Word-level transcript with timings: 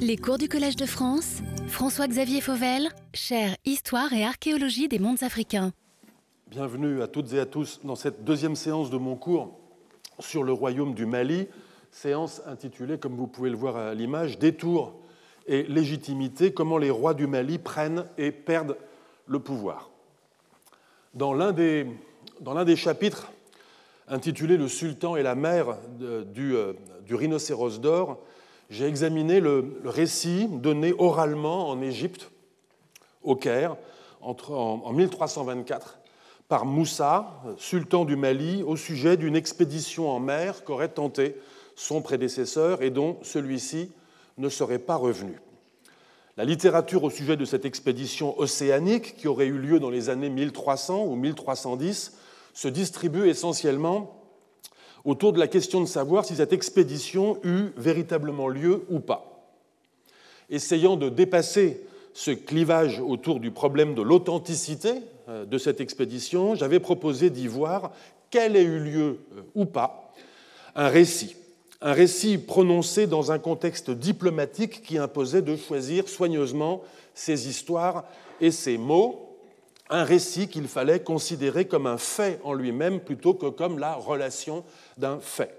Les 0.00 0.16
cours 0.16 0.38
du 0.38 0.48
Collège 0.48 0.76
de 0.76 0.86
France, 0.86 1.38
François-Xavier 1.66 2.40
Fauvel, 2.40 2.88
chaire 3.14 3.56
Histoire 3.64 4.12
et 4.12 4.24
archéologie 4.24 4.86
des 4.86 5.00
mondes 5.00 5.22
africains. 5.22 5.72
Bienvenue 6.46 7.02
à 7.02 7.08
toutes 7.08 7.32
et 7.32 7.40
à 7.40 7.46
tous 7.46 7.80
dans 7.82 7.96
cette 7.96 8.22
deuxième 8.22 8.54
séance 8.54 8.90
de 8.90 8.96
mon 8.96 9.16
cours 9.16 9.58
sur 10.20 10.44
le 10.44 10.52
royaume 10.52 10.94
du 10.94 11.04
Mali, 11.04 11.48
séance 11.90 12.42
intitulée, 12.46 12.98
comme 12.98 13.16
vous 13.16 13.26
pouvez 13.26 13.50
le 13.50 13.56
voir 13.56 13.76
à 13.76 13.94
l'image, 13.94 14.38
Détour 14.38 14.94
et 15.46 15.64
légitimité, 15.64 16.52
comment 16.52 16.78
les 16.78 16.90
rois 16.90 17.14
du 17.14 17.26
Mali 17.26 17.58
prennent 17.58 18.04
et 18.18 18.30
perdent 18.30 18.76
le 19.26 19.40
pouvoir. 19.40 19.90
Dans 21.14 21.32
l'un 21.32 21.52
des, 21.52 21.86
chapitres 22.76 23.32
intitulé 24.06 24.56
Le 24.56 24.68
sultan 24.68 25.16
et 25.16 25.22
la 25.22 25.34
mère 25.34 25.76
euh, 26.00 26.24
du 27.04 27.14
rhinocéros 27.14 27.80
d'or, 27.80 28.20
j'ai 28.70 28.86
examiné 28.86 29.40
le, 29.40 29.80
récit 29.84 30.46
donné 30.50 30.94
oralement 30.98 31.68
en 31.68 31.80
Égypte, 31.80 32.30
au 33.22 33.36
Caire, 33.36 33.76
entre, 34.20 34.52
en, 34.52 34.92
1324, 34.92 35.98
par 36.48 36.64
Moussa, 36.64 37.42
sultan 37.56 38.04
du 38.04 38.16
Mali, 38.16 38.62
au 38.62 38.76
sujet 38.76 39.16
d'une 39.16 39.36
expédition 39.36 40.10
en 40.10 40.20
mer 40.20 40.64
qu'aurait 40.64 40.88
tenté 40.88 41.36
son 41.76 42.02
prédécesseur 42.02 42.82
et 42.82 42.90
dont 42.90 43.18
celui-ci 43.22 43.90
ne 44.38 44.48
serait 44.48 44.78
pas 44.78 44.96
revenu. 44.96 45.40
La 46.36 46.44
littérature 46.44 47.04
au 47.04 47.10
sujet 47.10 47.36
de 47.36 47.44
cette 47.44 47.64
expédition 47.64 48.38
océanique, 48.38 49.16
qui 49.16 49.28
aurait 49.28 49.46
eu 49.46 49.58
lieu 49.58 49.80
dans 49.80 49.90
les 49.90 50.08
années 50.08 50.30
1300 50.30 51.04
ou 51.04 51.16
1310, 51.16 52.16
se 52.54 52.68
distribue 52.68 53.28
essentiellement 53.28 54.17
autour 55.08 55.32
de 55.32 55.38
la 55.38 55.48
question 55.48 55.80
de 55.80 55.86
savoir 55.86 56.26
si 56.26 56.36
cette 56.36 56.52
expédition 56.52 57.38
eut 57.42 57.70
véritablement 57.78 58.46
lieu 58.46 58.84
ou 58.90 59.00
pas. 59.00 59.50
Essayant 60.50 60.96
de 60.96 61.08
dépasser 61.08 61.80
ce 62.12 62.30
clivage 62.30 63.00
autour 63.00 63.40
du 63.40 63.50
problème 63.50 63.94
de 63.94 64.02
l'authenticité 64.02 64.92
euh, 65.30 65.46
de 65.46 65.56
cette 65.56 65.80
expédition, 65.80 66.54
j'avais 66.54 66.78
proposé 66.78 67.30
d'y 67.30 67.46
voir 67.46 67.92
quel 68.30 68.54
ait 68.54 68.62
eu 68.62 68.80
lieu 68.80 69.18
euh, 69.36 69.42
ou 69.54 69.64
pas 69.64 70.12
un 70.74 70.88
récit, 70.88 71.36
un 71.80 71.94
récit 71.94 72.36
prononcé 72.36 73.06
dans 73.06 73.32
un 73.32 73.38
contexte 73.38 73.90
diplomatique 73.90 74.82
qui 74.82 74.98
imposait 74.98 75.42
de 75.42 75.56
choisir 75.56 76.06
soigneusement 76.06 76.82
ses 77.14 77.48
histoires 77.48 78.04
et 78.42 78.50
ses 78.50 78.76
mots, 78.76 79.27
un 79.90 80.04
récit 80.04 80.48
qu'il 80.48 80.68
fallait 80.68 81.00
considérer 81.00 81.66
comme 81.66 81.86
un 81.86 81.98
fait 81.98 82.40
en 82.44 82.52
lui-même 82.52 83.00
plutôt 83.00 83.34
que 83.34 83.46
comme 83.46 83.78
la 83.78 83.94
relation 83.94 84.64
d'un 84.96 85.18
fait. 85.20 85.54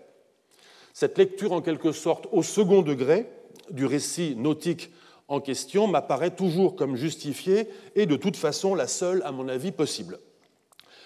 Cette 0.93 1.17
lecture, 1.17 1.53
en 1.53 1.61
quelque 1.61 1.91
sorte, 1.91 2.27
au 2.31 2.43
second 2.43 2.81
degré 2.81 3.29
du 3.71 3.85
récit 3.85 4.35
nautique 4.35 4.91
en 5.27 5.39
question 5.39 5.87
m'apparaît 5.87 6.35
toujours 6.35 6.75
comme 6.75 6.95
justifiée 6.95 7.67
et 7.95 8.05
de 8.05 8.15
toute 8.15 8.35
façon 8.35 8.75
la 8.75 8.87
seule, 8.87 9.21
à 9.23 9.31
mon 9.31 9.47
avis, 9.47 9.71
possible. 9.71 10.19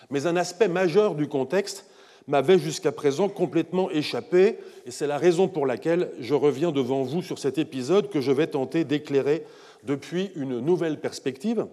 Mais 0.10 0.26
un 0.28 0.36
aspect 0.36 0.68
majeur 0.68 1.16
du 1.16 1.28
contexte 1.28 1.86
m'avait 2.28 2.58
jusqu'à 2.58 2.94
présent 2.94 3.28
complètement 3.28 3.92
échappé, 3.92 4.58
et 4.86 4.92
c'est 4.92 5.08
la 5.08 5.18
raison 5.18 5.50
pour 5.50 5.66
laquelle 5.66 6.12
je 6.20 6.34
reviens 6.34 6.72
devant 6.72 7.04
vous 7.04 7.22
sur 7.22 7.38
cet 7.38 7.58
épisode 7.58 8.10
que 8.10 8.22
je 8.22 8.32
vais 8.32 8.48
tenter 8.48 8.86
d'éclairer 8.86 9.46
depuis 9.84 10.32
une 10.36 10.60
nouvelle 10.60 11.02
perspective, 11.02 11.68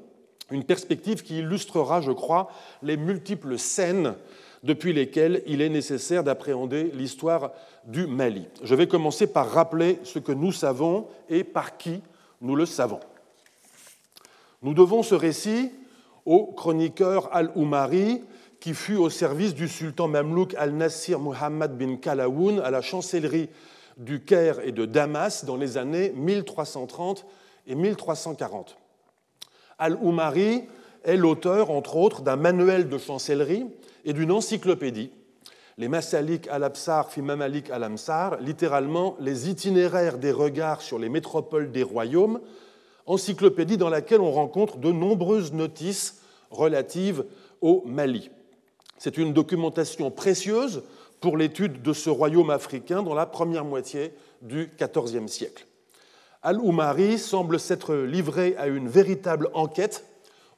une 0.50 0.64
perspective 0.64 1.22
qui 1.22 1.38
illustrera, 1.38 2.00
je 2.00 2.12
crois, 2.12 2.50
les 2.82 2.96
multiples 2.96 3.58
scènes 3.58 4.14
depuis 4.62 4.92
lesquelles 4.92 5.42
il 5.46 5.62
est 5.62 5.68
nécessaire 5.68 6.24
d'appréhender 6.24 6.90
l'histoire 6.94 7.52
du 7.86 8.06
Mali. 8.06 8.46
Je 8.62 8.74
vais 8.74 8.86
commencer 8.86 9.26
par 9.26 9.50
rappeler 9.50 9.98
ce 10.04 10.18
que 10.18 10.32
nous 10.32 10.52
savons 10.52 11.06
et 11.28 11.44
par 11.44 11.78
qui 11.78 12.02
nous 12.40 12.56
le 12.56 12.66
savons. 12.66 13.00
Nous 14.62 14.74
devons 14.74 15.02
ce 15.02 15.14
récit 15.14 15.70
au 16.26 16.46
chroniqueur 16.46 17.34
Al-Oumari, 17.34 18.22
qui 18.60 18.74
fut 18.74 18.96
au 18.96 19.08
service 19.08 19.54
du 19.54 19.68
sultan 19.68 20.06
mamelouk 20.06 20.54
Al-Nasir 20.54 21.18
Muhammad 21.18 21.78
bin 21.78 21.96
Kalaoun 21.96 22.60
à 22.60 22.70
la 22.70 22.82
chancellerie 22.82 23.48
du 23.96 24.22
Caire 24.22 24.60
et 24.60 24.72
de 24.72 24.84
Damas 24.84 25.46
dans 25.46 25.56
les 25.56 25.78
années 25.78 26.12
1330 26.14 27.24
et 27.66 27.74
1340. 27.74 28.76
Al-Oumari 29.80 30.62
est 31.02 31.16
l'auteur, 31.16 31.70
entre 31.70 31.96
autres, 31.96 32.22
d'un 32.22 32.36
manuel 32.36 32.88
de 32.88 32.98
chancellerie 32.98 33.66
et 34.04 34.12
d'une 34.12 34.30
encyclopédie, 34.30 35.10
les 35.80 35.88
Masalik 35.88 36.46
al-Absar 36.48 37.10
fi 37.10 37.22
Mamalik 37.22 37.70
al-Amsar, 37.70 38.38
littéralement 38.42 39.16
les 39.18 39.48
itinéraires 39.48 40.18
des 40.18 40.30
regards 40.30 40.82
sur 40.82 40.98
les 40.98 41.08
métropoles 41.08 41.72
des 41.72 41.82
royaumes, 41.82 42.40
encyclopédie 43.06 43.78
dans 43.78 43.88
laquelle 43.88 44.20
on 44.20 44.30
rencontre 44.30 44.76
de 44.76 44.92
nombreuses 44.92 45.54
notices 45.54 46.20
relatives 46.50 47.24
au 47.62 47.82
Mali. 47.86 48.30
C'est 48.98 49.16
une 49.16 49.32
documentation 49.32 50.10
précieuse 50.10 50.82
pour 51.20 51.38
l'étude 51.38 51.80
de 51.80 51.94
ce 51.94 52.10
royaume 52.10 52.50
africain 52.50 53.02
dans 53.02 53.14
la 53.14 53.24
première 53.24 53.64
moitié 53.64 54.12
du 54.42 54.70
XIVe 54.78 55.28
siècle. 55.28 55.66
Al-Oumari 56.42 57.18
semble 57.18 57.60
s'être 57.60 57.94
livré 57.94 58.56
à 58.56 58.66
une 58.66 58.88
véritable 58.88 59.50
enquête 59.52 60.06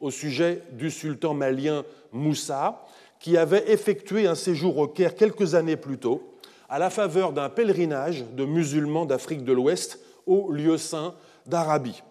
au 0.01 0.13
sujet 0.13 0.63
du 0.73 0.91
sultan 0.91 1.35
malien 1.35 1.85
Moussa, 2.13 2.85
qui 3.19 3.37
avait 3.37 3.71
effectué 3.71 4.27
un 4.29 4.37
séjour 4.37 4.79
au 4.79 4.87
Caire 4.87 5.17
quelques 5.17 5.55
années 5.55 5.77
plus 5.77 5.99
tôt, 5.99 6.23
à 6.69 6.79
la 6.79 6.89
faveur 6.89 7.33
d'un 7.33 7.49
pèlerinage 7.49 8.25
de 8.33 8.45
musulmans 8.45 9.07
d'Afrique 9.07 9.45
de 9.45 9.53
l'Ouest 9.53 9.99
au 10.27 10.53
lieu 10.53 10.79
saint 10.79 11.15
d'Arabie. 11.47 12.03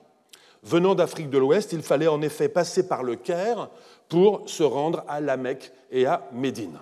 Venant 0.64 0.94
d'Afrique 0.94 1.30
de 1.30 1.38
l'Ouest, 1.38 1.72
il 1.72 1.82
fallait 1.82 2.08
en 2.08 2.22
effet 2.22 2.50
passer 2.50 2.88
par 2.88 3.04
le 3.04 3.16
Caire 3.16 3.70
pour 4.10 4.44
se 4.50 4.64
rendre 4.64 5.04
à 5.08 5.22
La 5.22 5.38
Mecque 5.38 5.72
et 5.92 6.06
à 6.06 6.28
Médine. 6.34 6.78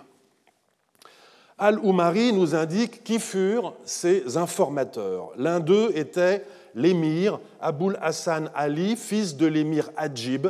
Al-Oumari 1.58 2.34
nous 2.34 2.56
indique 2.56 3.04
qui 3.04 3.20
furent 3.20 3.76
ces 3.84 4.38
informateurs. 4.38 5.32
L'un 5.38 5.60
d'eux 5.60 5.92
était 5.94 6.46
l'émir 6.75 7.40
Aboul 7.62 7.97
Hassan 8.02 8.50
Ali, 8.56 8.96
fils 8.96 9.35
de 9.35 9.46
l'émir 9.46 9.90
Adjib, 9.97 10.47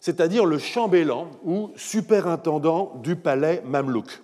c'est-à-dire 0.00 0.44
le 0.44 0.58
chambellan 0.58 1.28
ou 1.44 1.70
superintendant 1.76 2.94
du 3.02 3.16
palais 3.16 3.62
mamelouk. 3.64 4.22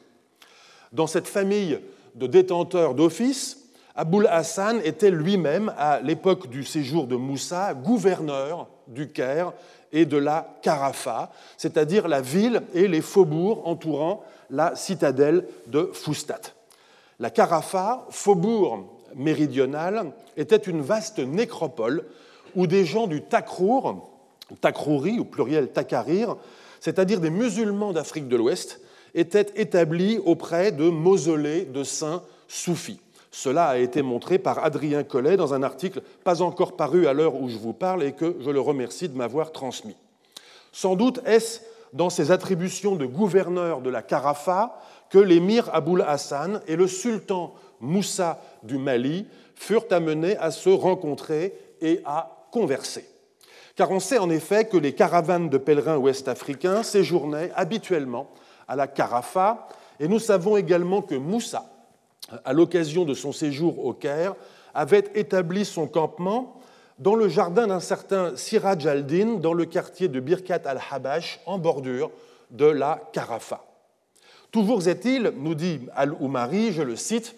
Dans 0.93 1.07
cette 1.07 1.29
famille 1.29 1.81
de 2.15 2.27
détenteurs 2.27 2.95
d'office, 2.95 3.65
Aboul 3.97 4.27
Hassan 4.27 4.81
était 4.85 5.11
lui-même, 5.11 5.73
à 5.79 6.01
l'époque 6.01 6.49
du 6.49 6.65
séjour 6.65 7.07
de 7.07 7.17
Moussa, 7.17 7.75
gouverneur 7.75 8.69
du 8.89 9.11
Caire 9.11 9.53
et 9.93 10.05
de 10.05 10.17
la 10.17 10.57
Carafa, 10.63 11.31
c'est-à-dire 11.57 12.09
la 12.09 12.21
ville 12.21 12.63
et 12.75 12.89
les 12.89 13.01
faubourgs 13.01 13.67
entourant 13.67 14.25
la 14.51 14.75
citadelle 14.75 15.47
de 15.69 15.91
Foustat. 15.93 16.41
La 17.21 17.31
Carafa, 17.31 18.07
faubourg 18.11 18.94
méridional, 19.17 20.13
était 20.37 20.57
une 20.57 20.81
vaste 20.81 21.19
nécropole 21.19 22.05
où 22.55 22.67
des 22.67 22.85
gens 22.85 23.07
du 23.07 23.23
Takrour, 23.23 24.11
Takrouri, 24.61 25.19
ou 25.19 25.25
pluriel 25.25 25.69
Takarir, 25.69 26.37
c'est-à-dire 26.81 27.21
des 27.21 27.31
musulmans 27.31 27.93
d'Afrique 27.93 28.29
de 28.29 28.37
l'Ouest, 28.37 28.81
étaient 29.15 29.47
établis 29.57 30.19
auprès 30.25 30.73
de 30.73 30.89
mausolées 30.89 31.65
de 31.65 31.85
saints 31.85 32.23
soufis. 32.49 33.01
Cela 33.31 33.67
a 33.67 33.79
été 33.79 34.03
montré 34.03 34.39
par 34.39 34.65
Adrien 34.65 35.03
Collet 35.03 35.37
dans 35.37 35.55
un 35.55 35.63
article 35.65 36.03
pas 36.23 36.41
encore 36.41 36.77
paru 36.77 37.09
à 37.09 37.13
l'heure 37.13 37.41
où 37.41 37.49
je 37.49 37.59
vous 37.59 37.73
parle 37.73 38.05
et 38.05 38.13
que 38.13 38.37
je 38.41 38.51
le 38.51 38.61
remercie 38.61 39.09
de 39.09 39.17
m'avoir 39.17 39.51
transmis. 39.51 39.97
Sans 40.71 40.95
doute 40.95 41.21
est-ce 41.27 41.61
dans 41.93 42.11
ses 42.11 42.31
attributions 42.31 42.97
de 42.97 43.07
gouverneur 43.07 43.81
de 43.81 43.91
la 43.91 44.03
Carafa 44.03 44.81
que 45.11 45.19
l'émir 45.19 45.69
Aboul 45.73 46.03
Hassan 46.03 46.61
et 46.69 46.77
le 46.77 46.87
sultan 46.87 47.55
Moussa 47.85 48.41
du 48.63 48.79
Mali 48.79 49.27
furent 49.55 49.87
amenés 49.91 50.37
à 50.39 50.51
se 50.51 50.71
rencontrer 50.71 51.55
et 51.81 52.01
à 52.05 52.49
converser. 52.51 53.09
Car 53.77 53.91
on 53.91 54.01
sait 54.01 54.19
en 54.19 54.31
effet 54.31 54.67
que 54.67 54.77
les 54.77 54.95
caravanes 54.95 55.49
de 55.49 55.59
pèlerins 55.59 55.99
ouest-africains 55.99 56.83
séjournaient 56.83 57.51
habituellement 57.55 58.31
à 58.69 58.77
la 58.77 58.87
Carafa, 58.87 59.69
et 60.01 60.09
nous 60.09 60.19
savons 60.19 60.57
également 60.57 61.03
que 61.03 61.15
Moussa, 61.15 61.65
à 62.45 62.53
l'occasion 62.53 63.05
de 63.05 63.15
son 63.15 63.33
séjour 63.33 63.85
au 63.85 63.93
Caire, 63.93 64.35
avait 64.75 65.05
établi 65.15 65.65
son 65.65 65.87
campement 65.87 66.61
dans 66.99 67.15
le 67.15 67.29
jardin 67.29 67.67
d'un 67.67 67.81
certain 67.81 68.37
Siraj 68.37 68.87
al-Din, 68.87 69.35
dans 69.35 69.53
le 69.53 69.65
quartier 69.65 70.09
de 70.09 70.21
Birkat 70.21 70.61
al-Habash, 70.65 71.41
en 71.47 71.59
bordure 71.59 72.11
de 72.51 72.67
la 72.67 73.01
Carafa. 73.13 73.65
Toujours 74.53 74.87
est-il, 74.87 75.33
nous 75.37 75.57
dit 75.57 75.81
Al-Oumari, 75.97 76.73
je 76.73 76.83
le 76.83 76.95
cite, 76.95 77.35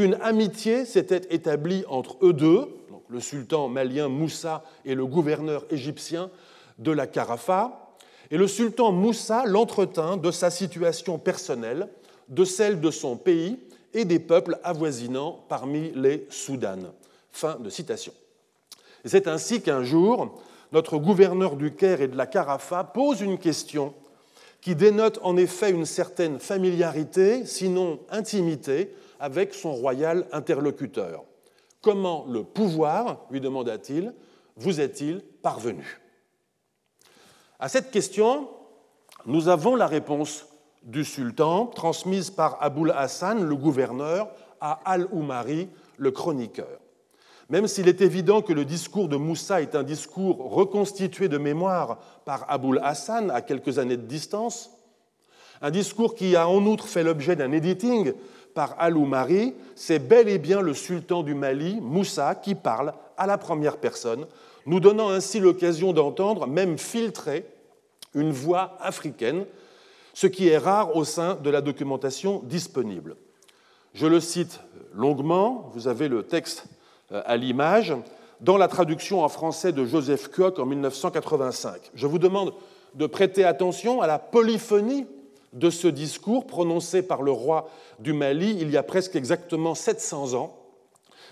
qu'une 0.00 0.16
amitié 0.22 0.86
s'était 0.86 1.20
établie 1.28 1.84
entre 1.86 2.16
eux 2.22 2.32
deux, 2.32 2.68
le 3.10 3.20
sultan 3.20 3.68
malien 3.68 4.08
Moussa 4.08 4.64
et 4.86 4.94
le 4.94 5.04
gouverneur 5.04 5.66
égyptien 5.68 6.30
de 6.78 6.90
la 6.90 7.06
Carafa, 7.06 7.92
et 8.30 8.38
le 8.38 8.48
sultan 8.48 8.92
Moussa 8.92 9.44
l'entretint 9.44 10.16
de 10.16 10.30
sa 10.30 10.48
situation 10.48 11.18
personnelle, 11.18 11.86
de 12.30 12.46
celle 12.46 12.80
de 12.80 12.90
son 12.90 13.18
pays 13.18 13.58
et 13.92 14.06
des 14.06 14.20
peuples 14.20 14.58
avoisinants 14.64 15.44
parmi 15.50 15.92
les 15.94 16.26
Soudanes. 16.30 16.92
Fin 17.30 17.56
de 17.56 17.68
citation. 17.68 18.14
C'est 19.04 19.28
ainsi 19.28 19.60
qu'un 19.60 19.84
jour, 19.84 20.40
notre 20.72 20.96
gouverneur 20.96 21.56
du 21.56 21.74
Caire 21.74 22.00
et 22.00 22.08
de 22.08 22.16
la 22.16 22.26
Carafa 22.26 22.84
pose 22.84 23.20
une 23.20 23.36
question 23.36 23.92
qui 24.62 24.74
dénote 24.74 25.18
en 25.22 25.36
effet 25.36 25.70
une 25.70 25.84
certaine 25.84 26.38
familiarité, 26.38 27.44
sinon 27.44 28.00
intimité, 28.08 28.94
avec 29.20 29.54
son 29.54 29.72
royal 29.72 30.26
interlocuteur. 30.32 31.24
Comment 31.82 32.26
le 32.28 32.42
pouvoir, 32.42 33.26
lui 33.30 33.40
demanda-t-il, 33.40 34.14
vous 34.56 34.80
est-il 34.80 35.20
parvenu? 35.42 36.00
À 37.58 37.68
cette 37.68 37.90
question, 37.90 38.48
nous 39.26 39.48
avons 39.48 39.76
la 39.76 39.86
réponse 39.86 40.46
du 40.82 41.04
sultan, 41.04 41.66
transmise 41.66 42.30
par 42.30 42.56
Aboul 42.62 42.90
Hassan, 42.90 43.44
le 43.44 43.54
gouverneur, 43.54 44.30
à 44.60 44.80
Al-Oumari, 44.84 45.68
le 45.98 46.10
chroniqueur. 46.10 46.80
Même 47.50 47.66
s'il 47.66 47.88
est 47.88 48.00
évident 48.00 48.42
que 48.42 48.52
le 48.52 48.64
discours 48.64 49.08
de 49.08 49.16
Moussa 49.16 49.60
est 49.60 49.74
un 49.74 49.82
discours 49.82 50.50
reconstitué 50.50 51.28
de 51.28 51.36
mémoire 51.36 51.98
par 52.24 52.46
Aboul 52.48 52.80
Hassan 52.82 53.30
à 53.30 53.42
quelques 53.42 53.78
années 53.78 53.96
de 53.96 54.06
distance, 54.06 54.70
un 55.60 55.70
discours 55.70 56.14
qui 56.14 56.36
a 56.36 56.48
en 56.48 56.64
outre 56.64 56.88
fait 56.88 57.02
l'objet 57.02 57.36
d'un 57.36 57.52
editing 57.52 58.14
par 58.54 58.76
Al-Oumari, 58.78 59.54
c'est 59.74 59.98
bel 59.98 60.28
et 60.28 60.38
bien 60.38 60.60
le 60.60 60.74
sultan 60.74 61.22
du 61.22 61.34
Mali, 61.34 61.78
Moussa, 61.80 62.34
qui 62.34 62.54
parle 62.54 62.92
à 63.16 63.26
la 63.26 63.38
première 63.38 63.78
personne, 63.78 64.26
nous 64.66 64.80
donnant 64.80 65.10
ainsi 65.10 65.40
l'occasion 65.40 65.92
d'entendre, 65.92 66.46
même 66.46 66.78
filtrer, 66.78 67.46
une 68.14 68.32
voix 68.32 68.76
africaine, 68.80 69.44
ce 70.14 70.26
qui 70.26 70.48
est 70.48 70.58
rare 70.58 70.96
au 70.96 71.04
sein 71.04 71.36
de 71.36 71.50
la 71.50 71.60
documentation 71.60 72.42
disponible. 72.44 73.16
Je 73.94 74.06
le 74.06 74.20
cite 74.20 74.60
longuement, 74.94 75.70
vous 75.74 75.88
avez 75.88 76.08
le 76.08 76.22
texte 76.22 76.66
euh, 77.12 77.22
à 77.24 77.36
l'image, 77.36 77.94
dans 78.40 78.56
la 78.56 78.68
traduction 78.68 79.22
en 79.22 79.28
français 79.28 79.72
de 79.72 79.84
Joseph 79.84 80.28
Koch 80.28 80.58
en 80.58 80.66
1985. 80.66 81.90
Je 81.94 82.06
vous 82.06 82.18
demande 82.18 82.54
de 82.94 83.06
prêter 83.06 83.44
attention 83.44 84.00
à 84.00 84.06
la 84.06 84.18
polyphonie 84.18 85.06
de 85.52 85.70
ce 85.70 85.88
discours 85.88 86.46
prononcé 86.46 87.02
par 87.02 87.22
le 87.22 87.32
roi 87.32 87.68
du 87.98 88.12
Mali 88.12 88.56
il 88.60 88.70
y 88.70 88.76
a 88.76 88.82
presque 88.82 89.16
exactement 89.16 89.74
700 89.74 90.34
ans, 90.34 90.56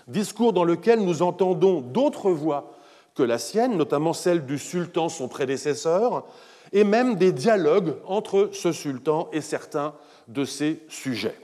discours 0.07 0.53
dans 0.53 0.63
lequel 0.63 0.99
nous 0.99 1.21
entendons 1.21 1.81
d'autres 1.81 2.31
voix 2.31 2.73
que 3.15 3.23
la 3.23 3.37
sienne, 3.37 3.77
notamment 3.77 4.13
celle 4.13 4.45
du 4.45 4.57
sultan, 4.57 5.09
son 5.09 5.27
prédécesseur, 5.27 6.25
et 6.71 6.83
même 6.83 7.15
des 7.15 7.31
dialogues 7.31 7.95
entre 8.05 8.49
ce 8.53 8.71
sultan 8.71 9.29
et 9.33 9.41
certains 9.41 9.93
de 10.27 10.45
ses 10.45 10.79
sujets. 10.87 11.35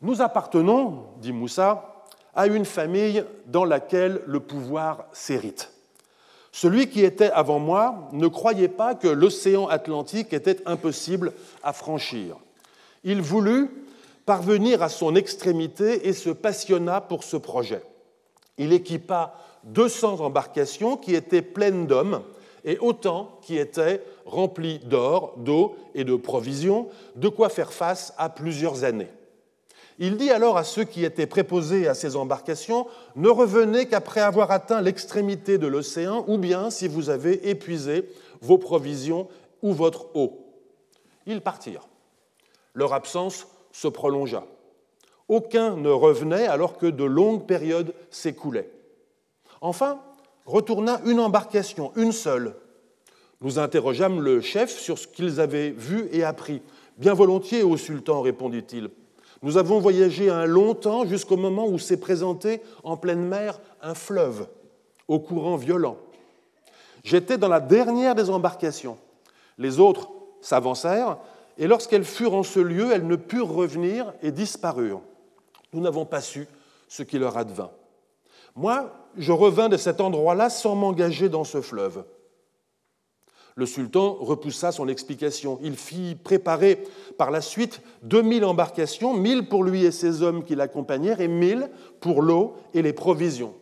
Nous 0.00 0.20
appartenons, 0.20 1.04
dit 1.18 1.32
Moussa, 1.32 2.04
à 2.34 2.46
une 2.46 2.64
famille 2.64 3.24
dans 3.46 3.64
laquelle 3.64 4.22
le 4.26 4.40
pouvoir 4.40 5.06
s'hérite. 5.12 5.71
Celui 6.52 6.90
qui 6.90 7.02
était 7.02 7.30
avant 7.30 7.58
moi 7.58 8.10
ne 8.12 8.28
croyait 8.28 8.68
pas 8.68 8.94
que 8.94 9.08
l'océan 9.08 9.66
Atlantique 9.68 10.34
était 10.34 10.58
impossible 10.66 11.32
à 11.62 11.72
franchir. 11.72 12.36
Il 13.04 13.22
voulut 13.22 13.70
parvenir 14.26 14.82
à 14.82 14.90
son 14.90 15.16
extrémité 15.16 16.06
et 16.08 16.12
se 16.12 16.30
passionna 16.30 17.00
pour 17.00 17.24
ce 17.24 17.38
projet. 17.38 17.82
Il 18.58 18.74
équipa 18.74 19.34
200 19.64 20.20
embarcations 20.20 20.98
qui 20.98 21.14
étaient 21.14 21.42
pleines 21.42 21.86
d'hommes 21.86 22.22
et 22.64 22.78
autant 22.78 23.38
qui 23.42 23.56
étaient 23.56 24.02
remplies 24.26 24.78
d'or, 24.80 25.34
d'eau 25.38 25.74
et 25.94 26.04
de 26.04 26.14
provisions, 26.14 26.88
de 27.16 27.28
quoi 27.28 27.48
faire 27.48 27.72
face 27.72 28.12
à 28.18 28.28
plusieurs 28.28 28.84
années. 28.84 29.10
Il 30.04 30.16
dit 30.16 30.30
alors 30.30 30.56
à 30.56 30.64
ceux 30.64 30.82
qui 30.82 31.04
étaient 31.04 31.28
préposés 31.28 31.86
à 31.86 31.94
ces 31.94 32.16
embarcations, 32.16 32.88
ne 33.14 33.28
revenez 33.28 33.86
qu'après 33.86 34.20
avoir 34.20 34.50
atteint 34.50 34.82
l'extrémité 34.82 35.58
de 35.58 35.68
l'océan, 35.68 36.24
ou 36.26 36.38
bien 36.38 36.70
si 36.70 36.88
vous 36.88 37.08
avez 37.08 37.48
épuisé 37.48 38.10
vos 38.40 38.58
provisions 38.58 39.28
ou 39.62 39.72
votre 39.72 40.06
eau. 40.16 40.44
Ils 41.26 41.40
partirent. 41.40 41.86
Leur 42.74 42.94
absence 42.94 43.46
se 43.70 43.86
prolongea. 43.86 44.44
Aucun 45.28 45.76
ne 45.76 45.90
revenait 45.90 46.48
alors 46.48 46.78
que 46.78 46.86
de 46.86 47.04
longues 47.04 47.46
périodes 47.46 47.94
s'écoulaient. 48.10 48.72
Enfin, 49.60 50.00
retourna 50.46 51.00
une 51.06 51.20
embarcation, 51.20 51.92
une 51.94 52.10
seule. 52.10 52.56
Nous 53.40 53.60
interrogeâmes 53.60 54.20
le 54.20 54.40
chef 54.40 54.76
sur 54.76 54.98
ce 54.98 55.06
qu'ils 55.06 55.38
avaient 55.38 55.70
vu 55.70 56.08
et 56.10 56.24
appris. 56.24 56.60
Bien 56.98 57.14
volontiers, 57.14 57.62
ô 57.62 57.76
sultan, 57.76 58.20
répondit-il. 58.20 58.90
Nous 59.42 59.56
avons 59.56 59.80
voyagé 59.80 60.30
un 60.30 60.46
long 60.46 60.74
temps 60.74 61.04
jusqu'au 61.04 61.36
moment 61.36 61.66
où 61.66 61.78
s'est 61.78 61.98
présenté 61.98 62.62
en 62.84 62.96
pleine 62.96 63.26
mer 63.26 63.60
un 63.82 63.94
fleuve 63.94 64.46
au 65.08 65.18
courant 65.18 65.56
violent. 65.56 65.96
J'étais 67.02 67.38
dans 67.38 67.48
la 67.48 67.60
dernière 67.60 68.14
des 68.14 68.30
embarcations. 68.30 68.98
Les 69.58 69.80
autres 69.80 70.08
s'avancèrent 70.40 71.18
et 71.58 71.66
lorsqu'elles 71.66 72.04
furent 72.04 72.34
en 72.34 72.44
ce 72.44 72.60
lieu, 72.60 72.92
elles 72.92 73.06
ne 73.06 73.16
purent 73.16 73.52
revenir 73.52 74.14
et 74.22 74.30
disparurent. 74.30 75.02
Nous 75.72 75.80
n'avons 75.80 76.06
pas 76.06 76.20
su 76.20 76.46
ce 76.88 77.02
qui 77.02 77.18
leur 77.18 77.36
advint. 77.36 77.70
Moi, 78.54 78.92
je 79.16 79.32
revins 79.32 79.68
de 79.68 79.76
cet 79.76 80.00
endroit-là 80.00 80.50
sans 80.50 80.74
m'engager 80.74 81.28
dans 81.28 81.44
ce 81.44 81.60
fleuve. 81.60 82.04
Le 83.54 83.66
sultan 83.66 84.14
repoussa 84.14 84.72
son 84.72 84.88
explication. 84.88 85.58
Il 85.62 85.76
fit 85.76 86.14
préparer 86.14 86.82
par 87.18 87.30
la 87.30 87.40
suite 87.40 87.82
2000 88.02 88.44
embarcations, 88.44 89.14
1000 89.14 89.48
pour 89.48 89.64
lui 89.64 89.84
et 89.84 89.90
ses 89.90 90.22
hommes 90.22 90.44
qui 90.44 90.54
l'accompagnèrent 90.54 91.20
et 91.20 91.28
1000 91.28 91.70
pour 92.00 92.22
l'eau 92.22 92.54
et 92.72 92.82
les 92.82 92.92
provisions. 92.92 93.54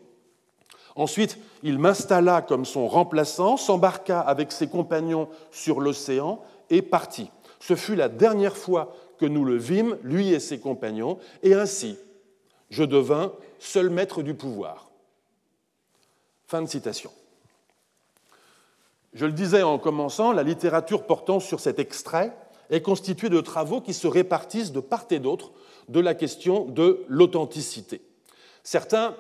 Ensuite, 0.96 1.38
il 1.62 1.78
m'installa 1.78 2.42
comme 2.42 2.64
son 2.64 2.86
remplaçant, 2.86 3.56
s'embarqua 3.56 4.20
avec 4.20 4.52
ses 4.52 4.68
compagnons 4.68 5.28
sur 5.50 5.80
l'océan 5.80 6.40
et 6.68 6.82
partit. 6.82 7.30
Ce 7.58 7.74
fut 7.74 7.94
la 7.94 8.08
dernière 8.08 8.56
fois 8.56 8.94
que 9.18 9.26
nous 9.26 9.44
le 9.44 9.56
vîmes, 9.56 9.98
lui 10.02 10.32
et 10.32 10.40
ses 10.40 10.60
compagnons, 10.60 11.18
et 11.42 11.54
ainsi 11.54 11.96
je 12.70 12.84
devins 12.84 13.32
seul 13.58 13.90
maître 13.90 14.22
du 14.22 14.34
pouvoir. 14.34 14.90
Fin 16.46 16.62
de 16.62 16.68
citation. 16.68 17.10
Je 19.12 19.26
le 19.26 19.32
disais 19.32 19.62
en 19.62 19.78
commençant, 19.78 20.32
la 20.32 20.44
littérature 20.44 21.04
portant 21.04 21.40
sur 21.40 21.58
cet 21.58 21.78
extrait 21.78 22.32
est 22.70 22.80
constituée 22.80 23.28
de 23.28 23.40
travaux 23.40 23.80
qui 23.80 23.92
se 23.92 24.06
répartissent 24.06 24.72
de 24.72 24.80
part 24.80 25.06
et 25.10 25.18
d'autre 25.18 25.50
de 25.88 25.98
la 25.98 26.14
question 26.14 26.64
de 26.66 27.04
l'authenticité. 27.08 28.02
Certains 28.62 29.16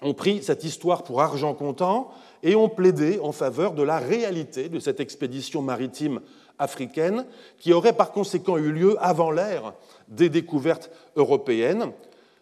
ont 0.00 0.14
pris 0.14 0.42
cette 0.42 0.64
histoire 0.64 1.02
pour 1.02 1.20
argent 1.20 1.54
comptant 1.54 2.10
et 2.42 2.54
ont 2.54 2.70
plaidé 2.70 3.18
en 3.22 3.32
faveur 3.32 3.72
de 3.72 3.82
la 3.82 3.98
réalité 3.98 4.68
de 4.70 4.78
cette 4.78 5.00
expédition 5.00 5.60
maritime 5.60 6.20
africaine 6.58 7.26
qui 7.58 7.74
aurait 7.74 7.92
par 7.92 8.12
conséquent 8.12 8.56
eu 8.56 8.72
lieu 8.72 8.96
avant 9.00 9.30
l'ère 9.30 9.74
des 10.08 10.30
découvertes 10.30 10.90
européennes, 11.16 11.92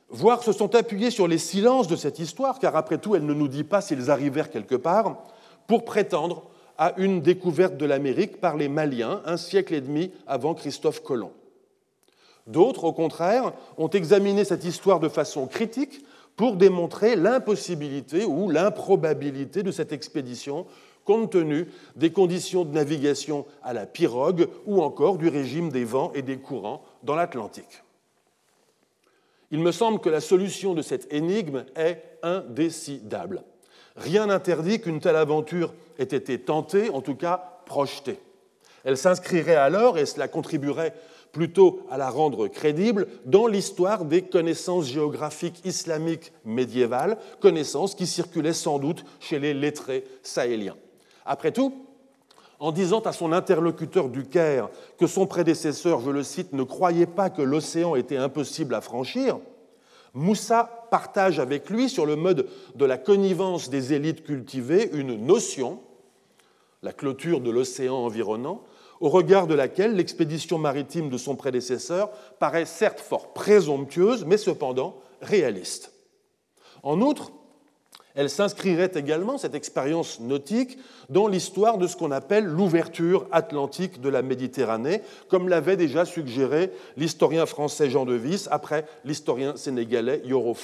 voire 0.09 0.45
se 0.45 0.53
sont 0.53 0.77
appuyés 0.77 1.11
sur 1.11 1.27
les 1.27 1.39
silences 1.39 1.89
de 1.89 1.97
cette 1.97 2.21
histoire, 2.21 2.61
car 2.61 2.77
après 2.77 2.99
tout, 2.99 3.17
elle 3.17 3.27
ne 3.27 3.35
nous 3.35 3.49
dit 3.49 3.65
pas 3.65 3.81
s'ils 3.81 4.11
arrivèrent 4.11 4.51
quelque 4.51 4.77
part, 4.77 5.25
pour 5.67 5.85
prétendre 5.85 6.51
à 6.79 6.95
une 6.97 7.21
découverte 7.21 7.77
de 7.77 7.87
l'Amérique 7.87 8.41
par 8.41 8.57
les 8.57 8.69
Maliens 8.69 9.23
un 9.25 9.37
siècle 9.37 9.75
et 9.75 9.81
demi 9.81 10.11
avant 10.27 10.55
Christophe 10.55 11.03
Colomb. 11.03 11.33
D'autres, 12.47 12.85
au 12.85 12.93
contraire, 12.93 13.53
ont 13.79 13.89
examiné 13.89 14.45
cette 14.45 14.65
histoire 14.65 15.01
de 15.01 15.09
façon 15.09 15.47
critique 15.47 16.05
pour 16.37 16.57
démontrer 16.57 17.17
l'impossibilité 17.17 18.25
ou 18.25 18.51
l'improbabilité 18.51 19.63
de 19.63 19.71
cette 19.71 19.93
expédition 19.93 20.67
compte 21.05 21.33
tenu 21.33 21.69
des 21.97 22.11
conditions 22.11 22.65
de 22.65 22.73
navigation 22.73 23.47
à 23.63 23.73
la 23.73 23.87
pirogue 23.87 24.49
ou 24.67 24.83
encore 24.83 25.19
du 25.19 25.29
régime 25.29 25.71
des 25.71 25.85
vents 25.85 26.13
et 26.15 26.23
des 26.23 26.39
courants 26.39 26.83
dans 27.03 27.15
l'Atlantique. 27.15 27.83
Il 29.51 29.61
me 29.61 29.71
semble 29.71 30.01
que 30.01 30.09
la 30.09 30.21
solution 30.21 30.75
de 30.75 30.83
cette 30.83 31.13
énigme 31.13 31.65
est 31.77 32.03
indécidable. 32.23 33.45
Rien 33.97 34.27
n'interdit 34.27 34.81
qu'une 34.81 35.01
telle 35.01 35.17
aventure 35.17 35.73
ait 35.99 36.03
été 36.03 36.39
tentée, 36.41 36.91
en 36.91 37.01
tout 37.01 37.15
cas 37.15 37.61
projetée. 37.67 38.19
Elle 38.85 38.99
s'inscrirait 38.99 39.55
alors, 39.55 39.99
et 39.99 40.07
cela 40.07 40.29
contribuerait 40.29 40.95
plutôt 41.33 41.81
à 41.91 41.99
la 41.99 42.11
rendre 42.11 42.49
crédible, 42.49 43.09
dans 43.25 43.47
l'histoire 43.47 44.05
des 44.05 44.23
connaissances 44.23 44.87
géographiques 44.87 45.65
islamiques 45.65 46.33
médiévales, 46.45 47.19
connaissances 47.41 47.95
qui 47.95 48.07
circulaient 48.07 48.53
sans 48.53 48.79
doute 48.79 49.05
chez 49.21 49.39
les 49.39 49.53
lettrés 49.55 50.05
sahéliens. 50.23 50.77
Après 51.27 51.53
tout, 51.53 51.75
en 52.61 52.73
disant 52.73 53.01
à 53.01 53.13
son 53.13 53.33
interlocuteur 53.33 54.09
du 54.09 54.25
Caire 54.25 54.71
que 54.99 55.07
son 55.07 55.27
prédécesseur, 55.27 56.01
je 56.01 56.11
le 56.11 56.23
cite, 56.23 56.53
ne 56.53 56.63
croyait 56.63 57.07
pas 57.07 57.31
que 57.31 57.43
l'océan 57.43 57.97
était 57.97 58.17
impossible 58.17 58.75
à 58.75 58.81
franchir, 58.81 59.39
Moussa 60.15 60.87
partage 60.91 61.41
avec 61.41 61.69
lui, 61.69 61.89
sur 61.89 62.07
le 62.07 62.17
mode 62.17 62.49
de 62.77 62.85
la 62.85 62.99
connivence 62.99 63.69
des 63.69 63.93
élites 63.93 64.23
cultivées, 64.23 64.91
une 64.93 65.17
notion, 65.17 65.81
la 66.83 66.93
clôture 66.93 67.41
de 67.41 67.51
l'océan 67.51 67.97
environnant, 67.97 68.63
au 69.01 69.09
regard 69.09 69.47
de 69.47 69.55
laquelle 69.55 69.97
l'expédition 69.97 70.57
maritime 70.57 71.11
de 71.11 71.19
son 71.19 71.35
prédécesseur 71.35 72.11
paraît 72.39 72.65
certes 72.65 73.01
fort 73.01 73.33
présomptueuse, 73.33 74.25
mais 74.25 74.37
cependant 74.37 74.97
réaliste. 75.21 75.93
En 76.83 77.01
outre, 77.01 77.33
Elle 78.15 78.31
s'inscrirait 78.31 78.93
également, 78.95 79.39
cette 79.39 79.57
expérience 79.57 80.21
nautique, 80.21 80.79
dans 81.09 81.27
l'histoire 81.27 81.79
de 81.79 81.89
ce 81.89 81.97
qu'on 81.97 82.13
appelle 82.13 82.45
l'ouverture 82.45 83.27
atlantique 83.33 84.01
de 84.01 84.09
la 84.09 84.23
Méditerranée, 84.23 85.03
comme 85.29 85.49
l'avait 85.49 85.77
déjà 85.77 86.05
suggéré 86.05 86.71
l'historien 86.97 87.45
français 87.45 87.91
Jean 87.91 88.05
de 88.05 88.15
Vis 88.15 88.49
après 88.53 88.87
l'historien 89.05 89.57
sénégalais 89.57 90.23
Yoro. 90.25 90.57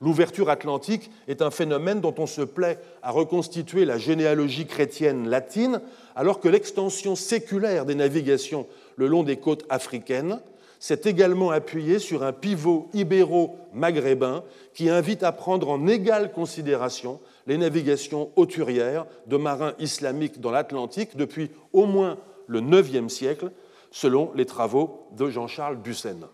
L'ouverture 0.00 0.50
atlantique 0.50 1.10
est 1.28 1.40
un 1.40 1.52
phénomène 1.52 2.00
dont 2.00 2.14
on 2.18 2.26
se 2.26 2.42
plaît 2.42 2.80
à 3.02 3.12
reconstituer 3.12 3.84
la 3.84 3.96
généalogie 3.96 4.66
chrétienne 4.66 5.28
latine, 5.28 5.80
alors 6.16 6.40
que 6.40 6.48
l'extension 6.48 7.14
séculaire 7.14 7.84
des 7.84 7.94
navigations 7.94 8.66
le 8.96 9.06
long 9.06 9.22
des 9.22 9.36
côtes 9.36 9.64
africaines 9.68 10.40
s'est 10.78 11.02
également 11.04 11.50
appuyée 11.50 11.98
sur 11.98 12.22
un 12.22 12.32
pivot 12.32 12.88
ibéro-maghrébin 12.92 14.44
qui 14.74 14.90
invite 14.90 15.22
à 15.22 15.32
prendre 15.32 15.68
en 15.70 15.86
égale 15.86 16.32
considération 16.32 17.20
les 17.46 17.58
navigations 17.58 18.30
hauturières 18.36 19.06
de 19.26 19.36
marins 19.36 19.74
islamiques 19.78 20.40
dans 20.40 20.50
l'Atlantique 20.50 21.16
depuis 21.16 21.50
au 21.72 21.86
moins 21.86 22.18
le 22.46 22.60
IXe 22.60 23.12
siècle, 23.12 23.50
selon 23.90 24.32
les 24.34 24.46
travaux 24.46 25.06
de 25.16 25.30
Jean-Charles 25.30 25.76
Bussen. 25.76 26.26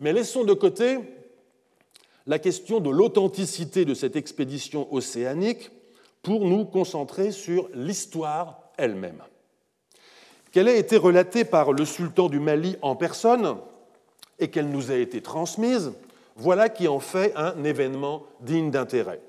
Mais 0.00 0.12
laissons 0.12 0.44
de 0.44 0.52
côté 0.52 0.98
la 2.26 2.38
question 2.38 2.80
de 2.80 2.90
l'authenticité 2.90 3.84
de 3.84 3.94
cette 3.94 4.16
expédition 4.16 4.92
océanique 4.92 5.70
pour 6.22 6.44
nous 6.44 6.64
concentrer 6.64 7.32
sur 7.32 7.68
l'histoire 7.74 8.60
elle-même. 8.76 9.22
Qu'elle 10.58 10.66
ait 10.66 10.80
été 10.80 10.96
relatée 10.96 11.44
par 11.44 11.72
le 11.72 11.84
sultan 11.84 12.28
du 12.28 12.40
Mali 12.40 12.76
en 12.82 12.96
personne 12.96 13.58
et 14.40 14.50
qu'elle 14.50 14.70
nous 14.70 14.90
a 14.90 14.96
été 14.96 15.22
transmise, 15.22 15.92
voilà 16.34 16.68
qui 16.68 16.88
en 16.88 16.98
fait 16.98 17.32
un 17.36 17.62
événement 17.62 18.24
digne 18.40 18.72
d'intérêt. 18.72 19.20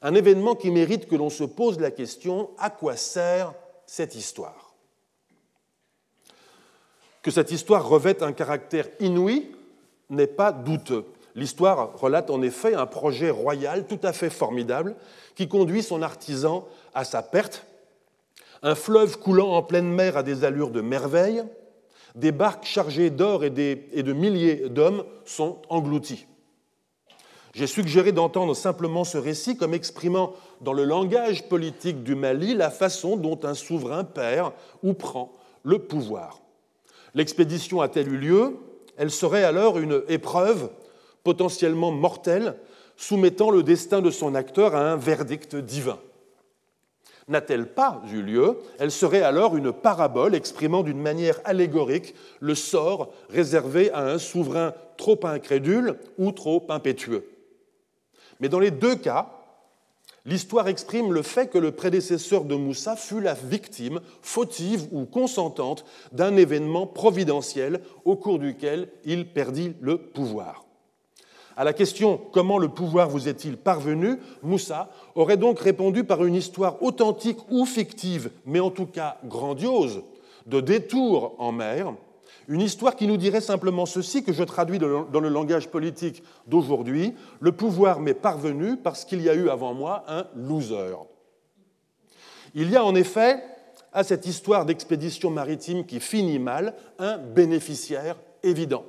Un 0.00 0.14
événement 0.14 0.54
qui 0.54 0.70
mérite 0.70 1.08
que 1.08 1.14
l'on 1.14 1.28
se 1.28 1.44
pose 1.44 1.78
la 1.78 1.90
question 1.90 2.48
à 2.56 2.70
quoi 2.70 2.96
sert 2.96 3.52
cette 3.84 4.14
histoire? 4.14 4.72
Que 7.20 7.30
cette 7.30 7.50
histoire 7.50 7.86
revête 7.86 8.22
un 8.22 8.32
caractère 8.32 8.88
inouï 8.98 9.54
n'est 10.08 10.26
pas 10.26 10.52
douteux. 10.52 11.04
L'histoire 11.34 11.98
relate 11.98 12.30
en 12.30 12.40
effet 12.40 12.72
un 12.72 12.86
projet 12.86 13.28
royal 13.28 13.86
tout 13.86 14.00
à 14.02 14.14
fait 14.14 14.30
formidable 14.30 14.96
qui 15.34 15.48
conduit 15.48 15.82
son 15.82 16.00
artisan 16.00 16.66
à 16.94 17.04
sa 17.04 17.20
perte. 17.20 17.66
Un 18.62 18.74
fleuve 18.74 19.18
coulant 19.18 19.54
en 19.54 19.62
pleine 19.62 19.88
mer 19.88 20.16
à 20.16 20.22
des 20.22 20.44
allures 20.44 20.70
de 20.70 20.80
merveille, 20.80 21.42
des 22.14 22.32
barques 22.32 22.64
chargées 22.64 23.10
d'or 23.10 23.44
et, 23.44 23.50
de 23.50 24.12
milliers 24.12 24.68
d'hommes 24.68 25.04
sont 25.24 25.58
engloutis. 25.68 26.26
J'ai 27.54 27.66
suggéré 27.66 28.12
d'entendre 28.12 28.54
simplement 28.54 29.04
ce 29.04 29.18
récit 29.18 29.56
comme 29.56 29.74
exprimant 29.74 30.32
dans 30.60 30.72
le 30.72 30.84
langage 30.84 31.48
politique 31.48 32.02
du 32.02 32.14
Mali 32.14 32.54
la 32.54 32.70
façon 32.70 33.16
dont 33.16 33.38
un 33.42 33.54
souverain 33.54 34.04
perd 34.04 34.52
ou 34.82 34.94
prend 34.94 35.32
le 35.62 35.78
pouvoir. 35.78 36.40
L'expédition 37.14 37.80
a-t-elle 37.80 38.08
eu 38.08 38.16
lieu 38.16 38.56
Elle 38.96 39.10
serait 39.10 39.44
alors 39.44 39.78
une 39.78 40.02
épreuve 40.08 40.70
potentiellement 41.24 41.90
mortelle, 41.90 42.56
soumettant 42.96 43.50
le 43.50 43.62
destin 43.62 44.00
de 44.00 44.10
son 44.10 44.34
acteur 44.34 44.74
à 44.74 44.92
un 44.92 44.96
verdict 44.96 45.56
divin. 45.56 45.98
N'a-t-elle 47.28 47.66
pas 47.66 48.02
eu 48.12 48.22
lieu? 48.22 48.58
Elle 48.78 48.90
serait 48.90 49.22
alors 49.22 49.56
une 49.56 49.72
parabole 49.72 50.34
exprimant 50.34 50.82
d'une 50.82 51.00
manière 51.00 51.40
allégorique 51.44 52.14
le 52.40 52.54
sort 52.54 53.12
réservé 53.30 53.92
à 53.92 54.04
un 54.06 54.18
souverain 54.18 54.74
trop 54.96 55.20
incrédule 55.24 55.96
ou 56.18 56.32
trop 56.32 56.66
impétueux. 56.68 57.24
Mais 58.40 58.48
dans 58.48 58.58
les 58.58 58.72
deux 58.72 58.96
cas, 58.96 59.30
l'histoire 60.24 60.66
exprime 60.66 61.12
le 61.12 61.22
fait 61.22 61.48
que 61.48 61.58
le 61.58 61.70
prédécesseur 61.70 62.44
de 62.44 62.56
Moussa 62.56 62.96
fut 62.96 63.20
la 63.20 63.34
victime, 63.34 64.00
fautive 64.20 64.86
ou 64.90 65.04
consentante, 65.04 65.84
d'un 66.10 66.36
événement 66.36 66.88
providentiel 66.88 67.80
au 68.04 68.16
cours 68.16 68.40
duquel 68.40 68.88
il 69.04 69.32
perdit 69.32 69.74
le 69.80 69.96
pouvoir. 69.96 70.61
À 71.56 71.64
la 71.64 71.72
question 71.72 72.20
comment 72.32 72.58
le 72.58 72.68
pouvoir 72.68 73.08
vous 73.08 73.28
est-il 73.28 73.56
parvenu, 73.56 74.18
Moussa 74.42 74.90
aurait 75.14 75.36
donc 75.36 75.60
répondu 75.60 76.04
par 76.04 76.24
une 76.24 76.34
histoire 76.34 76.82
authentique 76.82 77.38
ou 77.50 77.66
fictive, 77.66 78.30
mais 78.46 78.60
en 78.60 78.70
tout 78.70 78.86
cas 78.86 79.18
grandiose, 79.24 80.02
de 80.46 80.60
détour 80.60 81.34
en 81.38 81.52
mer, 81.52 81.92
une 82.48 82.60
histoire 82.60 82.96
qui 82.96 83.06
nous 83.06 83.16
dirait 83.16 83.40
simplement 83.40 83.86
ceci, 83.86 84.24
que 84.24 84.32
je 84.32 84.42
traduis 84.42 84.78
dans 84.78 85.20
le 85.20 85.28
langage 85.28 85.68
politique 85.68 86.22
d'aujourd'hui, 86.46 87.14
le 87.40 87.52
pouvoir 87.52 88.00
m'est 88.00 88.14
parvenu 88.14 88.76
parce 88.76 89.04
qu'il 89.04 89.22
y 89.22 89.28
a 89.28 89.34
eu 89.34 89.48
avant 89.48 89.74
moi 89.74 90.04
un 90.08 90.26
loser. 90.34 90.96
Il 92.54 92.70
y 92.70 92.76
a 92.76 92.84
en 92.84 92.94
effet, 92.94 93.42
à 93.92 94.04
cette 94.04 94.26
histoire 94.26 94.66
d'expédition 94.66 95.30
maritime 95.30 95.86
qui 95.86 96.00
finit 96.00 96.38
mal, 96.38 96.74
un 96.98 97.18
bénéficiaire 97.18 98.16
évident. 98.42 98.84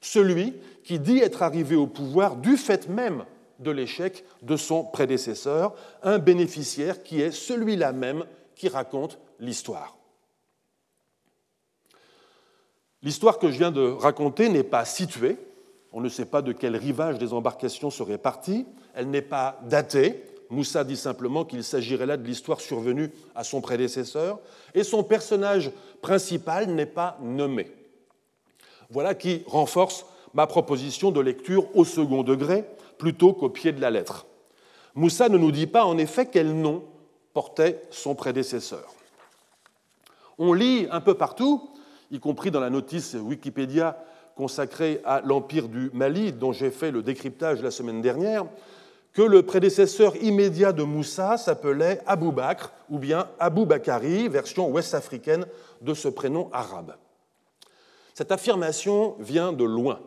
Celui 0.00 0.54
qui 0.88 0.98
dit 0.98 1.18
être 1.18 1.42
arrivé 1.42 1.76
au 1.76 1.86
pouvoir 1.86 2.36
du 2.36 2.56
fait 2.56 2.88
même 2.88 3.26
de 3.58 3.70
l'échec 3.70 4.24
de 4.40 4.56
son 4.56 4.84
prédécesseur, 4.84 5.74
un 6.02 6.18
bénéficiaire 6.18 7.02
qui 7.02 7.20
est 7.20 7.30
celui-là 7.30 7.92
même 7.92 8.24
qui 8.54 8.70
raconte 8.70 9.18
l'histoire. 9.38 9.98
L'histoire 13.02 13.38
que 13.38 13.50
je 13.50 13.58
viens 13.58 13.70
de 13.70 13.82
raconter 13.82 14.48
n'est 14.48 14.62
pas 14.62 14.86
située, 14.86 15.36
on 15.92 16.00
ne 16.00 16.08
sait 16.08 16.24
pas 16.24 16.40
de 16.40 16.52
quel 16.52 16.74
rivage 16.74 17.18
des 17.18 17.34
embarcations 17.34 17.90
serait 17.90 18.16
partie, 18.16 18.64
elle 18.94 19.10
n'est 19.10 19.20
pas 19.20 19.60
datée, 19.64 20.24
Moussa 20.48 20.84
dit 20.84 20.96
simplement 20.96 21.44
qu'il 21.44 21.64
s'agirait 21.64 22.06
là 22.06 22.16
de 22.16 22.26
l'histoire 22.26 22.62
survenue 22.62 23.12
à 23.34 23.44
son 23.44 23.60
prédécesseur, 23.60 24.40
et 24.72 24.84
son 24.84 25.04
personnage 25.04 25.70
principal 26.00 26.70
n'est 26.70 26.86
pas 26.86 27.18
nommé. 27.20 27.70
Voilà 28.88 29.14
qui 29.14 29.42
renforce 29.46 30.06
ma 30.38 30.46
proposition 30.46 31.10
de 31.10 31.20
lecture 31.20 31.64
au 31.76 31.84
second 31.84 32.22
degré 32.22 32.64
plutôt 32.96 33.32
qu'au 33.32 33.48
pied 33.48 33.72
de 33.72 33.80
la 33.80 33.90
lettre. 33.90 34.24
Moussa 34.94 35.28
ne 35.28 35.36
nous 35.36 35.50
dit 35.50 35.66
pas 35.66 35.84
en 35.84 35.98
effet 35.98 36.26
quel 36.26 36.54
nom 36.54 36.84
portait 37.34 37.82
son 37.90 38.14
prédécesseur. 38.14 38.94
On 40.38 40.52
lit 40.52 40.86
un 40.92 41.00
peu 41.00 41.14
partout, 41.14 41.68
y 42.12 42.20
compris 42.20 42.52
dans 42.52 42.60
la 42.60 42.70
notice 42.70 43.16
Wikipédia 43.20 43.98
consacrée 44.36 45.00
à 45.04 45.22
l'Empire 45.24 45.68
du 45.68 45.90
Mali, 45.92 46.32
dont 46.32 46.52
j'ai 46.52 46.70
fait 46.70 46.92
le 46.92 47.02
décryptage 47.02 47.60
la 47.60 47.72
semaine 47.72 48.00
dernière, 48.00 48.44
que 49.14 49.22
le 49.22 49.42
prédécesseur 49.42 50.14
immédiat 50.22 50.70
de 50.70 50.84
Moussa 50.84 51.36
s'appelait 51.36 52.00
Abou 52.06 52.30
Bakr 52.30 52.70
ou 52.88 53.00
bien 53.00 53.28
Abou 53.40 53.66
Bakari, 53.66 54.28
version 54.28 54.70
ouest-africaine 54.70 55.46
de 55.80 55.94
ce 55.94 56.06
prénom 56.06 56.48
arabe. 56.52 56.94
Cette 58.14 58.30
affirmation 58.30 59.16
vient 59.18 59.52
de 59.52 59.64
loin. 59.64 59.98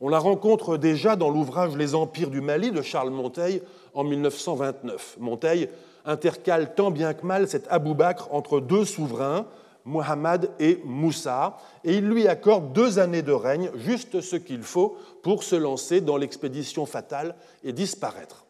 On 0.00 0.10
la 0.10 0.18
rencontre 0.18 0.76
déjà 0.76 1.16
dans 1.16 1.30
l'ouvrage 1.30 1.74
Les 1.74 1.94
Empires 1.94 2.28
du 2.28 2.42
Mali 2.42 2.70
de 2.70 2.82
Charles 2.82 3.10
Monteil 3.10 3.62
en 3.94 4.04
1929. 4.04 5.16
Monteil 5.18 5.70
intercale 6.04 6.74
tant 6.74 6.90
bien 6.90 7.14
que 7.14 7.24
mal 7.24 7.48
cet 7.48 7.66
Abou 7.70 7.94
Bakr 7.94 8.28
entre 8.30 8.60
deux 8.60 8.84
souverains, 8.84 9.46
Mohammed 9.86 10.50
et 10.58 10.82
Moussa, 10.84 11.56
et 11.82 11.94
il 11.94 12.08
lui 12.08 12.28
accorde 12.28 12.72
deux 12.72 12.98
années 12.98 13.22
de 13.22 13.32
règne, 13.32 13.70
juste 13.74 14.20
ce 14.20 14.36
qu'il 14.36 14.62
faut 14.62 14.98
pour 15.22 15.42
se 15.42 15.56
lancer 15.56 16.02
dans 16.02 16.18
l'expédition 16.18 16.84
fatale 16.84 17.34
et 17.64 17.72
disparaître. 17.72 18.44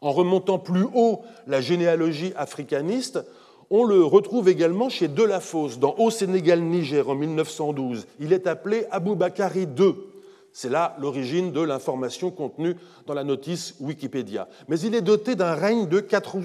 En 0.00 0.12
remontant 0.12 0.60
plus 0.60 0.86
haut 0.94 1.22
la 1.48 1.60
généalogie 1.60 2.32
africaniste, 2.36 3.24
on 3.70 3.84
le 3.84 4.04
retrouve 4.04 4.48
également 4.48 4.88
chez 4.88 5.08
Delafosse, 5.08 5.78
dans 5.78 5.94
Haut 5.98 6.10
Sénégal-Niger 6.10 7.08
en 7.08 7.14
1912. 7.14 8.06
Il 8.20 8.32
est 8.32 8.46
appelé 8.46 8.86
Abou 8.90 9.14
Bakari 9.16 9.62
II. 9.78 9.94
C'est 10.52 10.70
là 10.70 10.96
l'origine 11.00 11.52
de 11.52 11.60
l'information 11.60 12.30
contenue 12.30 12.76
dans 13.06 13.14
la 13.14 13.24
notice 13.24 13.74
Wikipédia. 13.80 14.48
Mais 14.68 14.78
il 14.80 14.94
est 14.94 15.02
doté 15.02 15.34
d'un 15.34 15.54
règne 15.54 15.86
de 15.86 16.00
4 16.00 16.36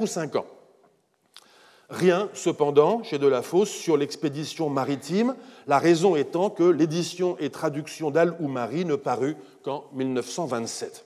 ou 0.00 0.06
5 0.06 0.36
ans. 0.36 0.46
Rien, 1.90 2.28
cependant, 2.34 3.02
chez 3.02 3.18
Delafosse 3.18 3.70
sur 3.70 3.96
l'expédition 3.96 4.70
maritime, 4.70 5.34
la 5.66 5.78
raison 5.78 6.14
étant 6.14 6.48
que 6.48 6.62
l'édition 6.62 7.36
et 7.40 7.50
traduction 7.50 8.12
d'Al-Oumari 8.12 8.84
ne 8.84 8.94
parut 8.94 9.36
qu'en 9.62 9.84
1927. 9.92 11.04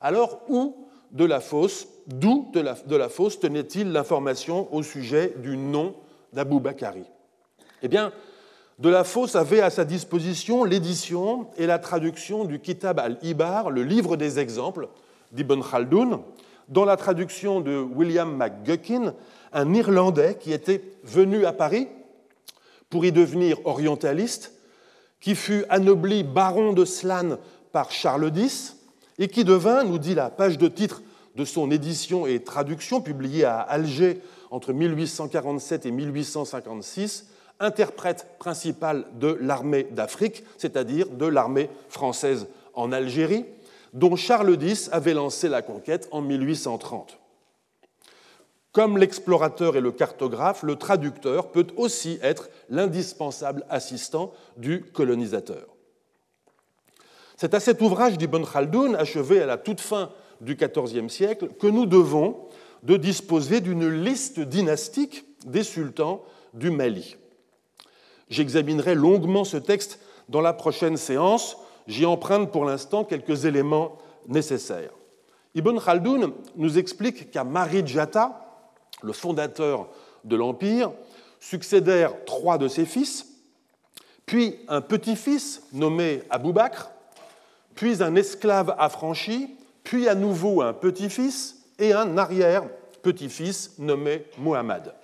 Alors, 0.00 0.40
où 0.48 0.88
de 1.12 1.24
la 1.24 1.40
fosse, 1.40 1.88
d'où 2.06 2.50
de 2.52 2.96
la, 2.96 3.08
fosse 3.08 3.40
tenait-il 3.40 3.92
l'information 3.92 4.72
au 4.74 4.82
sujet 4.82 5.34
du 5.38 5.56
nom 5.56 5.94
d'Abou 6.32 6.60
Bakari. 6.60 7.04
Eh 7.82 7.88
bien, 7.88 8.12
de 8.78 8.88
la 8.88 9.04
fosse 9.04 9.36
avait 9.36 9.60
à 9.60 9.70
sa 9.70 9.84
disposition 9.84 10.64
l'édition 10.64 11.48
et 11.56 11.66
la 11.66 11.78
traduction 11.78 12.44
du 12.44 12.60
Kitab 12.60 12.98
al-Ibar, 12.98 13.70
le 13.70 13.82
livre 13.82 14.16
des 14.16 14.38
exemples 14.38 14.88
d'Ibn 15.32 15.60
Khaldoun, 15.62 16.20
dans 16.68 16.84
la 16.84 16.96
traduction 16.96 17.60
de 17.60 17.78
William 17.78 18.36
McGuckin, 18.36 19.14
un 19.52 19.74
Irlandais 19.74 20.36
qui 20.38 20.52
était 20.52 20.82
venu 21.02 21.44
à 21.44 21.52
Paris 21.52 21.88
pour 22.88 23.04
y 23.04 23.12
devenir 23.12 23.58
orientaliste, 23.66 24.52
qui 25.20 25.34
fut 25.34 25.64
anobli 25.68 26.22
baron 26.22 26.72
de 26.72 26.84
Slane 26.84 27.38
par 27.72 27.90
Charles 27.90 28.32
X, 28.36 28.76
et 29.20 29.28
qui 29.28 29.44
devint, 29.44 29.84
nous 29.84 29.98
dit 29.98 30.14
la 30.14 30.30
page 30.30 30.58
de 30.58 30.66
titre 30.66 31.02
de 31.36 31.44
son 31.44 31.70
édition 31.70 32.26
et 32.26 32.42
traduction 32.42 33.00
publiée 33.00 33.44
à 33.44 33.60
Alger 33.60 34.20
entre 34.50 34.72
1847 34.72 35.86
et 35.86 35.90
1856, 35.92 37.26
interprète 37.60 38.26
principal 38.38 39.04
de 39.20 39.38
l'armée 39.40 39.84
d'Afrique, 39.92 40.42
c'est-à-dire 40.56 41.08
de 41.10 41.26
l'armée 41.26 41.68
française 41.88 42.48
en 42.74 42.90
Algérie, 42.90 43.44
dont 43.92 44.16
Charles 44.16 44.56
X 44.60 44.88
avait 44.90 45.14
lancé 45.14 45.48
la 45.48 45.62
conquête 45.62 46.08
en 46.10 46.22
1830. 46.22 47.18
Comme 48.72 48.98
l'explorateur 48.98 49.76
et 49.76 49.80
le 49.80 49.92
cartographe, 49.92 50.62
le 50.62 50.76
traducteur 50.76 51.50
peut 51.50 51.66
aussi 51.76 52.18
être 52.22 52.48
l'indispensable 52.70 53.66
assistant 53.68 54.32
du 54.56 54.82
colonisateur. 54.82 55.66
C'est 57.40 57.54
à 57.54 57.60
cet 57.60 57.80
ouvrage 57.80 58.18
d'Ibn 58.18 58.44
Khaldoun, 58.44 58.94
achevé 58.96 59.40
à 59.40 59.46
la 59.46 59.56
toute 59.56 59.80
fin 59.80 60.10
du 60.42 60.56
XIVe 60.56 61.08
siècle, 61.08 61.48
que 61.58 61.68
nous 61.68 61.86
devons 61.86 62.36
de 62.82 62.98
disposer 62.98 63.62
d'une 63.62 63.88
liste 63.88 64.40
dynastique 64.40 65.24
des 65.46 65.62
sultans 65.62 66.22
du 66.52 66.70
Mali. 66.70 67.16
J'examinerai 68.28 68.94
longuement 68.94 69.44
ce 69.44 69.56
texte 69.56 70.00
dans 70.28 70.42
la 70.42 70.52
prochaine 70.52 70.98
séance. 70.98 71.56
J'y 71.86 72.04
emprunte 72.04 72.52
pour 72.52 72.66
l'instant 72.66 73.04
quelques 73.04 73.46
éléments 73.46 73.96
nécessaires. 74.28 74.92
Ibn 75.54 75.78
Khaldoun 75.78 76.34
nous 76.56 76.76
explique 76.76 77.30
qu'à 77.30 77.42
Marijata, 77.42 78.68
le 79.02 79.14
fondateur 79.14 79.88
de 80.24 80.36
l'Empire, 80.36 80.92
succédèrent 81.38 82.22
trois 82.26 82.58
de 82.58 82.68
ses 82.68 82.84
fils, 82.84 83.24
puis 84.26 84.56
un 84.68 84.82
petit-fils 84.82 85.62
nommé 85.72 86.20
Abou 86.28 86.52
Bakr, 86.52 86.90
puis 87.80 88.02
un 88.02 88.14
esclave 88.14 88.74
affranchi, 88.76 89.56
puis 89.84 90.06
à 90.06 90.14
nouveau 90.14 90.60
un 90.60 90.74
petit-fils 90.74 91.64
et 91.78 91.94
un 91.94 92.18
arrière-petit-fils 92.18 93.78
nommé 93.78 94.26
Muhammad. 94.36 94.94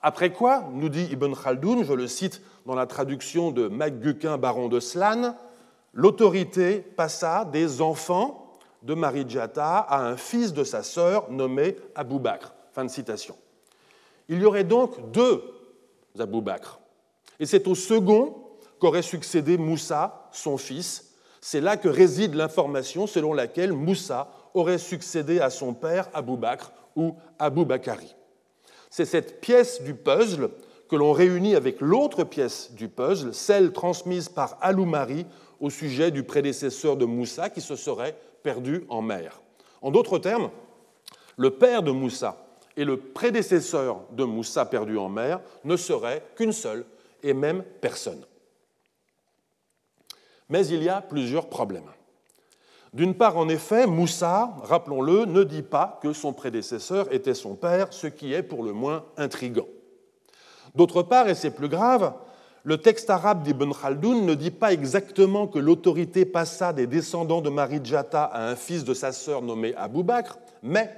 Après 0.00 0.32
quoi, 0.32 0.64
nous 0.72 0.88
dit 0.88 1.06
Ibn 1.12 1.34
Khaldoun, 1.34 1.84
je 1.84 1.92
le 1.92 2.06
cite 2.06 2.40
dans 2.64 2.74
la 2.74 2.86
traduction 2.86 3.50
de 3.50 3.68
MacGuquin, 3.68 4.38
baron 4.38 4.68
de 4.68 4.80
Slan, 4.80 5.36
l'autorité 5.92 6.78
passa 6.78 7.44
des 7.44 7.82
enfants 7.82 8.56
de 8.82 8.94
Marijata 8.94 9.80
à 9.80 10.06
un 10.06 10.16
fils 10.16 10.54
de 10.54 10.64
sa 10.64 10.82
sœur 10.82 11.30
nommé 11.30 11.76
Abou 11.94 12.18
Bakr. 12.18 12.54
Fin 12.72 12.86
de 12.86 12.90
citation. 12.90 13.36
Il 14.30 14.40
y 14.40 14.46
aurait 14.46 14.64
donc 14.64 15.10
deux 15.10 15.44
Abou 16.18 16.40
Bakr. 16.40 16.80
Et 17.38 17.44
c'est 17.44 17.68
au 17.68 17.74
second 17.74 18.36
qu'aurait 18.78 19.02
succédé 19.02 19.58
Moussa, 19.58 20.30
son 20.32 20.56
fils. 20.56 21.03
C'est 21.46 21.60
là 21.60 21.76
que 21.76 21.90
réside 21.90 22.36
l'information 22.36 23.06
selon 23.06 23.34
laquelle 23.34 23.74
Moussa 23.74 24.30
aurait 24.54 24.78
succédé 24.78 25.40
à 25.40 25.50
son 25.50 25.74
père 25.74 26.08
Abou 26.14 26.38
Bakr 26.38 26.72
ou 26.96 27.16
Abou 27.38 27.66
Bakari. 27.66 28.16
C'est 28.88 29.04
cette 29.04 29.42
pièce 29.42 29.82
du 29.82 29.92
puzzle 29.92 30.48
que 30.88 30.96
l'on 30.96 31.12
réunit 31.12 31.54
avec 31.54 31.82
l'autre 31.82 32.24
pièce 32.24 32.72
du 32.72 32.88
puzzle, 32.88 33.34
celle 33.34 33.74
transmise 33.74 34.30
par 34.30 34.56
Aloumari 34.62 35.26
au 35.60 35.68
sujet 35.68 36.10
du 36.10 36.22
prédécesseur 36.22 36.96
de 36.96 37.04
Moussa 37.04 37.50
qui 37.50 37.60
se 37.60 37.76
serait 37.76 38.16
perdu 38.42 38.86
en 38.88 39.02
mer. 39.02 39.42
En 39.82 39.90
d'autres 39.90 40.18
termes, 40.18 40.48
le 41.36 41.50
père 41.50 41.82
de 41.82 41.90
Moussa 41.90 42.38
et 42.74 42.86
le 42.86 42.96
prédécesseur 42.96 44.00
de 44.12 44.24
Moussa 44.24 44.64
perdu 44.64 44.96
en 44.96 45.10
mer 45.10 45.42
ne 45.64 45.76
seraient 45.76 46.24
qu'une 46.36 46.52
seule 46.52 46.86
et 47.22 47.34
même 47.34 47.62
personne. 47.82 48.24
Mais 50.54 50.68
il 50.68 50.84
y 50.84 50.88
a 50.88 51.00
plusieurs 51.00 51.48
problèmes. 51.48 51.90
D'une 52.92 53.16
part, 53.16 53.36
en 53.38 53.48
effet, 53.48 53.88
Moussa, 53.88 54.54
rappelons-le, 54.62 55.24
ne 55.24 55.42
dit 55.42 55.62
pas 55.62 55.98
que 56.00 56.12
son 56.12 56.32
prédécesseur 56.32 57.12
était 57.12 57.34
son 57.34 57.56
père, 57.56 57.88
ce 57.90 58.06
qui 58.06 58.32
est 58.32 58.44
pour 58.44 58.62
le 58.62 58.72
moins 58.72 59.02
intrigant. 59.16 59.66
D'autre 60.76 61.02
part, 61.02 61.28
et 61.28 61.34
c'est 61.34 61.50
plus 61.50 61.68
grave, 61.68 62.12
le 62.62 62.78
texte 62.78 63.10
arabe 63.10 63.42
d'Ibn 63.42 63.72
Khaldoun 63.72 64.24
ne 64.24 64.34
dit 64.34 64.52
pas 64.52 64.72
exactement 64.72 65.48
que 65.48 65.58
l'autorité 65.58 66.24
passa 66.24 66.72
des 66.72 66.86
descendants 66.86 67.40
de 67.40 67.50
Marijata 67.50 68.22
à 68.22 68.48
un 68.48 68.54
fils 68.54 68.84
de 68.84 68.94
sa 68.94 69.10
sœur 69.10 69.42
nommé 69.42 69.74
Abou 69.74 70.04
Bakr, 70.04 70.38
mais 70.62 70.88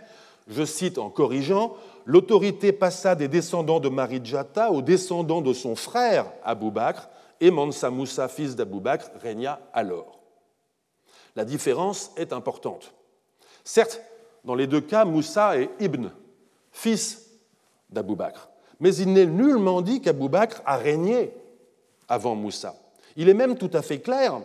je 0.49 0.66
cite 0.66 0.99
en 0.99 1.09
corrigeant, 1.09 1.77
l'autorité 2.05 2.73
passa 2.73 3.14
des 3.14 3.29
descendants 3.29 3.81
de 3.81 3.88
Marijata 3.88 4.71
aux 4.71 4.83
descendants 4.83 5.40
de 5.40 5.55
son 5.55 5.77
frère 5.77 6.27
Abou 6.45 6.71
Bakr, 6.71 7.09
et 7.40 7.51
Mansa 7.51 7.90
Moussa, 7.90 8.29
fils 8.29 8.57
d'Abou 8.57 8.81
Bakr, 8.81 9.11
régna 9.20 9.61
alors. 9.72 10.20
La 11.35 11.44
différence 11.44 12.12
est 12.16 12.33
importante. 12.33 12.94
Certes, 13.64 14.01
dans 14.44 14.55
les 14.55 14.66
deux 14.66 14.81
cas, 14.81 15.05
Moussa 15.05 15.59
est 15.59 15.70
Ibn, 15.81 16.09
fils 16.70 17.31
d'Abou 17.90 18.16
Bakr, 18.16 18.49
mais 18.81 18.94
il 18.94 19.12
n'est 19.12 19.27
nullement 19.27 19.83
dit 19.83 20.01
qu'Abou 20.01 20.29
Bakr 20.29 20.62
a 20.64 20.77
régné 20.77 21.33
avant 22.09 22.35
Moussa. 22.35 22.75
Il 23.16 23.29
est 23.29 23.35
même 23.35 23.57
tout 23.57 23.70
à 23.72 23.83
fait 23.83 24.01
clair, 24.01 24.40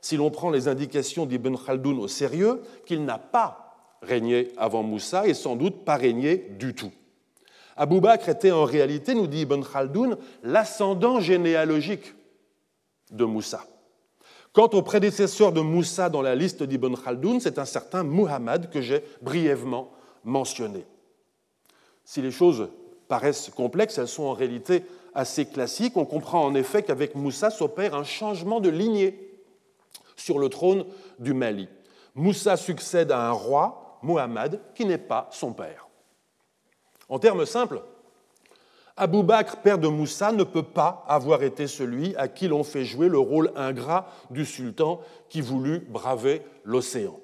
si 0.00 0.16
l'on 0.16 0.30
prend 0.30 0.50
les 0.50 0.68
indications 0.68 1.26
d'Ibn 1.26 1.56
Khaldoun 1.56 1.98
au 1.98 2.08
sérieux, 2.08 2.62
qu'il 2.84 3.04
n'a 3.04 3.18
pas 3.18 3.76
régné 4.02 4.52
avant 4.56 4.82
Moussa 4.82 5.26
et 5.26 5.34
sans 5.34 5.56
doute 5.56 5.84
pas 5.84 5.96
régné 5.96 6.36
du 6.36 6.74
tout. 6.74 6.92
Abou 7.76 8.00
Bakr 8.00 8.28
était 8.28 8.52
en 8.52 8.64
réalité, 8.64 9.14
nous 9.14 9.26
dit 9.26 9.42
Ibn 9.42 9.62
Khaldoun, 9.62 10.16
l'ascendant 10.42 11.20
généalogique 11.20 12.13
de 13.14 13.24
Moussa. 13.24 13.64
Quant 14.52 14.68
au 14.72 14.82
prédécesseur 14.82 15.52
de 15.52 15.60
Moussa 15.60 16.08
dans 16.08 16.22
la 16.22 16.34
liste 16.34 16.62
d'Ibn 16.62 16.94
Khaldoun, 16.94 17.40
c'est 17.40 17.58
un 17.58 17.64
certain 17.64 18.04
Muhammad 18.04 18.70
que 18.70 18.80
j'ai 18.80 19.02
brièvement 19.20 19.90
mentionné. 20.22 20.86
Si 22.04 22.22
les 22.22 22.30
choses 22.30 22.68
paraissent 23.08 23.50
complexes, 23.50 23.98
elles 23.98 24.08
sont 24.08 24.24
en 24.24 24.32
réalité 24.32 24.84
assez 25.14 25.46
classiques. 25.46 25.96
On 25.96 26.04
comprend 26.04 26.44
en 26.44 26.54
effet 26.54 26.82
qu'avec 26.82 27.14
Moussa 27.14 27.50
s'opère 27.50 27.94
un 27.94 28.04
changement 28.04 28.60
de 28.60 28.68
lignée 28.68 29.40
sur 30.16 30.38
le 30.38 30.48
trône 30.48 30.84
du 31.18 31.34
Mali. 31.34 31.68
Moussa 32.14 32.56
succède 32.56 33.10
à 33.10 33.28
un 33.28 33.32
roi 33.32 33.98
Muhammad, 34.02 34.60
qui 34.74 34.84
n'est 34.84 34.98
pas 34.98 35.28
son 35.32 35.52
père. 35.52 35.88
En 37.08 37.18
termes 37.18 37.46
simples, 37.46 37.82
Abou 38.96 39.24
Bakr, 39.24 39.56
père 39.56 39.78
de 39.78 39.88
Moussa, 39.88 40.30
ne 40.30 40.44
peut 40.44 40.62
pas 40.62 41.04
avoir 41.08 41.42
été 41.42 41.66
celui 41.66 42.14
à 42.14 42.28
qui 42.28 42.46
l'on 42.46 42.62
fait 42.62 42.84
jouer 42.84 43.08
le 43.08 43.18
rôle 43.18 43.50
ingrat 43.56 44.06
du 44.30 44.46
sultan 44.46 45.00
qui 45.28 45.40
voulut 45.40 45.80
braver 45.80 46.42
l'océan. 46.62 47.18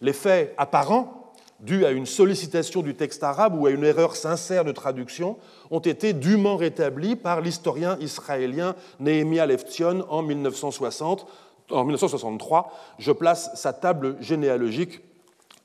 Les 0.00 0.14
faits 0.14 0.54
apparents, 0.56 1.34
dus 1.60 1.84
à 1.84 1.90
une 1.90 2.06
sollicitation 2.06 2.80
du 2.80 2.94
texte 2.94 3.22
arabe 3.22 3.54
ou 3.54 3.66
à 3.66 3.70
une 3.70 3.84
erreur 3.84 4.16
sincère 4.16 4.64
de 4.64 4.72
traduction, 4.72 5.36
ont 5.70 5.80
été 5.80 6.14
dûment 6.14 6.56
rétablis 6.56 7.16
par 7.16 7.42
l'historien 7.42 7.98
israélien 8.00 8.74
Nehemia 8.98 9.44
Leftion 9.44 10.06
en 10.08 10.22
1960. 10.22 11.26
En 11.70 11.84
1963, 11.84 12.72
je 12.98 13.12
place 13.12 13.50
sa 13.56 13.74
table 13.74 14.16
généalogique 14.20 15.00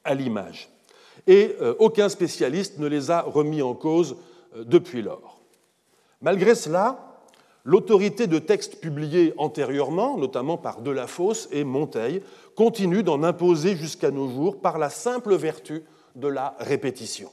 à 0.04 0.15
l'image. 0.15 0.69
Et 1.27 1.56
euh, 1.62 1.75
aucun 1.80 2.10
spécialiste 2.10 2.77
ne 2.77 2.88
les 2.88 3.10
a 3.10 3.21
remis 3.21 3.62
en 3.62 3.73
cause 3.73 4.17
depuis 4.56 5.02
lors. 5.02 5.42
Malgré 6.22 6.56
cela, 6.56 7.18
l'autorité 7.64 8.28
de 8.28 8.40
textes 8.40 8.80
publiés 8.80 9.34
antérieurement, 9.38 10.18
notamment 10.18 10.58
par 10.58 10.82
Delafosse 10.82 11.48
et 11.52 11.64
Monteil, 11.64 12.22
continue 12.56 13.04
d'en 13.04 13.24
imposer 13.24 13.76
jusqu'à 13.76 14.12
nos 14.12 14.30
jours 14.30 14.62
par 14.62 14.78
la 14.78 14.90
simple 14.90 15.36
vertu 15.36 15.84
de 16.16 16.28
la 16.28 16.56
répétition. 16.60 17.30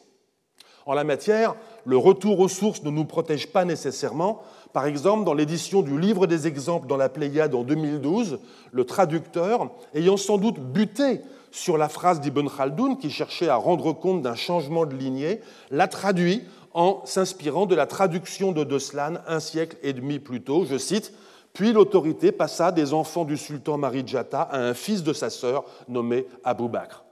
En 0.87 0.95
la 0.95 1.05
matière, 1.05 1.55
le 1.85 1.99
retour 1.99 2.41
aux 2.41 2.49
sources 2.49 2.83
ne 2.83 2.91
nous 2.91 3.05
protège 3.05 3.49
pas 3.49 3.67
nécessairement. 3.67 4.41
Par 4.73 4.87
exemple, 4.87 5.25
dans 5.25 5.35
l'édition 5.35 5.83
du 5.83 6.01
Livre 6.01 6.27
des 6.27 6.47
exemples 6.47 6.87
dans 6.87 6.97
la 6.97 7.11
Pléiade 7.11 7.55
en 7.55 7.63
2012, 7.63 8.39
le 8.73 8.85
traducteur, 8.85 9.71
ayant 9.93 10.17
sans 10.17 10.39
doute 10.39 10.59
buté 10.59 11.21
sur 11.51 11.77
la 11.77 11.91
phrase 11.91 12.21
d'Ibn 12.21 12.49
Khaldoun 12.49 12.97
qui 12.97 13.11
cherchait 13.11 13.49
à 13.49 13.57
rendre 13.57 13.93
compte 13.93 14.23
d'un 14.23 14.35
changement 14.35 14.87
de 14.87 14.95
lignée, 14.95 15.41
l'a 15.71 15.89
traduit 15.89 16.45
en 16.75 17.03
s'inspirant 17.05 17.67
de 17.67 17.75
la 17.75 17.87
traduction 17.87 18.53
de 18.53 18.65
Deslan 18.65 19.15
un 19.27 19.41
siècle 19.41 19.77
et 19.83 19.93
demi 19.93 20.19
plus 20.19 20.43
tôt. 20.43 20.65
Je 20.65 20.79
cite 20.79 21.13
Puis 21.53 21.73
l'autorité 21.73 22.33
passa 22.33 22.73
des 22.73 22.93
enfants 22.93 23.25
du 23.25 23.37
sultan 23.37 23.79
Marijata 23.79 24.43
à 24.43 24.59
un 24.59 24.75
fils 24.75 25.03
de 25.03 25.13
sa 25.13 25.31
sœur 25.31 25.65
nommé 25.89 26.27
Abou 26.45 26.69
Bakr. 26.69 27.05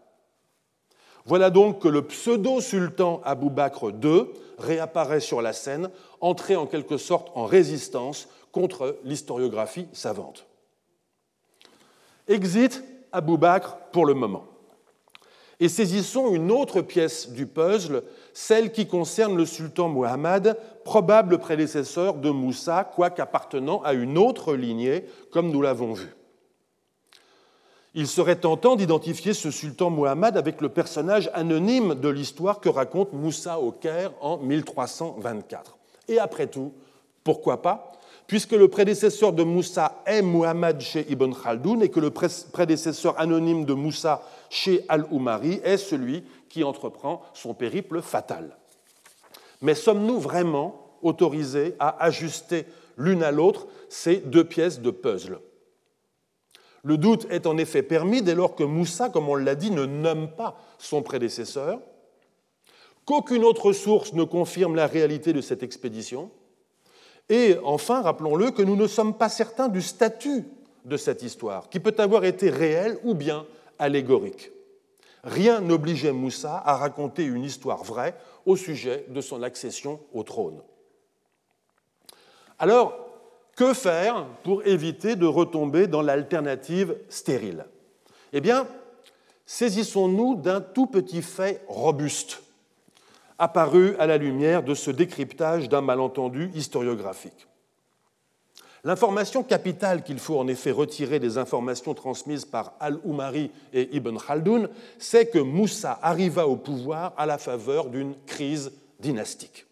Voilà 1.24 1.50
donc 1.50 1.80
que 1.82 1.88
le 1.88 2.02
pseudo-sultan 2.02 3.20
Abou 3.24 3.50
Bakr 3.50 3.90
II 4.02 4.26
réapparaît 4.58 5.20
sur 5.20 5.42
la 5.42 5.52
scène, 5.52 5.90
entré 6.20 6.54
en 6.54 6.66
quelque 6.66 6.96
sorte 6.96 7.30
en 7.34 7.46
résistance 7.46 8.28
contre 8.52 8.96
l'historiographie 9.04 9.88
savante. 9.92 10.46
Exit 12.28 12.82
Abou 13.12 13.36
Bakr 13.36 13.76
pour 13.92 14.06
le 14.06 14.14
moment. 14.14 14.44
Et 15.58 15.68
saisissons 15.68 16.32
une 16.34 16.52
autre 16.52 16.80
pièce 16.80 17.30
du 17.30 17.46
puzzle, 17.46 18.02
celle 18.36 18.70
qui 18.70 18.86
concerne 18.86 19.34
le 19.34 19.46
sultan 19.46 19.88
Muhammad, 19.88 20.58
probable 20.84 21.38
prédécesseur 21.38 22.16
de 22.16 22.28
Moussa, 22.28 22.84
quoique 22.84 23.22
appartenant 23.22 23.80
à 23.80 23.94
une 23.94 24.18
autre 24.18 24.54
lignée, 24.54 25.06
comme 25.32 25.50
nous 25.50 25.62
l'avons 25.62 25.94
vu. 25.94 26.14
il 27.94 28.06
serait 28.06 28.36
tentant 28.36 28.76
d'identifier 28.76 29.32
ce 29.32 29.50
sultan 29.50 29.88
Muhammad 29.88 30.36
avec 30.36 30.60
le 30.60 30.68
personnage 30.68 31.30
anonyme 31.32 31.94
de 31.94 32.10
l'histoire 32.10 32.60
que 32.60 32.68
raconte 32.68 33.14
Moussa 33.14 33.58
au 33.58 33.72
Caire 33.72 34.12
en 34.20 34.36
1324. 34.36 35.78
Et 36.08 36.18
après 36.18 36.46
tout, 36.46 36.74
pourquoi 37.24 37.62
pas 37.62 37.92
Puisque 38.26 38.52
le 38.52 38.68
prédécesseur 38.68 39.32
de 39.32 39.44
Moussa 39.44 40.02
est 40.04 40.20
Muhammad 40.20 40.78
chez 40.82 41.10
Ibn 41.10 41.32
Khaldoun 41.32 41.82
et 41.82 41.88
que 41.88 42.00
le 42.00 42.10
prédécesseur 42.10 43.18
anonyme 43.18 43.64
de 43.64 43.72
Moussa 43.72 44.20
chez 44.50 44.84
Al-Umari 44.88 45.60
est 45.64 45.78
celui 45.78 46.22
qui 46.56 46.64
entreprend 46.64 47.20
son 47.34 47.52
périple 47.52 48.00
fatal. 48.00 48.56
Mais 49.60 49.74
sommes-nous 49.74 50.18
vraiment 50.18 50.96
autorisés 51.02 51.74
à 51.78 52.02
ajuster 52.02 52.64
l'une 52.96 53.22
à 53.22 53.30
l'autre 53.30 53.66
ces 53.90 54.16
deux 54.16 54.44
pièces 54.44 54.80
de 54.80 54.90
puzzle? 54.90 55.38
Le 56.82 56.96
doute 56.96 57.26
est 57.28 57.46
en 57.46 57.58
effet 57.58 57.82
permis 57.82 58.22
dès 58.22 58.34
lors 58.34 58.54
que 58.54 58.64
Moussa, 58.64 59.10
comme 59.10 59.28
on 59.28 59.34
l'a 59.34 59.54
dit, 59.54 59.70
ne 59.70 59.84
nomme 59.84 60.30
pas 60.30 60.56
son 60.78 61.02
prédécesseur, 61.02 61.78
qu'aucune 63.04 63.44
autre 63.44 63.72
source 63.72 64.14
ne 64.14 64.24
confirme 64.24 64.76
la 64.76 64.86
réalité 64.86 65.34
de 65.34 65.42
cette 65.42 65.62
expédition, 65.62 66.30
et 67.28 67.56
enfin, 67.64 68.00
rappelons-le, 68.00 68.50
que 68.50 68.62
nous 68.62 68.76
ne 68.76 68.86
sommes 68.86 69.18
pas 69.18 69.28
certains 69.28 69.68
du 69.68 69.82
statut 69.82 70.44
de 70.86 70.96
cette 70.96 71.22
histoire, 71.22 71.68
qui 71.68 71.80
peut 71.80 71.96
avoir 71.98 72.24
été 72.24 72.48
réelle 72.48 72.98
ou 73.04 73.12
bien 73.12 73.44
allégorique. 73.78 74.52
Rien 75.26 75.60
n'obligeait 75.60 76.12
Moussa 76.12 76.62
à 76.64 76.76
raconter 76.76 77.24
une 77.24 77.42
histoire 77.42 77.82
vraie 77.82 78.16
au 78.46 78.54
sujet 78.54 79.06
de 79.08 79.20
son 79.20 79.42
accession 79.42 79.98
au 80.14 80.22
trône. 80.22 80.62
Alors, 82.60 82.96
que 83.56 83.74
faire 83.74 84.24
pour 84.44 84.64
éviter 84.64 85.16
de 85.16 85.26
retomber 85.26 85.88
dans 85.88 86.00
l'alternative 86.00 86.96
stérile? 87.08 87.66
Eh 88.32 88.40
bien, 88.40 88.68
saisissons-nous 89.46 90.36
d'un 90.36 90.60
tout 90.60 90.86
petit 90.86 91.22
fait 91.22 91.64
robuste, 91.66 92.44
apparu 93.36 93.96
à 93.98 94.06
la 94.06 94.18
lumière 94.18 94.62
de 94.62 94.74
ce 94.74 94.92
décryptage 94.92 95.68
d'un 95.68 95.80
malentendu 95.80 96.52
historiographique. 96.54 97.48
L'information 98.86 99.42
capitale 99.42 100.04
qu'il 100.04 100.20
faut 100.20 100.38
en 100.38 100.46
effet 100.46 100.70
retirer 100.70 101.18
des 101.18 101.38
informations 101.38 101.92
transmises 101.92 102.44
par 102.44 102.74
Al-Umari 102.78 103.50
et 103.72 103.88
Ibn 103.96 104.16
Khaldoun, 104.16 104.68
c'est 105.00 105.26
que 105.26 105.40
Moussa 105.40 105.98
arriva 106.02 106.46
au 106.46 106.54
pouvoir 106.54 107.12
à 107.16 107.26
la 107.26 107.36
faveur 107.36 107.86
d'une 107.86 108.14
crise 108.26 108.70
dynastique. 109.00 109.66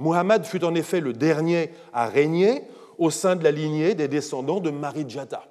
Muhammad 0.00 0.44
fut 0.44 0.64
en 0.64 0.74
effet 0.74 0.98
le 0.98 1.12
dernier 1.12 1.70
à 1.92 2.08
régner 2.08 2.64
au 2.98 3.10
sein 3.10 3.36
de 3.36 3.44
la 3.44 3.52
lignée 3.52 3.94
des 3.94 4.08
descendants 4.08 4.58
de 4.58 4.70
Marijata. 4.70 5.44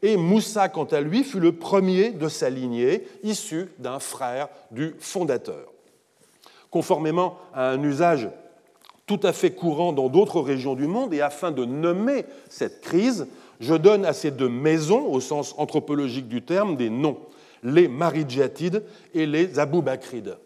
Et 0.00 0.16
Moussa, 0.16 0.70
quant 0.70 0.84
à 0.84 1.02
lui, 1.02 1.24
fut 1.24 1.40
le 1.40 1.52
premier 1.52 2.12
de 2.12 2.28
sa 2.30 2.48
lignée, 2.48 3.06
issu 3.22 3.68
d'un 3.78 3.98
frère 3.98 4.48
du 4.70 4.94
fondateur. 4.98 5.70
Conformément 6.70 7.36
à 7.52 7.68
un 7.68 7.82
usage 7.82 8.30
tout 9.10 9.26
à 9.26 9.32
fait 9.32 9.50
courant 9.50 9.92
dans 9.92 10.08
d'autres 10.08 10.40
régions 10.40 10.76
du 10.76 10.86
monde, 10.86 11.12
et 11.12 11.20
afin 11.20 11.50
de 11.50 11.64
nommer 11.64 12.26
cette 12.48 12.80
crise, 12.80 13.26
je 13.58 13.74
donne 13.74 14.04
à 14.04 14.12
ces 14.12 14.30
deux 14.30 14.48
maisons, 14.48 15.04
au 15.10 15.18
sens 15.18 15.52
anthropologique 15.58 16.28
du 16.28 16.42
terme, 16.42 16.76
des 16.76 16.90
noms, 16.90 17.18
les 17.64 17.88
Maridjatides 17.88 18.84
et 19.12 19.26
les 19.26 19.58
Aboubacrides. 19.58 20.36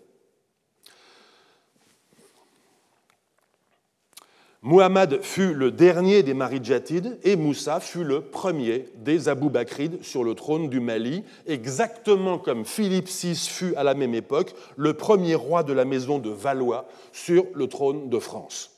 Muhammad 4.67 5.21
fut 5.21 5.53
le 5.53 5.71
dernier 5.71 6.23
des 6.23 6.33
Maridjatides 6.33 7.19
et 7.23 7.37
Moussa 7.37 7.81
fut 7.81 8.03
le 8.03 8.23
premier 8.23 8.87
des 8.97 9.29
Aboubacrides 9.29 10.03
sur 10.03 10.25
le 10.25 10.35
trône 10.35 10.71
du 10.71 10.81
Mali, 10.81 11.23
exactement 11.47 12.39
comme 12.39 12.65
Philippe 12.65 13.09
VI 13.09 13.37
fut 13.37 13.75
à 13.77 13.85
la 13.85 13.93
même 13.93 14.15
époque 14.15 14.55
le 14.77 14.95
premier 14.95 15.35
roi 15.35 15.65
de 15.65 15.75
la 15.75 15.85
maison 15.85 16.19
de 16.19 16.31
Valois 16.31 16.89
sur 17.13 17.45
le 17.53 17.67
trône 17.67 18.09
de 18.09 18.19
France. 18.19 18.71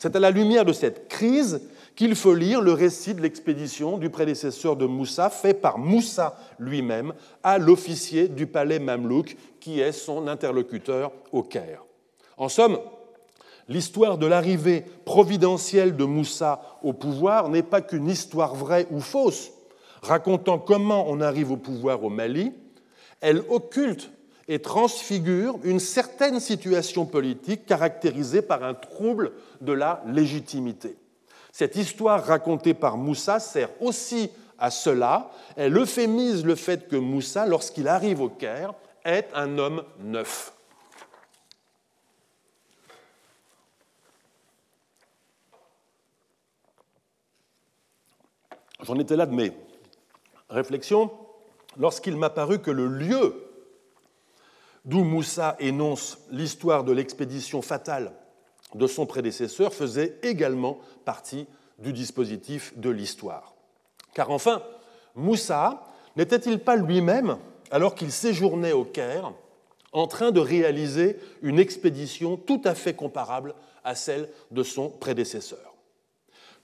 C'est 0.00 0.16
à 0.16 0.18
la 0.18 0.32
lumière 0.32 0.64
de 0.64 0.72
cette 0.72 1.06
crise 1.06 1.60
qu'il 1.94 2.16
faut 2.16 2.34
lire 2.34 2.60
le 2.60 2.72
récit 2.72 3.14
de 3.14 3.20
l'expédition 3.20 3.98
du 3.98 4.10
prédécesseur 4.10 4.74
de 4.74 4.86
Moussa, 4.86 5.30
fait 5.30 5.54
par 5.54 5.78
Moussa 5.78 6.36
lui-même 6.58 7.14
à 7.44 7.58
l'officier 7.58 8.26
du 8.26 8.48
palais 8.48 8.80
mamelouk 8.80 9.36
qui 9.60 9.78
est 9.78 9.92
son 9.92 10.26
interlocuteur 10.26 11.12
au 11.30 11.44
Caire. 11.44 11.84
En 12.36 12.48
somme, 12.48 12.78
L'histoire 13.68 14.16
de 14.16 14.26
l'arrivée 14.26 14.84
providentielle 15.04 15.96
de 15.96 16.04
Moussa 16.04 16.60
au 16.82 16.92
pouvoir 16.92 17.50
n'est 17.50 17.62
pas 17.62 17.82
qu'une 17.82 18.08
histoire 18.08 18.54
vraie 18.54 18.86
ou 18.90 19.00
fausse, 19.00 19.50
racontant 20.02 20.58
comment 20.58 21.04
on 21.08 21.20
arrive 21.20 21.52
au 21.52 21.56
pouvoir 21.56 22.02
au 22.02 22.08
Mali, 22.08 22.52
elle 23.20 23.42
occulte 23.48 24.10
et 24.48 24.60
transfigure 24.60 25.58
une 25.62 25.80
certaine 25.80 26.40
situation 26.40 27.04
politique 27.04 27.66
caractérisée 27.66 28.40
par 28.40 28.64
un 28.64 28.74
trouble 28.74 29.32
de 29.60 29.72
la 29.72 30.02
légitimité. 30.06 30.96
Cette 31.52 31.76
histoire 31.76 32.24
racontée 32.24 32.74
par 32.74 32.96
Moussa 32.96 33.40
sert 33.40 33.70
aussi 33.80 34.30
à 34.58 34.70
cela. 34.70 35.30
Elle 35.56 35.76
euphémise 35.76 36.44
le 36.44 36.54
fait 36.54 36.88
que 36.88 36.96
Moussa, 36.96 37.46
lorsqu'il 37.46 37.88
arrive 37.88 38.20
au 38.20 38.28
Caire, 38.28 38.72
est 39.04 39.28
un 39.34 39.58
homme 39.58 39.82
neuf. 40.00 40.52
J'en 48.82 48.98
étais 48.98 49.16
là 49.16 49.26
de 49.26 49.34
mes 49.34 49.52
réflexions 50.48 51.10
lorsqu'il 51.76 52.16
m'a 52.16 52.30
paru 52.30 52.60
que 52.60 52.70
le 52.70 52.86
lieu 52.86 53.44
d'où 54.84 55.04
Moussa 55.04 55.56
énonce 55.58 56.18
l'histoire 56.30 56.84
de 56.84 56.92
l'expédition 56.92 57.60
fatale 57.60 58.12
de 58.74 58.86
son 58.86 59.06
prédécesseur 59.06 59.74
faisait 59.74 60.18
également 60.22 60.78
partie 61.04 61.46
du 61.78 61.92
dispositif 61.92 62.76
de 62.78 62.90
l'histoire. 62.90 63.54
Car 64.14 64.30
enfin, 64.30 64.62
Moussa 65.14 65.84
n'était-il 66.16 66.58
pas 66.58 66.76
lui-même, 66.76 67.38
alors 67.70 67.94
qu'il 67.94 68.12
séjournait 68.12 68.72
au 68.72 68.84
Caire, 68.84 69.32
en 69.92 70.06
train 70.06 70.30
de 70.30 70.40
réaliser 70.40 71.18
une 71.42 71.58
expédition 71.58 72.36
tout 72.36 72.60
à 72.64 72.74
fait 72.74 72.94
comparable 72.94 73.54
à 73.84 73.94
celle 73.94 74.28
de 74.50 74.62
son 74.62 74.90
prédécesseur? 74.90 75.67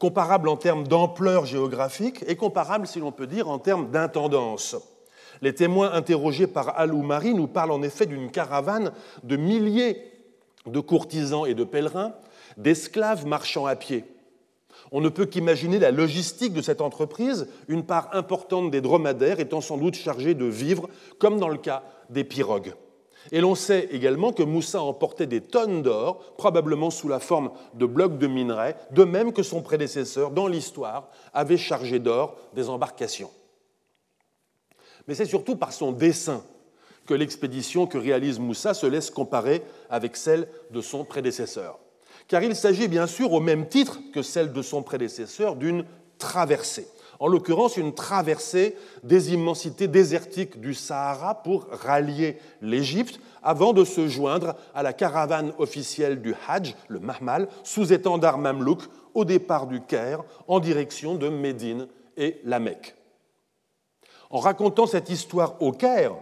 Comparable 0.05 0.51
en 0.51 0.59
termes 0.59 0.87
d'ampleur 0.87 1.47
géographique 1.47 2.23
et 2.27 2.37
comparable, 2.37 2.87
si 2.87 3.01
l'on 3.01 3.11
peut 3.11 3.27
dire, 3.27 3.49
en 3.49 3.59
termes 3.59 3.91
d'intendance. 3.91 4.77
Les 5.41 5.55
témoins 5.55 5.93
interrogés 5.93 6.47
par 6.47 6.79
Al-Oumari 6.79 7.33
nous 7.33 7.47
parlent 7.47 7.71
en 7.71 7.81
effet 7.81 8.05
d'une 8.05 8.31
caravane 8.31 8.93
de 9.23 9.37
milliers 9.37 9.97
de 10.67 10.79
courtisans 10.79 11.47
et 11.47 11.55
de 11.55 11.65
pèlerins, 11.65 12.13
d'esclaves 12.59 13.27
marchant 13.27 13.65
à 13.65 13.77
pied. 13.77 14.05
On 14.93 15.01
ne 15.01 15.09
peut 15.09 15.25
qu'imaginer 15.25 15.79
la 15.79 15.91
logistique 15.91 16.53
de 16.53 16.61
cette 16.61 16.83
entreprise, 16.83 17.49
une 17.69 17.87
part 17.87 18.11
importante 18.13 18.71
des 18.71 18.83
dromadaires 18.83 19.41
étant 19.41 19.63
sans 19.63 19.79
doute 19.79 19.95
chargée 19.95 20.35
de 20.35 20.45
vivres, 20.45 20.91
comme 21.19 21.39
dans 21.39 21.49
le 21.49 21.57
cas 21.57 21.83
des 22.11 22.25
pirogues. 22.25 22.75
Et 23.33 23.41
l'on 23.41 23.55
sait 23.55 23.89
également 23.91 24.33
que 24.33 24.43
Moussa 24.43 24.83
emportait 24.83 25.27
des 25.27 25.41
tonnes 25.41 25.83
d'or, 25.83 26.35
probablement 26.37 26.91
sous 26.91 27.09
la 27.09 27.21
forme 27.21 27.51
de 27.75 27.87
blocs 27.87 28.19
de 28.19 28.27
minerais, 28.27 28.77
de 28.91 29.05
même 29.05 29.33
que 29.33 29.43
son 29.43 29.63
prédécesseur, 29.63 30.31
dans 30.31 30.47
l'histoire, 30.47 31.09
avait 31.33 31.57
chargé 31.57 31.99
d'or 31.99 32.37
des 32.55 32.69
embarcations. 32.69 33.31
Mais 35.07 35.15
c'est 35.15 35.25
surtout 35.25 35.57
par 35.57 35.73
son 35.73 35.93
dessin 35.93 36.43
que 37.07 37.15
l'expédition 37.15 37.87
que 37.87 37.99
réalise 37.99 38.39
Moussa 38.39 38.75
se 38.75 38.87
laisse 38.87 39.11
comparer 39.11 39.63
avec 39.91 40.17
celle 40.17 40.49
de 40.71 40.81
son 40.81 41.05
prédécesseur. 41.05 41.79
Car 42.29 42.43
il 42.43 42.57
s'agit 42.57 42.89
bien 42.89 43.07
sûr, 43.07 43.33
au 43.33 43.41
même 43.41 43.69
titre 43.69 43.99
que 44.13 44.23
celle 44.23 44.53
de 44.53 44.63
son 44.63 44.83
prédécesseur, 44.83 45.57
d'une 45.57 45.85
traversée 46.19 46.89
en 47.25 47.29
l'occurrence 47.29 47.79
une 47.79 47.95
traversée 47.95 48.77
des 49.03 49.33
immensités 49.33 49.89
désertiques 49.89 50.61
du 50.61 50.75
Sahara 50.75 51.43
pour 51.43 51.67
rallier 51.71 52.37
l'Égypte 52.61 53.19
avant 53.43 53.73
de 53.73 53.83
se 53.83 54.09
joindre 54.09 54.57
à 54.75 54.83
la 54.83 54.93
caravane 54.93 55.55
officielle 55.57 56.21
du 56.21 56.35
Hajj, 56.47 56.75
le 56.89 57.01
Mahmal, 57.01 57.49
sous 57.63 57.95
étendard 57.95 58.37
mamelouk, 58.37 58.83
au 59.15 59.25
départ 59.25 59.67
du 59.67 59.81
Caire 59.81 60.23
en 60.49 60.61
direction 60.61 61.15
de 61.15 61.31
Médine 61.31 61.89
et 62.19 62.43
la 62.45 62.59
Mecque. 62.59 62.95
En 64.29 64.39
racontant 64.39 64.87
cette 64.87 65.09
histoire 65.09 65.63
au 65.63 65.73
Caire, 65.73 66.17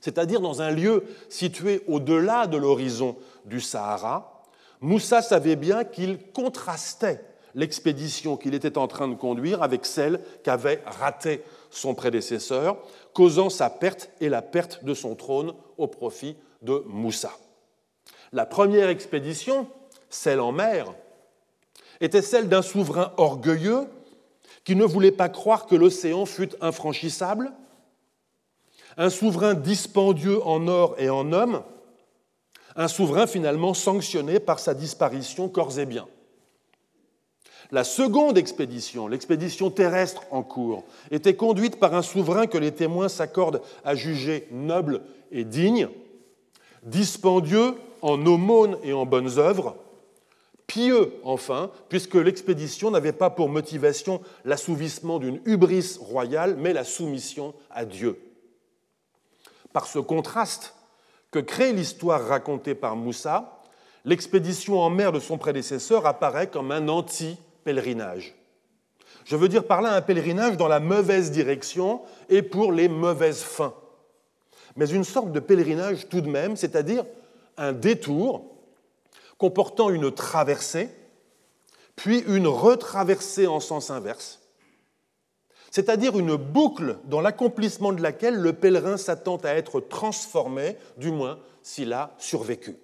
c'est-à-dire 0.00 0.42
dans 0.42 0.60
un 0.60 0.70
lieu 0.70 1.04
situé 1.30 1.82
au-delà 1.88 2.46
de 2.46 2.58
l'horizon 2.58 3.16
du 3.46 3.62
Sahara, 3.62 4.42
Moussa 4.82 5.22
savait 5.22 5.56
bien 5.56 5.84
qu'il 5.84 6.30
contrastait 6.32 7.24
l'expédition 7.56 8.36
qu'il 8.36 8.54
était 8.54 8.78
en 8.78 8.86
train 8.86 9.08
de 9.08 9.14
conduire 9.14 9.62
avec 9.62 9.86
celle 9.86 10.20
qu'avait 10.44 10.82
ratée 10.86 11.42
son 11.70 11.94
prédécesseur, 11.94 12.76
causant 13.14 13.50
sa 13.50 13.70
perte 13.70 14.10
et 14.20 14.28
la 14.28 14.42
perte 14.42 14.84
de 14.84 14.94
son 14.94 15.16
trône 15.16 15.54
au 15.78 15.88
profit 15.88 16.36
de 16.62 16.84
Moussa. 16.86 17.32
La 18.32 18.46
première 18.46 18.90
expédition, 18.90 19.66
celle 20.10 20.40
en 20.40 20.52
mer, 20.52 20.92
était 22.00 22.22
celle 22.22 22.48
d'un 22.48 22.62
souverain 22.62 23.12
orgueilleux 23.16 23.86
qui 24.64 24.76
ne 24.76 24.84
voulait 24.84 25.10
pas 25.10 25.30
croire 25.30 25.66
que 25.66 25.74
l'océan 25.74 26.26
fût 26.26 26.50
infranchissable, 26.60 27.52
un 28.98 29.10
souverain 29.10 29.54
dispendieux 29.54 30.42
en 30.46 30.68
or 30.68 30.94
et 30.98 31.08
en 31.08 31.32
hommes, 31.32 31.62
un 32.74 32.88
souverain 32.88 33.26
finalement 33.26 33.72
sanctionné 33.72 34.40
par 34.40 34.58
sa 34.58 34.74
disparition 34.74 35.48
corps 35.48 35.78
et 35.78 35.86
biens. 35.86 36.08
La 37.72 37.84
seconde 37.84 38.38
expédition, 38.38 39.08
l'expédition 39.08 39.70
terrestre 39.70 40.22
en 40.30 40.42
cours, 40.42 40.84
était 41.10 41.34
conduite 41.34 41.80
par 41.80 41.94
un 41.94 42.02
souverain 42.02 42.46
que 42.46 42.58
les 42.58 42.72
témoins 42.72 43.08
s'accordent 43.08 43.62
à 43.84 43.94
juger 43.94 44.46
noble 44.52 45.02
et 45.32 45.44
digne, 45.44 45.88
dispendieux 46.84 47.74
en 48.02 48.24
aumônes 48.24 48.78
et 48.84 48.92
en 48.92 49.04
bonnes 49.04 49.38
œuvres, 49.38 49.76
pieux 50.66 51.14
enfin, 51.24 51.70
puisque 51.88 52.14
l'expédition 52.14 52.90
n'avait 52.90 53.12
pas 53.12 53.30
pour 53.30 53.48
motivation 53.48 54.20
l'assouvissement 54.44 55.18
d'une 55.18 55.40
hubris 55.44 55.98
royale, 56.00 56.56
mais 56.58 56.72
la 56.72 56.84
soumission 56.84 57.54
à 57.70 57.84
Dieu. 57.84 58.20
Par 59.72 59.86
ce 59.86 59.98
contraste 59.98 60.74
que 61.30 61.38
crée 61.38 61.72
l'histoire 61.72 62.26
racontée 62.26 62.74
par 62.74 62.96
Moussa, 62.96 63.60
l'expédition 64.04 64.80
en 64.80 64.90
mer 64.90 65.12
de 65.12 65.20
son 65.20 65.38
prédécesseur 65.38 66.06
apparaît 66.06 66.48
comme 66.48 66.70
un 66.70 66.88
anti-pèlerinage. 67.66 68.34
Je 69.24 69.36
veux 69.36 69.48
dire 69.48 69.66
par 69.66 69.82
là 69.82 69.94
un 69.94 70.02
pèlerinage 70.02 70.56
dans 70.56 70.68
la 70.68 70.80
mauvaise 70.80 71.30
direction 71.30 72.02
et 72.28 72.42
pour 72.42 72.72
les 72.72 72.88
mauvaises 72.88 73.42
fins. 73.42 73.74
Mais 74.76 74.88
une 74.88 75.04
sorte 75.04 75.32
de 75.32 75.40
pèlerinage 75.40 76.08
tout 76.08 76.20
de 76.20 76.28
même, 76.28 76.56
c'est-à-dire 76.56 77.04
un 77.56 77.72
détour 77.72 78.44
comportant 79.38 79.90
une 79.90 80.12
traversée, 80.12 80.90
puis 81.96 82.20
une 82.26 82.46
retraversée 82.46 83.46
en 83.46 83.58
sens 83.58 83.90
inverse, 83.90 84.40
c'est-à-dire 85.70 86.18
une 86.18 86.36
boucle 86.36 86.98
dans 87.04 87.20
l'accomplissement 87.20 87.92
de 87.92 88.02
laquelle 88.02 88.36
le 88.36 88.52
pèlerin 88.52 88.96
s'attend 88.96 89.36
à 89.38 89.50
être 89.50 89.80
transformé, 89.80 90.76
du 90.96 91.10
moins 91.10 91.38
s'il 91.62 91.92
a 91.92 92.14
survécu. 92.18 92.76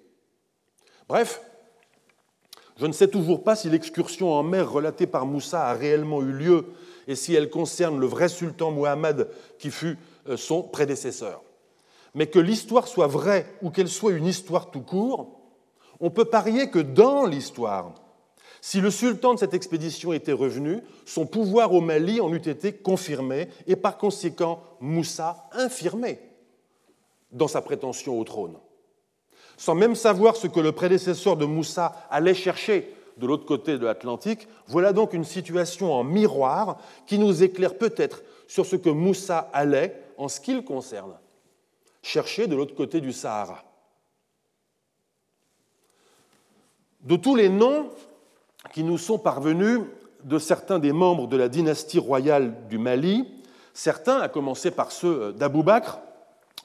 Bref, 1.09 1.41
je 2.83 2.89
ne 2.89 2.93
sais 2.93 3.07
toujours 3.07 3.45
pas 3.45 3.55
si 3.55 3.71
l'excursion 3.71 4.33
en 4.33 4.43
mer 4.43 4.69
relatée 4.69 5.07
par 5.07 5.25
Moussa 5.25 5.69
a 5.69 5.73
réellement 5.73 6.21
eu 6.21 6.33
lieu 6.33 6.67
et 7.07 7.15
si 7.15 7.33
elle 7.33 7.49
concerne 7.49 8.01
le 8.01 8.07
vrai 8.07 8.29
sultan 8.29 8.73
Muhammad 8.73 9.29
qui 9.61 9.71
fut 9.71 9.99
euh, 10.29 10.37
son 10.37 10.65
prédécesseur. 10.65 11.45
Mais 12.17 12.27
que 12.27 12.41
l'histoire 12.41 12.89
soit 12.89 13.07
vraie 13.07 13.47
ou 13.63 13.71
qu'elle 13.71 13.89
soit 13.89 14.11
une 14.11 14.27
histoire 14.27 14.73
tout 14.73 14.81
court, 14.81 15.31
on 16.01 16.11
peut 16.11 16.25
parier 16.25 16.71
que 16.71 16.81
dans 16.81 17.25
l'histoire, 17.25 17.95
si 18.61 18.81
le 18.81 18.91
sultan 18.91 19.35
de 19.35 19.39
cette 19.39 19.55
expédition 19.55 20.13
était 20.13 20.33
revenu, 20.33 20.81
son 21.07 21.25
pouvoir 21.25 21.73
au 21.73 21.81
Mali 21.81 22.21
en 22.21 22.35
eût 22.35 22.49
été 22.49 22.73
confirmé 22.73 23.47
et 23.69 23.77
par 23.77 23.97
conséquent 23.97 24.61
Moussa 24.81 25.49
infirmé 25.53 26.19
dans 27.31 27.47
sa 27.47 27.63
prétention 27.63 28.19
au 28.19 28.25
trône. 28.25 28.57
Sans 29.63 29.77
même 29.77 29.95
savoir 29.95 30.35
ce 30.35 30.49
que 30.49 30.59
le 30.59 30.73
prédécesseur 30.73 31.37
de 31.37 31.45
Moussa 31.45 31.95
allait 32.11 32.35
chercher 32.35 32.93
de 33.17 33.29
l'autre 33.29 33.47
côté 33.47 33.79
de 33.79 33.87
l'Atlantique, 33.87 34.49
voilà 34.67 34.93
donc 34.93 35.13
une 35.13 35.23
situation 35.23 35.93
en 35.93 36.03
miroir 36.03 36.79
qui 37.07 37.17
nous 37.17 37.45
éclaire 37.45 37.79
peut-être 37.79 38.25
sur 38.49 38.67
ce 38.67 38.75
que 38.75 38.91
Moussa 38.91 39.49
allait, 39.53 40.03
en 40.19 40.27
ce 40.27 40.41
qui 40.41 40.53
le 40.53 40.63
concerne, 40.63 41.15
chercher 42.03 42.49
de 42.49 42.57
l'autre 42.57 42.75
côté 42.75 43.01
du 43.01 43.13
Sahara. 43.13 43.63
De 47.03 47.15
tous 47.15 47.37
les 47.37 47.49
noms 47.49 47.89
qui 48.73 48.83
nous 48.83 48.99
sont 48.99 49.21
parvenus 49.21 49.79
de 50.25 50.41
certains 50.41 50.81
des 50.81 50.93
membres 50.93 51.29
de 51.29 51.37
la 51.37 51.49
dynastie 51.49 52.01
royale 52.01 52.67
du 52.69 52.79
Mali, 52.79 53.29
certains, 53.75 54.19
à 54.19 54.29
commencer 54.29 54.73
par 54.73 54.91
ceux 54.91 55.33
d'Abou 55.33 55.63
Bakr, 55.63 56.01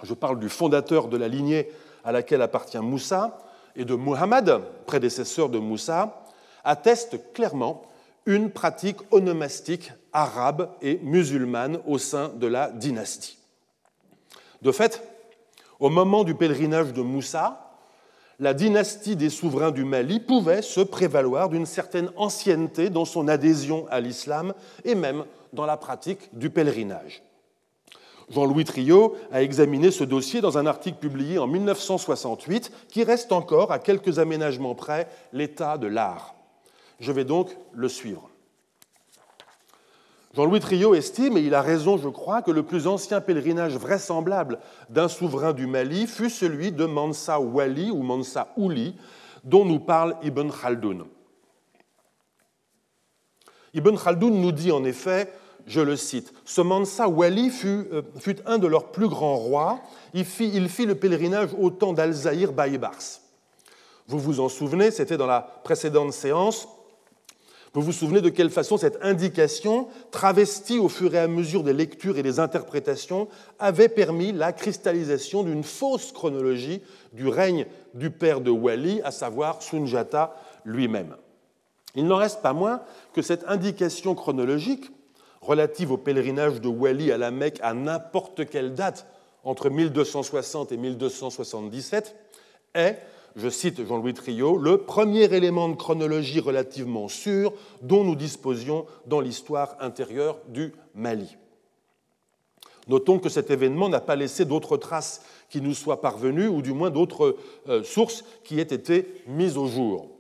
je 0.02 0.16
parle 0.16 0.40
du 0.40 0.50
fondateur 0.50 1.10
de 1.10 1.18
la 1.18 1.28
lignée 1.28 1.70
à 2.08 2.14
laquelle 2.14 2.42
appartient 2.42 2.78
Moussa, 2.78 3.38
et 3.76 3.84
de 3.84 3.94
Muhammad, 3.94 4.62
prédécesseur 4.86 5.50
de 5.50 5.60
Moussa, 5.60 6.24
attestent 6.64 7.34
clairement 7.34 7.82
une 8.26 8.50
pratique 8.50 9.00
onomastique 9.12 9.92
arabe 10.14 10.70
et 10.82 11.00
musulmane 11.04 11.80
au 11.86 11.98
sein 11.98 12.30
de 12.30 12.48
la 12.48 12.72
dynastie. 12.72 13.38
De 14.62 14.72
fait, 14.72 15.04
au 15.82 15.90
moment 15.90 16.24
du 16.24 16.34
pèlerinage 16.34 16.94
de 16.94 17.02
Moussa, 17.02 17.76
la 18.40 18.54
dynastie 18.54 19.18
des 19.18 19.30
souverains 19.30 19.72
du 19.72 19.84
Mali 19.84 20.22
pouvait 20.22 20.62
se 20.62 20.80
prévaloir 20.80 21.50
d'une 21.50 21.66
certaine 21.66 22.10
ancienneté 22.16 22.90
dans 22.90 23.06
son 23.06 23.28
adhésion 23.28 23.86
à 23.90 24.00
l'islam 24.00 24.54
et 24.86 24.96
même 24.96 25.26
dans 25.52 25.66
la 25.66 25.76
pratique 25.76 26.30
du 26.32 26.50
pèlerinage. 26.50 27.22
Jean-Louis 28.30 28.66
Trio 28.66 29.16
a 29.32 29.42
examiné 29.42 29.90
ce 29.90 30.04
dossier 30.04 30.42
dans 30.42 30.58
un 30.58 30.66
article 30.66 30.98
publié 30.98 31.40
en 31.40 31.48
1968 31.48 32.72
qui 32.90 33.04
reste 33.04 33.32
encore, 33.32 33.72
à 33.72 33.80
quelques 33.80 34.20
aménagements 34.20 34.76
près, 34.76 35.08
l'état 35.32 35.78
de 35.78 35.88
l'art. 35.88 36.36
Je 37.00 37.12
vais 37.12 37.24
donc 37.24 37.56
le 37.74 37.88
suivre. 37.88 38.30
Jean-Louis 40.34 40.60
Trio 40.60 40.94
estime, 40.94 41.38
et 41.38 41.42
il 41.42 41.56
a 41.56 41.62
raison 41.62 41.98
je 41.98 42.10
crois, 42.10 42.42
que 42.42 42.52
le 42.52 42.64
plus 42.64 42.86
ancien 42.86 43.22
pèlerinage 43.22 43.76
vraisemblable 43.78 44.60
d'un 44.90 45.08
souverain 45.08 45.54
du 45.54 45.66
Mali 45.66 46.06
fut 46.06 46.30
celui 46.30 46.72
de 46.72 46.86
Mansa 46.86 47.40
Wali 47.40 47.90
ou 47.92 48.04
Mansa 48.04 48.54
Ouli, 48.58 48.96
dont 49.44 49.64
nous 49.64 49.80
parle 49.80 50.16
Ibn 50.22 50.50
Khaldoun. 50.50 51.06
Ibn 53.74 53.96
Khaldoun 53.96 54.42
nous 54.42 54.52
dit 54.52 54.72
en 54.72 54.84
effet, 54.84 55.32
je 55.68 55.82
le 55.82 55.98
cite, 55.98 56.34
Ce 56.46 56.62
Mansa 56.62 57.08
Wali 57.08 57.50
fut, 57.50 57.88
euh, 57.92 58.02
fut 58.20 58.38
un 58.46 58.58
de 58.58 58.68
leurs 58.68 58.92
plus 58.92 59.10
grands 59.10 59.36
rois, 59.36 59.80
il 60.14 60.26
fit, 60.26 60.50
le 60.86 60.96
pèlerinage 60.96 61.50
au 61.60 61.70
temps 61.70 61.94
d'Al-Zahir 61.94 62.54
Baïbars. 62.54 63.20
Vous 64.08 64.18
vous 64.18 64.40
en 64.40 64.48
souvenez, 64.48 64.92
c'était 64.92 65.18
dans 65.18 65.28
la 65.28 65.42
précédente 65.64 66.14
séance, 66.14 66.70
vous 67.74 67.82
vous 67.82 67.92
souvenez 67.92 68.22
de 68.22 68.30
quelle 68.30 68.50
façon 68.50 68.78
cette 68.78 68.98
indication, 69.04 69.88
travestie 70.10 70.80
au 70.80 70.88
fur 70.88 71.14
et 71.14 71.20
à 71.20 71.28
mesure 71.28 71.64
des 71.64 71.74
lectures 71.74 72.18
et 72.18 72.24
des 72.24 72.40
interprétations, 72.40 73.28
avait 73.60 73.90
permis 73.90 74.32
la 74.32 74.54
cristallisation 74.54 75.44
d'une 75.44 75.64
fausse 75.64 76.14
chronologie 76.14 76.82
du 77.12 77.28
règne 77.28 77.66
du 77.94 78.10
père 78.10 78.40
de 78.40 78.50
Wali, 78.50 79.02
à 79.04 79.12
savoir 79.12 79.62
Sunjata 79.62 80.34
lui-même. 80.64 81.18
Il 81.94 82.08
n'en 82.08 82.16
reste 82.16 82.42
pas 82.42 82.54
moins 82.54 82.82
que 83.14 83.22
cette 83.22 83.44
indication 83.48 84.16
chronologique, 84.16 84.90
relative 85.48 85.92
au 85.94 85.98
pèlerinage 85.98 86.62
de 86.62 86.68
Wali 86.68 87.12
à 87.12 87.18
la 87.18 87.32
Mecque 87.32 87.60
à 87.62 87.74
n'importe 87.74 88.50
quelle 88.50 88.74
date 88.74 89.08
entre 89.44 89.70
1260 89.70 90.74
et 90.74 90.78
1277, 90.78 92.16
est 92.76 93.00
je 93.38 93.50
cite 93.50 93.86
Jean-Louis 93.86 94.16
Trio, 94.16 94.58
le 94.58 94.80
premier 94.80 95.32
élément 95.34 95.70
de 95.70 95.76
chronologie 95.76 96.40
relativement 96.40 97.08
sûr 97.08 97.54
dont 97.84 98.04
nous 98.04 98.16
disposions 98.16 98.88
dans 99.06 99.22
l'histoire 99.22 99.78
intérieure 99.80 100.40
du 100.50 100.74
Mali. 100.96 101.38
Notons 102.88 103.20
que 103.20 103.30
cet 103.30 103.52
événement 103.52 103.90
n'a 103.90 104.00
pas 104.00 104.16
laissé 104.16 104.44
d'autres 104.44 104.76
traces 104.76 105.22
qui 105.50 105.62
nous 105.62 105.76
soient 105.76 106.02
parvenues, 106.02 106.48
ou 106.48 106.62
du 106.62 106.74
moins 106.74 106.90
d'autres 106.90 107.38
euh, 107.70 107.84
sources 107.84 108.26
qui 108.44 108.60
aient 108.60 108.64
été 108.64 109.08
mises 109.28 109.58
au 109.58 109.68
jour. 109.68 110.17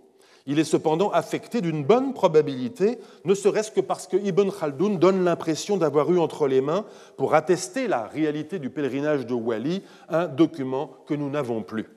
Il 0.50 0.60
est 0.60 0.64
cependant 0.64 1.12
affecté 1.12 1.60
d'une 1.60 1.84
bonne 1.84 2.14
probabilité, 2.14 3.00
ne 3.26 3.36
serait-ce 3.36 3.70
que 3.70 3.82
parce 3.82 4.08
que 4.08 4.16
Ibn 4.16 4.50
Khaldoun 4.50 4.98
donne 4.98 5.26
l'impression 5.26 5.76
d'avoir 5.76 6.10
eu 6.10 6.20
entre 6.20 6.48
les 6.48 6.62
mains, 6.62 6.86
pour 7.18 7.36
attester 7.36 7.90
la 7.90 8.08
réalité 8.08 8.58
du 8.58 8.70
pèlerinage 8.70 9.26
de 9.26 9.34
Wali, 9.34 9.84
un 10.08 10.28
document 10.28 10.92
que 11.06 11.14
nous 11.14 11.30
n'avons 11.30 11.64
plus. 11.64 11.90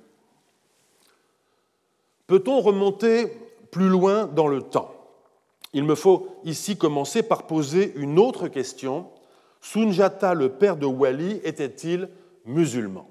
Peut-on 2.26 2.60
remonter 2.60 3.28
plus 3.70 3.88
loin 3.88 4.26
dans 4.26 4.48
le 4.48 4.62
temps? 4.62 4.94
Il 5.72 5.84
me 5.84 5.94
faut 5.94 6.26
ici 6.42 6.76
commencer 6.76 7.22
par 7.22 7.46
poser 7.46 7.92
une 7.94 8.18
autre 8.18 8.48
question. 8.48 9.06
Sunjata, 9.60 10.34
le 10.34 10.48
père 10.48 10.76
de 10.76 10.86
Wali, 10.86 11.40
était-il 11.44 12.08
musulman? 12.44 13.08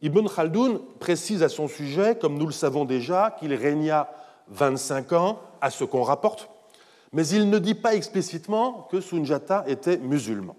Ibn 0.00 0.26
Khaldoun 0.26 0.80
précise 0.98 1.42
à 1.42 1.50
son 1.50 1.68
sujet, 1.68 2.16
comme 2.18 2.38
nous 2.38 2.46
le 2.46 2.52
savons 2.52 2.86
déjà, 2.86 3.36
qu'il 3.38 3.52
régna 3.52 4.08
25 4.50 5.12
ans, 5.12 5.40
à 5.60 5.70
ce 5.70 5.84
qu'on 5.84 6.02
rapporte, 6.02 6.48
mais 7.12 7.26
il 7.26 7.50
ne 7.50 7.58
dit 7.58 7.74
pas 7.74 7.94
explicitement 7.94 8.88
que 8.90 9.00
Sunjata 9.00 9.64
était 9.66 9.98
musulman. 9.98 10.56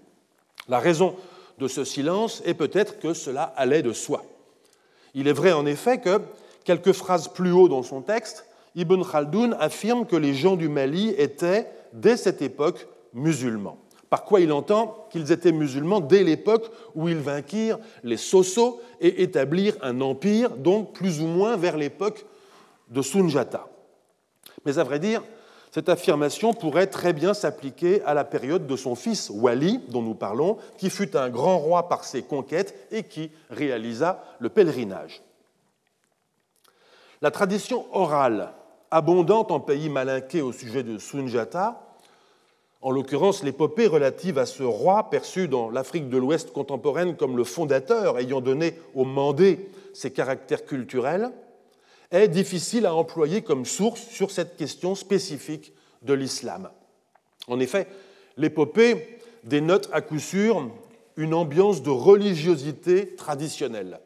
La 0.68 0.78
raison 0.78 1.16
de 1.58 1.68
ce 1.68 1.84
silence 1.84 2.42
est 2.44 2.54
peut-être 2.54 2.98
que 2.98 3.14
cela 3.14 3.44
allait 3.56 3.82
de 3.82 3.92
soi. 3.92 4.24
Il 5.14 5.28
est 5.28 5.32
vrai 5.32 5.52
en 5.52 5.66
effet 5.66 5.98
que 5.98 6.20
quelques 6.64 6.92
phrases 6.92 7.28
plus 7.28 7.52
haut 7.52 7.68
dans 7.68 7.82
son 7.82 8.00
texte, 8.00 8.46
Ibn 8.74 9.02
Khaldoun 9.02 9.56
affirme 9.58 10.06
que 10.06 10.16
les 10.16 10.34
gens 10.34 10.56
du 10.56 10.68
Mali 10.68 11.10
étaient, 11.18 11.68
dès 11.92 12.16
cette 12.16 12.42
époque, 12.42 12.86
musulmans. 13.12 13.78
Par 14.08 14.24
quoi 14.24 14.40
il 14.40 14.52
entend 14.52 15.06
qu'ils 15.10 15.32
étaient 15.32 15.52
musulmans 15.52 16.00
dès 16.00 16.22
l'époque 16.22 16.70
où 16.94 17.08
ils 17.08 17.18
vainquirent 17.18 17.78
les 18.02 18.18
Soso 18.18 18.80
et 19.00 19.22
établirent 19.22 19.76
un 19.82 20.00
empire, 20.00 20.56
donc 20.56 20.92
plus 20.92 21.20
ou 21.20 21.26
moins 21.26 21.56
vers 21.56 21.76
l'époque 21.76 22.26
de 22.90 23.00
Sunjata. 23.00 23.66
Mais 24.64 24.78
à 24.78 24.84
vrai 24.84 24.98
dire, 24.98 25.22
Cette 25.72 25.88
affirmation 25.88 26.52
pourrait 26.52 26.86
très 26.86 27.14
bien 27.14 27.32
s'appliquer 27.32 28.02
à 28.02 28.12
la 28.12 28.24
période 28.24 28.66
de 28.66 28.76
son 28.76 28.94
fils 28.94 29.30
Wali, 29.30 29.80
dont 29.88 30.02
nous 30.02 30.14
parlons, 30.14 30.58
qui 30.76 30.90
fut 30.90 31.16
un 31.16 31.30
grand 31.30 31.58
roi 31.58 31.88
par 31.88 32.04
ses 32.04 32.22
conquêtes 32.22 32.74
et 32.90 33.04
qui 33.04 33.30
réalisa 33.48 34.22
le 34.38 34.50
pèlerinage. 34.50 35.22
La 37.22 37.30
tradition 37.30 37.86
orale, 37.96 38.52
abondante 38.90 39.50
en 39.50 39.60
pays 39.60 39.88
malinqué 39.88 40.42
au 40.42 40.52
sujet 40.52 40.82
de 40.82 40.98
Sunjata, 40.98 41.80
en 42.82 42.90
l'occurrence 42.90 43.42
l'épopée 43.42 43.86
relative 43.86 44.36
à 44.36 44.44
ce 44.44 44.64
roi 44.64 45.08
perçu 45.08 45.48
dans 45.48 45.70
l'Afrique 45.70 46.10
de 46.10 46.18
l'Ouest 46.18 46.52
contemporaine 46.52 47.16
comme 47.16 47.38
le 47.38 47.44
fondateur 47.44 48.18
ayant 48.18 48.42
donné 48.42 48.78
au 48.94 49.06
Mandé 49.06 49.70
ses 49.94 50.10
caractères 50.10 50.66
culturels, 50.66 51.30
est 52.12 52.28
difficile 52.28 52.86
à 52.86 52.94
employer 52.94 53.42
comme 53.42 53.64
source 53.64 54.02
sur 54.02 54.30
cette 54.30 54.56
question 54.56 54.94
spécifique 54.94 55.72
de 56.02 56.14
l'islam. 56.14 56.70
En 57.48 57.58
effet, 57.58 57.88
l'épopée 58.36 59.18
dénote 59.44 59.88
à 59.92 60.00
coup 60.00 60.18
sûr 60.18 60.70
une 61.16 61.34
ambiance 61.34 61.82
de 61.82 61.90
religiosité 61.90 63.14
traditionnelle. 63.16 64.00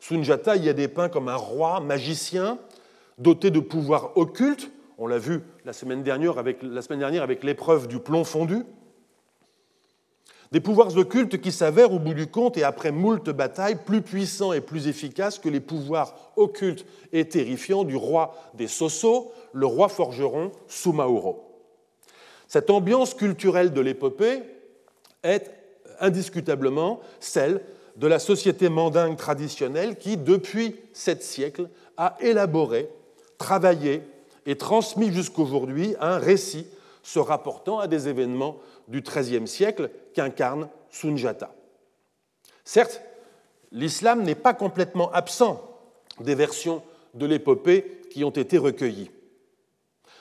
Sunjata 0.00 0.56
y 0.56 0.68
est 0.68 0.74
dépeint 0.74 1.08
comme 1.08 1.28
un 1.28 1.36
roi 1.36 1.80
magicien 1.80 2.58
doté 3.18 3.50
de 3.50 3.60
pouvoirs 3.60 4.16
occultes, 4.16 4.70
on 4.98 5.06
l'a 5.06 5.18
vu 5.18 5.42
la 5.64 5.72
semaine 5.72 6.02
dernière 6.02 6.38
avec, 6.38 6.58
avec 6.62 7.44
l'épreuve 7.44 7.88
du 7.88 7.98
plomb 7.98 8.24
fondu, 8.24 8.64
des 10.54 10.60
pouvoirs 10.60 10.96
occultes 10.96 11.40
qui 11.40 11.50
s'avèrent 11.50 11.92
au 11.92 11.98
bout 11.98 12.14
du 12.14 12.28
compte 12.28 12.56
et 12.56 12.62
après 12.62 12.92
moult 12.92 13.28
batailles 13.28 13.74
plus 13.84 14.02
puissants 14.02 14.52
et 14.52 14.60
plus 14.60 14.86
efficaces 14.86 15.40
que 15.40 15.48
les 15.48 15.58
pouvoirs 15.58 16.14
occultes 16.36 16.86
et 17.12 17.28
terrifiants 17.28 17.82
du 17.82 17.96
roi 17.96 18.36
des 18.54 18.68
Soso, 18.68 19.32
le 19.52 19.66
roi 19.66 19.88
forgeron 19.88 20.52
Sumauro. 20.68 21.42
Cette 22.46 22.70
ambiance 22.70 23.14
culturelle 23.14 23.72
de 23.72 23.80
l'épopée 23.80 24.42
est 25.24 25.50
indiscutablement 25.98 27.00
celle 27.18 27.60
de 27.96 28.06
la 28.06 28.20
société 28.20 28.68
mandingue 28.68 29.16
traditionnelle 29.16 29.96
qui, 29.96 30.16
depuis 30.16 30.76
sept 30.92 31.24
siècles, 31.24 31.68
a 31.96 32.16
élaboré, 32.20 32.88
travaillé 33.38 34.02
et 34.46 34.54
transmis 34.54 35.12
jusqu'aujourd'hui 35.12 35.96
un 35.98 36.18
récit 36.18 36.68
se 37.02 37.18
rapportant 37.18 37.80
à 37.80 37.88
des 37.88 38.08
événements 38.08 38.56
du 38.88 39.00
XIIIe 39.00 39.46
siècle 39.46 39.90
qu'incarne 40.14 40.68
Sunjata. 40.90 41.54
Certes, 42.64 43.02
l'islam 43.72 44.22
n'est 44.22 44.34
pas 44.34 44.54
complètement 44.54 45.10
absent 45.12 45.62
des 46.20 46.34
versions 46.34 46.82
de 47.14 47.26
l'épopée 47.26 48.00
qui 48.10 48.24
ont 48.24 48.30
été 48.30 48.58
recueillies. 48.58 49.10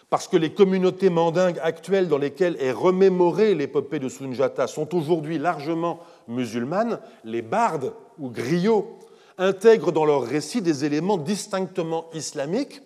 Parce 0.09 0.27
que 0.27 0.37
les 0.37 0.53
communautés 0.53 1.09
mandingues 1.09 1.59
actuelles 1.63 2.07
dans 2.07 2.17
lesquelles 2.17 2.57
est 2.59 2.71
remémorée 2.71 3.55
l'épopée 3.55 3.99
de 3.99 4.09
Sunjata 4.09 4.67
sont 4.67 4.95
aujourd'hui 4.95 5.39
largement 5.39 5.99
musulmanes, 6.27 6.99
les 7.23 7.41
bardes 7.41 7.93
ou 8.19 8.29
griots 8.29 8.99
intègrent 9.37 9.91
dans 9.91 10.05
leur 10.05 10.23
récit 10.23 10.61
des 10.61 10.85
éléments 10.85 11.17
distinctement 11.17 12.09
islamiques 12.13 12.81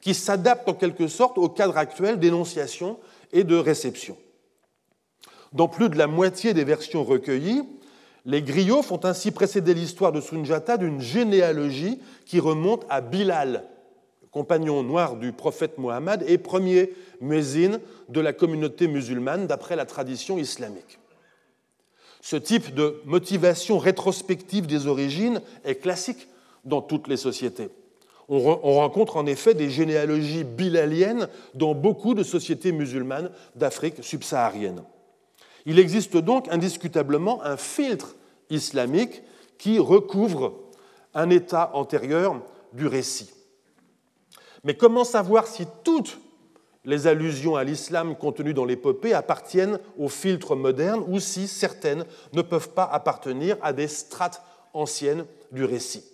qui 0.00 0.14
s'adaptent 0.14 0.68
en 0.68 0.74
quelque 0.74 1.08
sorte 1.08 1.38
au 1.38 1.48
cadre 1.48 1.76
actuel 1.76 2.18
d'énonciation 2.18 2.98
et 3.32 3.44
de 3.44 3.56
réception. 3.56 4.16
Dans 5.52 5.68
plus 5.68 5.88
de 5.88 5.98
la 5.98 6.06
moitié 6.06 6.54
des 6.54 6.64
versions 6.64 7.02
recueillies, 7.02 7.62
les 8.24 8.42
griots 8.42 8.82
font 8.82 9.00
ainsi 9.04 9.30
précéder 9.30 9.74
l'histoire 9.74 10.12
de 10.12 10.20
Sunjata 10.20 10.76
d'une 10.76 11.00
généalogie 11.00 11.98
qui 12.26 12.38
remonte 12.38 12.84
à 12.88 13.00
Bilal, 13.00 13.64
compagnon 14.30 14.82
noir 14.82 15.16
du 15.16 15.32
prophète 15.32 15.78
Mohammed 15.78 16.24
et 16.28 16.38
premier 16.38 16.92
muezzin 17.20 17.80
de 18.08 18.20
la 18.20 18.32
communauté 18.32 18.86
musulmane 18.86 19.46
d'après 19.46 19.74
la 19.74 19.86
tradition 19.86 20.38
islamique. 20.38 20.98
Ce 22.20 22.36
type 22.36 22.74
de 22.74 23.00
motivation 23.06 23.78
rétrospective 23.78 24.66
des 24.66 24.86
origines 24.86 25.40
est 25.64 25.76
classique 25.76 26.28
dans 26.64 26.82
toutes 26.82 27.08
les 27.08 27.16
sociétés. 27.16 27.70
On 28.28 28.74
rencontre 28.76 29.16
en 29.16 29.26
effet 29.26 29.54
des 29.54 29.70
généalogies 29.70 30.44
bilaliennes 30.44 31.26
dans 31.54 31.74
beaucoup 31.74 32.14
de 32.14 32.22
sociétés 32.22 32.70
musulmanes 32.70 33.30
d'Afrique 33.56 34.04
subsaharienne. 34.04 34.84
Il 35.66 35.78
existe 35.78 36.16
donc 36.16 36.48
indiscutablement 36.48 37.42
un 37.42 37.56
filtre 37.56 38.14
islamique 38.50 39.22
qui 39.58 39.78
recouvre 39.78 40.54
un 41.14 41.30
état 41.30 41.70
antérieur 41.74 42.40
du 42.72 42.86
récit. 42.86 43.30
Mais 44.64 44.74
comment 44.74 45.04
savoir 45.04 45.46
si 45.46 45.66
toutes 45.84 46.18
les 46.84 47.06
allusions 47.06 47.56
à 47.56 47.64
l'islam 47.64 48.16
contenues 48.16 48.54
dans 48.54 48.64
l'épopée 48.64 49.12
appartiennent 49.12 49.78
au 49.98 50.08
filtre 50.08 50.56
moderne 50.56 51.04
ou 51.08 51.20
si 51.20 51.46
certaines 51.46 52.04
ne 52.32 52.42
peuvent 52.42 52.70
pas 52.70 52.84
appartenir 52.84 53.56
à 53.62 53.72
des 53.72 53.88
strates 53.88 54.42
anciennes 54.72 55.26
du 55.52 55.64
récit? 55.64 56.04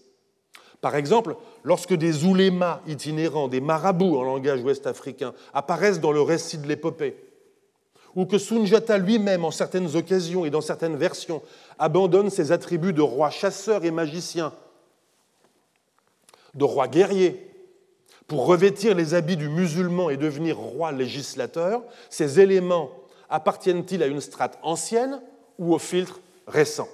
Par 0.81 0.95
exemple, 0.97 1.37
lorsque 1.65 1.95
des 1.95 2.25
oulémas 2.25 2.81
itinérants, 2.87 3.49
des 3.49 3.61
marabouts 3.61 4.17
en 4.17 4.23
langage 4.23 4.63
ouest-africain, 4.63 5.33
apparaissent 5.55 6.01
dans 6.01 6.13
le 6.13 6.21
récit 6.21 6.59
de 6.59 6.69
l'épopée, 6.69 7.17
ou 8.17 8.25
que 8.25 8.39
Sunjata 8.39 8.97
lui-même, 8.97 9.45
en 9.45 9.51
certaines 9.51 9.95
occasions 9.95 10.47
et 10.47 10.51
dans 10.51 10.63
certaines 10.63 10.97
versions, 10.97 11.43
abandonne 11.79 12.31
ses 12.31 12.51
attributs 12.51 12.95
de 12.95 13.03
roi 13.03 13.29
chasseur 13.29 13.85
et 13.85 13.91
magicien, 13.91 14.55
de 16.55 16.65
roi 16.65 16.89
guerrier, 16.89 17.43
pour 18.27 18.47
revêtir 18.47 18.95
les 18.95 19.15
habits 19.15 19.37
du 19.37 19.49
musulman 19.49 20.11
et 20.11 20.17
devenir 20.17 20.57
roi 20.57 20.91
législateur, 20.91 21.85
ces 22.11 22.41
éléments 22.41 22.91
appartiennent-ils 23.29 24.03
à 24.03 24.07
une 24.07 24.21
strate 24.21 24.59
ancienne 24.63 25.21
ou 25.59 25.75
au 25.75 25.79
filtre 25.79 26.21
récent? 26.47 26.89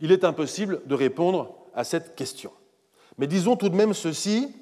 Il 0.00 0.10
est 0.10 0.24
impossible 0.24 0.82
de 0.86 0.94
répondre 0.94 1.54
à 1.74 1.84
cette 1.84 2.16
question. 2.16 2.50
Mais 3.18 3.26
disons 3.26 3.56
tout 3.56 3.68
de 3.68 3.76
même 3.76 3.94
ceci, 3.94 4.52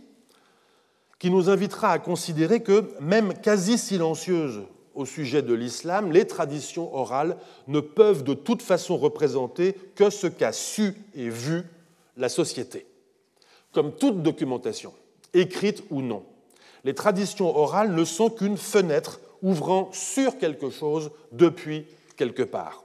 qui 1.21 1.31
nous 1.31 1.51
invitera 1.51 1.93
à 1.93 1.99
considérer 2.01 2.63
que, 2.63 2.91
même 2.99 3.35
quasi 3.35 3.79
silencieuses 3.79 4.63
au 4.95 5.05
sujet 5.05 5.43
de 5.43 5.55
l'islam, 5.55 6.11
les 6.11 6.27
traditions 6.27 6.93
orales 6.97 7.37
ne 7.69 7.79
peuvent 7.79 8.25
de 8.25 8.35
toute 8.35 8.63
façon 8.63 8.97
représenter 8.97 9.75
que 9.95 10.11
ce 10.11 10.27
qu'a 10.27 10.53
su 10.53 10.95
et 11.15 11.29
vu 11.29 11.63
la 12.17 12.31
société. 12.31 12.87
Comme 13.73 13.93
toute 13.93 14.23
documentation, 14.23 14.93
écrite 15.35 15.85
ou 15.91 16.01
non, 16.01 16.25
les 16.85 16.95
traditions 16.95 17.55
orales 17.55 17.95
ne 17.95 18.05
sont 18.05 18.31
qu'une 18.31 18.57
fenêtre 18.57 19.21
ouvrant 19.43 19.91
sur 19.93 20.39
quelque 20.39 20.71
chose 20.71 21.11
depuis 21.33 21.87
quelque 22.17 22.43
part. 22.43 22.83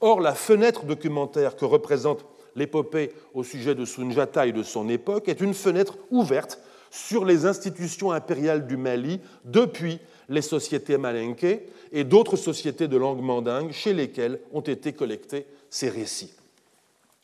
Or, 0.00 0.20
la 0.20 0.34
fenêtre 0.34 0.84
documentaire 0.84 1.56
que 1.56 1.64
représente 1.64 2.26
l'épopée 2.56 3.12
au 3.32 3.44
sujet 3.44 3.76
de 3.76 3.84
Sunjata 3.84 4.46
et 4.46 4.52
de 4.52 4.64
son 4.64 4.88
époque 4.88 5.28
est 5.28 5.40
une 5.40 5.54
fenêtre 5.54 5.96
ouverte 6.10 6.58
sur 6.94 7.24
les 7.24 7.44
institutions 7.44 8.12
impériales 8.12 8.68
du 8.68 8.76
Mali 8.76 9.20
depuis 9.44 9.98
les 10.28 10.42
sociétés 10.42 10.96
malinquées 10.96 11.66
et 11.90 12.04
d'autres 12.04 12.36
sociétés 12.36 12.86
de 12.86 12.96
langue 12.96 13.20
mandingue 13.20 13.72
chez 13.72 13.92
lesquelles 13.92 14.38
ont 14.52 14.60
été 14.60 14.92
collectés 14.92 15.44
ces 15.70 15.88
récits. 15.88 16.32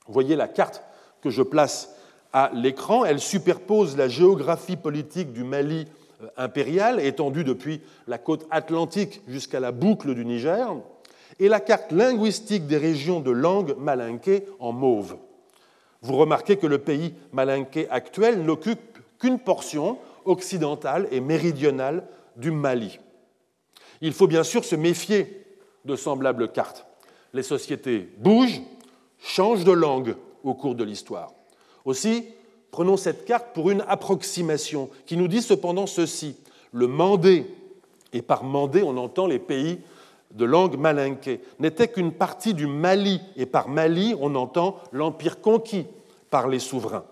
Vous 0.09 0.13
voyez 0.13 0.35
la 0.35 0.49
carte 0.49 0.83
que 1.23 1.31
je 1.31 1.43
place 1.43 1.95
à 2.33 2.51
l'écran, 2.53 3.05
elle 3.05 3.21
superpose 3.21 3.97
la 3.97 4.09
géographie 4.09 4.77
politique 4.77 5.33
du 5.33 5.45
Mali 5.45 5.87
euh, 6.23 6.27
impérial, 6.37 6.99
étendue 6.99 7.45
depuis 7.45 7.81
la 8.09 8.19
côte 8.19 8.47
atlantique 8.51 9.23
jusqu'à 9.29 9.61
la 9.61 9.71
boucle 9.71 10.17
du 10.17 10.25
Niger, 10.25 10.75
et 11.39 11.49
la 11.49 11.61
carte 11.61 11.93
linguistique 11.93 12.67
des 12.67 12.77
régions 12.77 13.21
de 13.21 13.31
langue 13.31 13.77
malinquée 13.79 14.47
en 14.59 14.73
mauve. 14.73 15.17
Vous 16.03 16.17
remarquez 16.17 16.57
que 16.57 16.67
le 16.67 16.79
pays 16.79 17.15
malinqué 17.33 17.89
actuel 17.91 18.43
n'occupe 18.43 18.90
qu'une 19.21 19.39
portion 19.39 19.99
occidentale 20.25 21.07
et 21.13 21.21
méridionale 21.21 22.05
du 22.37 22.51
Mali. 22.51 22.99
Il 24.01 24.13
faut 24.13 24.27
bien 24.27 24.43
sûr 24.43 24.65
se 24.65 24.75
méfier 24.75 25.47
de 25.85 25.95
semblables 25.95 26.51
cartes. 26.51 26.87
Les 27.33 27.43
sociétés 27.43 28.09
bougent, 28.19 28.63
changent 29.19 29.65
de 29.65 29.73
langue 29.73 30.17
au 30.43 30.55
cours 30.55 30.75
de 30.75 30.85
l'histoire. 30.85 31.33
Aussi, 31.85 32.27
prenons 32.71 32.97
cette 32.97 33.25
carte 33.25 33.55
pour 33.55 33.71
une 33.71 33.85
approximation 33.87 34.91
qui 35.07 35.17
nous 35.17 35.29
dit 35.29 35.43
cependant 35.43 35.87
ceci. 35.87 36.37
Le 36.73 36.87
Mandé, 36.87 37.47
et 38.13 38.23
par 38.23 38.43
Mandé 38.43 38.83
on 38.83 38.97
entend 38.97 39.27
les 39.27 39.39
pays 39.39 39.81
de 40.31 40.45
langue 40.45 40.77
malinquée, 40.77 41.41
n'était 41.59 41.89
qu'une 41.89 42.13
partie 42.13 42.55
du 42.55 42.67
Mali, 42.67 43.21
et 43.37 43.47
par 43.47 43.69
Mali 43.69 44.15
on 44.21 44.35
entend 44.35 44.77
l'empire 44.93 45.41
conquis 45.41 45.87
par 46.31 46.49
les 46.49 46.61
souverains. 46.61 47.05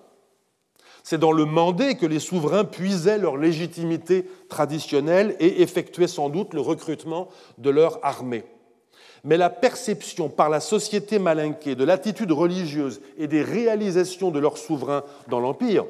C'est 1.11 1.17
dans 1.17 1.33
le 1.33 1.47
Mandé 1.47 1.95
que 1.95 2.05
les 2.05 2.19
souverains 2.19 2.67
puisaient 2.67 3.17
leur 3.17 3.39
légitimité 3.39 4.27
traditionnelle 4.51 5.37
et 5.41 5.63
effectuaient 5.63 6.07
sans 6.07 6.29
doute 6.29 6.53
le 6.53 6.61
recrutement 6.61 7.29
de 7.57 7.71
leur 7.71 7.99
armée. 8.05 8.45
Mais 9.25 9.39
la 9.39 9.49
perception 9.49 10.29
par 10.29 10.51
la 10.51 10.61
société 10.61 11.19
malinquée 11.19 11.77
de 11.77 11.85
l'attitude 11.85 12.31
religieuse 12.31 13.01
et 13.17 13.27
des 13.27 13.41
réalisations 13.41 14.31
de 14.31 14.39
leurs 14.39 14.59
souverains 14.59 15.03
dans 15.29 15.41
l'Empire, 15.41 15.87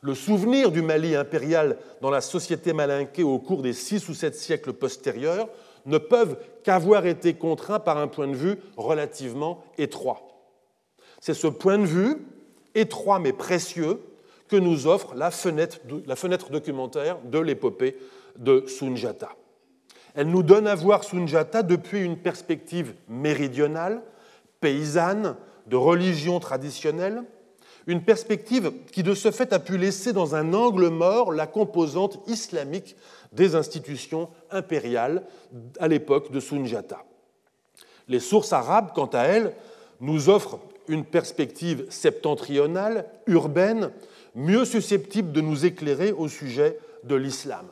le 0.00 0.14
souvenir 0.14 0.70
du 0.70 0.80
Mali 0.80 1.14
impérial 1.14 1.76
dans 2.00 2.10
la 2.10 2.22
société 2.22 2.72
malinquée 2.72 3.22
au 3.22 3.38
cours 3.38 3.60
des 3.60 3.74
six 3.74 4.08
ou 4.08 4.14
sept 4.14 4.34
siècles 4.34 4.72
postérieurs 4.72 5.50
ne 5.84 5.98
peuvent 5.98 6.38
qu'avoir 6.64 7.04
été 7.04 7.34
contraints 7.34 7.80
par 7.80 7.98
un 7.98 8.08
point 8.08 8.28
de 8.28 8.34
vue 8.34 8.56
relativement 8.78 9.62
étroit. 9.76 10.26
C'est 11.20 11.34
ce 11.34 11.48
point 11.48 11.76
de 11.76 11.84
vue, 11.84 12.16
étroit 12.76 13.18
mais 13.18 13.32
précieux, 13.32 14.00
que 14.48 14.56
nous 14.56 14.86
offre 14.86 15.14
la 15.14 15.30
fenêtre, 15.30 16.50
documentaire 16.50 17.18
de 17.24 17.38
l'épopée 17.38 17.96
de 18.38 18.64
Sunjata. 18.66 19.30
Elle 20.14 20.28
nous 20.28 20.42
donne 20.42 20.66
à 20.66 20.74
voir 20.74 21.04
Sunjata 21.04 21.62
depuis 21.62 22.02
une 22.02 22.16
perspective 22.16 22.94
méridionale, 23.08 24.02
paysanne, 24.60 25.36
de 25.66 25.76
religion 25.76 26.38
traditionnelle, 26.38 27.24
une 27.88 28.02
perspective 28.02 28.72
qui 28.92 29.02
de 29.02 29.14
ce 29.14 29.30
fait 29.30 29.52
a 29.52 29.58
pu 29.58 29.78
laisser 29.78 30.12
dans 30.12 30.34
un 30.34 30.54
angle 30.54 30.88
mort 30.88 31.32
la 31.32 31.46
composante 31.46 32.20
islamique 32.28 32.96
des 33.32 33.54
institutions 33.54 34.28
impériales 34.50 35.24
à 35.78 35.88
l'époque 35.88 36.30
de 36.30 36.40
Sunjata. 36.40 37.04
Les 38.08 38.20
sources 38.20 38.52
arabes, 38.52 38.90
quant 38.94 39.06
à 39.06 39.22
elles, 39.22 39.52
nous 40.00 40.28
offrent 40.28 40.58
une 40.88 41.04
perspective 41.04 41.86
septentrionale, 41.90 43.06
urbaine, 43.26 43.90
mieux 44.34 44.64
susceptible 44.64 45.32
de 45.32 45.40
nous 45.40 45.64
éclairer 45.64 46.12
au 46.12 46.28
sujet 46.28 46.78
de 47.04 47.14
l'islam. 47.14 47.66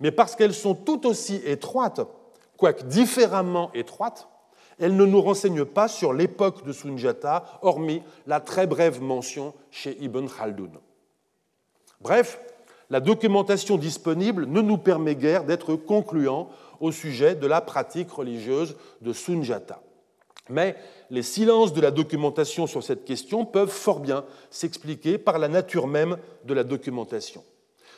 Mais 0.00 0.10
parce 0.10 0.36
qu'elles 0.36 0.54
sont 0.54 0.74
tout 0.74 1.06
aussi 1.06 1.40
étroites, 1.44 2.00
quoique 2.56 2.84
différemment 2.84 3.70
étroites, 3.74 4.28
elles 4.78 4.96
ne 4.96 5.04
nous 5.04 5.20
renseignent 5.20 5.64
pas 5.64 5.88
sur 5.88 6.12
l'époque 6.12 6.64
de 6.64 6.72
Sunjata, 6.72 7.58
hormis 7.62 8.02
la 8.26 8.40
très 8.40 8.66
brève 8.66 9.02
mention 9.02 9.54
chez 9.70 9.96
Ibn 10.00 10.26
Khaldun. 10.26 10.70
Bref, 12.00 12.40
la 12.90 13.00
documentation 13.00 13.76
disponible 13.76 14.46
ne 14.46 14.60
nous 14.60 14.78
permet 14.78 15.16
guère 15.16 15.44
d'être 15.44 15.74
concluants 15.74 16.48
au 16.80 16.92
sujet 16.92 17.34
de 17.34 17.46
la 17.46 17.60
pratique 17.60 18.10
religieuse 18.10 18.76
de 19.00 19.12
Sunjata. 19.12 19.82
Mais 20.48 20.76
les 21.10 21.22
silences 21.22 21.72
de 21.72 21.80
la 21.80 21.90
documentation 21.90 22.66
sur 22.66 22.82
cette 22.82 23.04
question 23.04 23.44
peuvent 23.44 23.70
fort 23.70 24.00
bien 24.00 24.24
s'expliquer 24.50 25.18
par 25.18 25.38
la 25.38 25.48
nature 25.48 25.86
même 25.86 26.18
de 26.44 26.54
la 26.54 26.64
documentation. 26.64 27.44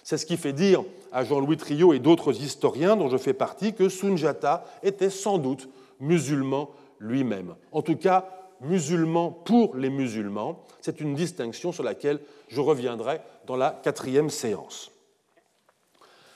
C'est 0.02 0.16
ce 0.16 0.26
qui 0.26 0.36
fait 0.36 0.52
dire 0.52 0.82
à 1.12 1.24
Jean-Louis 1.24 1.56
Trio 1.56 1.92
et 1.92 1.98
d'autres 1.98 2.42
historiens 2.42 2.96
dont 2.96 3.08
je 3.08 3.18
fais 3.18 3.34
partie 3.34 3.74
que 3.74 3.88
Sunjata 3.88 4.64
était 4.82 5.10
sans 5.10 5.38
doute 5.38 5.68
musulman 6.00 6.70
lui-même. 6.98 7.54
En 7.72 7.82
tout 7.82 7.96
cas, 7.96 8.26
musulman 8.60 9.30
pour 9.30 9.76
les 9.76 9.90
musulmans. 9.90 10.64
C'est 10.80 11.00
une 11.00 11.14
distinction 11.14 11.72
sur 11.72 11.82
laquelle 11.82 12.20
je 12.48 12.60
reviendrai 12.60 13.20
dans 13.46 13.56
la 13.56 13.78
quatrième 13.82 14.30
séance. 14.30 14.90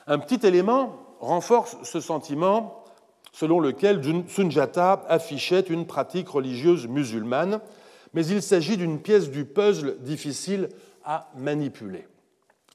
Un 0.07 0.19
petit 0.19 0.45
élément 0.45 0.99
renforce 1.19 1.77
ce 1.83 1.99
sentiment 1.99 2.84
selon 3.35 3.59
lequel 3.59 4.01
Sunjata 4.29 5.03
affichait 5.09 5.59
une 5.59 5.85
pratique 5.85 6.29
religieuse 6.29 6.87
musulmane, 6.87 7.59
mais 8.13 8.25
il 8.25 8.41
s'agit 8.41 8.77
d'une 8.77 9.01
pièce 9.01 9.29
du 9.29 9.43
puzzle 9.43 9.97
difficile 9.99 10.69
à 11.03 11.27
manipuler. 11.35 12.07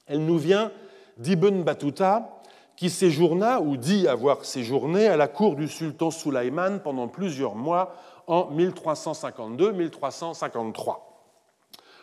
Elle 0.05 0.23
nous 0.23 0.37
vient 0.37 0.71
d'Ibn 1.17 1.63
Battuta, 1.63 2.43
qui 2.75 2.91
séjourna 2.91 3.59
ou 3.59 3.75
dit 3.75 4.07
avoir 4.07 4.45
séjourné 4.45 5.07
à 5.07 5.17
la 5.17 5.27
cour 5.27 5.55
du 5.55 5.67
sultan 5.67 6.11
Sulaiman 6.11 6.79
pendant 6.79 7.07
plusieurs 7.07 7.55
mois 7.55 7.95
en 8.27 8.51
1352-1353. 8.51 10.97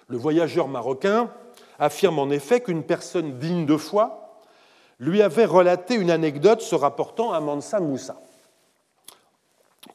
Le 0.09 0.17
voyageur 0.17 0.67
marocain 0.67 1.31
affirme 1.79 2.19
en 2.19 2.31
effet 2.31 2.61
qu'une 2.61 2.83
personne 2.83 3.39
digne 3.39 3.67
de 3.67 3.77
foi 3.77 4.41
lui 4.99 5.23
avait 5.23 5.45
relaté 5.45 5.95
une 5.95 6.11
anecdote 6.11 6.61
se 6.61 6.75
rapportant 6.75 7.33
à 7.33 7.39
Mansa 7.39 7.79
Moussa. 7.79 8.17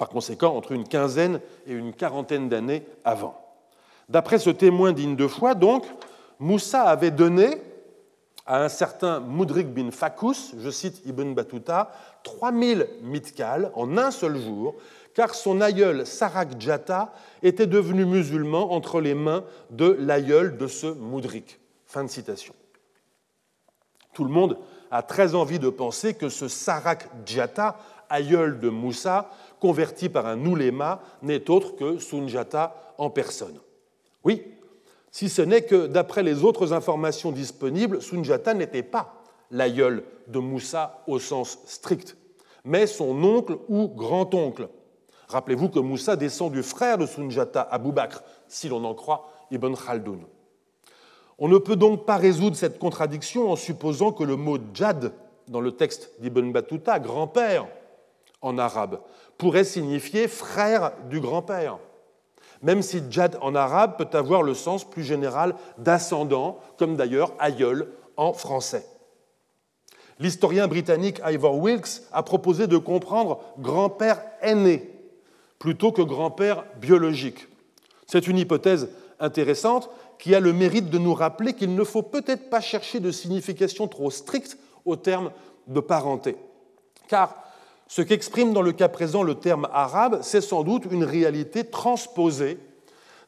Par 0.03 0.09
conséquent, 0.09 0.53
entre 0.57 0.73
une 0.73 0.85
quinzaine 0.85 1.39
et 1.65 1.71
une 1.71 1.93
quarantaine 1.93 2.49
d'années 2.49 2.85
avant. 3.05 3.39
D'après 4.09 4.37
ce 4.37 4.49
témoin 4.49 4.91
digne 4.91 5.15
de 5.15 5.27
foi, 5.27 5.55
donc, 5.55 5.85
Moussa 6.39 6.81
avait 6.81 7.09
donné 7.09 7.61
à 8.45 8.61
un 8.61 8.67
certain 8.67 9.21
Moudrik 9.21 9.73
bin 9.73 9.91
Fakus, 9.91 10.55
je 10.57 10.69
cite 10.69 11.01
Ibn 11.05 11.33
Battuta, 11.33 11.93
3000 12.23 12.85
mitkal 13.01 13.71
en 13.75 13.97
un 13.97 14.11
seul 14.11 14.37
jour, 14.37 14.75
car 15.13 15.33
son 15.33 15.61
aïeul 15.61 16.05
Sarak 16.05 16.59
Jata 16.59 17.13
était 17.41 17.65
devenu 17.65 18.03
musulman 18.03 18.73
entre 18.73 18.99
les 18.99 19.13
mains 19.13 19.45
de 19.69 19.95
l'aïeul 20.01 20.57
de 20.57 20.67
ce 20.67 20.87
Moudrik. 20.87 21.61
Fin 21.85 22.03
de 22.03 22.09
citation. 22.09 22.53
Tout 24.13 24.25
le 24.25 24.31
monde 24.31 24.57
a 24.91 25.01
très 25.01 25.33
envie 25.33 25.59
de 25.59 25.69
penser 25.69 26.13
que 26.13 26.27
ce 26.27 26.49
Sarak 26.49 27.07
Jata, 27.25 27.77
aïeul 28.09 28.59
de 28.59 28.67
Moussa, 28.67 29.29
converti 29.63 30.09
par 30.09 30.25
un 30.25 30.45
ouléma, 30.45 30.99
n'est 31.21 31.49
autre 31.49 31.77
que 31.77 31.97
Sunjata 31.97 32.93
en 32.97 33.09
personne. 33.09 33.57
Oui, 34.25 34.43
si 35.09 35.29
ce 35.29 35.41
n'est 35.41 35.61
que, 35.61 35.87
d'après 35.87 36.21
les 36.21 36.43
autres 36.43 36.73
informations 36.73 37.31
disponibles, 37.31 38.01
Sunjata 38.01 38.53
n'était 38.53 38.83
pas 38.83 39.23
l'aïeul 39.51 40.03
de 40.27 40.39
Moussa 40.39 41.01
au 41.07 41.17
sens 41.17 41.59
strict, 41.65 42.17
mais 42.65 42.87
son 42.87 43.23
oncle 43.23 43.57
ou 43.69 43.87
grand-oncle. 43.87 44.67
Rappelez-vous 45.29 45.69
que 45.69 45.79
Moussa 45.79 46.17
descend 46.17 46.51
du 46.51 46.61
frère 46.61 46.97
de 46.97 47.05
Sunjata, 47.05 47.61
Abu 47.61 47.93
Bakr, 47.93 48.21
si 48.49 48.67
l'on 48.67 48.83
en 48.83 48.93
croit 48.93 49.29
Ibn 49.49 49.75
Khaldun. 49.75 50.19
On 51.39 51.47
ne 51.47 51.57
peut 51.57 51.77
donc 51.77 52.05
pas 52.05 52.17
résoudre 52.17 52.57
cette 52.57 52.79
contradiction 52.79 53.49
en 53.49 53.55
supposant 53.55 54.11
que 54.11 54.25
le 54.25 54.35
mot 54.35 54.57
djad 54.73 55.13
dans 55.47 55.61
le 55.61 55.71
texte 55.71 56.11
d'Ibn 56.19 56.51
Battuta, 56.51 56.99
grand-père 56.99 57.65
en 58.43 58.59
arabe, 58.59 58.99
pourrait 59.39 59.63
signifier 59.63 60.27
frère 60.27 60.91
du 61.09 61.19
grand-père 61.19 61.79
même 62.63 62.81
si 62.81 63.01
djad 63.09 63.37
en 63.41 63.53
arabe 63.53 63.97
peut 63.97 64.17
avoir 64.17 64.41
le 64.41 64.55
sens 64.55 64.89
plus 64.89 65.03
général 65.03 65.53
d'ascendant, 65.77 66.59
comme 66.77 66.95
d'ailleurs 66.95 67.33
aïeul 67.37 67.89
en 68.17 68.33
français. 68.33 68.87
L'historien 70.17 70.67
britannique 70.67 71.21
Ivor 71.25 71.57
Wilkes 71.57 72.01
a 72.13 72.23
proposé 72.23 72.67
de 72.67 72.77
comprendre 72.77 73.41
grand-père 73.59 74.23
aîné 74.41 74.89
plutôt 75.59 75.91
que 75.91 76.01
grand-père 76.01 76.63
biologique. 76.79 77.47
C'est 78.07 78.27
une 78.27 78.37
hypothèse 78.37 78.89
intéressante 79.19 79.89
qui 80.17 80.33
a 80.33 80.39
le 80.39 80.53
mérite 80.53 80.89
de 80.89 80.97
nous 80.97 81.13
rappeler 81.13 81.53
qu'il 81.53 81.75
ne 81.75 81.83
faut 81.83 82.01
peut-être 82.01 82.49
pas 82.49 82.61
chercher 82.61 82.99
de 82.99 83.11
signification 83.11 83.87
trop 83.87 84.09
stricte 84.09 84.57
au 84.85 84.95
terme 84.95 85.31
de 85.67 85.79
parenté. 85.79 86.37
Car 87.09 87.42
ce 87.93 88.01
qu'exprime 88.01 88.53
dans 88.53 88.63
le 88.63 88.71
cas 88.71 88.89
présent 88.89 89.21
le 89.21 89.35
terme 89.35 89.67
arabe, 89.71 90.21
c'est 90.23 90.41
sans 90.41 90.63
doute 90.63 90.85
une 90.89 91.03
réalité 91.03 91.63
transposée 91.63 92.57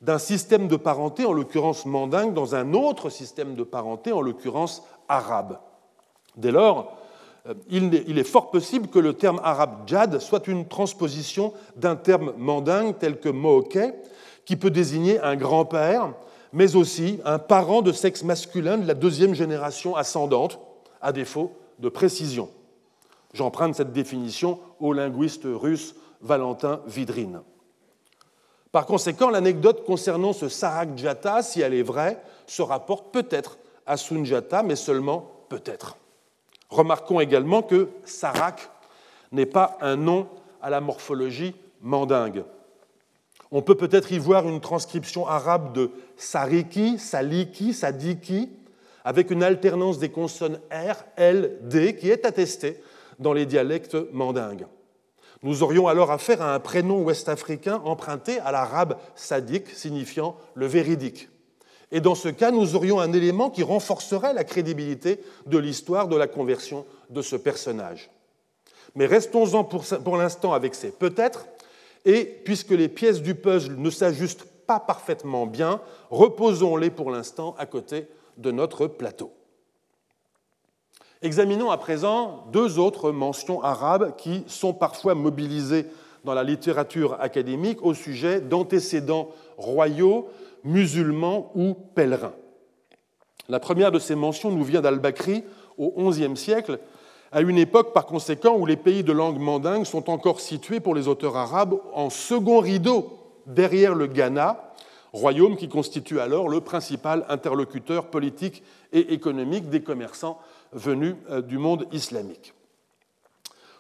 d'un 0.02 0.18
système 0.18 0.68
de 0.68 0.76
parenté, 0.76 1.24
en 1.24 1.34
l'occurrence 1.34 1.86
mandingue, 1.86 2.34
dans 2.34 2.56
un 2.56 2.74
autre 2.74 3.12
système 3.12 3.54
de 3.54 3.62
parenté, 3.62 4.12
en 4.12 4.22
l'occurrence 4.22 4.82
arabe. 5.08 5.60
Dès 6.36 6.50
lors, 6.50 6.98
euh, 7.48 7.54
il 7.70 8.18
est 8.18 8.24
fort 8.24 8.50
possible 8.50 8.88
que 8.88 8.98
le 8.98 9.14
terme 9.14 9.40
arabe 9.44 9.84
djad 9.86 10.18
soit 10.18 10.48
une 10.48 10.68
transposition 10.68 11.54
d'un 11.76 11.96
terme 11.96 12.34
mandingue 12.36 12.98
tel 12.98 13.20
que 13.20 13.30
mohoké, 13.30 13.92
qui 14.46 14.56
peut 14.56 14.72
désigner 14.72 15.20
un 15.20 15.36
grand-père, 15.36 16.12
mais 16.54 16.76
aussi 16.76 17.20
un 17.24 17.38
parent 17.38 17.84
de 17.84 17.92
sexe 17.92 18.24
masculin 18.24 18.80
de 18.80 18.88
la 18.88 18.96
deuxième 18.96 19.36
génération 19.36 19.96
ascendante, 19.96 20.60
à 21.04 21.12
défaut 21.12 21.52
de 21.78 21.90
précision. 21.90 22.50
J'emprunte 23.36 23.76
cette 23.76 23.92
définition 23.92 24.60
au 24.80 24.94
linguiste 24.94 25.44
russe 25.44 25.94
Valentin 26.22 26.80
Vidrine. 26.88 27.42
Par 28.72 28.86
conséquent, 28.86 29.30
l'anecdote 29.30 29.84
concernant 29.86 30.32
ce 30.32 30.48
Sarak 30.48 30.98
Jata, 30.98 31.44
si 31.44 31.60
elle 31.60 31.74
est 31.74 31.84
vraie, 31.84 32.18
se 32.48 32.62
rapporte 32.62 33.12
peut-être 33.12 33.58
à 33.86 33.98
Sunjata, 33.98 34.64
mais 34.64 34.78
seulement 34.78 35.30
peut-être. 35.50 35.98
Remarquons 36.70 37.20
également 37.20 37.62
que 37.62 37.90
Sarak 38.06 38.70
n'est 39.34 39.46
pas 39.46 39.78
un 39.82 39.98
nom 39.98 40.30
à 40.62 40.70
la 40.70 40.80
morphologie 40.80 41.56
mandingue. 41.82 42.46
On 43.52 43.62
peut 43.62 43.76
peut-être 43.76 44.14
y 44.14 44.18
voir 44.18 44.48
une 44.48 44.62
transcription 44.62 45.28
arabe 45.28 45.74
de 45.74 45.92
Sariki, 46.16 47.00
Saliki, 47.00 47.74
Sadiki, 47.74 48.50
avec 49.04 49.30
une 49.30 49.44
alternance 49.44 50.00
des 50.00 50.10
consonnes 50.10 50.60
R, 50.72 51.04
L, 51.18 51.58
D 51.64 51.98
qui 51.98 52.10
est 52.10 52.26
attestée 52.26 52.82
dans 53.20 53.34
les 53.34 53.46
dialectes 53.46 53.98
mandingues. 54.12 54.68
Nous 55.44 55.64
aurions 55.64 55.88
alors 55.88 56.12
affaire 56.12 56.42
à 56.42 56.56
un 56.56 56.60
prénom 56.60 57.04
ouest-africain 57.04 57.82
emprunté 57.86 58.40
à 58.40 58.52
l'arabe 58.52 58.98
sadique, 59.16 59.70
signifiant 59.70 60.36
le 60.56 60.66
véridique. 60.66 61.30
Et 61.92 62.02
dans 62.02 62.16
ce 62.16 62.30
cas, 62.30 62.52
nous 62.52 62.76
aurions 62.76 63.00
un 63.00 63.14
élément 63.14 63.50
qui 63.50 63.64
renforcerait 63.64 64.34
la 64.34 64.44
crédibilité 64.44 65.20
de 65.46 65.58
l'histoire 65.58 66.08
de 66.08 66.16
la 66.16 66.28
conversion 66.28 66.86
de 67.10 67.22
ce 67.22 67.36
personnage. 67.36 68.10
Mais 68.96 69.06
restons-en 69.06 69.64
pour, 69.64 70.18
l'instant 70.18 70.54
avec 70.54 70.74
ces 70.74 70.90
peut-être, 70.90 71.46
et 72.06 72.24
puisque 72.26 72.72
les 72.72 72.88
pièces 72.88 73.22
du 73.22 73.36
puzzle 73.36 73.76
ne 73.78 73.90
s'ajustent 73.90 74.48
pas 74.66 74.80
parfaitement 74.80 75.46
bien, 75.46 75.82
reposons-les 76.10 76.90
pour 76.90 77.12
l'instant 77.12 77.56
à 77.60 77.66
côté 77.66 78.08
de 78.38 78.52
notre 78.52 78.88
plateau. 78.88 79.35
Examinons 81.22 81.72
à 81.72 81.78
présent 81.78 82.46
deux 82.52 82.78
autres 82.78 83.12
mentions 83.12 83.64
arabes 83.64 84.16
qui 84.18 84.44
sont 84.48 84.74
parfois 84.74 85.16
mobilisées 85.16 85.86
dans 86.26 86.34
la 86.34 86.44
littérature 86.44 87.18
académique 87.22 87.82
au 87.84 87.94
sujet 87.94 88.42
d'antécédents 88.42 89.30
royaux, 89.58 90.28
musulmans 90.64 91.52
ou 91.56 91.74
pèlerins. 91.74 92.34
La 93.48 93.60
première 93.60 93.92
de 93.92 94.00
ces 94.00 94.16
mentions 94.16 94.52
nous 94.52 94.64
vient 94.64 94.82
d'Al-Bakri 94.82 95.44
au 95.78 96.10
XIe 96.10 96.36
siècle, 96.36 96.80
à 97.32 97.42
une 97.42 97.58
époque 97.58 97.94
par 97.94 98.06
conséquent 98.06 98.56
où 98.56 98.66
les 98.66 98.78
pays 98.78 99.04
de 99.04 99.12
langue 99.12 99.40
mandingue 99.40 99.86
sont 99.86 100.10
encore 100.10 100.40
situés 100.40 100.80
pour 100.80 100.96
les 100.96 101.08
auteurs 101.08 101.36
arabes 101.36 101.76
en 101.94 102.10
second 102.10 102.60
rideau 102.60 103.18
derrière 103.46 103.94
le 103.94 104.08
Ghana, 104.08 104.74
royaume 105.14 105.56
qui 105.56 105.70
constitue 105.70 106.20
alors 106.20 106.50
le 106.50 106.62
principal 106.62 107.26
interlocuteur 107.30 108.08
politique 108.08 108.64
et 108.94 109.14
économique 109.14 109.70
des 109.70 109.82
commerçants 109.82 110.40
venus 110.76 111.16
euh, 111.30 111.42
du 111.42 111.58
monde 111.58 111.88
islamique. 111.92 112.54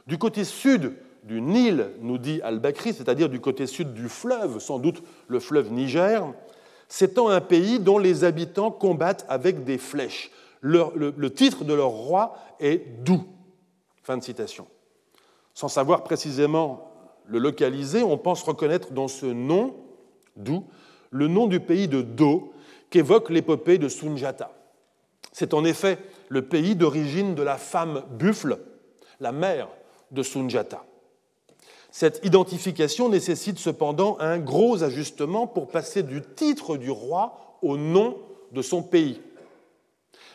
Du 0.08 0.18
côté 0.18 0.44
sud 0.44 0.94
du 1.24 1.42
Nil, 1.42 1.92
nous 2.02 2.18
dit 2.18 2.42
al-Bakri, 2.42 2.94
c'est-à-dire 2.94 3.30
du 3.30 3.40
côté 3.40 3.68
sud 3.68 3.94
du 3.94 4.10
fleuve, 4.10 4.60
sans 4.60 4.80
doute 4.80 5.04
le 5.28 5.40
fleuve 5.40 5.72
Niger, 5.72 6.34
s'étend 6.88 7.30
un 7.30 7.42
pays 7.42 7.80
dont 7.80 7.98
les 7.98 8.24
habitants 8.24 8.72
combattent 8.72 9.26
avec 9.28 9.64
des 9.64 9.78
flèches. 9.78 10.32
le, 10.62 11.30
titre 11.30 11.64
de 11.64 11.74
leur 11.74 11.90
roi 11.90 12.36
est 12.60 13.04
Dou. 13.04 13.24
Fin 14.04 14.18
de 14.18 14.24
citation. 14.24 14.68
Sans 15.54 15.68
savoir 15.68 16.04
précisément 16.04 16.92
le 17.26 17.40
localiser, 17.40 18.04
on 18.04 18.18
pense 18.18 18.44
reconnaître 18.44 18.92
dans 18.92 19.08
ce 19.08 19.26
nom, 19.26 19.76
Dou, 20.36 20.66
le 21.10 21.28
nom 21.28 21.48
du 21.48 21.60
pays 21.60 21.88
de 21.88 22.02
Do 22.02 22.54
qu'évoque 22.92 23.30
l'épopée 23.30 23.78
de 23.78 23.90
Sunjata. 23.90 24.52
C'est 25.32 25.54
en 25.54 25.66
effet 25.66 25.98
le 26.30 26.44
pays 26.44 26.76
d'origine 26.76 27.36
de 27.36 27.44
la 27.44 27.58
femme 27.58 28.04
buffle, 28.18 28.60
la 29.20 29.32
mère 29.32 29.68
de 30.12 30.24
Sunjata. 30.24 30.84
Cette 31.92 32.26
identification 32.26 33.08
nécessite 33.08 33.58
cependant 33.58 34.18
un 34.20 34.38
gros 34.38 34.84
ajustement 34.84 35.48
pour 35.48 35.68
passer 35.68 36.04
du 36.04 36.22
titre 36.22 36.78
du 36.78 36.92
roi 36.92 37.58
au 37.62 37.78
nom 37.78 38.18
de 38.52 38.62
son 38.62 38.84
pays. 38.84 39.22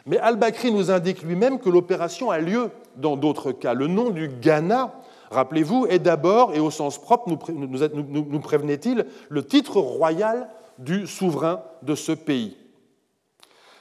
Mais 0.07 0.18
al-Bakri 0.18 0.72
nous 0.72 0.91
indique 0.91 1.22
lui-même 1.22 1.59
que 1.59 1.68
l'opération 1.68 2.30
a 2.30 2.38
lieu 2.38 2.70
dans 2.97 3.16
d'autres 3.16 3.53
cas. 3.53 3.74
Le 3.74 3.86
nom 3.86 4.11
du 4.11 4.28
Ghana, 4.28 4.95
rappelez-vous, 5.30 5.86
est 5.88 5.99
d'abord, 5.99 6.55
et 6.55 6.61
au 6.61 6.70
sens 6.70 6.99
propre, 6.99 7.30
nous, 7.53 8.41
prévenait-il, 8.41 9.07
le 9.28 9.45
titre 9.45 9.78
royal 9.78 10.49
du 10.78 11.07
souverain 11.07 11.62
de 11.82 11.95
ce 11.95 12.12
pays. 12.12 12.57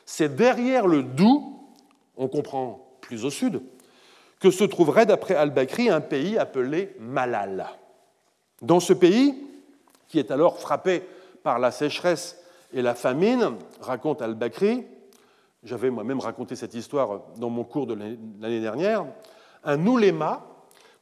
C'est 0.06 0.36
derrière 0.36 0.88
le 0.88 1.04
Dou, 1.04 1.59
on 2.20 2.28
comprend 2.28 2.98
plus 3.02 3.26
au 3.26 3.32
sud, 3.32 3.62
que 4.40 4.52
se 4.52 4.64
trouverait, 4.64 5.06
d'après 5.06 5.34
al-Bakri, 5.36 5.90
un 5.90 6.02
pays 6.02 6.38
appelé 6.38 6.96
Malal. 7.00 7.66
Dans 8.62 8.80
ce 8.80 8.94
pays, 8.94 9.36
qui 10.08 10.20
est 10.20 10.30
alors 10.30 10.60
frappé 10.60 11.02
par 11.44 11.58
la 11.60 11.72
sécheresse 11.72 12.38
et 12.74 12.82
la 12.82 12.94
famine, 12.94 13.56
raconte 13.82 14.22
al-Bakri, 14.22 14.86
j'avais 15.64 15.90
moi-même 15.90 16.20
raconté 16.20 16.56
cette 16.56 16.74
histoire 16.74 17.22
dans 17.38 17.50
mon 17.50 17.64
cours 17.64 17.88
de 17.88 17.94
l'année 17.94 18.62
dernière, 18.62 19.06
un 19.64 19.86
ouléma 19.88 20.46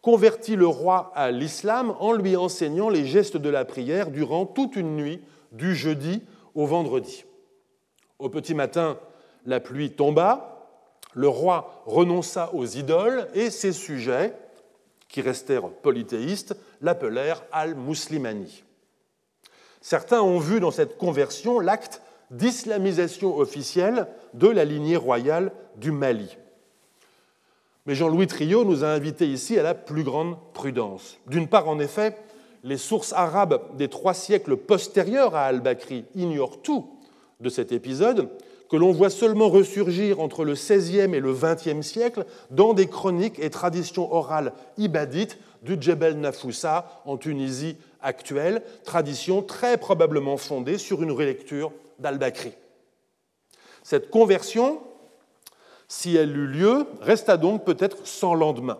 convertit 0.01 0.55
le 0.55 0.67
roi 0.67 1.11
à 1.15 1.31
l'islam 1.31 1.95
en 1.99 2.13
lui 2.13 2.35
enseignant 2.35 2.89
les 2.89 3.05
gestes 3.05 3.37
de 3.37 3.49
la 3.49 3.65
prière 3.65 4.09
durant 4.09 4.45
toute 4.45 4.75
une 4.75 4.95
nuit, 4.95 5.21
du 5.51 5.75
jeudi 5.75 6.21
au 6.55 6.65
vendredi. 6.65 7.23
Au 8.19 8.29
petit 8.29 8.53
matin, 8.53 8.97
la 9.45 9.59
pluie 9.59 9.91
tomba, 9.91 10.56
le 11.17 11.27
roi 11.27 11.81
renonça 11.87 12.51
aux 12.53 12.65
idoles 12.65 13.27
et 13.33 13.49
ses 13.49 13.73
sujets, 13.73 14.33
qui 15.09 15.21
restèrent 15.21 15.69
polythéistes, 15.69 16.55
l'appelèrent 16.79 17.43
al-Muslimani. 17.51 18.63
Certains 19.81 20.21
ont 20.21 20.37
vu 20.37 20.59
dans 20.59 20.69
cette 20.69 20.97
conversion 20.97 21.59
l'acte 21.59 22.03
d'islamisation 22.29 23.35
officielle 23.35 24.05
de 24.35 24.47
la 24.47 24.63
lignée 24.63 24.95
royale 24.95 25.51
du 25.77 25.91
Mali. 25.91 26.37
Mais 27.87 27.95
Jean-Louis 27.95 28.27
Trio 28.27 28.63
nous 28.63 28.83
a 28.83 28.89
invités 28.89 29.27
ici 29.27 29.57
à 29.57 29.63
la 29.63 29.73
plus 29.73 30.03
grande 30.03 30.37
prudence. 30.53 31.17
D'une 31.25 31.47
part, 31.47 31.67
en 31.67 31.79
effet, 31.79 32.15
les 32.63 32.77
sources 32.77 33.13
arabes 33.13 33.75
des 33.75 33.87
trois 33.87 34.13
siècles 34.13 34.55
postérieurs 34.55 35.35
à 35.35 35.45
al-Bakri 35.45 36.05
ignorent 36.13 36.61
tout 36.61 36.91
de 37.39 37.49
cet 37.49 37.71
épisode 37.71 38.29
que 38.69 38.75
l'on 38.75 38.91
voit 38.91 39.09
seulement 39.09 39.49
ressurgir 39.49 40.19
entre 40.19 40.43
le 40.43 40.53
XVIe 40.53 41.15
et 41.15 41.19
le 41.19 41.33
XXe 41.33 41.85
siècle 41.85 42.25
dans 42.51 42.73
des 42.73 42.87
chroniques 42.87 43.39
et 43.39 43.49
traditions 43.49 44.13
orales 44.13 44.53
ibadites 44.77 45.37
du 45.61 45.77
Djebel 45.79 46.19
Nafoussa 46.19 47.01
en 47.05 47.17
Tunisie 47.17 47.77
actuelle, 48.01 48.61
tradition 48.83 49.41
très 49.41 49.77
probablement 49.77 50.37
fondée 50.37 50.77
sur 50.77 51.01
une 51.01 51.11
relecture 51.11 51.71
d'Al-Bakri. 51.99 52.51
Cette 53.83 54.09
conversion, 54.09 54.81
si 55.87 56.15
elle 56.15 56.35
eut 56.35 56.47
lieu, 56.47 56.85
resta 57.01 57.37
donc 57.37 57.63
peut-être 57.63 58.05
sans 58.05 58.33
lendemain. 58.33 58.79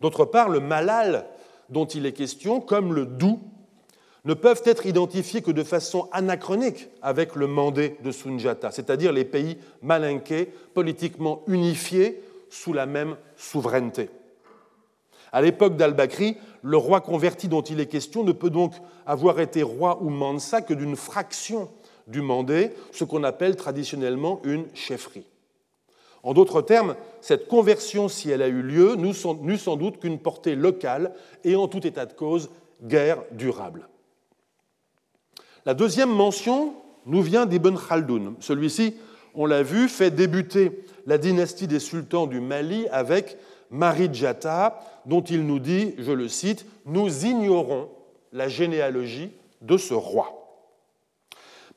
D'autre 0.00 0.24
part, 0.26 0.50
le 0.50 0.60
malal 0.60 1.26
dont 1.70 1.86
il 1.86 2.06
est 2.06 2.12
question, 2.12 2.60
comme 2.60 2.94
le 2.94 3.06
doux 3.06 3.40
ne 4.26 4.34
peuvent 4.34 4.62
être 4.64 4.86
identifiés 4.86 5.40
que 5.40 5.52
de 5.52 5.62
façon 5.62 6.08
anachronique 6.12 6.88
avec 7.00 7.36
le 7.36 7.46
mandé 7.46 7.96
de 8.02 8.10
Sunjata, 8.10 8.72
c'est-à-dire 8.72 9.12
les 9.12 9.24
pays 9.24 9.56
malinqués, 9.82 10.52
politiquement 10.74 11.42
unifiés 11.46 12.20
sous 12.50 12.72
la 12.72 12.86
même 12.86 13.16
souveraineté. 13.36 14.10
À 15.32 15.42
l'époque 15.42 15.76
d'Al-Bakri, 15.76 16.36
le 16.62 16.76
roi 16.76 17.00
converti 17.00 17.46
dont 17.46 17.62
il 17.62 17.78
est 17.78 17.86
question 17.86 18.24
ne 18.24 18.32
peut 18.32 18.50
donc 18.50 18.74
avoir 19.06 19.38
été 19.38 19.62
roi 19.62 20.02
ou 20.02 20.10
mansa 20.10 20.60
que 20.60 20.74
d'une 20.74 20.96
fraction 20.96 21.70
du 22.08 22.20
mandé, 22.20 22.72
ce 22.92 23.04
qu'on 23.04 23.22
appelle 23.22 23.54
traditionnellement 23.54 24.40
une 24.44 24.66
chefferie. 24.74 25.26
En 26.24 26.34
d'autres 26.34 26.62
termes, 26.62 26.96
cette 27.20 27.46
conversion, 27.46 28.08
si 28.08 28.30
elle 28.30 28.42
a 28.42 28.48
eu 28.48 28.62
lieu, 28.62 28.96
n'eut 28.96 29.58
sans 29.58 29.76
doute 29.76 30.00
qu'une 30.00 30.18
portée 30.18 30.56
locale 30.56 31.12
et 31.44 31.54
en 31.54 31.68
tout 31.68 31.86
état 31.86 32.06
de 32.06 32.12
cause, 32.12 32.50
guerre 32.82 33.22
durable. 33.30 33.88
La 35.66 35.74
deuxième 35.74 36.10
mention 36.10 36.74
nous 37.06 37.22
vient 37.22 37.44
d'Ibn 37.44 37.76
Khaldoun. 37.76 38.36
Celui-ci, 38.38 38.94
on 39.34 39.46
l'a 39.46 39.64
vu, 39.64 39.88
fait 39.88 40.12
débuter 40.12 40.84
la 41.06 41.18
dynastie 41.18 41.66
des 41.66 41.80
sultans 41.80 42.28
du 42.28 42.40
Mali 42.40 42.86
avec 42.92 43.36
Marijata, 43.72 44.80
dont 45.06 45.22
il 45.22 45.44
nous 45.44 45.58
dit, 45.58 45.94
je 45.98 46.12
le 46.12 46.28
cite, 46.28 46.66
Nous 46.86 47.26
ignorons 47.26 47.88
la 48.32 48.46
généalogie 48.46 49.32
de 49.60 49.76
ce 49.76 49.92
roi. 49.92 50.60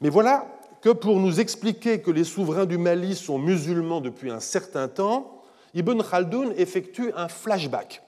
Mais 0.01 0.09
voilà 0.09 0.45
que 0.81 0.89
pour 0.89 1.19
nous 1.19 1.39
expliquer 1.39 1.99
que 1.99 2.11
les 2.11 2.23
souverains 2.23 2.67
du 2.67 2.77
Mali 2.77 3.15
sont 3.15 3.39
musulmans 3.39 4.01
depuis 4.01 4.29
un 4.29 4.39
certain 4.39 4.87
temps, 4.87 5.41
Ibn 5.73 6.03
Khaldoun 6.03 6.53
effectue 6.57 7.11
un 7.15 7.27
flashback. 7.27 8.03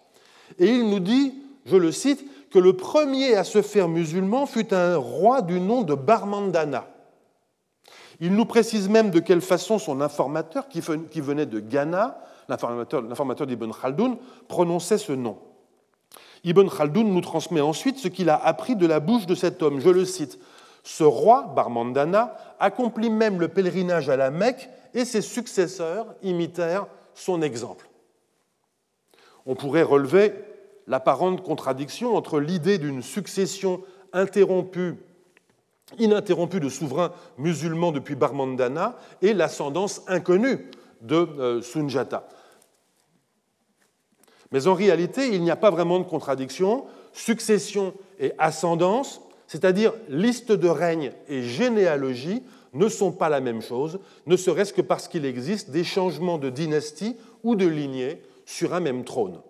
Et 0.59 0.67
il 0.67 0.87
nous 0.87 0.99
dit, 0.99 1.41
je 1.65 1.75
le 1.75 1.91
cite, 1.91 2.23
que 2.51 2.59
le 2.59 2.73
premier 2.73 3.35
à 3.35 3.43
se 3.43 3.61
faire 3.61 3.87
musulman 3.87 4.45
fut 4.45 4.73
un 4.73 4.97
roi 4.97 5.41
du 5.41 5.59
nom 5.59 5.81
de 5.81 5.95
Barmandana. 5.95 6.87
Il 8.19 8.35
nous 8.35 8.45
précise 8.45 8.87
même 8.89 9.09
de 9.09 9.19
quelle 9.19 9.41
façon 9.41 9.79
son 9.79 10.01
informateur, 10.01 10.67
qui 10.67 10.81
venait 11.21 11.45
de 11.47 11.59
Ghana, 11.59 12.21
l'informateur 12.49 13.47
d'Ibn 13.47 13.71
Khaldoun, 13.71 14.17
prononçait 14.47 14.99
ce 14.99 15.13
nom. 15.13 15.37
Ibn 16.43 16.67
Khaldoun 16.67 17.11
nous 17.11 17.21
transmet 17.21 17.61
ensuite 17.61 17.97
ce 17.97 18.07
qu'il 18.07 18.29
a 18.29 18.35
appris 18.35 18.75
de 18.75 18.85
la 18.85 18.99
bouche 18.99 19.25
de 19.25 19.35
cet 19.35 19.63
homme. 19.63 19.79
Je 19.79 19.89
le 19.89 20.05
cite. 20.05 20.39
Ce 20.83 21.03
roi, 21.03 21.53
Barmandana, 21.55 22.35
accomplit 22.59 23.09
même 23.09 23.39
le 23.39 23.47
pèlerinage 23.47 24.09
à 24.09 24.17
la 24.17 24.31
Mecque 24.31 24.69
et 24.93 25.05
ses 25.05 25.21
successeurs 25.21 26.07
imitèrent 26.23 26.87
son 27.13 27.41
exemple. 27.41 27.87
On 29.45 29.55
pourrait 29.55 29.83
relever 29.83 30.33
l'apparente 30.87 31.43
contradiction 31.43 32.15
entre 32.15 32.39
l'idée 32.39 32.77
d'une 32.77 33.01
succession 33.01 33.81
interrompue, 34.13 34.95
ininterrompue 35.99 36.59
de 36.59 36.69
souverains 36.69 37.11
musulmans 37.37 37.91
depuis 37.91 38.15
Barmandana 38.15 38.97
et 39.21 39.33
l'ascendance 39.33 40.01
inconnue 40.07 40.69
de 41.01 41.15
euh, 41.15 41.61
Sunjata. 41.61 42.27
Mais 44.51 44.67
en 44.67 44.73
réalité, 44.73 45.27
il 45.33 45.41
n'y 45.43 45.51
a 45.51 45.55
pas 45.55 45.71
vraiment 45.71 45.99
de 45.99 46.03
contradiction. 46.03 46.85
Succession 47.13 47.93
et 48.19 48.33
ascendance, 48.37 49.21
c'est-à-dire 49.47 49.93
liste 50.09 50.51
de 50.51 50.67
règne 50.67 51.13
et 51.27 51.41
généalogie, 51.41 52.43
ne 52.73 52.87
sont 52.87 53.11
pas 53.11 53.29
la 53.29 53.41
même 53.41 53.61
chose, 53.61 53.99
ne 54.25 54.37
serait-ce 54.37 54.73
que 54.73 54.81
parce 54.81 55.07
qu'il 55.07 55.25
existe 55.25 55.71
des 55.71 55.83
changements 55.83 56.37
de 56.37 56.49
dynastie 56.49 57.17
ou 57.43 57.55
de 57.55 57.67
lignée 57.67 58.21
sur 58.45 58.73
un 58.73 58.79
même 58.79 59.03
trône. 59.03 59.41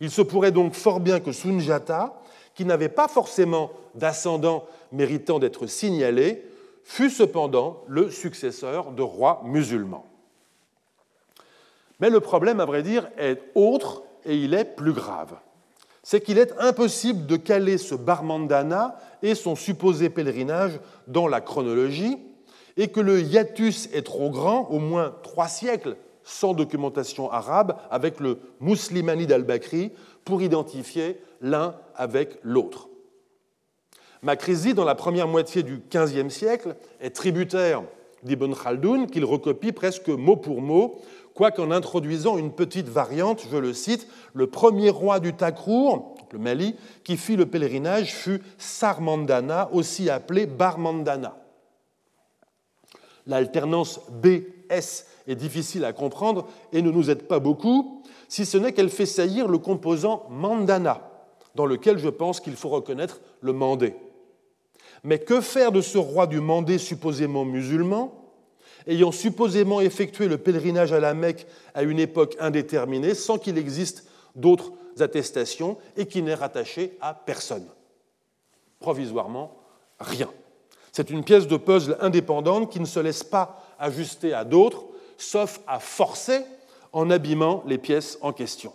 Il 0.00 0.10
se 0.10 0.22
pourrait 0.22 0.52
donc 0.52 0.74
fort 0.74 1.00
bien 1.00 1.20
que 1.20 1.32
Sunjata, 1.32 2.20
qui 2.54 2.64
n'avait 2.64 2.88
pas 2.88 3.08
forcément 3.08 3.70
d'ascendant 3.94 4.66
méritant 4.92 5.38
d'être 5.38 5.66
signalé, 5.66 6.44
fut 6.84 7.10
cependant 7.10 7.84
le 7.86 8.10
successeur 8.10 8.92
de 8.92 9.02
rois 9.02 9.42
musulmans. 9.44 10.06
Mais 12.00 12.10
le 12.10 12.20
problème, 12.20 12.60
à 12.60 12.64
vrai 12.64 12.82
dire, 12.82 13.08
est 13.18 13.40
autre 13.54 14.02
et 14.24 14.36
il 14.36 14.54
est 14.54 14.64
plus 14.64 14.92
grave. 14.92 15.36
C'est 16.02 16.22
qu'il 16.22 16.38
est 16.38 16.52
impossible 16.58 17.26
de 17.26 17.36
caler 17.36 17.76
ce 17.76 17.94
Barmandana 17.94 18.96
et 19.22 19.34
son 19.34 19.54
supposé 19.54 20.08
pèlerinage 20.08 20.80
dans 21.06 21.28
la 21.28 21.42
chronologie, 21.42 22.18
et 22.76 22.88
que 22.88 23.00
le 23.00 23.20
hiatus 23.20 23.90
est 23.92 24.06
trop 24.06 24.30
grand, 24.30 24.68
au 24.70 24.78
moins 24.78 25.14
trois 25.22 25.48
siècles 25.48 25.96
sans 26.30 26.54
documentation 26.54 27.30
arabe, 27.30 27.76
avec 27.90 28.20
le 28.20 28.38
Muslimani 28.60 29.26
d'Al-Bakri, 29.26 29.90
pour 30.24 30.42
identifier 30.42 31.20
l'un 31.40 31.74
avec 31.96 32.38
l'autre. 32.42 32.88
Makrizi, 34.22 34.74
dans 34.74 34.84
la 34.84 34.94
première 34.94 35.26
moitié 35.26 35.62
du 35.62 35.82
XVe 35.90 36.28
siècle, 36.28 36.76
est 37.00 37.10
tributaire 37.10 37.82
d'Ibn 38.22 38.54
Khaldoun, 38.54 39.06
qu'il 39.06 39.24
recopie 39.24 39.72
presque 39.72 40.08
mot 40.08 40.36
pour 40.36 40.60
mot, 40.60 41.00
quoiqu'en 41.34 41.70
introduisant 41.70 42.38
une 42.38 42.52
petite 42.52 42.88
variante, 42.88 43.46
je 43.50 43.56
le 43.56 43.72
cite, 43.72 44.06
le 44.34 44.46
premier 44.46 44.90
roi 44.90 45.20
du 45.20 45.32
Takrour, 45.32 46.14
le 46.30 46.38
Mali, 46.38 46.76
qui 47.02 47.16
fit 47.16 47.34
le 47.34 47.46
pèlerinage 47.46 48.14
fut 48.14 48.40
Sarmandana, 48.56 49.68
aussi 49.72 50.10
appelé 50.10 50.46
Barmandana. 50.46 51.36
L'alternance 53.26 54.00
BS 54.10 55.09
est 55.30 55.36
difficile 55.36 55.84
à 55.84 55.92
comprendre 55.92 56.46
et 56.72 56.82
ne 56.82 56.90
nous 56.90 57.10
aide 57.10 57.22
pas 57.22 57.38
beaucoup, 57.38 58.02
si 58.28 58.46
ce 58.46 58.58
n'est 58.58 58.72
qu'elle 58.72 58.90
fait 58.90 59.06
saillir 59.06 59.48
le 59.48 59.58
composant 59.58 60.26
mandana, 60.30 61.10
dans 61.54 61.66
lequel 61.66 61.98
je 61.98 62.08
pense 62.08 62.40
qu'il 62.40 62.56
faut 62.56 62.68
reconnaître 62.68 63.20
le 63.40 63.52
mandé. 63.52 63.94
Mais 65.02 65.18
que 65.18 65.40
faire 65.40 65.72
de 65.72 65.80
ce 65.80 65.98
roi 65.98 66.26
du 66.26 66.40
mandé 66.40 66.78
supposément 66.78 67.44
musulman, 67.44 68.14
ayant 68.86 69.12
supposément 69.12 69.80
effectué 69.80 70.28
le 70.28 70.38
pèlerinage 70.38 70.92
à 70.92 71.00
la 71.00 71.14
Mecque 71.14 71.46
à 71.74 71.82
une 71.82 71.98
époque 71.98 72.36
indéterminée, 72.40 73.14
sans 73.14 73.38
qu'il 73.38 73.58
existe 73.58 74.06
d'autres 74.34 74.72
attestations 75.00 75.78
et 75.96 76.06
qui 76.06 76.22
n'est 76.22 76.34
rattaché 76.34 76.96
à 77.00 77.14
personne? 77.14 77.66
Provisoirement, 78.78 79.56
rien. 79.98 80.30
C'est 80.92 81.10
une 81.10 81.24
pièce 81.24 81.46
de 81.46 81.56
puzzle 81.56 81.96
indépendante 82.00 82.70
qui 82.70 82.80
ne 82.80 82.84
se 82.84 83.00
laisse 83.00 83.22
pas 83.22 83.62
ajuster 83.78 84.34
à 84.34 84.44
d'autres, 84.44 84.84
sauf 85.20 85.60
à 85.66 85.78
forcer 85.78 86.40
en 86.92 87.10
abîmant 87.10 87.62
les 87.66 87.78
pièces 87.78 88.18
en 88.22 88.32
question. 88.32 88.72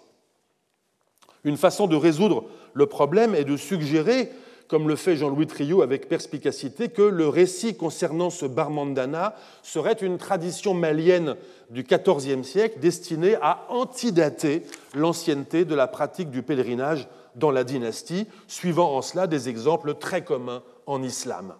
Une 1.43 1.57
façon 1.57 1.87
de 1.87 1.95
résoudre 1.95 2.45
le 2.73 2.87
problème 2.87 3.35
est 3.35 3.43
de 3.43 3.57
suggérer, 3.57 4.31
comme 4.67 4.87
le 4.87 4.95
fait 4.95 5.15
Jean-Louis 5.15 5.47
Trio 5.47 5.81
avec 5.81 6.09
perspicacité, 6.09 6.89
que 6.89 7.01
le 7.01 7.27
récit 7.27 7.77
concernant 7.77 8.29
ce 8.29 8.45
Barmandana 8.45 9.35
serait 9.63 9.93
une 9.93 10.17
tradition 10.17 10.73
malienne 10.73 11.35
du 11.69 11.83
XIVe 11.83 12.43
siècle 12.43 12.79
destinée 12.79 13.35
à 13.41 13.65
antidater 13.69 14.63
l'ancienneté 14.93 15.65
de 15.65 15.75
la 15.75 15.87
pratique 15.87 16.31
du 16.31 16.41
pèlerinage 16.41 17.07
dans 17.35 17.51
la 17.51 17.63
dynastie, 17.63 18.27
suivant 18.47 18.95
en 18.95 19.01
cela 19.01 19.27
des 19.27 19.49
exemples 19.49 19.95
très 19.95 20.23
communs 20.23 20.63
en 20.85 21.03
islam. 21.03 21.53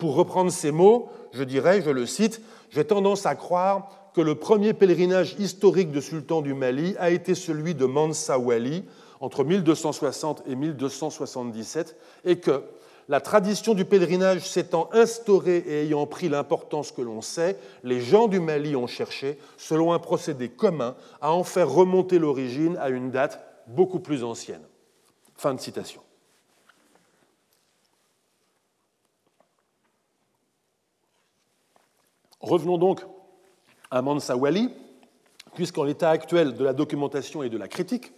Pour 0.00 0.14
reprendre 0.14 0.50
ces 0.50 0.72
mots, 0.72 1.10
je 1.32 1.44
dirais, 1.44 1.82
je 1.82 1.90
le 1.90 2.06
cite, 2.06 2.40
j'ai 2.70 2.86
tendance 2.86 3.26
à 3.26 3.34
croire 3.34 3.90
que 4.14 4.22
le 4.22 4.34
premier 4.34 4.72
pèlerinage 4.72 5.36
historique 5.38 5.92
de 5.92 6.00
sultan 6.00 6.40
du 6.40 6.54
Mali 6.54 6.96
a 6.98 7.10
été 7.10 7.34
celui 7.34 7.74
de 7.74 7.84
Mansa 7.84 8.38
Wali 8.38 8.84
entre 9.20 9.44
1260 9.44 10.44
et 10.46 10.56
1277 10.56 11.96
et 12.24 12.40
que, 12.40 12.64
la 13.08 13.20
tradition 13.20 13.74
du 13.74 13.84
pèlerinage 13.84 14.48
s'étant 14.48 14.88
instaurée 14.92 15.64
et 15.66 15.82
ayant 15.82 16.06
pris 16.06 16.28
l'importance 16.28 16.92
que 16.92 17.02
l'on 17.02 17.20
sait, 17.20 17.58
les 17.82 18.00
gens 18.00 18.28
du 18.28 18.38
Mali 18.38 18.76
ont 18.76 18.86
cherché, 18.86 19.36
selon 19.56 19.92
un 19.92 19.98
procédé 19.98 20.48
commun, 20.48 20.94
à 21.20 21.32
en 21.32 21.42
faire 21.42 21.68
remonter 21.68 22.20
l'origine 22.20 22.76
à 22.80 22.88
une 22.88 23.10
date 23.10 23.40
beaucoup 23.66 23.98
plus 23.98 24.22
ancienne. 24.22 24.62
Fin 25.36 25.54
de 25.54 25.60
citation. 25.60 26.02
Revenons 32.40 32.78
donc 32.78 33.02
à 33.90 34.02
Mansa 34.02 34.36
Wali, 34.36 34.70
puisqu'en 35.54 35.84
l'état 35.84 36.10
actuel 36.10 36.54
de 36.54 36.64
la 36.64 36.72
documentation 36.72 37.42
et 37.42 37.48
de 37.48 37.58
la 37.58 37.68
critique, 37.68 38.12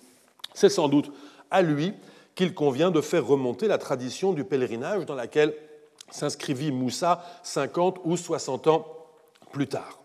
c'est 0.54 0.68
sans 0.68 0.88
doute 0.88 1.10
à 1.50 1.62
lui 1.62 1.94
qu'il 2.34 2.54
convient 2.54 2.90
de 2.90 3.00
faire 3.00 3.26
remonter 3.26 3.68
la 3.68 3.78
tradition 3.78 4.32
du 4.32 4.44
pèlerinage 4.44 5.06
dans 5.06 5.14
laquelle 5.14 5.54
s'inscrivit 6.10 6.72
Moussa 6.72 7.24
50 7.42 8.00
ou 8.04 8.16
60 8.16 8.66
ans 8.68 8.86
plus 9.50 9.66
tard. 9.66 10.00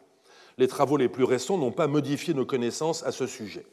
Les 0.57 0.67
travaux 0.67 0.97
les 0.97 1.09
plus 1.09 1.23
récents 1.23 1.57
n'ont 1.57 1.71
pas 1.71 1.87
modifié 1.87 2.33
nos 2.33 2.45
connaissances 2.45 3.03
à 3.03 3.11
ce 3.11 3.27
sujet. 3.27 3.65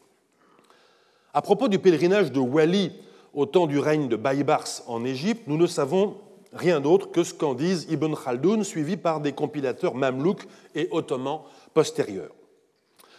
À 1.32 1.42
propos 1.42 1.68
du 1.68 1.78
pèlerinage 1.78 2.30
de 2.30 2.38
Wali 2.38 2.92
au 3.32 3.46
temps 3.46 3.66
du 3.66 3.78
règne 3.78 4.08
de 4.08 4.16
Baybars 4.16 4.82
en 4.86 5.04
Égypte, 5.04 5.44
nous 5.46 5.56
ne 5.56 5.66
savons 5.66 6.16
rien 6.54 6.80
d'autre 6.80 7.10
que 7.10 7.24
ce 7.24 7.34
qu'en 7.34 7.54
disent 7.54 7.86
Ibn 7.90 8.14
Khaldoun, 8.14 8.64
suivi 8.64 8.96
par 8.96 9.20
des 9.20 9.32
compilateurs 9.32 9.94
mamelouks 9.94 10.46
et 10.74 10.88
ottomans 10.90 11.42
postérieurs. 11.74 12.32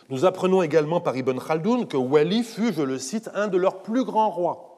Nous 0.10 0.26
apprenons 0.26 0.62
également 0.62 1.02
par 1.02 1.18
Ibn 1.18 1.38
Khaldoun 1.40 1.88
que 1.88 1.98
Wali 1.98 2.44
fut, 2.44 2.74
je 2.74 2.82
le 2.82 2.98
cite, 2.98 3.30
un 3.34 3.48
de 3.48 3.58
leurs 3.58 3.82
plus 3.82 4.04
grands 4.04 4.30
rois. 4.30 4.72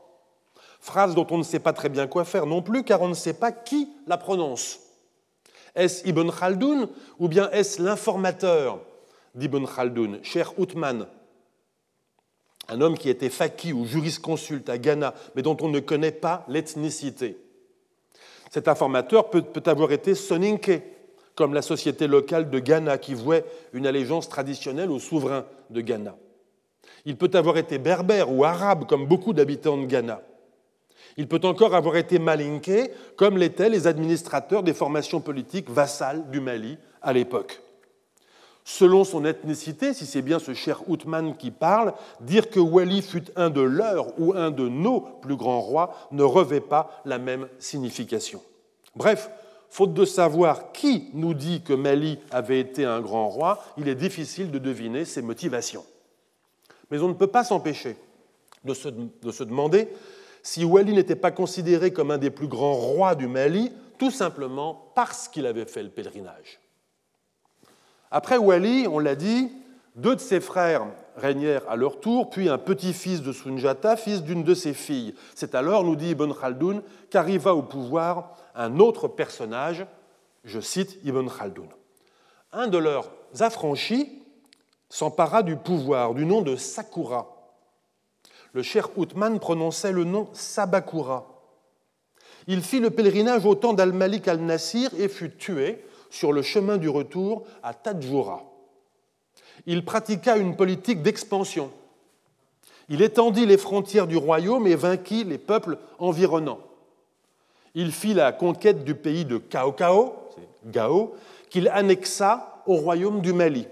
Phrase 0.80 1.16
dont 1.16 1.28
on 1.32 1.38
ne 1.38 1.44
sait 1.44 1.60
pas 1.60 1.74
très 1.74 1.90
bien 1.90 2.08
quoi 2.08 2.24
faire 2.24 2.46
non 2.46 2.62
plus, 2.62 2.84
car 2.84 3.02
on 3.02 3.10
ne 3.10 3.14
sait 3.14 3.34
pas 3.34 3.52
qui 3.52 3.90
la 4.08 4.18
prononce. 4.18 4.80
Est-ce 5.76 6.08
Ibn 6.08 6.30
Khaldoun 6.32 6.88
ou 7.20 7.28
bien 7.28 7.50
est-ce 7.52 7.82
l'informateur 7.82 8.80
d'Ibn 9.36 9.66
Khaldoun, 9.66 10.20
Cher 10.24 10.58
Outman, 10.58 11.08
un 12.70 12.82
homme 12.82 12.98
qui 12.98 13.10
était 13.10 13.30
faqih 13.30 13.74
ou 13.74 13.86
jurisconsulte 13.86 14.70
à 14.70 14.78
Ghana, 14.78 15.14
mais 15.36 15.42
dont 15.42 15.58
on 15.62 15.70
ne 15.70 15.80
connaît 15.80 16.12
pas 16.12 16.44
l'ethnicité 16.48 17.38
cet 18.50 18.68
informateur 18.68 19.30
peut, 19.30 19.44
avoir 19.66 19.92
été 19.92 20.16
Soninke, 20.16 20.82
comme 21.36 21.54
la 21.54 21.62
société 21.62 22.08
locale 22.08 22.50
de 22.50 22.60
Ghana 22.60 22.98
qui 22.98 23.14
vouait 23.14 23.46
une 23.74 23.86
allégeance 23.86 24.30
traditionnelle 24.30 24.90
au 24.90 25.00
souverain 25.00 25.46
de 25.70 25.82
Ghana. 25.82 26.16
Il 27.06 27.16
peut 27.18 27.32
avoir 27.34 27.58
été 27.58 27.78
berbère 27.78 28.32
ou 28.32 28.44
arabe, 28.44 28.86
comme 28.88 29.06
beaucoup 29.06 29.34
d'habitants 29.34 29.78
de 29.78 29.86
Ghana. 29.86 30.22
Il 31.16 31.28
peut 31.28 31.42
encore 31.44 31.76
avoir 31.76 31.96
été 31.98 32.20
malinké, 32.20 32.92
comme 33.16 33.38
l'étaient 33.38 33.70
les 33.70 33.88
administrateurs 33.88 34.64
des 34.64 34.74
formations 34.74 35.20
politiques 35.20 35.70
vassales 35.70 36.30
du 36.32 36.40
Mali 36.40 36.78
à 37.02 37.14
l'époque 37.14 37.62
selon 38.68 39.06
son 39.06 39.24
ethnicité, 39.24 39.94
si 39.94 40.06
c'est 40.06 40.22
bien 40.22 40.40
ce 40.40 40.54
cher 40.54 40.90
Outman 40.90 41.38
qui 41.38 41.52
parle, 41.52 41.94
dire 42.20 42.50
que 42.50 42.60
Wali 42.60 43.02
fut 43.02 43.24
un 43.38 43.50
de 43.50 43.62
leurs 43.62 44.20
ou 44.20 44.34
un 44.34 44.52
de 44.52 44.68
nos 44.68 45.00
plus 45.00 45.38
grands 45.38 45.62
rois 45.62 45.96
ne 46.12 46.24
revêt 46.24 46.60
pas 46.60 47.02
la 47.06 47.18
même 47.18 47.48
signification. 47.60 48.42
Bref, 48.94 49.30
faute 49.70 49.94
de 49.94 50.04
savoir 50.04 50.74
qui 50.74 51.10
nous 51.14 51.34
dit 51.34 51.62
que 51.62 51.72
Mali 51.72 52.20
avait 52.30 52.60
été 52.60 52.84
un 52.84 53.00
grand 53.00 53.30
roi, 53.30 53.64
il 53.78 53.88
est 53.88 53.96
difficile 53.96 54.52
de 54.52 54.60
deviner 54.60 55.06
ses 55.06 55.22
motivations. 55.22 55.86
Mais 56.92 57.00
on 57.00 57.08
ne 57.08 57.14
peut 57.14 57.28
pas 57.28 57.46
s'empêcher 57.46 57.96
de 58.66 58.74
se, 58.74 58.90
de 58.90 59.32
se 59.32 59.46
demander 59.46 59.88
si 60.44 60.66
Wali 60.66 60.92
n'était 60.92 61.16
pas 61.16 61.32
considéré 61.32 61.94
comme 61.94 62.12
un 62.12 62.18
des 62.18 62.32
plus 62.32 62.50
grands 62.50 62.76
rois 62.76 63.16
du 63.16 63.28
Mali, 63.28 63.72
tout 63.98 64.12
simplement 64.12 64.92
parce 64.94 65.30
qu'il 65.30 65.46
avait 65.46 65.66
fait 65.66 65.84
le 65.84 65.90
pèlerinage. 65.90 66.60
Après 68.12 68.38
Wali, 68.38 68.88
on 68.88 69.00
l'a 69.00 69.16
dit, 69.16 69.52
deux 69.96 70.16
de 70.16 70.22
ses 70.22 70.40
frères 70.40 70.86
régnèrent 71.16 71.68
à 71.70 71.76
leur 71.76 72.00
tour, 72.00 72.30
puis 72.30 72.48
un 72.50 72.58
petit-fils 72.58 73.22
de 73.22 73.32
Sunjata, 73.32 73.98
fils 73.98 74.22
d'une 74.22 74.44
de 74.44 74.54
ses 74.54 74.74
filles. 74.74 75.16
C'est 75.36 75.56
alors, 75.56 75.84
nous 75.84 75.96
dit 75.96 76.12
Ibn 76.12 76.32
Khaldoun, 76.32 76.82
qu'arriva 77.10 77.56
au 77.56 77.64
pouvoir 77.64 78.38
un 78.56 78.80
autre 78.80 79.08
personnage, 79.08 79.86
je 80.44 80.60
cite 80.60 81.00
Ibn 81.04 81.28
Khaldoun. 81.28 81.70
Un 82.54 82.68
de 82.68 82.78
leurs 82.78 83.12
affranchis 83.40 84.22
s'empara 84.90 85.44
du 85.44 85.58
pouvoir, 85.58 86.14
du 86.14 86.26
nom 86.26 86.42
de 86.42 86.56
Sakura. 86.56 87.28
Le 88.54 88.64
cher 88.64 88.90
Outman 88.96 89.40
prononçait 89.40 89.92
le 89.92 90.04
nom 90.04 90.30
Sabakura. 90.34 91.28
Il 92.48 92.62
fit 92.62 92.80
le 92.80 92.90
pèlerinage 92.90 93.46
au 93.46 93.56
temps 93.56 93.74
d'Al-Malik 93.74 94.28
al-Nasir 94.28 94.90
et 94.98 95.10
fut 95.10 95.36
tué 95.36 95.84
sur 96.10 96.34
le 96.34 96.42
chemin 96.42 96.78
du 96.78 96.90
retour 96.90 97.46
à 97.64 97.74
Tadjoura. 97.74 98.44
Il 99.66 99.84
pratiqua 99.84 100.38
une 100.38 100.56
politique 100.56 101.02
d'expansion. 101.02 101.72
Il 102.90 103.02
étendit 103.02 103.46
les 103.46 103.58
frontières 103.58 104.08
du 104.08 104.18
royaume 104.18 104.68
et 104.68 104.76
vainquit 104.76 105.24
les 105.24 105.38
peuples 105.38 105.78
environnants. 106.00 106.60
Il 107.76 107.92
fit 107.92 108.14
la 108.14 108.32
conquête 108.32 108.84
du 108.84 108.96
pays 108.96 109.26
de 109.26 109.38
Cao 109.38 109.76
Gao, 110.66 111.16
qu'il 111.50 111.68
annexa 111.68 112.64
au 112.66 112.76
royaume 112.76 113.22
du 113.22 113.34
Mali. 113.34 113.68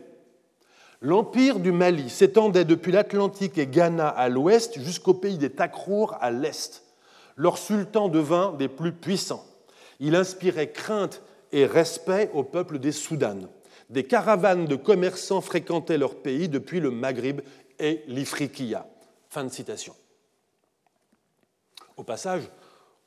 L'empire 1.02 1.60
du 1.60 1.72
Mali 1.72 2.10
s'étendait 2.10 2.66
depuis 2.66 2.92
l'Atlantique 2.92 3.58
et 3.58 3.68
Ghana 3.68 4.08
à 4.08 4.30
l'ouest 4.30 4.80
jusqu'au 4.80 5.14
pays 5.14 5.38
des 5.38 5.50
Takrour 5.50 6.16
à 6.20 6.32
l'est. 6.32 6.84
Leur 7.36 7.58
sultan 7.58 8.08
devint 8.08 8.54
des 8.54 8.68
plus 8.68 8.92
puissants. 8.92 9.46
Il 10.00 10.16
inspirait 10.16 10.72
crainte 10.72 11.22
et 11.56 11.66
respect 11.66 12.30
au 12.34 12.44
peuple 12.44 12.80
des 12.80 12.92
Soudanes. 12.92 13.48
Des 13.90 14.04
caravanes 14.04 14.66
de 14.66 14.76
commerçants 14.76 15.40
fréquentaient 15.40 15.98
leur 15.98 16.16
pays 16.16 16.50
depuis 16.50 16.82
le 16.82 16.92
Maghreb 16.92 17.40
et 17.80 18.04
l'Ifriqiya. 18.08 18.86
Fin 19.30 19.46
de 19.46 19.50
citation. 19.50 19.96
Au 21.96 22.04
passage, 22.04 22.44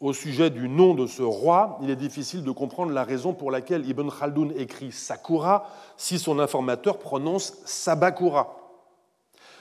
au 0.01 0.15
sujet 0.15 0.49
du 0.49 0.67
nom 0.67 0.95
de 0.95 1.07
ce 1.07 1.21
roi, 1.21 1.79
il 1.83 1.91
est 1.91 1.97
difficile 1.97 2.43
de 2.43 2.51
comprendre 2.51 2.93
la 2.93 3.05
raison 3.05 3.35
pour 3.35 3.51
laquelle 3.51 3.87
Ibn 3.87 4.09
Khaldoun 4.09 4.55
écrit 4.57 4.93
Sakura 4.93 5.69
si 5.99 6.19
son 6.19 6.39
informateur 6.39 6.99
prononce 6.99 7.59
Sabakura. 7.67 8.57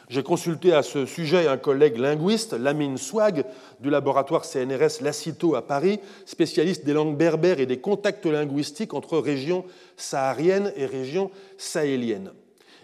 J'ai 0.09 0.23
consulté 0.23 0.73
à 0.73 0.83
ce 0.83 1.05
sujet 1.05 1.47
un 1.47 1.57
collègue 1.57 1.97
linguiste, 1.97 2.53
Lamine 2.53 2.97
Swag, 2.97 3.43
du 3.81 3.89
laboratoire 3.89 4.45
CNRS 4.45 5.01
Lacito 5.01 5.55
à 5.55 5.67
Paris, 5.67 5.99
spécialiste 6.25 6.85
des 6.85 6.93
langues 6.93 7.17
berbères 7.17 7.59
et 7.59 7.65
des 7.65 7.79
contacts 7.79 8.25
linguistiques 8.25 8.93
entre 8.93 9.17
régions 9.17 9.65
sahariennes 9.97 10.71
et 10.77 10.85
régions 10.85 11.29
sahéliennes. 11.57 12.31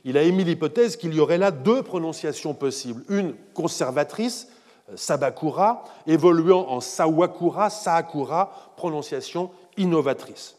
Il 0.04 0.18
a 0.18 0.24
émis 0.24 0.44
l'hypothèse 0.44 0.98
qu'il 0.98 1.14
y 1.14 1.22
aurait 1.22 1.38
là 1.38 1.52
deux 1.52 1.82
prononciations 1.82 2.54
possibles, 2.54 3.06
une 3.08 3.36
conservatrice, 3.54 4.50
Sabakura, 4.96 5.86
évoluant 6.06 6.68
en 6.68 6.82
Sawakura, 6.82 7.70
Saakura, 7.70 8.74
prononciation 8.76 9.50
innovatrice. 9.78 10.58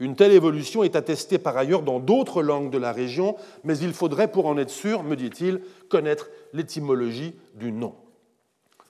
Une 0.00 0.14
telle 0.14 0.32
évolution 0.32 0.84
est 0.84 0.94
attestée 0.94 1.38
par 1.38 1.56
ailleurs 1.56 1.82
dans 1.82 1.98
d'autres 1.98 2.42
langues 2.42 2.70
de 2.70 2.78
la 2.78 2.92
région, 2.92 3.36
mais 3.64 3.76
il 3.78 3.92
faudrait, 3.92 4.30
pour 4.30 4.46
en 4.46 4.56
être 4.56 4.70
sûr, 4.70 5.02
me 5.02 5.16
dit-il, 5.16 5.60
connaître 5.88 6.28
l'étymologie 6.52 7.34
du 7.54 7.72
nom. 7.72 7.94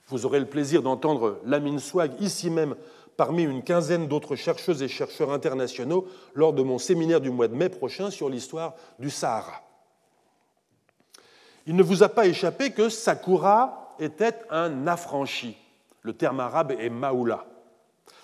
Vous 0.08 0.26
aurez 0.26 0.40
le 0.40 0.46
plaisir 0.46 0.82
d'entendre 0.82 1.40
Lamine 1.44 1.78
Swag 1.78 2.12
ici 2.20 2.50
même 2.50 2.76
parmi 3.16 3.42
une 3.42 3.62
quinzaine 3.62 4.06
d'autres 4.06 4.36
chercheuses 4.36 4.82
et 4.82 4.88
chercheurs 4.88 5.32
internationaux 5.32 6.06
lors 6.34 6.52
de 6.52 6.62
mon 6.62 6.78
séminaire 6.78 7.20
du 7.20 7.30
mois 7.30 7.48
de 7.48 7.54
mai 7.54 7.68
prochain 7.68 8.10
sur 8.10 8.28
l'histoire 8.28 8.74
du 8.98 9.10
Sahara. 9.10 9.62
Il 11.66 11.74
ne 11.74 11.82
vous 11.82 12.02
a 12.02 12.08
pas 12.08 12.26
échappé 12.26 12.70
que 12.70 12.88
Sakura 12.88 13.96
était 13.98 14.34
un 14.50 14.86
affranchi. 14.86 15.56
Le 16.02 16.12
terme 16.12 16.40
arabe 16.40 16.72
est 16.78 16.90
maoula, 16.90 17.44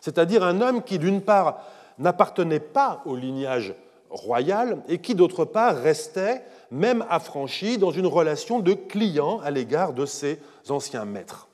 c'est-à-dire 0.01 0.45
un 0.45 0.61
homme 0.61 0.83
qui, 0.83 0.99
d'une 0.99 1.21
part, 1.21 1.61
n'appartenait 1.99 2.61
pas 2.61 3.03
au 3.07 3.17
lignage 3.17 3.75
royal 4.11 4.83
et 4.89 4.99
qui, 4.99 5.15
d'autre 5.15 5.45
part, 5.45 5.77
restait, 5.77 6.45
même 6.71 7.05
affranchi, 7.11 7.79
dans 7.79 7.91
une 7.91 8.07
relation 8.07 8.61
de 8.61 8.73
client 8.73 9.41
à 9.41 9.51
l'égard 9.51 9.93
de 9.93 10.07
ses 10.07 10.39
anciens 10.69 11.05
maîtres. 11.05 11.49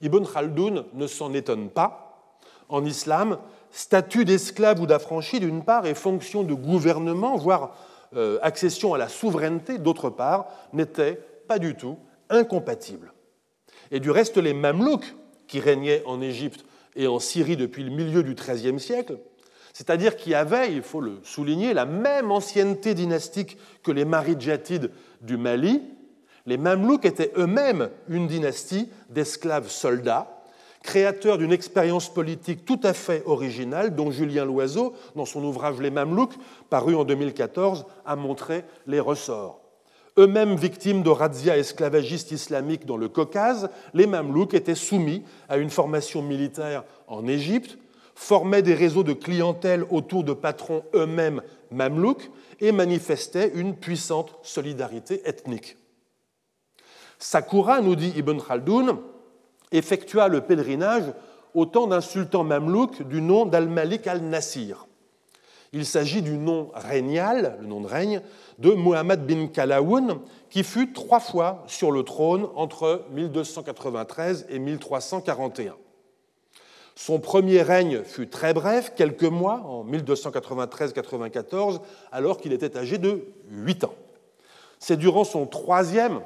Ibn 0.00 0.24
Khaldoun 0.24 0.84
ne 0.92 1.06
s'en 1.06 1.32
étonne 1.32 1.70
pas. 1.70 2.34
En 2.68 2.84
islam, 2.84 3.38
statut 3.70 4.24
d'esclave 4.24 4.80
ou 4.80 4.86
d'affranchi, 4.86 5.40
d'une 5.40 5.64
part, 5.64 5.86
et 5.86 5.94
fonction 5.94 6.42
de 6.42 6.54
gouvernement, 6.54 7.36
voire 7.36 7.76
euh, 8.16 8.38
accession 8.42 8.94
à 8.94 8.98
la 8.98 9.08
souveraineté, 9.08 9.78
d'autre 9.78 10.10
part, 10.10 10.46
n'étaient 10.72 11.20
pas 11.46 11.58
du 11.58 11.74
tout 11.74 11.98
incompatibles. 12.30 13.12
Et 13.90 14.00
du 14.00 14.10
reste, 14.10 14.36
les 14.36 14.54
Mamelouks, 14.54 15.14
qui 15.46 15.60
régnaient 15.60 16.02
en 16.06 16.20
Égypte 16.20 16.64
et 16.94 17.06
en 17.06 17.18
Syrie 17.18 17.56
depuis 17.56 17.82
le 17.82 17.90
milieu 17.90 18.22
du 18.22 18.34
XIIIe 18.34 18.78
siècle, 18.78 19.18
c'est-à-dire 19.78 20.16
qui 20.16 20.34
avaient, 20.34 20.72
il 20.72 20.82
faut 20.82 21.00
le 21.00 21.20
souligner, 21.22 21.72
la 21.72 21.84
même 21.84 22.32
ancienneté 22.32 22.94
dynastique 22.94 23.56
que 23.84 23.92
les 23.92 24.04
Maridjatides 24.04 24.90
du 25.20 25.36
Mali, 25.36 25.80
les 26.46 26.56
Mamelouks 26.56 27.04
étaient 27.04 27.30
eux-mêmes 27.36 27.88
une 28.08 28.26
dynastie 28.26 28.90
d'esclaves 29.08 29.68
soldats, 29.68 30.42
créateurs 30.82 31.38
d'une 31.38 31.52
expérience 31.52 32.12
politique 32.12 32.64
tout 32.64 32.80
à 32.82 32.92
fait 32.92 33.22
originale 33.24 33.94
dont 33.94 34.10
Julien 34.10 34.44
Loiseau, 34.44 34.94
dans 35.14 35.26
son 35.26 35.44
ouvrage 35.44 35.80
Les 35.80 35.92
Mamelouks, 35.92 36.34
paru 36.70 36.96
en 36.96 37.04
2014, 37.04 37.86
a 38.04 38.16
montré 38.16 38.64
les 38.88 38.98
ressorts. 38.98 39.60
Eux-mêmes 40.18 40.56
victimes 40.56 41.04
de 41.04 41.10
razzias 41.10 41.56
esclavagistes 41.56 42.32
islamiques 42.32 42.84
dans 42.84 42.96
le 42.96 43.08
Caucase, 43.08 43.70
les 43.94 44.08
Mamelouks 44.08 44.54
étaient 44.54 44.74
soumis 44.74 45.22
à 45.48 45.56
une 45.56 45.70
formation 45.70 46.20
militaire 46.20 46.82
en 47.06 47.28
Égypte, 47.28 47.78
formaient 48.18 48.62
des 48.62 48.74
réseaux 48.74 49.04
de 49.04 49.12
clientèle 49.12 49.84
autour 49.90 50.24
de 50.24 50.32
patrons 50.32 50.82
eux-mêmes 50.92 51.40
mamelouks 51.70 52.30
et 52.60 52.72
manifestaient 52.72 53.52
une 53.54 53.76
puissante 53.76 54.34
solidarité 54.42 55.22
ethnique. 55.24 55.76
Sakura, 57.20 57.80
nous 57.80 57.94
dit 57.94 58.12
Ibn 58.16 58.40
Khaldoun, 58.40 58.98
effectua 59.70 60.26
le 60.26 60.40
pèlerinage 60.40 61.04
au 61.54 61.64
temps 61.64 61.86
d'un 61.86 62.00
sultan 62.00 62.42
mamelouk 62.42 63.04
du 63.04 63.22
nom 63.22 63.46
d'Al-Malik 63.46 64.08
al-Nasir. 64.08 64.88
Il 65.72 65.86
s'agit 65.86 66.20
du 66.20 66.38
nom 66.38 66.72
régnal, 66.74 67.56
le 67.60 67.68
nom 67.68 67.80
de 67.80 67.86
règne, 67.86 68.20
de 68.58 68.72
Muhammad 68.72 69.24
bin 69.26 69.46
Kalaoun, 69.46 70.18
qui 70.50 70.64
fut 70.64 70.92
trois 70.92 71.20
fois 71.20 71.62
sur 71.68 71.92
le 71.92 72.02
trône 72.02 72.48
entre 72.56 73.04
1293 73.12 74.46
et 74.50 74.58
1341. 74.58 75.76
Son 77.00 77.20
premier 77.20 77.62
règne 77.62 78.02
fut 78.02 78.26
très 78.26 78.52
bref, 78.52 78.92
quelques 78.96 79.22
mois, 79.22 79.62
en 79.66 79.84
1293-94, 79.84 81.78
alors 82.10 82.38
qu'il 82.38 82.52
était 82.52 82.76
âgé 82.76 82.98
de 82.98 83.28
8 83.50 83.84
ans. 83.84 83.94
C'est 84.80 84.96
durant 84.96 85.22
son 85.22 85.46
troisième 85.46 86.20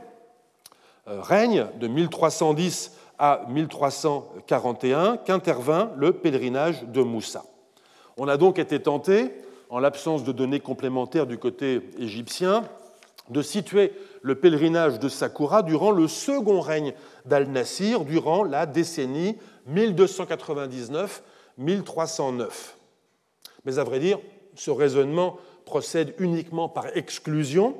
euh, 1.08 1.20
règne, 1.20 1.66
de 1.78 1.88
1310 1.88 2.92
à 3.18 3.44
1341, 3.50 5.18
qu'intervint 5.18 5.90
le 5.98 6.14
pèlerinage 6.14 6.84
de 6.84 7.02
Moussa. 7.02 7.44
On 8.16 8.26
a 8.26 8.38
donc 8.38 8.58
été 8.58 8.80
tenté, 8.80 9.30
en 9.68 9.78
l'absence 9.78 10.24
de 10.24 10.32
données 10.32 10.60
complémentaires 10.60 11.26
du 11.26 11.36
côté 11.36 11.82
égyptien, 11.98 12.64
de 13.28 13.42
situer 13.42 13.92
le 14.22 14.36
pèlerinage 14.36 14.98
de 14.98 15.10
Sakura 15.10 15.62
durant 15.62 15.90
le 15.90 16.08
second 16.08 16.60
règne 16.60 16.94
d'Al-Nasir, 17.26 18.06
durant 18.06 18.42
la 18.42 18.64
décennie 18.64 19.36
1299-1309. 19.70 22.48
Mais 23.64 23.78
à 23.78 23.84
vrai 23.84 24.00
dire, 24.00 24.18
ce 24.54 24.70
raisonnement 24.70 25.38
procède 25.64 26.14
uniquement 26.18 26.68
par 26.68 26.96
exclusion, 26.96 27.76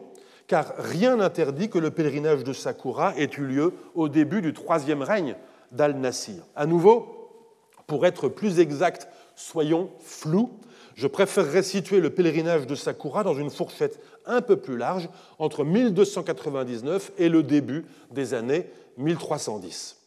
car 0.47 0.73
rien 0.79 1.17
n'interdit 1.17 1.69
que 1.69 1.79
le 1.79 1.91
pèlerinage 1.91 2.45
de 2.45 2.53
Sakura 2.53 3.17
ait 3.17 3.31
eu 3.37 3.47
lieu 3.47 3.75
au 3.95 4.09
début 4.09 4.43
du 4.43 4.53
troisième 4.53 5.03
règne 5.03 5.37
d'Al-Nasir. 5.73 6.45
À 6.55 6.67
nouveau, 6.67 7.31
pour 7.87 8.07
être 8.07 8.29
plus 8.29 8.61
exact, 8.61 9.09
soyons 9.35 9.91
flous, 10.01 10.51
je 10.95 11.07
préférerais 11.07 11.63
situer 11.63 12.01
le 12.01 12.11
pèlerinage 12.11 12.67
de 12.67 12.75
Sakura 12.75 13.25
dans 13.25 13.35
une 13.35 13.51
fourchette 13.51 14.01
un 14.27 14.41
peu 14.41 14.57
plus 14.57 14.77
large, 14.77 15.09
entre 15.39 15.65
1299 15.65 17.13
et 17.19 17.29
le 17.29 17.43
début 17.43 17.85
des 18.11 18.35
années 18.35 18.67
1310. 18.99 20.02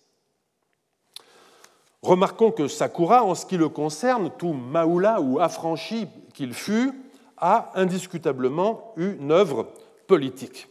Remarquons 2.06 2.52
que 2.52 2.68
Sakura, 2.68 3.24
en 3.24 3.34
ce 3.34 3.48
qui 3.48 3.58
le 3.58 3.68
concerne, 3.68 4.30
tout 4.38 4.54
Maoula 4.54 5.22
ou 5.22 5.40
affranchi 5.40 6.06
qu'il 6.36 6.54
fut, 6.54 6.94
a 7.36 7.72
indiscutablement 7.74 8.94
eu 8.96 9.14
une 9.20 9.32
œuvre 9.32 9.70
politique. 10.06 10.68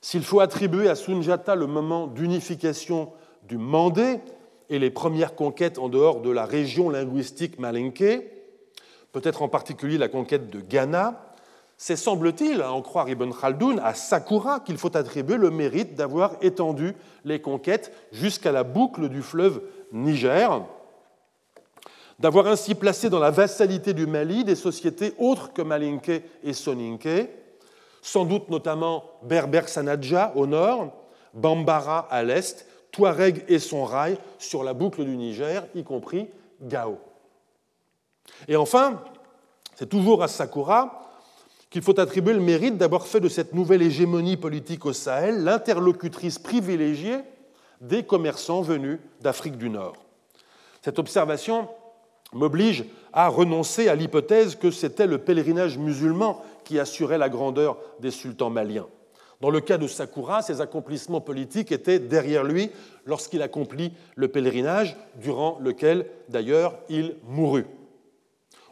S'il 0.00 0.22
faut 0.22 0.38
attribuer 0.38 0.88
à 0.88 0.94
Sunjata 0.94 1.56
le 1.56 1.66
moment 1.66 2.06
d'unification 2.06 3.10
du 3.42 3.58
Mandé 3.58 4.20
et 4.70 4.78
les 4.78 4.90
premières 4.90 5.34
conquêtes 5.34 5.80
en 5.80 5.88
dehors 5.88 6.20
de 6.20 6.30
la 6.30 6.44
région 6.44 6.90
linguistique 6.90 7.58
malinké, 7.58 8.30
peut-être 9.10 9.42
en 9.42 9.48
particulier 9.48 9.98
la 9.98 10.06
conquête 10.06 10.48
de 10.48 10.60
Ghana, 10.60 11.26
c'est, 11.76 11.96
semble-t-il, 11.96 12.62
à 12.62 12.72
en 12.72 12.82
croire 12.82 13.08
Ibn 13.08 13.32
Khaldoun, 13.32 13.80
à 13.80 13.94
Sakura 13.94 14.60
qu'il 14.60 14.78
faut 14.78 14.96
attribuer 14.96 15.38
le 15.38 15.50
mérite 15.50 15.96
d'avoir 15.96 16.36
étendu 16.40 16.94
les 17.24 17.40
conquêtes 17.40 17.92
jusqu'à 18.12 18.52
la 18.52 18.62
boucle 18.62 19.08
du 19.08 19.22
fleuve 19.22 19.60
Niger, 19.92 20.64
d'avoir 22.18 22.46
ainsi 22.46 22.74
placé 22.74 23.10
dans 23.10 23.18
la 23.18 23.30
vassalité 23.30 23.92
du 23.92 24.06
Mali 24.06 24.44
des 24.44 24.54
sociétés 24.54 25.14
autres 25.18 25.52
que 25.52 25.62
Malinké 25.62 26.22
et 26.42 26.52
Soninké, 26.52 27.30
sans 28.02 28.24
doute 28.24 28.48
notamment 28.48 29.04
Berber 29.22 29.62
Sanadja 29.66 30.32
au 30.36 30.46
nord, 30.46 30.92
Bambara 31.34 32.06
à 32.10 32.22
l'est, 32.22 32.66
Touareg 32.92 33.44
et 33.48 33.58
son 33.58 33.84
rail 33.84 34.16
sur 34.38 34.64
la 34.64 34.72
boucle 34.72 35.04
du 35.04 35.16
Niger, 35.16 35.66
y 35.74 35.84
compris 35.84 36.28
Gao. 36.62 36.98
Et 38.48 38.56
enfin, 38.56 39.02
c'est 39.74 39.88
toujours 39.88 40.22
à 40.22 40.28
Sakura 40.28 41.02
qu'il 41.68 41.82
faut 41.82 41.98
attribuer 42.00 42.32
le 42.32 42.40
mérite 42.40 42.78
d'avoir 42.78 43.06
fait 43.06 43.20
de 43.20 43.28
cette 43.28 43.52
nouvelle 43.52 43.82
hégémonie 43.82 44.36
politique 44.36 44.86
au 44.86 44.92
Sahel 44.92 45.44
l'interlocutrice 45.44 46.38
privilégiée 46.38 47.18
des 47.80 48.02
commerçants 48.04 48.62
venus 48.62 48.98
d'Afrique 49.20 49.56
du 49.56 49.70
Nord. 49.70 49.94
Cette 50.82 50.98
observation 50.98 51.68
m'oblige 52.32 52.84
à 53.12 53.28
renoncer 53.28 53.88
à 53.88 53.94
l'hypothèse 53.94 54.56
que 54.56 54.70
c'était 54.70 55.06
le 55.06 55.18
pèlerinage 55.18 55.78
musulman 55.78 56.42
qui 56.64 56.78
assurait 56.78 57.18
la 57.18 57.28
grandeur 57.28 57.78
des 58.00 58.10
sultans 58.10 58.50
maliens. 58.50 58.86
Dans 59.40 59.50
le 59.50 59.60
cas 59.60 59.78
de 59.78 59.86
Sakura, 59.86 60.42
ses 60.42 60.60
accomplissements 60.60 61.20
politiques 61.20 61.70
étaient 61.70 61.98
derrière 61.98 62.42
lui 62.42 62.70
lorsqu'il 63.04 63.42
accomplit 63.42 63.92
le 64.14 64.28
pèlerinage, 64.28 64.96
durant 65.16 65.58
lequel 65.60 66.06
d'ailleurs 66.28 66.78
il 66.88 67.16
mourut. 67.24 67.66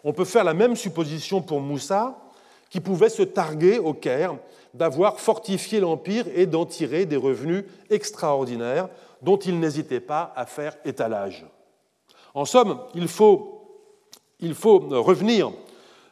On 0.05 0.13
peut 0.13 0.25
faire 0.25 0.45
la 0.45 0.55
même 0.55 0.77
supposition 0.77 1.43
pour 1.43 1.61
Moussa, 1.61 2.19
qui 2.71 2.81
pouvait 2.81 3.09
se 3.09 3.23
targuer 3.23 3.79
au 3.79 3.95
Caire 3.95 4.37
d'avoir 4.75 5.21
fortifié 5.21 5.81
l'Empire 5.81 6.27
et 6.35 6.47
d'en 6.47 6.67
tirer 6.67 7.07
des 7.07 7.17
revenus 7.17 7.65
extraordinaires 7.91 8.89
dont 9.23 9.39
il 9.39 9.59
n'hésitait 9.59 10.01
pas 10.01 10.33
à 10.37 10.45
faire 10.47 10.77
étalage. 10.85 11.47
En 12.35 12.45
somme, 12.45 12.79
il 12.95 13.09
faut, 13.09 13.63
revenir 14.41 15.53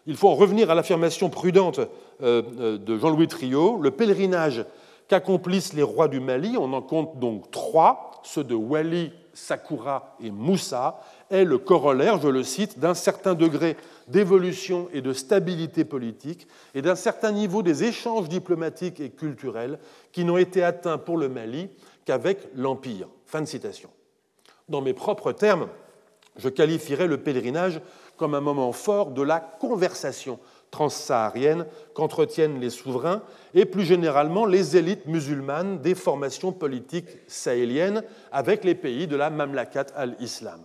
il 0.06 0.16
faut 0.16 0.28
en 0.28 0.34
revenir 0.34 0.70
à 0.70 0.74
l'affirmation 0.74 1.28
prudente 1.28 1.80
euh, 2.22 2.42
euh, 2.58 2.78
de 2.78 2.98
Jean-Louis 2.98 3.28
Trio, 3.28 3.78
le 3.80 3.90
pèlerinage 3.90 4.64
qu'accomplissent 5.08 5.74
les 5.74 5.82
rois 5.82 6.08
du 6.08 6.20
Mali, 6.20 6.56
on 6.58 6.72
en 6.72 6.82
compte 6.82 7.18
donc 7.18 7.50
trois, 7.50 8.20
ceux 8.22 8.44
de 8.44 8.54
Wali, 8.54 9.12
Sakura 9.34 10.16
et 10.22 10.30
Moussa, 10.30 11.00
est 11.33 11.45
le 11.45 11.59
corollaire, 11.59 12.20
je 12.20 12.28
le 12.28 12.43
cite, 12.43 12.78
d'un 12.78 12.95
certain 12.95 13.35
degré 13.35 13.76
d'évolution 14.09 14.89
et 14.93 15.01
de 15.01 15.12
stabilité 15.12 15.85
politique 15.85 16.47
et 16.74 16.83
d'un 16.83 16.95
certain 16.95 17.33
niveau 17.33 17.62
des 17.62 17.85
échanges 17.85 18.28
diplomatiques 18.28 19.01
et 19.01 19.11
culturels 19.11 19.78
qui 20.12 20.24
n'ont 20.24 20.37
été 20.37 20.62
atteints 20.62 20.99
pour 20.99 21.16
le 21.16 21.28
Mali 21.28 21.68
qu'avec 22.05 22.39
l'Empire. 22.55 23.09
Fin 23.26 23.41
de 23.41 23.47
citation. 23.47 23.89
Dans 24.68 24.83
mes 24.83 24.93
propres 24.93 25.33
termes, 25.33 25.68
je 26.37 26.49
qualifierais 26.49 27.09
le 27.09 27.18
pèlerinage 27.18 27.80
comme 28.16 28.35
un 28.35 28.41
moment 28.41 28.72
fort 28.72 29.11
de 29.11 29.22
la 29.22 29.41
conversation 29.41 30.39
transsaharienne 30.70 31.66
qu'entretiennent 31.95 32.61
les 32.61 32.70
souverains 32.70 33.22
et 33.55 33.66
plus 33.66 33.85
généralement 33.85 34.47
les 34.47 34.76
élites 34.76 35.07
musulmanes 35.07 35.80
des 35.80 35.95
formations 35.95 36.53
politiques 36.53 37.11
sahéliennes 37.26 38.03
avec 38.33 38.64
les 38.64 38.74
pays 38.74 39.07
de 39.07 39.16
la 39.16 39.30
Mamlakat 39.30 39.87
al-Islam. 39.95 40.61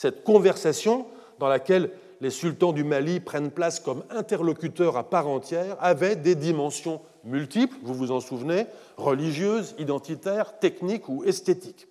Cette 0.00 0.22
conversation, 0.22 1.06
dans 1.40 1.48
laquelle 1.48 1.90
les 2.20 2.30
sultans 2.30 2.70
du 2.70 2.84
Mali 2.84 3.18
prennent 3.18 3.50
place 3.50 3.80
comme 3.80 4.04
interlocuteurs 4.10 4.96
à 4.96 5.02
part 5.02 5.26
entière, 5.26 5.76
avait 5.80 6.14
des 6.14 6.36
dimensions 6.36 7.00
multiples, 7.24 7.74
vous 7.82 7.94
vous 7.94 8.12
en 8.12 8.20
souvenez, 8.20 8.66
religieuses, 8.96 9.74
identitaires, 9.76 10.60
techniques 10.60 11.08
ou 11.08 11.24
esthétiques. 11.24 11.88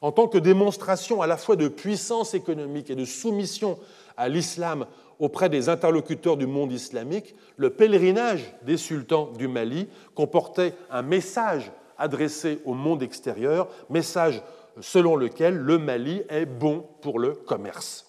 En 0.00 0.12
tant 0.12 0.28
que 0.28 0.38
démonstration 0.38 1.20
à 1.20 1.26
la 1.26 1.36
fois 1.36 1.56
de 1.56 1.68
puissance 1.68 2.32
économique 2.32 2.88
et 2.88 2.94
de 2.94 3.04
soumission 3.04 3.78
à 4.16 4.30
l'islam 4.30 4.86
auprès 5.18 5.50
des 5.50 5.68
interlocuteurs 5.68 6.38
du 6.38 6.46
monde 6.46 6.72
islamique, 6.72 7.34
le 7.58 7.68
pèlerinage 7.68 8.50
des 8.62 8.78
sultans 8.78 9.30
du 9.36 9.46
Mali 9.46 9.88
comportait 10.14 10.72
un 10.90 11.02
message 11.02 11.70
adressé 11.98 12.60
au 12.64 12.72
monde 12.72 13.02
extérieur, 13.02 13.68
message 13.90 14.42
selon 14.80 15.16
lequel 15.16 15.56
le 15.56 15.78
Mali 15.78 16.22
est 16.28 16.46
bon 16.46 16.86
pour 17.00 17.18
le 17.18 17.32
commerce. 17.32 18.06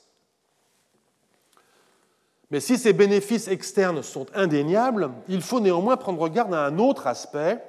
Mais 2.50 2.60
si 2.60 2.78
ces 2.78 2.94
bénéfices 2.94 3.48
externes 3.50 4.02
sont 4.02 4.26
indéniables, 4.34 5.12
il 5.28 5.42
faut 5.42 5.60
néanmoins 5.60 5.98
prendre 5.98 6.28
garde 6.30 6.54
à 6.54 6.66
un 6.66 6.80
autre 6.80 7.08
aspect, 7.08 7.62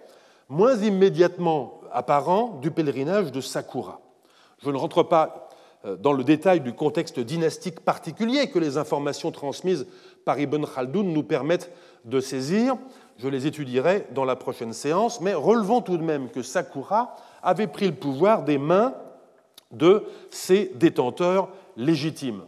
moins 0.48 0.76
immédiatement 0.76 1.80
apparent, 1.92 2.58
du 2.60 2.70
pèlerinage 2.70 3.32
de 3.32 3.40
Sakura. 3.40 4.00
Je 4.62 4.70
ne 4.70 4.76
rentre 4.76 5.02
pas 5.02 5.48
euh, 5.84 5.96
dans 5.96 6.12
le 6.12 6.22
détail 6.22 6.60
du 6.60 6.72
contexte 6.72 7.18
dynastique 7.18 7.80
particulier 7.80 8.50
que 8.50 8.58
les 8.58 8.78
informations 8.78 9.32
transmises 9.32 9.86
par 10.24 10.38
Ibn 10.38 10.64
Khaldoun 10.64 11.12
nous 11.12 11.22
permettent 11.22 11.72
de 12.04 12.20
saisir. 12.20 12.76
Je 13.18 13.28
les 13.28 13.46
étudierai 13.48 14.06
dans 14.12 14.24
la 14.24 14.36
prochaine 14.36 14.72
séance, 14.72 15.20
mais 15.20 15.34
relevons 15.34 15.80
tout 15.80 15.96
de 15.96 16.04
même 16.04 16.30
que 16.30 16.42
Sakura 16.42 17.16
avait 17.42 17.66
pris 17.66 17.86
le 17.86 17.94
pouvoir 17.94 18.44
des 18.44 18.58
mains 18.58 18.94
de 19.70 20.04
ses 20.30 20.72
détenteurs 20.74 21.48
légitimes. 21.76 22.44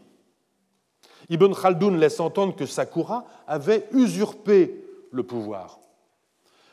Ibn 1.29 1.53
Khaldoun 1.55 1.99
laisse 1.99 2.19
entendre 2.19 2.57
que 2.57 2.67
Sakura 2.67 3.25
avait 3.47 3.87
usurpé 3.93 4.85
le 5.13 5.23
pouvoir. 5.23 5.79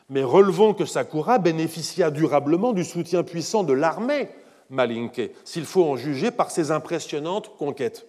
Mais 0.08 0.24
relevons 0.24 0.74
que 0.74 0.84
Sakura 0.84 1.38
bénéficia 1.38 2.10
durablement 2.10 2.72
du 2.72 2.84
soutien 2.84 3.22
puissant 3.22 3.62
de 3.62 3.72
l'armée 3.72 4.28
Malinke, 4.70 5.30
s'il 5.44 5.64
faut 5.64 5.84
en 5.84 5.96
juger 5.96 6.30
par 6.30 6.50
ses 6.50 6.70
impressionnantes 6.70 7.56
conquêtes. 7.56 8.06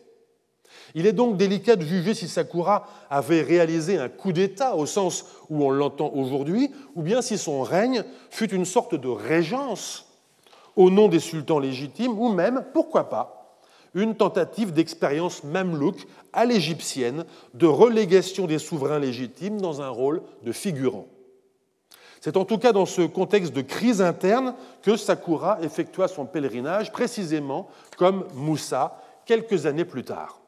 Il 0.95 1.05
est 1.05 1.13
donc 1.13 1.37
délicat 1.37 1.75
de 1.75 1.85
juger 1.85 2.13
si 2.13 2.27
Sakura 2.27 2.87
avait 3.09 3.41
réalisé 3.41 3.97
un 3.97 4.09
coup 4.09 4.31
d'État 4.31 4.75
au 4.75 4.85
sens 4.85 5.25
où 5.49 5.63
on 5.63 5.69
l'entend 5.69 6.11
aujourd'hui, 6.13 6.71
ou 6.95 7.01
bien 7.01 7.21
si 7.21 7.37
son 7.37 7.61
règne 7.61 8.03
fut 8.29 8.51
une 8.51 8.65
sorte 8.65 8.95
de 8.95 9.07
régence 9.07 10.05
au 10.75 10.89
nom 10.89 11.07
des 11.07 11.19
sultans 11.19 11.59
légitimes, 11.59 12.17
ou 12.19 12.29
même, 12.29 12.63
pourquoi 12.73 13.09
pas, 13.09 13.57
une 13.93 14.15
tentative 14.15 14.71
d'expérience 14.71 15.43
mamelouk 15.43 16.07
à 16.33 16.45
l'égyptienne 16.45 17.25
de 17.53 17.65
relégation 17.65 18.45
des 18.45 18.59
souverains 18.59 18.99
légitimes 18.99 19.59
dans 19.59 19.81
un 19.81 19.89
rôle 19.89 20.21
de 20.43 20.51
figurant. 20.51 21.07
C'est 22.21 22.37
en 22.37 22.45
tout 22.45 22.57
cas 22.57 22.73
dans 22.73 22.85
ce 22.85 23.01
contexte 23.01 23.53
de 23.53 23.61
crise 23.61 24.01
interne 24.01 24.53
que 24.81 24.97
Sakura 24.97 25.59
effectua 25.61 26.07
son 26.07 26.25
pèlerinage, 26.25 26.91
précisément 26.91 27.69
comme 27.97 28.25
Moussa, 28.33 29.01
quelques 29.25 29.65
années 29.65 29.85
plus 29.85 30.03
tard. 30.03 30.38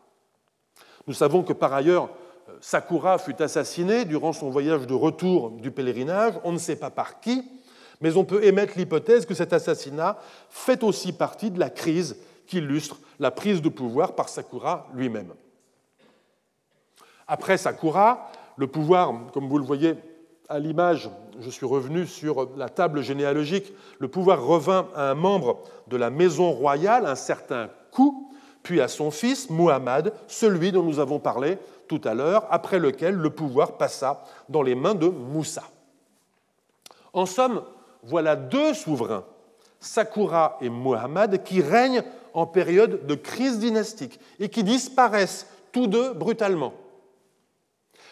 Nous 1.07 1.13
savons 1.13 1.43
que 1.43 1.53
par 1.53 1.73
ailleurs, 1.73 2.09
Sakura 2.59 3.17
fut 3.17 3.41
assassiné 3.41 4.05
durant 4.05 4.33
son 4.33 4.49
voyage 4.49 4.85
de 4.87 4.93
retour 4.93 5.51
du 5.51 5.71
pèlerinage, 5.71 6.33
on 6.43 6.51
ne 6.51 6.57
sait 6.57 6.75
pas 6.75 6.89
par 6.89 7.19
qui, 7.19 7.43
mais 8.01 8.17
on 8.17 8.25
peut 8.25 8.43
émettre 8.43 8.73
l'hypothèse 8.77 9.25
que 9.25 9.33
cet 9.33 9.53
assassinat 9.53 10.17
fait 10.49 10.83
aussi 10.83 11.13
partie 11.13 11.51
de 11.51 11.59
la 11.59 11.69
crise 11.69 12.17
qui 12.47 12.57
illustre 12.57 12.99
la 13.19 13.31
prise 13.31 13.61
de 13.61 13.69
pouvoir 13.69 14.15
par 14.15 14.29
Sakura 14.29 14.87
lui-même. 14.93 15.33
Après 17.27 17.57
Sakura, 17.57 18.29
le 18.57 18.67
pouvoir, 18.67 19.13
comme 19.33 19.47
vous 19.47 19.57
le 19.57 19.63
voyez, 19.63 19.95
à 20.49 20.59
l'image, 20.59 21.09
je 21.39 21.49
suis 21.49 21.65
revenu 21.65 22.05
sur 22.05 22.49
la 22.57 22.67
table 22.67 23.01
généalogique, 23.01 23.71
le 23.99 24.09
pouvoir 24.09 24.43
revint 24.43 24.87
à 24.95 25.11
un 25.11 25.15
membre 25.15 25.63
de 25.87 25.95
la 25.95 26.09
maison 26.09 26.51
royale, 26.51 27.05
un 27.05 27.15
certain 27.15 27.69
Kou, 27.91 28.30
puis 28.63 28.81
à 28.81 28.87
son 28.87 29.11
fils, 29.11 29.49
Muhammad, 29.49 30.13
celui 30.27 30.71
dont 30.71 30.83
nous 30.83 30.99
avons 30.99 31.19
parlé 31.19 31.57
tout 31.87 32.01
à 32.03 32.13
l'heure, 32.13 32.47
après 32.51 32.79
lequel 32.79 33.15
le 33.15 33.29
pouvoir 33.29 33.77
passa 33.77 34.23
dans 34.49 34.61
les 34.61 34.75
mains 34.75 34.95
de 34.95 35.07
Moussa. 35.07 35.63
En 37.13 37.25
somme, 37.25 37.63
voilà 38.03 38.35
deux 38.35 38.73
souverains, 38.73 39.25
Sakura 39.79 40.57
et 40.61 40.69
Muhammad, 40.69 41.43
qui 41.43 41.61
règnent 41.61 42.03
en 42.33 42.45
période 42.45 43.05
de 43.05 43.15
crise 43.15 43.59
dynastique 43.59 44.19
et 44.39 44.49
qui 44.49 44.63
disparaissent 44.63 45.47
tous 45.71 45.87
deux 45.87 46.13
brutalement. 46.13 46.73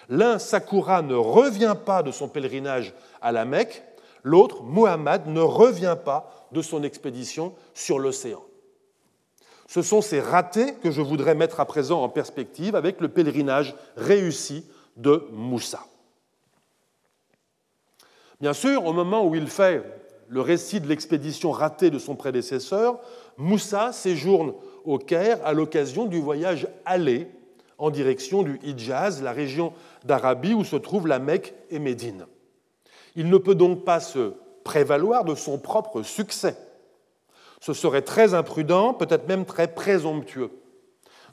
L'un, 0.09 0.39
Sakura, 0.39 1.01
ne 1.01 1.15
revient 1.15 1.75
pas 1.85 2.03
de 2.03 2.11
son 2.11 2.27
pèlerinage 2.27 2.93
à 3.21 3.31
la 3.31 3.45
Mecque, 3.45 3.83
l'autre, 4.23 4.63
Muhammad, 4.63 5.27
ne 5.27 5.41
revient 5.41 5.95
pas 6.03 6.47
de 6.51 6.61
son 6.61 6.83
expédition 6.83 7.53
sur 7.73 7.99
l'océan. 7.99 8.41
Ce 9.69 9.83
sont 9.83 10.01
ces 10.01 10.19
ratés 10.19 10.73
que 10.81 10.89
je 10.89 10.99
voudrais 10.99 11.35
mettre 11.35 11.59
à 11.59 11.65
présent 11.65 12.01
en 12.01 12.09
perspective 12.09 12.75
avec 12.75 12.99
le 12.99 13.07
pèlerinage 13.07 13.75
réussi 13.95 14.65
de 14.97 15.27
Moussa. 15.31 15.85
Bien 18.41 18.53
sûr, 18.53 18.83
au 18.87 18.93
moment 18.93 19.27
où 19.27 19.35
il 19.35 19.45
fait 19.45 19.83
le 20.27 20.41
récit 20.41 20.81
de 20.81 20.87
l'expédition 20.87 21.51
ratée 21.51 21.91
de 21.91 21.99
son 21.99 22.15
prédécesseur, 22.15 22.99
Moussa 23.37 23.91
séjourne 23.91 24.55
au 24.85 24.97
Caire 24.97 25.39
à 25.45 25.53
l'occasion 25.53 26.07
du 26.07 26.19
voyage 26.19 26.67
aller 26.83 27.27
en 27.77 27.91
direction 27.91 28.41
du 28.41 28.59
Hijaz, 28.63 29.21
la 29.21 29.33
région 29.33 29.73
d'Arabie 30.03 30.55
où 30.55 30.63
se 30.63 30.77
trouvent 30.77 31.07
la 31.07 31.19
Mecque 31.19 31.53
et 31.69 31.77
Médine. 31.77 32.25
Il 33.15 33.29
ne 33.29 33.37
peut 33.37 33.53
donc 33.53 33.85
pas 33.85 33.99
se 33.99 34.33
prévaloir 34.63 35.25
de 35.25 35.35
son 35.35 35.59
propre 35.59 36.01
succès. 36.01 36.57
Ce 37.59 37.73
serait 37.73 38.01
très 38.01 38.33
imprudent, 38.33 38.93
peut-être 38.93 39.27
même 39.27 39.45
très 39.45 39.67
présomptueux. 39.67 40.51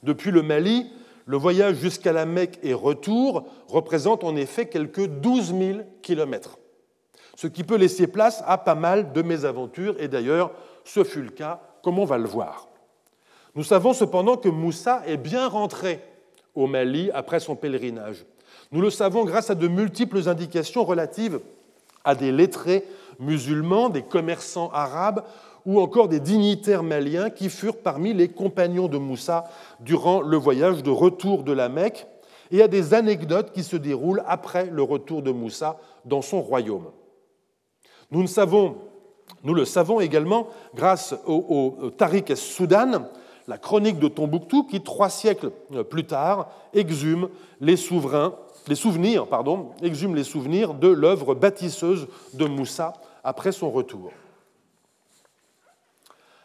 Depuis 0.03 0.31
le 0.31 0.43
Mali, 0.43 0.91
le 1.27 1.37
voyage 1.37 1.77
jusqu'à 1.77 2.13
la 2.13 2.27
Mecque 2.27 2.59
et 2.63 2.75
retour 2.75 3.47
représente 3.69 4.25
en 4.25 4.37
effet 4.37 4.67
quelques 4.67 5.07
12 5.07 5.55
000 5.59 5.79
kilomètres, 6.03 6.59
ce 7.35 7.47
qui 7.47 7.65
peut 7.65 7.77
laisser 7.77 8.07
place 8.07 8.43
à 8.47 8.59
pas 8.59 8.75
mal 8.75 9.13
de 9.13 9.23
mésaventures, 9.23 9.97
et 10.01 10.09
d'ailleurs, 10.09 10.53
ce 10.85 11.05
fut 11.05 11.23
le 11.23 11.31
cas, 11.31 11.61
comme 11.83 11.99
on 11.99 12.05
va 12.05 12.19
le 12.19 12.29
voir. 12.29 12.69
Nous 13.57 13.65
savons 13.65 13.93
cependant 13.93 14.37
que 14.37 14.49
Moussa 14.49 15.03
est 15.07 15.17
bien 15.17 15.49
rentré 15.49 16.01
au 16.55 16.67
Mali 16.67 17.11
après 17.13 17.41
son 17.41 17.57
pèlerinage. 17.57 18.25
Nous 18.71 18.81
le 18.81 18.91
savons 18.91 19.25
grâce 19.25 19.51
à 19.51 19.55
de 19.55 19.69
multiples 19.69 20.29
indications 20.29 20.85
relatives 20.85 21.41
à 22.05 22.15
des 22.15 22.33
lettrés 22.33 22.85
musulmans, 23.19 23.89
des 23.89 24.03
commerçants 24.03 24.71
arabes 24.73 25.25
ou 25.67 25.81
encore 25.81 26.09
des 26.09 26.21
dignitaires 26.21 26.85
maliens 26.85 27.29
qui 27.29 27.51
furent 27.51 27.79
parmi 27.79 28.15
les 28.15 28.29
compagnons 28.29 28.87
de 28.87 28.99
Moussa 28.99 29.45
durant 29.81 30.23
le 30.23 30.37
voyage 30.37 30.83
de 30.83 30.91
retour 30.91 31.43
de 31.43 31.53
la 31.53 31.69
Mecque 31.69 32.07
et 32.53 32.63
à 32.63 32.69
des 32.69 32.95
anecdotes 32.95 33.53
qui 33.53 33.65
se 33.65 33.77
déroulent 33.77 34.23
après 34.27 34.67
le 34.67 34.83
retour 34.83 35.23
de 35.23 35.33
Moussa 35.33 35.77
dans 36.05 36.23
son 36.23 36.41
royaume. 36.41 36.87
Nous, 38.13 38.23
le 38.23 39.65
savons 39.65 40.01
également 40.01 40.47
grâce 40.75 41.15
au, 41.27 41.91
Tariq 41.99 42.37
soudan 42.37 43.09
la 43.49 43.59
chronique 43.59 43.99
de 43.99 44.09
Tombouctou 44.09 44.65
qui, 44.65 44.81
trois 44.81 45.11
siècles 45.11 45.51
plus 45.91 46.05
tard, 46.05 46.49
exhume 46.73 47.29
exhume 49.83 50.15
les 50.15 50.25
souvenirs 50.25 50.75
de 50.75 50.89
l'œuvre 50.89 51.35
bâtisseuse 51.35 52.07
de 52.35 52.45
Moussa 52.47 52.95
après 53.25 53.53
son 53.53 53.71
retour. 53.71 54.13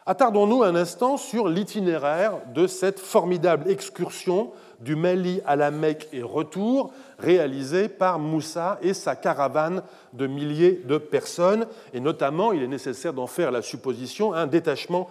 Attardons-nous 0.07 0.63
un 0.63 0.73
instant 0.73 1.15
sur 1.17 1.47
l'itinéraire 1.47 2.39
de 2.55 2.65
cette 2.65 2.99
formidable 2.99 3.69
excursion 3.69 4.51
du 4.79 4.95
Mali 4.95 5.41
à 5.45 5.55
la 5.55 5.69
Mecque 5.69 6.09
et 6.11 6.23
retour 6.23 6.91
réalisée 7.19 7.87
par 7.87 8.17
Moussa 8.17 8.79
et 8.81 8.95
sa 8.95 9.15
caravane 9.15 9.83
de 10.13 10.25
milliers 10.25 10.81
de 10.85 10.97
personnes. 10.97 11.67
Et 11.93 11.99
notamment, 11.99 12.51
il 12.51 12.63
est 12.63 12.67
nécessaire 12.67 13.13
d'en 13.13 13.27
faire 13.27 13.51
la 13.51 13.61
supposition, 13.61 14.33
un 14.33 14.47
détachement 14.47 15.07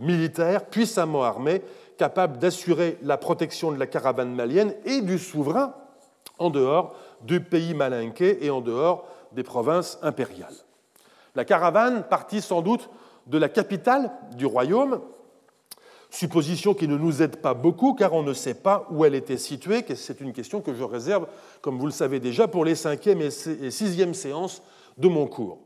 militaire 0.00 0.64
puissamment 0.64 1.22
armé 1.22 1.62
capable 1.96 2.38
d'assurer 2.38 2.98
la 3.02 3.18
protection 3.18 3.70
de 3.70 3.78
la 3.78 3.86
caravane 3.86 4.34
malienne 4.34 4.74
et 4.84 5.02
du 5.02 5.20
souverain 5.20 5.72
en 6.40 6.50
dehors 6.50 6.96
du 7.20 7.40
pays 7.40 7.74
malinqué 7.74 8.44
et 8.44 8.50
en 8.50 8.60
dehors 8.60 9.06
des 9.30 9.44
provinces 9.44 10.00
impériales. 10.02 10.56
La 11.36 11.44
caravane 11.44 12.02
partit 12.02 12.40
sans 12.40 12.60
doute 12.60 12.90
de 13.26 13.38
la 13.38 13.48
capitale 13.48 14.10
du 14.36 14.46
royaume, 14.46 15.00
supposition 16.10 16.74
qui 16.74 16.88
ne 16.88 16.96
nous 16.96 17.22
aide 17.22 17.36
pas 17.36 17.54
beaucoup 17.54 17.94
car 17.94 18.12
on 18.12 18.22
ne 18.22 18.34
sait 18.34 18.54
pas 18.54 18.86
où 18.90 19.04
elle 19.04 19.14
était 19.14 19.38
située, 19.38 19.84
c'est 19.94 20.20
une 20.20 20.32
question 20.32 20.60
que 20.60 20.74
je 20.74 20.84
réserve, 20.84 21.26
comme 21.60 21.78
vous 21.78 21.86
le 21.86 21.92
savez 21.92 22.20
déjà, 22.20 22.48
pour 22.48 22.64
les 22.64 22.74
cinquième 22.74 23.22
et 23.22 23.30
sixième 23.30 24.14
séances 24.14 24.62
de 24.98 25.08
mon 25.08 25.26
cours. 25.26 25.58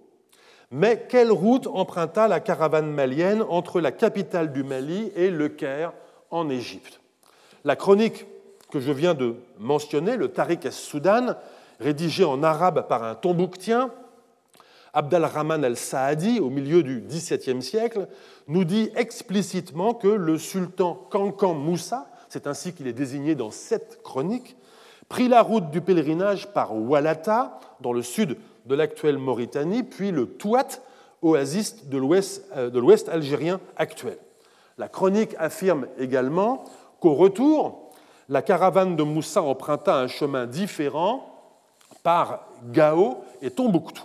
Mais 0.71 1.07
quelle 1.09 1.31
route 1.31 1.67
emprunta 1.69 2.29
la 2.29 2.41
caravane 2.41 2.91
malienne 2.91 3.45
entre 3.49 3.81
la 3.81 3.93
capitale 3.93 4.53
du 4.53 4.65
Mali 4.65 5.13
et 5.15 5.31
le 5.31 5.49
Caire 5.49 5.93
en 6.31 6.49
Égypte? 6.49 7.01
La 7.65 7.77
chronique 7.77 8.27
que 8.71 8.81
je 8.81 8.93
viens 8.93 9.15
de 9.15 9.37
mentionner, 9.59 10.17
le 10.17 10.29
Tariq 10.29 10.67
es-Soudan, 10.67 11.35
rédigé 11.79 12.25
en 12.25 12.43
arabe 12.43 12.87
par 12.89 13.05
un 13.05 13.15
tombouctien, 13.15 13.91
Abd 14.97 15.13
al-Rahman 15.13 15.63
al-Saadi, 15.63 16.41
au 16.41 16.49
milieu 16.49 16.83
du 16.83 17.03
XVIIe 17.03 17.63
siècle, 17.63 18.09
nous 18.49 18.65
dit 18.65 18.91
explicitement 18.97 19.93
que 19.93 20.09
le 20.09 20.39
sultan 20.39 20.95
Kankan 21.11 21.53
Moussa, 21.53 22.09
c'est 22.31 22.47
ainsi 22.47 22.73
qu'il 22.73 22.87
est 22.87 22.95
désigné 22.95 23.35
dans 23.35 23.51
cette 23.51 24.03
chronique, 24.03 24.57
prit 25.11 25.29
la 25.29 25.43
route 25.43 25.71
du 25.71 25.83
pèlerinage 25.83 26.51
par 26.55 26.75
Walata, 26.75 27.61
dans 27.83 27.93
le 27.93 28.01
sud 28.01 28.39
de 28.65 28.75
l'actuelle 28.75 29.19
Mauritanie, 29.19 29.83
puis 29.83 30.13
le 30.13 30.25
Touat, 30.27 30.81
oasis 31.21 31.77
euh, 31.93 32.71
de 32.71 32.79
l'ouest 32.79 33.09
algérien 33.11 33.61
actuel. 33.77 34.17
La 34.79 34.89
chronique 34.89 35.37
affirme 35.39 35.89
également 35.99 36.65
qu'au 37.01 37.13
retour, 37.13 37.91
la 38.31 38.41
caravane 38.41 38.97
de 38.97 39.03
Moussa 39.03 39.43
emprunta 39.43 39.99
un 39.99 40.09
chemin 40.09 40.47
différent 40.47 41.35
par 42.03 42.47
Gao 42.73 43.19
et 43.43 43.51
Tombouctou. 43.51 44.05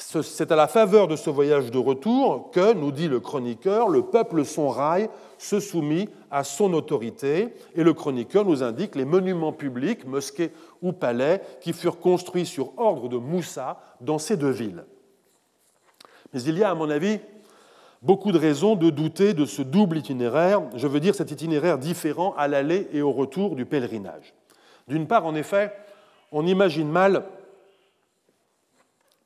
C'est 0.00 0.52
à 0.52 0.56
la 0.56 0.68
faveur 0.68 1.08
de 1.08 1.16
ce 1.16 1.28
voyage 1.28 1.72
de 1.72 1.78
retour 1.78 2.50
que, 2.52 2.72
nous 2.72 2.92
dit 2.92 3.08
le 3.08 3.18
chroniqueur, 3.18 3.88
le 3.88 4.02
peuple 4.02 4.44
sonrail 4.44 5.10
se 5.38 5.58
soumit 5.58 6.08
à 6.30 6.44
son 6.44 6.72
autorité, 6.72 7.48
et 7.74 7.82
le 7.82 7.92
chroniqueur 7.92 8.44
nous 8.44 8.62
indique 8.62 8.94
les 8.94 9.04
monuments 9.04 9.52
publics, 9.52 10.06
mosquées 10.06 10.52
ou 10.82 10.92
palais, 10.92 11.42
qui 11.60 11.72
furent 11.72 11.98
construits 11.98 12.46
sur 12.46 12.78
ordre 12.78 13.08
de 13.08 13.16
Moussa 13.16 13.80
dans 14.00 14.18
ces 14.18 14.36
deux 14.36 14.50
villes. 14.50 14.84
Mais 16.32 16.42
il 16.42 16.56
y 16.56 16.62
a, 16.62 16.70
à 16.70 16.74
mon 16.74 16.90
avis, 16.90 17.18
beaucoup 18.00 18.30
de 18.30 18.38
raisons 18.38 18.76
de 18.76 18.90
douter 18.90 19.34
de 19.34 19.46
ce 19.46 19.62
double 19.62 19.98
itinéraire, 19.98 20.62
je 20.76 20.86
veux 20.86 21.00
dire 21.00 21.16
cet 21.16 21.32
itinéraire 21.32 21.76
différent 21.76 22.34
à 22.38 22.46
l'aller 22.46 22.88
et 22.92 23.02
au 23.02 23.10
retour 23.10 23.56
du 23.56 23.66
pèlerinage. 23.66 24.32
D'une 24.86 25.08
part, 25.08 25.26
en 25.26 25.34
effet, 25.34 25.72
on 26.30 26.46
imagine 26.46 26.88
mal 26.88 27.24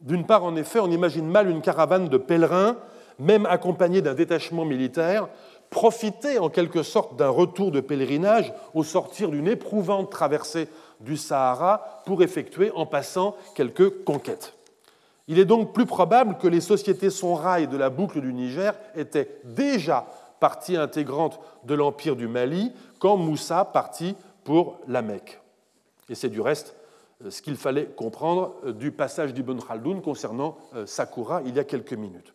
d'une 0.02 0.26
part, 0.26 0.44
en 0.44 0.56
effet, 0.56 0.80
on 0.80 0.90
imagine 0.90 1.28
mal 1.28 1.48
une 1.48 1.62
caravane 1.62 2.08
de 2.08 2.16
pèlerins, 2.18 2.76
même 3.18 3.46
accompagnée 3.46 4.02
d'un 4.02 4.14
détachement 4.14 4.64
militaire, 4.64 5.28
profiter 5.70 6.38
en 6.38 6.50
quelque 6.50 6.82
sorte 6.82 7.16
d'un 7.16 7.28
retour 7.28 7.70
de 7.70 7.80
pèlerinage 7.80 8.52
au 8.74 8.82
sortir 8.82 9.30
d'une 9.30 9.48
éprouvante 9.48 10.10
traversée 10.10 10.68
du 11.00 11.16
Sahara 11.16 12.02
pour 12.04 12.22
effectuer 12.22 12.70
en 12.74 12.84
passant 12.84 13.36
quelques 13.54 14.04
conquêtes. 14.04 14.54
Il 15.28 15.38
est 15.38 15.44
donc 15.44 15.72
plus 15.72 15.86
probable 15.86 16.36
que 16.36 16.48
les 16.48 16.60
sociétés 16.60 17.10
sonrailles 17.10 17.68
de 17.68 17.76
la 17.76 17.90
boucle 17.90 18.20
du 18.20 18.32
Niger 18.32 18.74
étaient 18.96 19.40
déjà 19.44 20.06
partie 20.40 20.76
intégrante 20.76 21.38
de 21.64 21.74
l'empire 21.74 22.16
du 22.16 22.26
Mali 22.26 22.72
quand 22.98 23.16
Moussa 23.16 23.64
partit 23.64 24.16
pour 24.44 24.78
la 24.88 25.00
Mecque. 25.00 25.40
Et 26.08 26.16
c'est 26.16 26.28
du 26.28 26.40
reste 26.40 26.74
ce 27.30 27.42
qu'il 27.42 27.56
fallait 27.56 27.86
comprendre 27.86 28.54
euh, 28.64 28.72
du 28.72 28.90
passage 28.90 29.34
d'Ibn 29.34 29.58
Khaldoun 29.58 30.02
concernant 30.02 30.56
euh, 30.74 30.86
Sakura 30.86 31.42
il 31.46 31.54
y 31.54 31.58
a 31.58 31.64
quelques 31.64 31.92
minutes. 31.92 32.34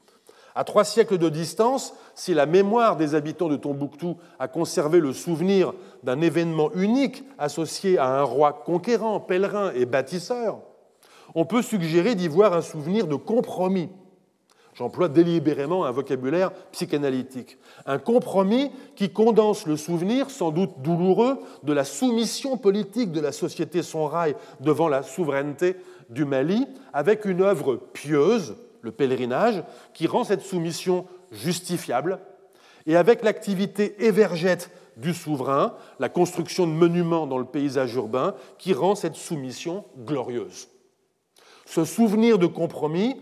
À 0.55 0.63
trois 0.63 0.83
siècles 0.83 1.19
de 1.19 1.29
distance, 1.29 1.93
si 2.15 2.33
la 2.33 2.47
mémoire 2.47 2.95
des 2.97 3.13
habitants 3.13 3.47
de 3.47 3.57
Tombouctou 3.57 4.17
a 4.39 4.47
conservé 4.47 4.99
le 4.99 5.13
souvenir 5.13 5.73
d'un 6.01 6.19
événement 6.19 6.71
unique 6.73 7.23
associé 7.37 7.99
à 7.99 8.19
un 8.19 8.23
roi 8.23 8.53
conquérant, 8.53 9.19
pèlerin 9.19 9.71
et 9.75 9.85
bâtisseur, 9.85 10.57
on 11.35 11.45
peut 11.45 11.61
suggérer 11.61 12.15
d'y 12.15 12.27
voir 12.27 12.53
un 12.53 12.63
souvenir 12.63 13.05
de 13.05 13.15
compromis 13.15 13.89
J'emploie 14.77 15.07
délibérément 15.09 15.85
un 15.85 15.91
vocabulaire 15.91 16.51
psychanalytique. 16.71 17.57
Un 17.87 17.97
compromis 17.97 18.69
qui 18.95 19.09
condense 19.09 19.65
le 19.65 19.75
souvenir, 19.75 20.29
sans 20.29 20.51
doute 20.51 20.83
douloureux, 20.83 21.39
de 21.63 21.73
la 21.73 21.83
soumission 21.83 22.57
politique 22.57 23.11
de 23.11 23.19
la 23.19 23.31
société 23.31 23.81
sonrail 23.81 24.35
devant 24.59 24.87
la 24.87 25.01
souveraineté 25.01 25.77
du 26.11 26.25
Mali, 26.25 26.67
avec 26.93 27.25
une 27.25 27.41
œuvre 27.41 27.77
pieuse, 27.93 28.55
le 28.81 28.91
pèlerinage, 28.91 29.63
qui 29.95 30.05
rend 30.05 30.23
cette 30.23 30.41
soumission 30.41 31.07
justifiable, 31.31 32.19
et 32.85 32.95
avec 32.95 33.23
l'activité 33.23 34.05
évergette 34.05 34.69
du 34.95 35.15
souverain, 35.15 35.73
la 35.99 36.09
construction 36.09 36.67
de 36.67 36.71
monuments 36.71 37.25
dans 37.25 37.39
le 37.39 37.45
paysage 37.45 37.95
urbain, 37.95 38.35
qui 38.59 38.73
rend 38.73 38.93
cette 38.93 39.15
soumission 39.15 39.85
glorieuse. 39.97 40.67
Ce 41.65 41.83
souvenir 41.83 42.37
de 42.37 42.45
compromis 42.45 43.15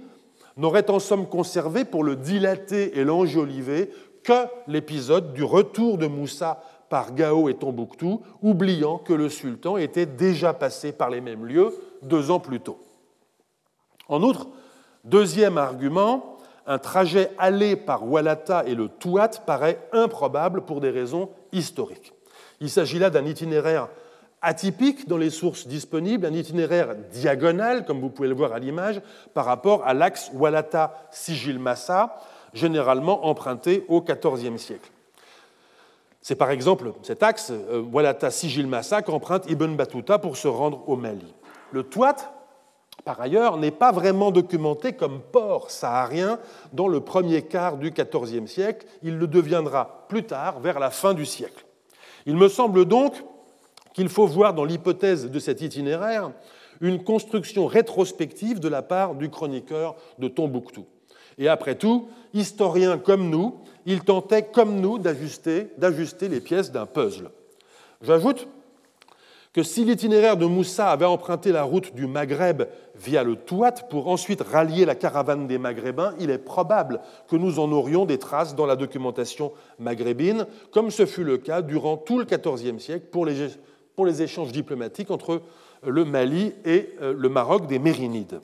n'aurait 0.58 0.90
en 0.90 1.00
somme 1.00 1.28
conservé 1.28 1.86
pour 1.86 2.04
le 2.04 2.16
dilater 2.16 2.98
et 2.98 3.04
l'enjoliver 3.04 3.92
que 4.24 4.46
l'épisode 4.68 5.34
du 5.34 5.44
retour 5.44 5.98
de 5.98 6.08
Moussa 6.08 6.64
par 6.90 7.14
Gao 7.14 7.50
et 7.50 7.56
Tombouctou, 7.56 8.22
oubliant 8.42 8.98
que 8.98 9.14
le 9.14 9.30
sultan 9.30 9.78
était 9.78 10.06
déjà 10.06 10.54
passé 10.54 10.92
par 10.92 11.10
les 11.10 11.22
mêmes 11.22 11.46
lieux 11.46 11.74
deux 12.02 12.32
ans 12.32 12.40
plus 12.40 12.60
tôt. 12.60 12.80
En 14.08 14.22
outre, 14.22 14.48
deuxième 15.04 15.58
argument, 15.58 16.38
un 16.68 16.78
trajet 16.78 17.32
allé 17.38 17.76
par 17.76 18.10
Walata 18.10 18.64
et 18.66 18.76
le 18.76 18.88
Touat 18.88 19.30
paraît 19.46 19.80
improbable 19.92 20.62
pour 20.62 20.82
des 20.82 20.90
raisons 20.90 21.30
historiques. 21.52 22.14
Il 22.60 22.70
s'agit 22.70 23.00
là 23.00 23.10
d'un 23.10 23.26
itinéraire 23.26 23.90
atypique 24.46 25.08
dans 25.08 25.18
les 25.18 25.32
sources 25.32 25.68
disponibles, 25.68 26.26
un 26.26 26.34
itinéraire 26.34 26.96
diagonal, 27.12 27.84
comme 27.84 28.00
vous 28.00 28.10
pouvez 28.10 28.28
le 28.28 28.36
voir 28.36 28.54
à 28.54 28.60
l'image, 28.60 29.02
par 29.34 29.46
rapport 29.46 29.86
à 29.86 29.94
l'axe 29.94 30.32
Walata-Sigil-Massa, 30.34 32.16
généralement 32.54 33.26
emprunté 33.26 33.84
au 33.90 34.02
XIVe 34.02 34.58
siècle. 34.58 34.92
C'est 36.22 36.36
par 36.36 36.52
exemple 36.52 36.94
cet 37.02 37.24
axe, 37.24 37.52
euh, 37.52 37.82
Walata-Sigil-Massa, 37.82 39.02
qu'emprunte 39.02 39.50
Ibn 39.50 39.76
Battuta 39.76 40.20
pour 40.20 40.38
se 40.38 40.48
rendre 40.48 40.88
au 40.88 40.96
Mali. 40.96 41.34
Le 41.72 41.84
Touat, 41.84 42.16
par 43.04 43.20
ailleurs, 43.20 43.58
n'est 43.58 43.72
pas 43.72 43.92
vraiment 43.92 44.32
documenté 44.32 44.94
comme 44.94 45.22
port 45.22 45.72
saharien 45.72 46.40
dans 46.72 46.88
le 46.88 47.02
premier 47.02 47.42
quart 47.42 47.78
du 47.78 47.92
XIVe 47.92 48.48
siècle. 48.48 48.86
Il 49.04 49.18
le 49.18 49.28
deviendra 49.28 50.06
plus 50.08 50.24
tard, 50.24 50.60
vers 50.60 50.80
la 50.80 50.92
fin 50.92 51.14
du 51.14 51.26
siècle. 51.26 51.66
Il 52.28 52.38
me 52.38 52.48
semble 52.48 52.86
donc 52.86 53.14
qu'il 53.96 54.10
faut 54.10 54.28
voir 54.28 54.54
dans 54.54 54.66
l'hypothèse 54.66 55.32
de 55.32 55.40
cet 55.40 55.62
itinéraire 55.62 56.32
une 56.82 57.02
construction 57.04 57.66
rétrospective 57.66 58.60
de 58.60 58.68
la 58.68 58.82
part 58.82 59.16
du 59.16 59.30
chroniqueur 59.30 59.96
de 60.20 60.28
Tombouctou. 60.28 60.86
Et 61.38 61.48
après 61.48 61.76
tout, 61.76 62.10
historien 62.34 62.98
comme 62.98 63.30
nous, 63.30 63.56
il 63.86 64.02
tentait 64.02 64.44
comme 64.44 64.82
nous 64.82 65.00
d'ajuster, 65.00 65.68
les 66.30 66.42
pièces 66.42 66.72
d'un 66.72 66.86
puzzle. 66.86 67.32
J'ajoute 68.02 68.48
que 69.54 69.64
si 69.64 69.86
l'itinéraire 69.86 70.36
de 70.36 70.46
Moussa 70.46 70.92
avait 70.92 71.06
emprunté 71.06 71.54
la 71.54 71.64
route 71.64 71.96
du 71.96 72.08
Maghreb 72.08 72.64
via 72.96 73.24
le 73.24 73.38
Touat 73.38 73.72
pour 73.90 74.10
ensuite 74.10 74.42
rallier 74.42 74.84
la 74.84 74.96
caravane 74.96 75.48
des 75.48 75.58
Maghrébins, 75.58 76.14
il 76.20 76.30
est 76.30 76.38
probable 76.38 77.00
que 77.30 77.38
nous 77.38 77.60
en 77.60 77.72
aurions 77.72 78.06
des 78.06 78.18
traces 78.18 78.56
dans 78.56 78.66
la 78.66 78.76
documentation 78.76 79.54
maghrébine, 79.80 80.46
comme 80.72 80.92
ce 80.92 81.06
fut 81.06 81.24
le 81.24 81.38
cas 81.38 81.62
durant 81.62 81.96
tout 81.96 82.20
le 82.20 82.26
XIVe 82.26 82.80
siècle 82.80 83.06
pour 83.10 83.26
les 83.26 83.48
pour 83.96 84.06
les 84.06 84.22
échanges 84.22 84.52
diplomatiques 84.52 85.12
entre 85.12 85.42
le 85.84 86.06
Mali 86.06 86.54
et 86.66 86.96
euh, 87.02 87.14
le 87.18 87.30
Maroc 87.30 87.68
des 87.68 87.80
Mérinides. 87.80 88.42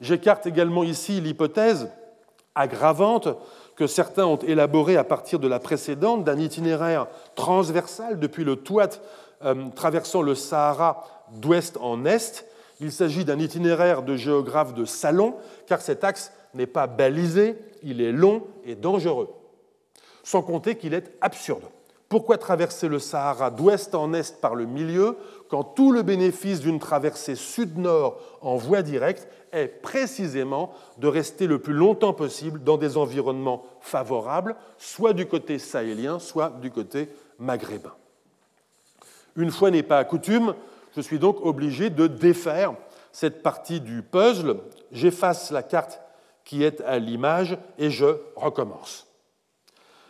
J'écarte 0.00 0.46
également 0.46 0.82
ici 0.82 1.20
l'hypothèse 1.20 1.88
aggravante 2.54 3.28
que 3.76 3.86
certains 3.86 4.26
ont 4.26 4.36
élaborée 4.36 4.96
à 4.96 5.04
partir 5.04 5.38
de 5.38 5.48
la 5.48 5.58
précédente, 5.58 6.24
d'un 6.24 6.38
itinéraire 6.38 7.06
transversal 7.34 8.18
depuis 8.18 8.44
le 8.44 8.56
Touat 8.56 9.00
euh, 9.44 9.68
traversant 9.74 10.22
le 10.22 10.34
Sahara 10.34 11.06
d'ouest 11.32 11.78
en 11.80 12.04
est. 12.04 12.46
Il 12.80 12.92
s'agit 12.92 13.24
d'un 13.24 13.38
itinéraire 13.38 14.02
de 14.02 14.16
géographe 14.16 14.74
de 14.74 14.84
salon, 14.84 15.36
car 15.66 15.80
cet 15.80 16.04
axe 16.04 16.32
n'est 16.54 16.66
pas 16.66 16.86
balisé, 16.86 17.56
il 17.82 18.00
est 18.00 18.12
long 18.12 18.42
et 18.64 18.74
dangereux. 18.74 19.30
Sans 20.22 20.42
compter 20.42 20.76
qu'il 20.76 20.94
est 20.94 21.12
absurde. 21.20 21.64
Pourquoi 22.12 22.36
traverser 22.36 22.88
le 22.88 22.98
Sahara 22.98 23.50
d'ouest 23.50 23.94
en 23.94 24.12
est 24.12 24.38
par 24.38 24.54
le 24.54 24.66
milieu 24.66 25.16
quand 25.48 25.64
tout 25.64 25.92
le 25.92 26.02
bénéfice 26.02 26.60
d'une 26.60 26.78
traversée 26.78 27.36
sud-nord 27.36 28.20
en 28.42 28.56
voie 28.56 28.82
directe 28.82 29.26
est 29.50 29.68
précisément 29.68 30.74
de 30.98 31.08
rester 31.08 31.46
le 31.46 31.58
plus 31.58 31.72
longtemps 31.72 32.12
possible 32.12 32.62
dans 32.62 32.76
des 32.76 32.98
environnements 32.98 33.62
favorables, 33.80 34.56
soit 34.76 35.14
du 35.14 35.24
côté 35.24 35.58
sahélien, 35.58 36.18
soit 36.18 36.50
du 36.60 36.70
côté 36.70 37.08
maghrébin? 37.38 37.94
Une 39.34 39.50
fois 39.50 39.70
n'est 39.70 39.82
pas 39.82 39.96
à 39.96 40.04
coutume, 40.04 40.54
je 40.94 41.00
suis 41.00 41.18
donc 41.18 41.38
obligé 41.42 41.88
de 41.88 42.08
défaire 42.08 42.74
cette 43.10 43.42
partie 43.42 43.80
du 43.80 44.02
puzzle. 44.02 44.58
J'efface 44.90 45.50
la 45.50 45.62
carte 45.62 45.98
qui 46.44 46.62
est 46.62 46.82
à 46.82 46.98
l'image 46.98 47.56
et 47.78 47.88
je 47.88 48.18
recommence. 48.36 49.06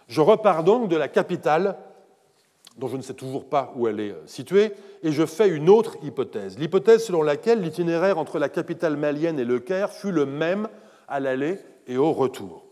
Je 0.08 0.20
repars 0.20 0.64
donc 0.64 0.88
de 0.88 0.96
la 0.96 1.06
capitale 1.06 1.76
dont 2.78 2.88
je 2.88 2.96
ne 2.96 3.02
sais 3.02 3.14
toujours 3.14 3.44
pas 3.44 3.72
où 3.76 3.86
elle 3.86 4.00
est 4.00 4.12
euh, 4.12 4.26
située, 4.26 4.72
et 5.02 5.12
je 5.12 5.26
fais 5.26 5.48
une 5.48 5.68
autre 5.68 5.96
hypothèse. 6.02 6.58
L'hypothèse 6.58 7.04
selon 7.04 7.22
laquelle 7.22 7.60
l'itinéraire 7.60 8.18
entre 8.18 8.38
la 8.38 8.48
capitale 8.48 8.96
malienne 8.96 9.38
et 9.38 9.44
le 9.44 9.58
Caire 9.58 9.90
fut 9.90 10.12
le 10.12 10.26
même 10.26 10.68
à 11.08 11.20
l'aller 11.20 11.58
et 11.86 11.96
au 11.96 12.12
retour. 12.12 12.64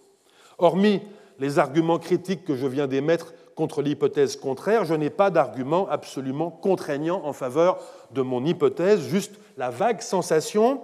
Hormis 0.59 1.01
les 1.39 1.59
arguments 1.59 1.99
critiques 1.99 2.45
que 2.45 2.55
je 2.55 2.67
viens 2.67 2.87
d'émettre 2.87 3.35
contre 3.55 3.83
l'hypothèse 3.83 4.37
contraire, 4.37 4.85
je 4.85 4.95
n'ai 4.95 5.11
pas 5.11 5.31
d'argument 5.31 5.89
absolument 5.89 6.51
contraignant 6.51 7.23
en 7.25 7.33
faveur 7.33 7.79
de 8.13 8.23
mon 8.23 8.45
hypothèse, 8.45 9.01
juste 9.09 9.35
la 9.59 9.71
vague 9.71 10.01
sensation 10.01 10.81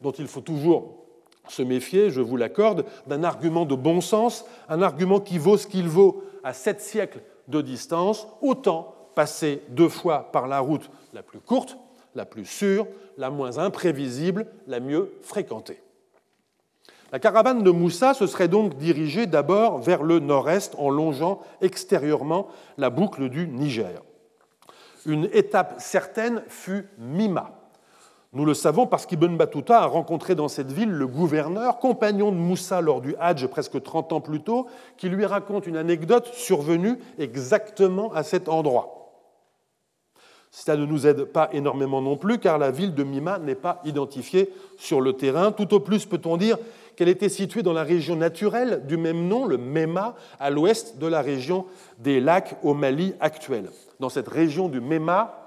dont 0.00 0.12
il 0.12 0.26
faut 0.26 0.40
toujours 0.40 1.04
se 1.48 1.62
méfier, 1.62 2.10
je 2.10 2.20
vous 2.20 2.36
l'accorde, 2.36 2.84
d'un 3.06 3.22
argument 3.22 3.64
de 3.64 3.74
bon 3.74 4.00
sens, 4.00 4.44
un 4.68 4.82
argument 4.82 5.20
qui 5.20 5.38
vaut 5.38 5.56
ce 5.56 5.66
qu'il 5.66 5.88
vaut 5.88 6.24
à 6.42 6.52
sept 6.52 6.80
siècles 6.80 7.20
de 7.48 7.60
distance, 7.60 8.26
autant 8.40 8.94
passer 9.14 9.62
deux 9.70 9.88
fois 9.88 10.30
par 10.32 10.46
la 10.46 10.60
route 10.60 10.90
la 11.12 11.22
plus 11.22 11.40
courte, 11.40 11.76
la 12.14 12.24
plus 12.24 12.44
sûre, 12.44 12.86
la 13.16 13.30
moins 13.30 13.58
imprévisible, 13.58 14.46
la 14.66 14.80
mieux 14.80 15.12
fréquentée. 15.22 15.82
La 17.12 17.18
caravane 17.18 17.62
de 17.62 17.70
Moussa 17.70 18.14
se 18.14 18.26
serait 18.26 18.48
donc 18.48 18.76
dirigée 18.76 19.26
d'abord 19.26 19.78
vers 19.78 20.02
le 20.02 20.18
nord-est 20.18 20.74
en 20.76 20.90
longeant 20.90 21.40
extérieurement 21.60 22.48
la 22.78 22.90
boucle 22.90 23.28
du 23.28 23.46
Niger. 23.46 24.02
Une 25.06 25.28
étape 25.32 25.76
certaine 25.78 26.42
fut 26.48 26.88
Mima, 26.98 27.55
nous 28.36 28.44
le 28.44 28.52
savons 28.52 28.86
parce 28.86 29.06
qu'Ibn 29.06 29.34
Battuta 29.38 29.80
a 29.80 29.86
rencontré 29.86 30.34
dans 30.34 30.48
cette 30.48 30.70
ville 30.70 30.90
le 30.90 31.06
gouverneur, 31.06 31.78
compagnon 31.78 32.30
de 32.30 32.36
Moussa 32.36 32.82
lors 32.82 33.00
du 33.00 33.14
Hajj 33.18 33.46
presque 33.46 33.82
30 33.82 34.12
ans 34.12 34.20
plus 34.20 34.42
tôt, 34.42 34.66
qui 34.98 35.08
lui 35.08 35.24
raconte 35.24 35.66
une 35.66 35.78
anecdote 35.78 36.26
survenue 36.34 36.98
exactement 37.18 38.12
à 38.12 38.22
cet 38.22 38.50
endroit. 38.50 38.92
Cela 40.50 40.76
ne 40.76 40.84
nous 40.84 41.06
aide 41.06 41.24
pas 41.24 41.48
énormément 41.54 42.02
non 42.02 42.18
plus, 42.18 42.38
car 42.38 42.58
la 42.58 42.70
ville 42.70 42.94
de 42.94 43.04
Mima 43.04 43.38
n'est 43.38 43.54
pas 43.54 43.80
identifiée 43.86 44.52
sur 44.76 45.00
le 45.00 45.14
terrain. 45.14 45.50
Tout 45.50 45.72
au 45.72 45.80
plus 45.80 46.04
peut-on 46.04 46.36
dire 46.36 46.58
qu'elle 46.94 47.08
était 47.08 47.30
située 47.30 47.62
dans 47.62 47.72
la 47.72 47.84
région 47.84 48.16
naturelle 48.16 48.82
du 48.86 48.98
même 48.98 49.28
nom, 49.28 49.46
le 49.46 49.56
Mema, 49.56 50.14
à 50.38 50.50
l'ouest 50.50 50.98
de 50.98 51.06
la 51.06 51.22
région 51.22 51.64
des 52.00 52.20
lacs 52.20 52.56
au 52.62 52.74
Mali 52.74 53.14
actuel. 53.18 53.70
Dans 53.98 54.10
cette 54.10 54.28
région 54.28 54.68
du 54.68 54.82
Mema, 54.82 55.45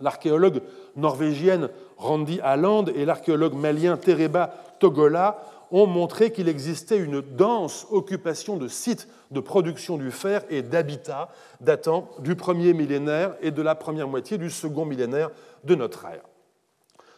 l'archéologue 0.00 0.62
norvégienne 0.96 1.68
Randy 1.96 2.40
Alland 2.42 2.86
et 2.94 3.04
l'archéologue 3.04 3.54
malien 3.54 3.96
Tereba 3.96 4.54
Togola 4.78 5.42
ont 5.70 5.86
montré 5.86 6.32
qu'il 6.32 6.48
existait 6.48 6.98
une 6.98 7.20
dense 7.20 7.86
occupation 7.90 8.56
de 8.56 8.68
sites 8.68 9.08
de 9.30 9.40
production 9.40 9.96
du 9.96 10.10
fer 10.10 10.42
et 10.50 10.62
d'habitat 10.62 11.28
datant 11.60 12.08
du 12.18 12.34
premier 12.34 12.72
millénaire 12.72 13.34
et 13.40 13.50
de 13.50 13.62
la 13.62 13.74
première 13.74 14.08
moitié 14.08 14.38
du 14.38 14.50
second 14.50 14.84
millénaire 14.84 15.30
de 15.64 15.74
notre 15.74 16.04
ère. 16.06 16.24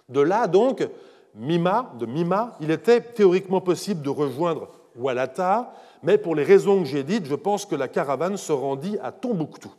De 0.09 0.21
là 0.21 0.47
donc, 0.47 0.87
Mima, 1.35 1.93
de 1.99 2.05
Mima, 2.05 2.57
il 2.61 2.71
était 2.71 3.01
théoriquement 3.01 3.63
possible 3.63 4.03
de 4.03 4.11
rejoindre 4.11 4.69
Walata, 4.97 5.73
mais 6.03 6.19
pour 6.19 6.35
les 6.35 6.45
raisons 6.45 6.83
que 6.83 6.89
j'ai 6.89 7.05
dites, 7.05 7.27
je 7.27 7.35
pense 7.35 7.65
que 7.65 7.75
la 7.75 7.89
caravane 7.89 8.37
se 8.37 8.53
rendit 8.53 8.99
à 9.03 9.13
Tombouctou. 9.13 9.73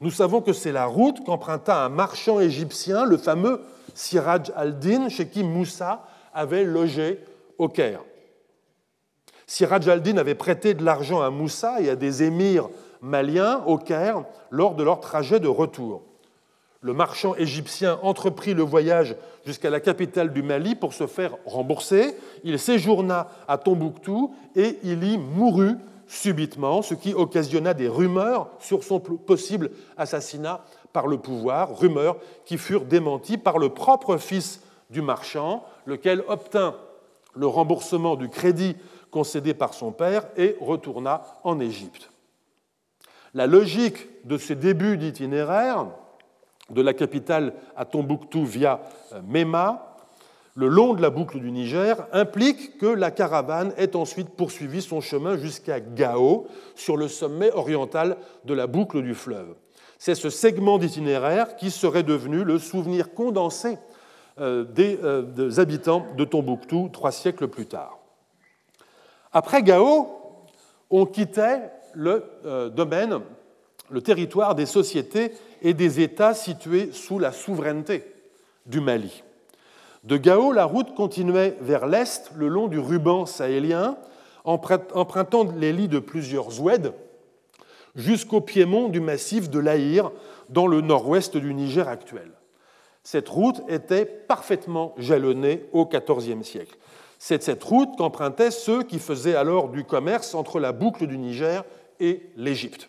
Nous 0.00 0.10
savons 0.10 0.40
que 0.40 0.54
c'est 0.54 0.72
la 0.72 0.86
route 0.86 1.22
qu'emprunta 1.24 1.84
un 1.84 1.90
marchand 1.90 2.40
égyptien, 2.40 3.04
le 3.04 3.18
fameux 3.18 3.60
Siraj 3.94 4.50
al-Din, 4.56 5.10
chez 5.10 5.28
qui 5.28 5.44
Moussa 5.44 6.06
avait 6.32 6.64
logé 6.64 7.20
au 7.58 7.68
Caire. 7.68 8.00
Siraj 9.46 9.88
al-Din 9.88 10.16
avait 10.16 10.34
prêté 10.34 10.72
de 10.72 10.84
l'argent 10.84 11.20
à 11.20 11.28
Moussa 11.28 11.82
et 11.82 11.90
à 11.90 11.96
des 11.96 12.22
émirs 12.22 12.70
maliens 13.02 13.62
au 13.66 13.76
Caire 13.76 14.24
lors 14.50 14.74
de 14.74 14.82
leur 14.82 15.00
trajet 15.00 15.38
de 15.38 15.48
retour. 15.48 16.02
Le 16.80 16.94
marchand 16.94 17.34
égyptien 17.34 17.98
entreprit 18.02 18.54
le 18.54 18.62
voyage 18.62 19.14
jusqu'à 19.44 19.68
la 19.68 19.80
capitale 19.80 20.32
du 20.32 20.42
Mali 20.42 20.74
pour 20.74 20.94
se 20.94 21.06
faire 21.06 21.36
rembourser. 21.44 22.16
Il 22.42 22.58
séjourna 22.58 23.28
à 23.48 23.58
Tombouctou 23.58 24.34
et 24.56 24.78
il 24.82 25.04
y 25.04 25.18
mourut 25.18 25.76
subitement, 26.10 26.82
ce 26.82 26.94
qui 26.94 27.14
occasionna 27.14 27.72
des 27.72 27.86
rumeurs 27.86 28.50
sur 28.58 28.82
son 28.82 28.98
possible 28.98 29.70
assassinat 29.96 30.64
par 30.92 31.06
le 31.06 31.18
pouvoir, 31.18 31.78
rumeurs 31.78 32.16
qui 32.44 32.58
furent 32.58 32.84
démenties 32.84 33.38
par 33.38 33.58
le 33.58 33.68
propre 33.68 34.16
fils 34.16 34.60
du 34.90 35.02
marchand, 35.02 35.64
lequel 35.86 36.24
obtint 36.26 36.74
le 37.36 37.46
remboursement 37.46 38.16
du 38.16 38.28
crédit 38.28 38.76
concédé 39.12 39.54
par 39.54 39.72
son 39.72 39.92
père 39.92 40.26
et 40.36 40.56
retourna 40.60 41.22
en 41.44 41.60
Égypte. 41.60 42.10
La 43.32 43.46
logique 43.46 44.26
de 44.26 44.36
ce 44.36 44.52
début 44.52 44.96
d'itinéraire, 44.96 45.86
de 46.70 46.82
la 46.82 46.92
capitale 46.92 47.54
à 47.76 47.84
Tombouctou 47.84 48.44
via 48.44 48.80
euh, 49.12 49.20
Mema, 49.24 49.89
le 50.60 50.68
long 50.68 50.92
de 50.92 51.00
la 51.00 51.08
boucle 51.08 51.40
du 51.40 51.50
Niger, 51.50 52.06
implique 52.12 52.76
que 52.76 52.84
la 52.84 53.10
caravane 53.10 53.72
ait 53.78 53.96
ensuite 53.96 54.28
poursuivi 54.28 54.82
son 54.82 55.00
chemin 55.00 55.38
jusqu'à 55.38 55.80
Gao, 55.80 56.48
sur 56.74 56.98
le 56.98 57.08
sommet 57.08 57.50
oriental 57.52 58.18
de 58.44 58.52
la 58.52 58.66
boucle 58.66 59.00
du 59.00 59.14
fleuve. 59.14 59.54
C'est 59.96 60.14
ce 60.14 60.28
segment 60.28 60.76
d'itinéraire 60.76 61.56
qui 61.56 61.70
serait 61.70 62.02
devenu 62.02 62.44
le 62.44 62.58
souvenir 62.58 63.14
condensé 63.14 63.78
euh, 64.38 64.66
euh, 64.78 65.22
des, 65.22 65.60
habitants 65.60 66.04
de 66.18 66.26
Tombouctou 66.26 66.90
trois 66.92 67.10
siècles 67.10 67.48
plus 67.48 67.66
tard. 67.66 67.98
Après 69.32 69.62
Gao, 69.62 70.08
on 70.90 71.06
quittait 71.06 71.70
le 71.94 72.22
euh, 72.44 72.68
domaine, 72.68 73.20
le 73.88 74.02
territoire 74.02 74.54
des 74.54 74.66
sociétés 74.66 75.32
et 75.62 75.72
des 75.72 76.00
États 76.00 76.34
situés 76.34 76.90
sous 76.92 77.18
la 77.18 77.32
souveraineté 77.32 78.04
du 78.66 78.80
Mali. 78.82 79.22
De 80.04 80.16
Gao, 80.16 80.52
la 80.52 80.64
route 80.64 80.94
continuait 80.94 81.56
vers 81.60 81.86
l'est 81.86 82.30
le 82.34 82.48
long 82.48 82.68
du 82.68 82.78
ruban 82.78 83.26
sahélien, 83.26 83.96
empruntant 84.44 85.46
les 85.56 85.72
lits 85.74 85.88
de 85.88 85.98
plusieurs 85.98 86.62
oueds, 86.62 86.92
jusqu'au 87.94 88.40
piémont 88.40 88.88
du 88.88 89.00
massif 89.00 89.50
de 89.50 89.58
l'Aïr, 89.58 90.10
dans 90.48 90.66
le 90.66 90.80
nord-ouest 90.80 91.36
du 91.36 91.52
Niger 91.52 91.86
actuel. 91.86 92.32
Cette 93.02 93.28
route 93.28 93.62
était 93.68 94.06
parfaitement 94.06 94.94
jalonnée 94.96 95.66
au 95.72 95.86
XIVe 95.86 96.42
siècle. 96.42 96.76
C'est 97.18 97.42
cette 97.42 97.62
route 97.62 97.90
qu'empruntaient 97.98 98.50
ceux 98.50 98.82
qui 98.82 98.98
faisaient 98.98 99.34
alors 99.34 99.68
du 99.68 99.84
commerce 99.84 100.34
entre 100.34 100.58
la 100.60 100.72
boucle 100.72 101.06
du 101.06 101.18
Niger 101.18 101.64
et 101.98 102.22
l'Égypte. 102.36 102.88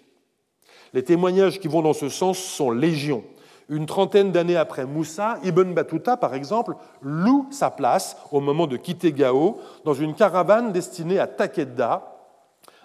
Les 0.94 1.04
témoignages 1.04 1.60
qui 1.60 1.68
vont 1.68 1.82
dans 1.82 1.94
ce 1.94 2.08
sens 2.08 2.38
sont 2.38 2.72
légions. 2.72 3.24
Une 3.72 3.86
trentaine 3.86 4.34
d'années 4.34 4.58
après 4.58 4.86
Moussa, 4.86 5.38
Ibn 5.46 5.74
Battuta, 5.74 6.18
par 6.18 6.34
exemple, 6.34 6.76
loue 7.02 7.48
sa 7.52 7.72
place 7.72 8.18
au 8.34 8.42
moment 8.42 8.68
de 8.68 8.76
quitter 8.76 9.14
Gao 9.14 9.62
dans 9.86 9.94
une 9.94 10.14
caravane 10.14 10.74
destinée 10.74 11.20
à 11.20 11.26
Takedda, 11.26 12.18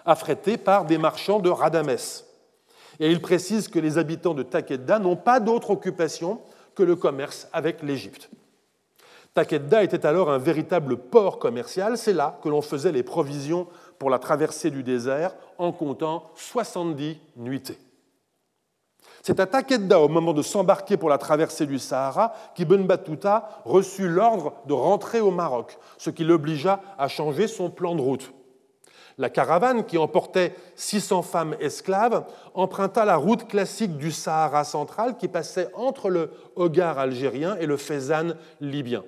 affrété 0.05 0.55
par 0.55 0.85
des 0.85 0.97
marchands 0.97 1.39
de 1.39 1.49
Radames. 1.49 1.97
Et 3.01 3.11
il 3.11 3.21
précise 3.21 3.67
que 3.67 3.79
les 3.79 3.97
habitants 3.97 4.33
de 4.33 4.43
Takedda 4.43 4.97
n'ont 4.99 5.17
pas 5.17 5.41
d'autre 5.41 5.71
occupation 5.71 6.39
que 6.73 6.83
le 6.83 6.95
commerce 6.95 7.49
avec 7.51 7.83
l'Égypte. 7.83 8.29
Takedda 9.33 9.83
était 9.83 10.05
alors 10.05 10.31
un 10.31 10.37
véritable 10.37 10.95
port 10.95 11.37
commercial, 11.37 11.97
c'est 11.97 12.13
là 12.13 12.39
que 12.41 12.47
l'on 12.47 12.61
faisait 12.61 12.93
les 12.93 13.03
provisions 13.03 13.67
pour 13.99 14.09
la 14.09 14.19
traversée 14.19 14.71
du 14.71 14.83
désert 14.83 15.35
en 15.57 15.73
comptant 15.73 16.31
70 16.35 17.17
nuitées. 17.35 17.77
C'est 19.27 19.41
à 19.41 19.45
Takedda, 19.45 19.99
au 19.99 20.07
moment 20.07 20.31
de 20.31 20.41
s'embarquer 20.41 20.95
pour 20.95 21.09
la 21.09 21.17
traversée 21.17 21.65
du 21.65 21.79
Sahara, 21.79 22.31
qu'Ibn 22.55 22.87
Battuta 22.87 23.61
reçut 23.65 24.07
l'ordre 24.07 24.53
de 24.67 24.71
rentrer 24.71 25.19
au 25.19 25.31
Maroc, 25.31 25.77
ce 25.97 26.09
qui 26.09 26.23
l'obligea 26.23 26.79
à 26.97 27.09
changer 27.09 27.49
son 27.49 27.69
plan 27.69 27.93
de 27.93 27.99
route. 27.99 28.31
La 29.17 29.29
caravane, 29.29 29.83
qui 29.83 29.97
emportait 29.97 30.55
600 30.75 31.23
femmes 31.23 31.55
esclaves, 31.59 32.23
emprunta 32.53 33.03
la 33.03 33.17
route 33.17 33.49
classique 33.49 33.97
du 33.97 34.13
Sahara 34.13 34.63
central 34.63 35.17
qui 35.17 35.27
passait 35.27 35.71
entre 35.73 36.09
le 36.09 36.31
Hogar 36.55 36.97
algérien 36.97 37.57
et 37.57 37.65
le 37.65 37.75
Fezzan 37.75 38.35
libyen. 38.61 39.03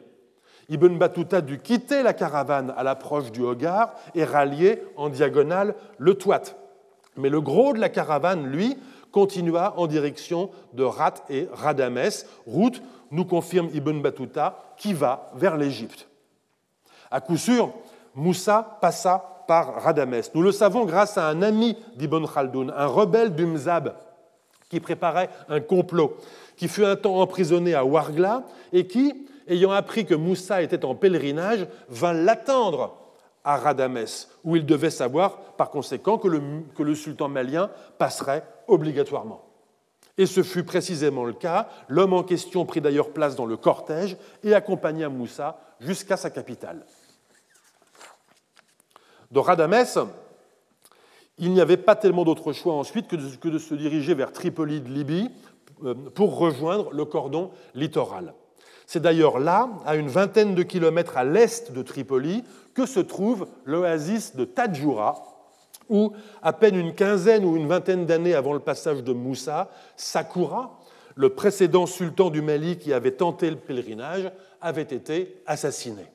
Ibn 0.67 0.97
Battuta 0.97 1.39
dut 1.39 1.59
quitter 1.59 2.03
la 2.03 2.11
caravane 2.11 2.73
à 2.75 2.83
l'approche 2.83 3.31
du 3.31 3.41
Hogar 3.41 3.93
et 4.15 4.25
rallier 4.25 4.83
en 4.97 5.07
diagonale 5.07 5.75
le 5.97 6.15
Touat. 6.15 6.57
Mais 7.15 7.29
le 7.29 7.41
gros 7.41 7.73
de 7.73 7.79
la 7.79 7.89
caravane, 7.89 8.47
lui, 8.47 8.77
continua 9.11 9.73
en 9.77 9.87
direction 9.87 10.49
de 10.73 10.83
Rat 10.83 11.15
et 11.29 11.47
Radames, 11.51 12.09
route, 12.45 12.81
nous 13.11 13.25
confirme 13.25 13.69
Ibn 13.73 14.01
Battuta, 14.01 14.59
qui 14.77 14.93
va 14.93 15.31
vers 15.35 15.57
l'Égypte. 15.57 16.07
À 17.11 17.21
coup 17.21 17.37
sûr, 17.37 17.73
Moussa 18.15 18.77
passa 18.81 19.43
par 19.47 19.81
Radames. 19.81 20.21
Nous 20.35 20.43
le 20.43 20.51
savons 20.51 20.85
grâce 20.85 21.17
à 21.17 21.27
un 21.27 21.41
ami 21.41 21.75
d'Ibn 21.95 22.25
Khaldoun, 22.27 22.71
un 22.75 22.85
rebelle 22.85 23.33
du 23.33 23.45
Mzab, 23.45 23.95
qui 24.69 24.79
préparait 24.79 25.29
un 25.47 25.59
complot, 25.59 26.17
qui 26.55 26.67
fut 26.67 26.85
un 26.85 26.95
temps 26.95 27.19
emprisonné 27.19 27.73
à 27.73 27.83
Wargla 27.83 28.43
et 28.71 28.85
qui, 28.85 29.27
ayant 29.47 29.71
appris 29.71 30.05
que 30.05 30.13
Moussa 30.13 30.61
était 30.61 30.85
en 30.85 30.93
pèlerinage, 30.93 31.65
vint 31.89 32.13
l'attendre 32.13 32.95
à 33.43 33.57
Radames, 33.57 34.05
où 34.43 34.55
il 34.55 34.65
devait 34.65 34.89
savoir 34.89 35.37
par 35.55 35.69
conséquent 35.69 36.17
que 36.17 36.27
le, 36.27 36.95
sultan 36.95 37.29
malien 37.29 37.69
passerait 37.97 38.43
obligatoirement. 38.67 39.45
Et 40.17 40.25
ce 40.25 40.43
fut 40.43 40.63
précisément 40.63 41.23
le 41.23 41.33
cas. 41.33 41.69
L'homme 41.87 42.13
en 42.13 42.23
question 42.23 42.65
prit 42.65 42.81
d'ailleurs 42.81 43.11
place 43.11 43.35
dans 43.35 43.45
le 43.45 43.55
cortège 43.55 44.17
et 44.43 44.53
accompagna 44.53 45.07
Moussa 45.07 45.59
jusqu'à 45.79 46.17
sa 46.17 46.29
capitale. 46.29 46.85
De 49.31 49.39
Radames, 49.39 50.09
il 51.37 51.53
n'y 51.53 51.61
avait 51.61 51.77
pas 51.77 51.95
tellement 51.95 52.25
d'autre 52.25 52.51
choix 52.51 52.73
ensuite 52.73 53.07
que 53.07 53.15
de, 53.15 53.35
que 53.37 53.47
de 53.47 53.59
se 53.59 53.73
diriger 53.73 54.13
vers 54.13 54.33
Tripoli 54.33 54.81
de 54.81 54.89
Libye 54.89 55.29
euh, 55.85 55.93
pour 55.93 56.37
rejoindre 56.37 56.91
le 56.91 57.05
cordon 57.05 57.51
littoral. 57.73 58.33
C'est 58.85 59.01
d'ailleurs 59.01 59.39
là, 59.39 59.69
à 59.85 59.95
une 59.95 60.09
vingtaine 60.09 60.55
de 60.55 60.63
kilomètres 60.63 61.15
à 61.15 61.23
l'est 61.23 61.71
de 61.71 61.81
Tripoli, 61.83 62.43
que 62.79 62.85
se 62.85 63.01
trouve 63.01 63.45
l'oasis 63.65 64.37
de 64.37 64.45
Tadjoura, 64.45 65.21
où, 65.89 66.13
à 66.41 66.53
peine 66.53 66.77
une 66.77 66.95
quinzaine 66.95 67.43
ou 67.43 67.57
une 67.57 67.67
vingtaine 67.67 68.05
d'années 68.05 68.35
avant 68.35 68.53
le 68.53 68.59
passage 68.59 69.03
de 69.03 69.11
Moussa, 69.11 69.69
Sakura, 69.97 70.79
le 71.15 71.29
précédent 71.29 71.85
sultan 71.85 72.29
du 72.29 72.41
Mali 72.41 72.77
qui 72.77 72.93
avait 72.93 73.11
tenté 73.11 73.49
le 73.49 73.57
pèlerinage, 73.57 74.31
avait 74.61 74.83
été 74.83 75.41
assassiné. 75.45 76.05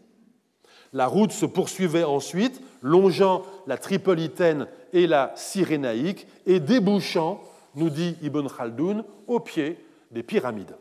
La 0.95 1.07
route 1.07 1.32
se 1.32 1.45
poursuivait 1.45 2.05
ensuite, 2.05 2.62
longeant 2.81 3.43
la 3.66 3.77
Tripolitaine 3.77 4.66
et 4.95 5.07
la 5.07 5.32
Cyrénaïque 5.35 6.27
et 6.47 6.61
débouchant, 6.61 7.43
nous 7.74 7.91
dit 7.91 8.16
Ibn 8.23 8.47
Khaldoun, 8.47 9.05
au 9.27 9.39
pied 9.39 9.85
des 10.11 10.23
pyramides. 10.23 10.77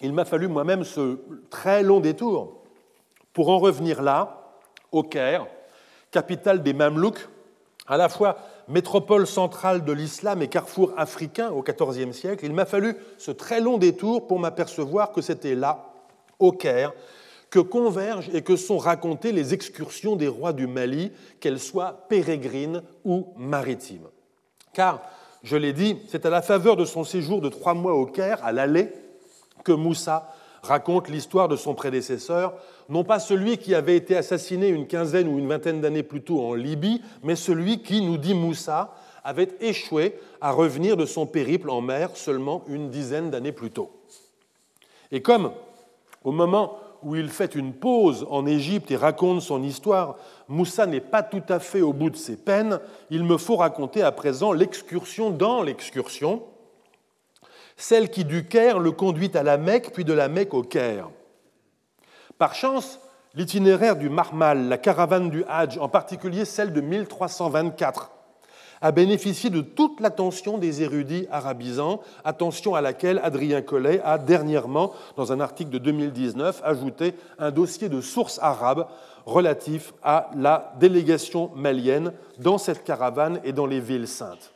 Il 0.00 0.12
m'a 0.12 0.24
fallu 0.24 0.48
moi-même 0.48 0.84
ce 0.84 1.18
très 1.50 1.82
long 1.82 2.00
détour 2.00 2.62
pour 3.32 3.50
en 3.50 3.58
revenir 3.58 4.02
là, 4.02 4.52
au 4.92 5.02
Caire, 5.02 5.46
capitale 6.10 6.62
des 6.62 6.72
Mamelouks, 6.72 7.28
à 7.86 7.96
la 7.96 8.08
fois 8.08 8.36
métropole 8.68 9.26
centrale 9.26 9.84
de 9.84 9.92
l'islam 9.92 10.42
et 10.42 10.48
carrefour 10.48 10.92
africain 10.96 11.50
au 11.50 11.62
XIVe 11.62 12.12
siècle. 12.12 12.44
Il 12.44 12.52
m'a 12.52 12.66
fallu 12.66 12.94
ce 13.16 13.30
très 13.30 13.60
long 13.60 13.78
détour 13.78 14.26
pour 14.26 14.38
m'apercevoir 14.38 15.12
que 15.12 15.22
c'était 15.22 15.54
là, 15.54 15.92
au 16.38 16.52
Caire, 16.52 16.92
que 17.50 17.58
convergent 17.58 18.28
et 18.34 18.42
que 18.42 18.56
sont 18.56 18.76
racontées 18.76 19.32
les 19.32 19.54
excursions 19.54 20.16
des 20.16 20.28
rois 20.28 20.52
du 20.52 20.66
Mali, 20.66 21.12
qu'elles 21.40 21.60
soient 21.60 22.04
pérégrines 22.08 22.82
ou 23.04 23.28
maritimes. 23.36 24.08
Car, 24.74 25.00
je 25.42 25.56
l'ai 25.56 25.72
dit, 25.72 25.96
c'est 26.08 26.26
à 26.26 26.30
la 26.30 26.42
faveur 26.42 26.76
de 26.76 26.84
son 26.84 27.04
séjour 27.04 27.40
de 27.40 27.48
trois 27.48 27.74
mois 27.74 27.94
au 27.94 28.04
Caire, 28.04 28.44
à 28.44 28.52
l'aller, 28.52 28.92
que 29.64 29.72
Moussa 29.72 30.32
raconte 30.62 31.08
l'histoire 31.08 31.48
de 31.48 31.56
son 31.56 31.74
prédécesseur, 31.74 32.54
non 32.88 33.04
pas 33.04 33.18
celui 33.18 33.58
qui 33.58 33.74
avait 33.74 33.96
été 33.96 34.16
assassiné 34.16 34.68
une 34.68 34.86
quinzaine 34.86 35.28
ou 35.28 35.38
une 35.38 35.48
vingtaine 35.48 35.80
d'années 35.80 36.02
plus 36.02 36.22
tôt 36.22 36.40
en 36.40 36.54
Libye, 36.54 37.02
mais 37.22 37.36
celui 37.36 37.82
qui, 37.82 38.00
nous 38.00 38.18
dit 38.18 38.34
Moussa, 38.34 38.94
avait 39.24 39.48
échoué 39.60 40.18
à 40.40 40.52
revenir 40.52 40.96
de 40.96 41.06
son 41.06 41.26
périple 41.26 41.70
en 41.70 41.80
mer 41.80 42.16
seulement 42.16 42.64
une 42.68 42.90
dizaine 42.90 43.30
d'années 43.30 43.52
plus 43.52 43.70
tôt. 43.70 43.90
Et 45.10 45.22
comme, 45.22 45.52
au 46.24 46.32
moment 46.32 46.78
où 47.02 47.14
il 47.14 47.28
fait 47.28 47.54
une 47.54 47.72
pause 47.72 48.26
en 48.30 48.46
Égypte 48.46 48.90
et 48.90 48.96
raconte 48.96 49.42
son 49.42 49.62
histoire, 49.62 50.16
Moussa 50.48 50.86
n'est 50.86 51.00
pas 51.00 51.22
tout 51.22 51.42
à 51.48 51.58
fait 51.58 51.82
au 51.82 51.92
bout 51.92 52.10
de 52.10 52.16
ses 52.16 52.36
peines, 52.36 52.80
il 53.10 53.22
me 53.22 53.36
faut 53.36 53.56
raconter 53.56 54.02
à 54.02 54.12
présent 54.12 54.52
l'excursion 54.52 55.30
dans 55.30 55.62
l'excursion, 55.62 56.42
celle 57.78 58.10
qui 58.10 58.24
du 58.24 58.44
Caire 58.44 58.80
le 58.80 58.90
conduit 58.90 59.30
à 59.34 59.42
la 59.42 59.56
Mecque, 59.56 59.92
puis 59.94 60.04
de 60.04 60.12
la 60.12 60.28
Mecque 60.28 60.52
au 60.52 60.62
Caire. 60.62 61.08
Par 62.36 62.54
chance, 62.54 63.00
l'itinéraire 63.34 63.96
du 63.96 64.10
Marmal, 64.10 64.68
la 64.68 64.78
caravane 64.78 65.30
du 65.30 65.44
Hadj, 65.48 65.78
en 65.78 65.88
particulier 65.88 66.44
celle 66.44 66.72
de 66.72 66.80
1324, 66.80 68.10
a 68.80 68.92
bénéficié 68.92 69.50
de 69.50 69.60
toute 69.60 70.00
l'attention 70.00 70.58
des 70.58 70.82
érudits 70.82 71.26
arabisants, 71.30 72.00
attention 72.24 72.74
à 72.74 72.80
laquelle 72.80 73.20
Adrien 73.22 73.62
Collet 73.62 74.00
a 74.04 74.18
dernièrement, 74.18 74.92
dans 75.16 75.32
un 75.32 75.40
article 75.40 75.70
de 75.70 75.78
2019, 75.78 76.60
ajouté 76.64 77.14
un 77.38 77.50
dossier 77.50 77.88
de 77.88 78.00
sources 78.00 78.38
arabes 78.42 78.86
relatif 79.24 79.92
à 80.02 80.30
la 80.36 80.72
délégation 80.80 81.50
malienne 81.54 82.12
dans 82.38 82.58
cette 82.58 82.84
caravane 82.84 83.40
et 83.44 83.52
dans 83.52 83.66
les 83.66 83.80
villes 83.80 84.08
saintes. 84.08 84.52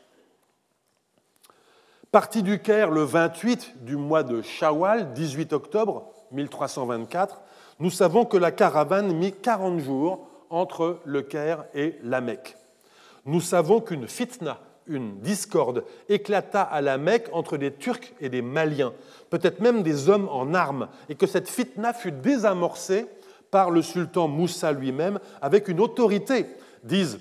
Parti 2.13 2.43
du 2.43 2.59
Caire 2.59 2.91
le 2.91 3.05
28 3.05 3.87
du 3.87 3.97
mois 3.97 4.23
de 4.23 4.43
Shawwal, 4.43 5.15
18 5.15 5.55
octobre 5.55 6.13
1324, 6.33 7.41
nous 7.81 7.89
savons 7.89 8.27
que 8.27 8.37
la 8.37 8.51
caravane 8.51 9.15
mit 9.15 9.33
40 9.33 9.81
jours 9.81 10.29
entre 10.51 10.99
le 11.07 11.23
Caire 11.23 11.65
et 11.75 11.97
la 12.05 12.21
Mecque. 12.21 12.59
Nous 13.25 13.41
savons 13.41 13.81
qu'une 13.81 14.07
fitna, 14.07 14.59
une 14.87 15.21
discorde, 15.21 15.85
éclata 16.11 16.61
à 16.61 16.83
la 16.83 16.99
Mecque 16.99 17.31
entre 17.33 17.57
des 17.57 17.73
Turcs 17.73 18.13
et 18.21 18.29
des 18.29 18.43
Maliens, 18.43 18.93
peut-être 19.31 19.63
même 19.63 19.83
des 19.83 20.11
hommes 20.11 20.29
en 20.29 20.53
armes, 20.53 20.89
et 21.09 21.15
que 21.15 21.27
cette 21.27 21.49
fitna 21.49 21.95
fut 21.95 22.13
désamorcée 22.13 23.07
par 23.51 23.71
le 23.71 23.81
sultan 23.81 24.29
Moussa 24.29 24.73
lui-même 24.73 25.19
avec 25.41 25.67
une 25.67 25.81
autorité, 25.81 26.45
disent 26.85 27.21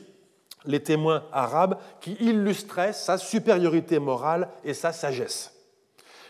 les 0.65 0.81
témoins 0.81 1.23
arabes 1.31 1.77
qui 1.99 2.13
illustraient 2.19 2.93
sa 2.93 3.17
supériorité 3.17 3.99
morale 3.99 4.49
et 4.63 4.73
sa 4.73 4.91
sagesse. 4.91 5.53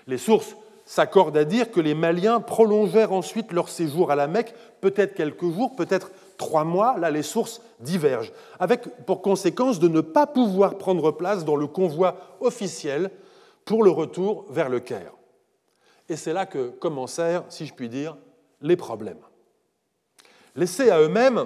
Les 0.08 0.18
sources 0.18 0.56
s'accordent 0.86 1.38
à 1.38 1.46
dire 1.46 1.72
que 1.72 1.80
les 1.80 1.96
Maliens 1.96 2.40
prolongèrent 2.40 3.14
ensuite 3.14 3.52
leur 3.52 3.70
séjour 3.70 4.12
à 4.12 4.16
la 4.16 4.28
Mecque, 4.28 4.54
peut-être 4.82 5.14
quelques 5.14 5.50
jours, 5.50 5.76
peut-être 5.76 6.12
trois 6.38 6.64
mois, 6.64 6.98
là 6.98 7.12
les 7.12 7.24
sources 7.24 7.62
divergent, 7.80 8.32
avec 8.60 9.06
pour 9.06 9.22
conséquence 9.22 9.80
de 9.80 9.88
ne 9.88 10.02
pas 10.02 10.28
pouvoir 10.28 10.78
prendre 10.78 11.12
place 11.12 11.46
dans 11.46 11.56
le 11.56 11.68
convoi 11.68 12.18
officiel 12.40 13.12
pour 13.64 13.84
le 13.84 13.92
retour 13.92 14.46
vers 14.50 14.70
le 14.70 14.80
Caire. 14.80 15.14
Et 16.10 16.16
c'est 16.16 16.34
là 16.34 16.46
que 16.46 16.70
commencèrent, 16.70 17.44
si 17.48 17.66
je 17.66 17.74
puis 17.74 17.88
dire, 17.88 18.18
les 18.62 18.76
problèmes. 18.76 19.22
Laissés 20.56 20.90
à 20.90 21.00
eux-mêmes, 21.00 21.46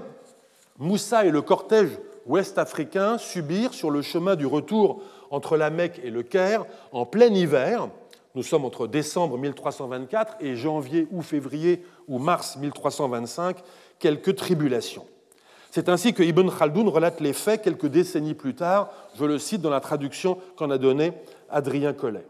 Moussa 0.79 1.25
et 1.25 1.29
le 1.29 1.41
cortège 1.41 1.91
ouest-africains 2.25 3.17
subirent 3.17 3.73
sur 3.73 3.91
le 3.91 4.01
chemin 4.01 4.35
du 4.35 4.45
retour 4.45 5.01
entre 5.29 5.57
la 5.57 5.69
Mecque 5.69 5.99
et 6.03 6.09
le 6.09 6.23
Caire 6.23 6.65
en 6.91 7.05
plein 7.05 7.33
hiver. 7.33 7.89
Nous 8.35 8.43
sommes 8.43 8.65
entre 8.65 8.87
décembre 8.87 9.37
1324 9.37 10.37
et 10.41 10.55
janvier 10.55 11.07
ou 11.11 11.21
février 11.21 11.83
ou 12.07 12.19
mars 12.19 12.57
1325, 12.57 13.57
quelques 13.99 14.35
tribulations. 14.35 15.05
C'est 15.71 15.89
ainsi 15.89 16.13
que 16.13 16.23
Ibn 16.23 16.49
Khaldoun 16.49 16.87
relate 16.87 17.19
les 17.19 17.33
faits 17.33 17.61
quelques 17.61 17.87
décennies 17.87 18.33
plus 18.33 18.55
tard, 18.55 18.89
je 19.15 19.25
le 19.25 19.37
cite 19.37 19.61
dans 19.61 19.69
la 19.69 19.81
traduction 19.81 20.37
qu'en 20.55 20.69
a 20.69 20.77
donnée 20.77 21.11
Adrien 21.49 21.93
Collet. 21.93 22.25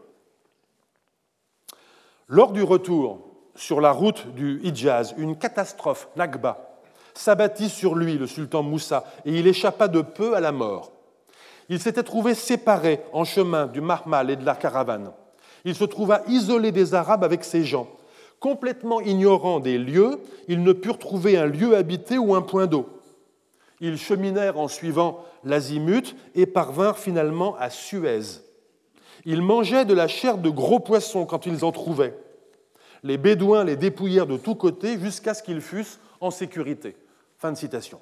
Lors 2.28 2.50
du 2.50 2.64
retour 2.64 3.20
sur 3.54 3.80
la 3.80 3.92
route 3.92 4.26
du 4.34 4.60
Hijaz, 4.64 5.14
une 5.16 5.36
catastrophe, 5.36 6.08
Nagba, 6.16 6.75
s'abattit 7.18 7.68
sur 7.68 7.94
lui, 7.94 8.18
le 8.18 8.26
sultan 8.26 8.62
Moussa, 8.62 9.04
et 9.24 9.38
il 9.38 9.46
échappa 9.46 9.88
de 9.88 10.00
peu 10.00 10.34
à 10.34 10.40
la 10.40 10.52
mort. 10.52 10.92
Il 11.68 11.80
s'était 11.80 12.02
trouvé 12.02 12.34
séparé 12.34 13.00
en 13.12 13.24
chemin 13.24 13.66
du 13.66 13.80
Marmal 13.80 14.30
et 14.30 14.36
de 14.36 14.44
la 14.44 14.54
caravane. 14.54 15.10
Il 15.64 15.74
se 15.74 15.84
trouva 15.84 16.22
isolé 16.28 16.70
des 16.70 16.94
Arabes 16.94 17.24
avec 17.24 17.42
ses 17.42 17.64
gens. 17.64 17.88
Complètement 18.38 19.00
ignorant 19.00 19.58
des 19.58 19.78
lieux, 19.78 20.20
ils 20.46 20.62
ne 20.62 20.72
purent 20.72 20.98
trouver 20.98 21.36
un 21.36 21.46
lieu 21.46 21.76
habité 21.76 22.18
ou 22.18 22.34
un 22.34 22.42
point 22.42 22.66
d'eau. 22.66 22.86
Ils 23.80 23.98
cheminèrent 23.98 24.58
en 24.58 24.68
suivant 24.68 25.24
l'azimut 25.44 26.14
et 26.34 26.46
parvinrent 26.46 26.98
finalement 26.98 27.56
à 27.58 27.70
Suez. 27.70 28.40
Ils 29.24 29.42
mangeaient 29.42 29.84
de 29.84 29.94
la 29.94 30.06
chair 30.06 30.38
de 30.38 30.50
gros 30.50 30.80
poissons 30.80 31.26
quand 31.26 31.46
ils 31.46 31.64
en 31.64 31.72
trouvaient. 31.72 32.16
Les 33.02 33.18
Bédouins 33.18 33.64
les 33.64 33.76
dépouillèrent 33.76 34.26
de 34.26 34.36
tous 34.36 34.54
côtés 34.54 34.98
jusqu'à 35.00 35.34
ce 35.34 35.42
qu'ils 35.42 35.60
fussent 35.60 35.98
en 36.20 36.30
sécurité. 36.30 36.96
Fin 37.38 37.52
de 37.52 37.56
citation. 37.56 38.00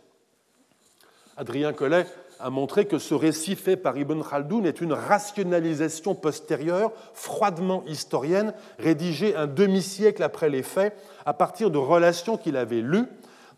Adrien 1.36 1.73
Collet 1.73 2.06
a 2.39 2.51
montré 2.51 2.86
que 2.86 2.98
ce 2.98 3.15
récit 3.15 3.56
fait 3.56 3.77
par 3.77 3.97
Ibn 3.97 4.23
Khaldoun 4.23 4.66
est 4.66 4.81
une 4.81 4.93
rationalisation 4.93 6.15
postérieure, 6.15 6.93
froidement 7.15 7.82
historienne, 7.86 8.55
rédigée 8.78 9.35
un 9.35 9.47
demi-siècle 9.47 10.23
après 10.23 10.48
les 10.48 10.62
faits, 10.62 10.97
à 11.27 11.35
partir 11.35 11.70
de 11.70 11.78
relations 11.78 12.36
qu'il 12.36 12.56
avait 12.56 12.81
lues, 12.81 13.06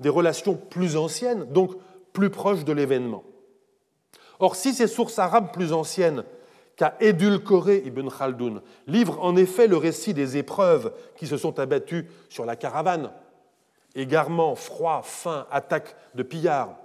des 0.00 0.08
relations 0.08 0.54
plus 0.54 0.96
anciennes, 0.96 1.44
donc 1.52 1.72
plus 2.12 2.30
proches 2.30 2.64
de 2.64 2.72
l'événement. 2.72 3.24
Or, 4.38 4.56
si 4.56 4.72
ces 4.72 4.86
sources 4.86 5.18
arabes 5.18 5.52
plus 5.52 5.72
anciennes 5.72 6.24
qu'a 6.76 6.94
édulcoré 7.00 7.82
Ibn 7.86 8.08
Khaldoun 8.08 8.62
livrent 8.86 9.22
en 9.22 9.36
effet 9.36 9.66
le 9.66 9.76
récit 9.78 10.14
des 10.14 10.36
épreuves 10.36 10.92
qui 11.16 11.26
se 11.26 11.36
sont 11.38 11.58
abattues 11.58 12.06
sur 12.28 12.44
la 12.44 12.56
caravane, 12.56 13.10
égarement, 13.96 14.54
froid, 14.54 15.02
faim, 15.02 15.46
attaque 15.50 15.96
de 16.14 16.22
pillards, 16.22 16.76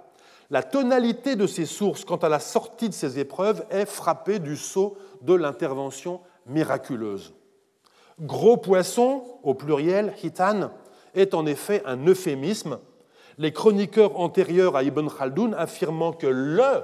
la 0.50 0.62
tonalité 0.62 1.36
de 1.36 1.46
ces 1.46 1.64
sources 1.64 2.04
quant 2.04 2.16
à 2.16 2.28
la 2.28 2.40
sortie 2.40 2.88
de 2.88 2.94
ces 2.94 3.18
épreuves 3.18 3.64
est 3.70 3.86
frappée 3.86 4.38
du 4.38 4.56
sceau 4.56 4.98
de 5.22 5.34
l'intervention 5.34 6.20
miraculeuse. 6.46 7.32
Gros 8.20 8.56
poisson, 8.56 9.24
au 9.42 9.54
pluriel, 9.54 10.12
hitan, 10.22 10.70
est 11.14 11.34
en 11.34 11.46
effet 11.46 11.82
un 11.86 12.06
euphémisme, 12.06 12.78
les 13.38 13.52
chroniqueurs 13.52 14.20
antérieurs 14.20 14.76
à 14.76 14.82
Ibn 14.82 15.08
Khaldoun 15.08 15.54
affirmant 15.54 16.12
que 16.12 16.26
le 16.26 16.82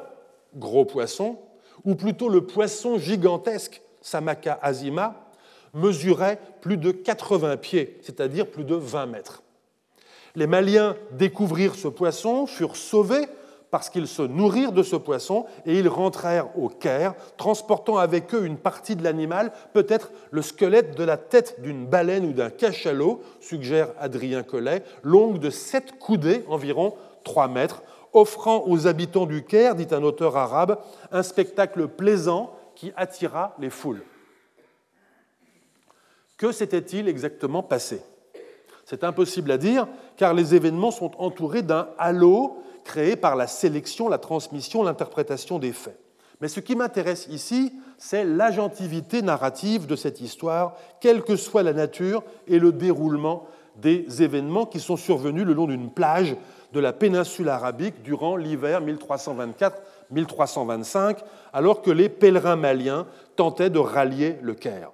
gros 0.55 0.85
poisson, 0.87 1.39
ou 1.85 1.95
plutôt 1.95 2.29
le 2.29 2.47
poisson 2.47 2.99
gigantesque, 2.99 3.83
Samaka 4.01 4.59
Azima, 4.63 5.29
mesurait 5.75 6.41
plus 6.61 6.79
de 6.79 6.91
80 6.91 7.59
pieds, 7.59 7.99
c'est-à-dire 8.03 8.47
plus 8.47 8.65
de 8.65 8.75
20 8.75 9.07
mètres. 9.07 9.43
Les 10.39 10.47
Maliens 10.47 10.95
découvrirent 11.11 11.75
ce 11.75 11.89
poisson, 11.89 12.47
furent 12.47 12.77
sauvés 12.77 13.27
parce 13.73 13.91
qu'ils 13.91 14.07
se 14.07 14.23
nourrirent 14.23 14.71
de 14.71 14.85
ce 14.85 14.95
poisson 14.95 15.47
et 15.67 15.77
ils 15.77 15.89
rentrèrent 15.89 16.57
au 16.57 16.69
Caire, 16.69 17.17
transportant 17.37 17.97
avec 17.97 18.33
eux 18.33 18.47
une 18.47 18.57
partie 18.57 18.95
de 18.95 19.03
l'animal, 19.03 19.51
peut-être 19.73 20.13
le 20.31 20.41
squelette 20.43 20.97
de 20.97 21.03
la 21.03 21.17
tête 21.17 21.61
d'une 21.61 21.87
baleine 21.87 22.25
ou 22.25 22.33
d'un 22.33 22.51
cachalot, 22.51 23.21
suggère 23.41 23.89
Adrien 23.99 24.45
Collet, 24.45 24.85
longue 25.03 25.41
de 25.41 25.51
sept 25.51 25.99
coudées, 25.99 26.45
environ 26.47 26.95
3 27.25 27.49
mètres, 27.49 27.83
offrant 28.13 28.63
aux 28.69 28.87
habitants 28.87 29.27
du 29.27 29.43
Caire, 29.43 29.75
dit 29.75 29.89
un 29.91 30.05
auteur 30.05 30.37
arabe, 30.37 30.79
un 31.11 31.25
spectacle 31.25 31.89
plaisant 31.89 32.55
qui 32.77 32.93
attira 32.95 33.57
les 33.59 33.71
foules. 33.71 34.05
Que 36.37 36.53
s'était-il 36.53 37.09
exactement 37.09 37.65
passé? 37.65 38.01
C'est 38.89 39.05
impossible 39.05 39.51
à 39.51 39.59
dire, 39.59 39.87
car 40.17 40.33
les 40.33 40.55
événements 40.55 40.91
sont 40.91 41.11
entourés 41.19 41.61
d'un 41.61 41.89
halo 41.99 42.57
créé 42.85 43.17
par 43.17 43.37
la 43.37 43.47
sélection, 43.47 44.09
la 44.09 44.17
transmission, 44.17 44.83
l'interprétation 44.83 45.59
des 45.59 45.73
faits. 45.73 46.01
Mais 46.41 46.49
ce 46.49 46.61
qui 46.61 46.75
m'intéresse 46.75 47.29
ici, 47.31 47.75
c'est 47.99 48.25
l'agentivité 48.25 49.21
narrative 49.21 49.87
de 49.87 49.95
cette 49.95 50.23
histoire, 50.23 50.75
quelle 51.03 51.23
que 51.23 51.37
soit 51.37 51.63
la 51.63 51.75
nature 51.75 52.23
et 52.47 52.59
le 52.59 52.73
déroulement 52.73 53.45
des 53.77 54.23
événements 54.23 54.65
qui 54.65 54.81
sont 54.81 54.97
survenus 54.97 55.45
le 55.45 55.53
long 55.53 55.67
d'une 55.67 55.91
plage 55.91 56.35
de 56.73 56.81
la 56.81 56.95
péninsule 56.95 57.51
arabique 57.51 58.03
durant 58.03 58.37
l'hiver 58.37 58.81
1324-1325, 60.11 61.19
alors 61.53 61.83
que 61.83 61.91
les 61.91 62.09
pèlerins 62.09 62.57
maliens 62.57 63.07
tentaient 63.37 63.69
de 63.69 63.81
rallier 63.81 64.39
le 64.41 64.55
Caire. 64.55 64.93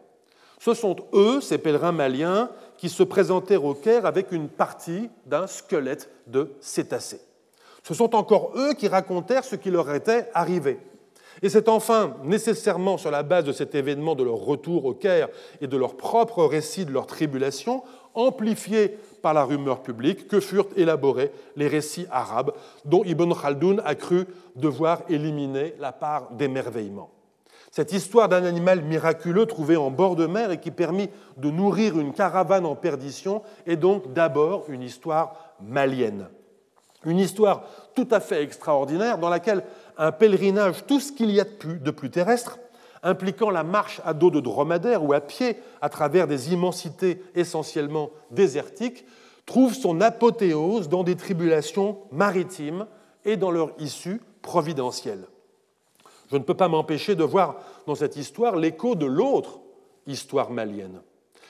Ce 0.59 0.73
sont 0.73 0.97
eux, 1.12 1.41
ces 1.43 1.59
pèlerins 1.59 1.93
maliens, 1.93 2.49
qui 2.85 2.90
se 2.90 3.02
présentèrent 3.02 3.65
au 3.65 3.73
Caire 3.73 4.05
avec 4.05 4.31
une 4.31 4.51
partie 4.51 5.09
d'un 5.24 5.47
squelette 5.47 6.11
de 6.27 6.52
cétacé. 6.61 7.19
Ce 7.82 7.94
sont 7.94 8.15
encore 8.15 8.52
eux 8.56 8.74
qui 8.74 8.89
racontèrent 8.89 9.47
ce 9.47 9.56
qui 9.56 9.70
leur 9.70 9.90
était 9.94 10.28
arrivé. 10.35 10.78
Et 11.40 11.48
c'est 11.48 11.70
enfin 11.70 12.15
nécessairement 12.24 12.98
sur 12.98 13.11
la 13.11 13.23
base 13.23 13.44
de 13.44 13.52
cet 13.52 13.74
événement 13.74 14.15
de 14.15 14.23
leur 14.23 14.36
retour 14.36 14.85
au 14.85 14.93
Caire 14.93 15.31
et 15.62 15.66
de 15.66 15.78
leur 15.78 15.97
propre 15.97 16.44
récit 16.44 16.85
de 16.85 16.93
leur 16.93 17.06
tribulation, 17.06 17.82
amplifié 18.12 18.98
par 19.23 19.32
la 19.32 19.44
rumeur 19.44 19.81
publique, 19.82 20.28
que 20.28 20.39
furent 20.39 20.69
élaborés 20.77 21.32
les 21.56 21.69
récits 21.69 22.06
arabes 22.11 22.52
dont 22.85 23.02
Ibn 23.02 23.32
Khaldoun 23.32 23.81
a 23.86 23.94
cru 23.94 24.27
devoir 24.56 25.05
éliminer 25.09 25.73
la 25.78 25.93
part 25.93 26.32
d'émerveillement. 26.32 27.14
Cette 27.74 27.92
histoire 27.92 28.28
d'un 28.28 28.44
animal 28.44 28.82
miraculeux 28.82 29.46
trouvé 29.46 29.76
en 29.76 29.90
bord 29.90 30.14
de 30.14 30.26
mer 30.26 30.52
et 30.52 30.60
qui 30.60 30.70
permit 30.70 31.10
de 31.38 31.51
nourrir 31.51 31.98
une 31.98 32.12
caravane 32.12 32.66
en 32.66 32.76
perdition 32.76 33.42
est 33.66 33.74
donc 33.74 34.12
d'abord 34.12 34.66
une 34.68 34.82
histoire 34.82 35.34
malienne. 35.60 36.28
Une 37.05 37.18
histoire 37.18 37.64
tout 37.96 38.06
à 38.12 38.20
fait 38.20 38.44
extraordinaire 38.44 39.18
dans 39.18 39.28
laquelle 39.28 39.64
un 39.98 40.12
pèlerinage, 40.12 40.86
tout 40.86 41.01
ce 41.01 41.10
qu'il 41.10 41.32
y 41.32 41.40
a 41.40 41.44
de 41.44 41.90
plus, 41.90 42.10
terrestre, 42.10 42.60
impliquant 43.02 43.51
la 43.51 43.64
marche 43.64 44.01
à 44.05 44.14
dos 44.14 44.30
de 44.30 44.38
dromadaire 44.38 45.02
ou 45.02 45.12
à 45.12 45.20
pied 45.20 45.56
à 45.82 45.88
travers 45.88 46.28
des 46.28 46.52
immensités 46.52 47.24
essentiellement 47.34 48.10
désertiques, 48.30 49.05
trouve 49.46 49.74
son 49.74 50.01
apothéose 50.01 50.88
dans 50.88 51.02
des 51.02 51.16
tribulations 51.16 51.98
maritimes 52.12 52.86
et 53.24 53.36
dans 53.36 53.51
leur 53.51 53.72
issue 53.80 54.20
providentielle. 54.42 55.26
Je 56.30 56.36
ne 56.36 56.42
peux 56.42 56.55
pas 56.55 56.68
m'empêcher 56.68 57.14
de 57.14 57.24
voir 57.24 57.56
dans 57.86 57.94
cette 57.94 58.16
histoire 58.16 58.56
l'écho 58.56 58.94
de 58.94 59.06
l'autre 59.06 59.60
histoire 60.06 60.51
malienne, 60.51 61.01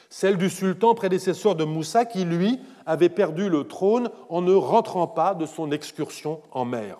celle 0.08 0.36
du 0.36 0.50
sultan 0.50 0.94
prédécesseur 0.94 1.54
de 1.54 1.64
Moussa 1.64 2.04
qui, 2.04 2.24
lui, 2.24 2.60
avait 2.86 3.08
perdu 3.08 3.48
le 3.48 3.64
trône 3.64 4.10
en 4.28 4.42
ne 4.42 4.54
rentrant 4.54 5.06
pas 5.06 5.34
de 5.34 5.46
son 5.46 5.72
excursion 5.72 6.40
en 6.52 6.64
mer. 6.64 6.98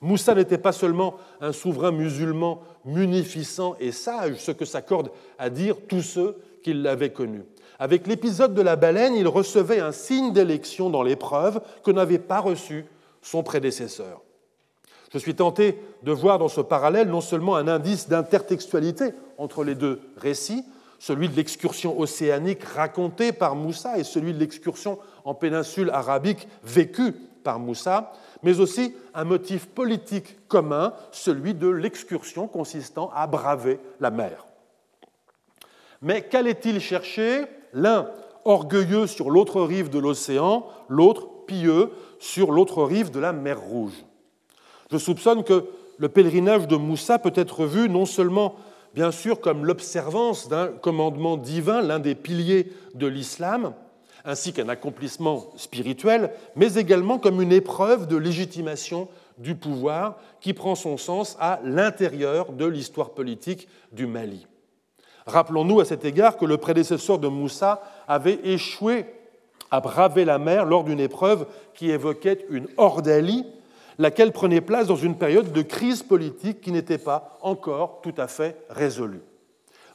Moussa 0.00 0.34
n'était 0.34 0.58
pas 0.58 0.72
seulement 0.72 1.14
un 1.40 1.52
souverain 1.52 1.92
musulman 1.92 2.60
munificent 2.84 3.76
et 3.78 3.92
sage, 3.92 4.36
ce 4.36 4.50
que 4.50 4.64
s'accordent 4.64 5.12
à 5.38 5.48
dire 5.48 5.76
tous 5.88 6.02
ceux 6.02 6.36
qui 6.64 6.74
l'avaient 6.74 7.12
connu. 7.12 7.44
Avec 7.78 8.06
l'épisode 8.06 8.54
de 8.54 8.62
la 8.62 8.76
baleine, 8.76 9.14
il 9.14 9.28
recevait 9.28 9.80
un 9.80 9.92
signe 9.92 10.32
d'élection 10.32 10.90
dans 10.90 11.02
l'épreuve 11.02 11.60
que 11.84 11.90
n'avait 11.90 12.18
pas 12.18 12.40
reçu 12.40 12.84
son 13.22 13.42
prédécesseur. 13.42 14.22
Je 15.12 15.18
suis 15.18 15.34
tenté 15.34 15.78
de 16.02 16.12
voir 16.12 16.38
dans 16.38 16.48
ce 16.48 16.62
parallèle 16.62 17.08
non 17.08 17.20
seulement 17.20 17.56
un 17.56 17.68
indice 17.68 18.08
d'intertextualité 18.08 19.10
entre 19.36 19.62
les 19.62 19.74
deux 19.74 20.00
récits, 20.16 20.64
celui 20.98 21.28
de 21.28 21.36
l'excursion 21.36 22.00
océanique 22.00 22.64
racontée 22.64 23.32
par 23.32 23.54
Moussa 23.54 23.98
et 23.98 24.04
celui 24.04 24.32
de 24.32 24.38
l'excursion 24.38 24.98
en 25.24 25.34
péninsule 25.34 25.90
arabique 25.90 26.48
vécue 26.64 27.12
par 27.44 27.58
Moussa, 27.58 28.12
mais 28.42 28.60
aussi 28.60 28.94
un 29.12 29.24
motif 29.24 29.66
politique 29.66 30.48
commun, 30.48 30.94
celui 31.10 31.52
de 31.52 31.68
l'excursion 31.68 32.46
consistant 32.46 33.10
à 33.14 33.26
braver 33.26 33.80
la 34.00 34.10
mer. 34.10 34.46
Mais 36.00 36.22
qu'allait-il 36.22 36.80
chercher? 36.80 37.44
L'un 37.74 38.08
orgueilleux 38.44 39.06
sur 39.06 39.30
l'autre 39.30 39.62
rive 39.62 39.90
de 39.90 39.98
l'océan, 39.98 40.66
l'autre 40.88 41.28
pieux 41.46 41.90
sur 42.18 42.52
l'autre 42.52 42.82
rive 42.84 43.10
de 43.10 43.20
la 43.20 43.32
mer 43.32 43.60
Rouge. 43.60 44.04
Je 44.92 44.98
soupçonne 44.98 45.42
que 45.42 45.64
le 45.96 46.08
pèlerinage 46.10 46.68
de 46.68 46.76
Moussa 46.76 47.18
peut 47.18 47.32
être 47.34 47.64
vu 47.64 47.88
non 47.88 48.04
seulement 48.04 48.56
bien 48.94 49.10
sûr 49.10 49.40
comme 49.40 49.64
l'observance 49.64 50.50
d'un 50.50 50.68
commandement 50.68 51.38
divin, 51.38 51.80
l'un 51.80 51.98
des 51.98 52.14
piliers 52.14 52.70
de 52.94 53.06
l'islam, 53.06 53.72
ainsi 54.26 54.52
qu'un 54.52 54.68
accomplissement 54.68 55.46
spirituel, 55.56 56.30
mais 56.56 56.74
également 56.74 57.18
comme 57.18 57.40
une 57.40 57.52
épreuve 57.52 58.06
de 58.06 58.18
légitimation 58.18 59.08
du 59.38 59.54
pouvoir 59.54 60.18
qui 60.42 60.52
prend 60.52 60.74
son 60.74 60.98
sens 60.98 61.38
à 61.40 61.60
l'intérieur 61.64 62.52
de 62.52 62.66
l'histoire 62.66 63.10
politique 63.10 63.68
du 63.92 64.06
Mali. 64.06 64.46
Rappelons-nous 65.24 65.80
à 65.80 65.86
cet 65.86 66.04
égard 66.04 66.36
que 66.36 66.44
le 66.44 66.58
prédécesseur 66.58 67.18
de 67.18 67.28
Moussa 67.28 67.80
avait 68.06 68.40
échoué 68.44 69.06
à 69.70 69.80
braver 69.80 70.26
la 70.26 70.38
mer 70.38 70.66
lors 70.66 70.84
d'une 70.84 71.00
épreuve 71.00 71.46
qui 71.72 71.90
évoquait 71.90 72.44
une 72.50 72.68
ordalie 72.76 73.46
laquelle 73.98 74.32
prenait 74.32 74.60
place 74.60 74.86
dans 74.86 74.96
une 74.96 75.16
période 75.16 75.52
de 75.52 75.62
crise 75.62 76.02
politique 76.02 76.60
qui 76.60 76.72
n'était 76.72 76.98
pas 76.98 77.38
encore 77.42 78.00
tout 78.02 78.14
à 78.16 78.26
fait 78.26 78.56
résolue. 78.70 79.22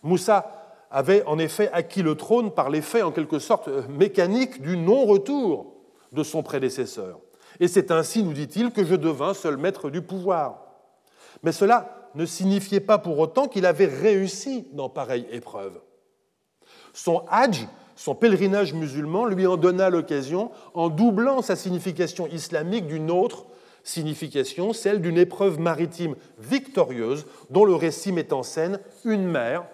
Moussa 0.03 0.51
avait 0.91 1.23
en 1.25 1.37
effet 1.39 1.69
acquis 1.73 2.01
le 2.01 2.15
trône 2.15 2.51
par 2.51 2.69
l'effet 2.69 3.01
en 3.01 3.11
quelque 3.11 3.39
sorte 3.39 3.69
mécanique 3.89 4.61
du 4.61 4.77
non-retour 4.77 5.73
de 6.11 6.23
son 6.23 6.43
prédécesseur. 6.43 7.19
Et 7.59 7.67
c'est 7.67 7.91
ainsi, 7.91 8.23
nous 8.23 8.33
dit-il, 8.33 8.71
que 8.71 8.85
je 8.85 8.95
devins 8.95 9.33
seul 9.33 9.57
maître 9.57 9.89
du 9.89 10.01
pouvoir. 10.01 10.63
Mais 11.43 11.51
cela 11.51 12.09
ne 12.15 12.25
signifiait 12.25 12.79
pas 12.79 12.97
pour 12.97 13.19
autant 13.19 13.47
qu'il 13.47 13.65
avait 13.65 13.85
réussi 13.85 14.67
dans 14.73 14.89
pareille 14.89 15.27
épreuve. 15.31 15.79
Son 16.93 17.23
hajj, 17.29 17.67
son 17.95 18.15
pèlerinage 18.15 18.73
musulman, 18.73 19.25
lui 19.25 19.45
en 19.45 19.57
donna 19.57 19.89
l'occasion 19.89 20.51
en 20.73 20.89
doublant 20.89 21.41
sa 21.41 21.55
signification 21.55 22.27
islamique 22.27 22.87
d'une 22.87 23.11
autre 23.11 23.45
signification, 23.88 24.73
celle 24.73 25.01
d'une 25.01 25.18
épreuve 25.18 25.59
maritime 25.59 26.15
victorieuse 26.39 27.26
dont 27.49 27.65
le 27.65 27.76
récit 27.76 28.11
met 28.11 28.34
en 28.34 28.43
scène 28.43 28.80
une 29.05 29.26
mer, 29.26 29.65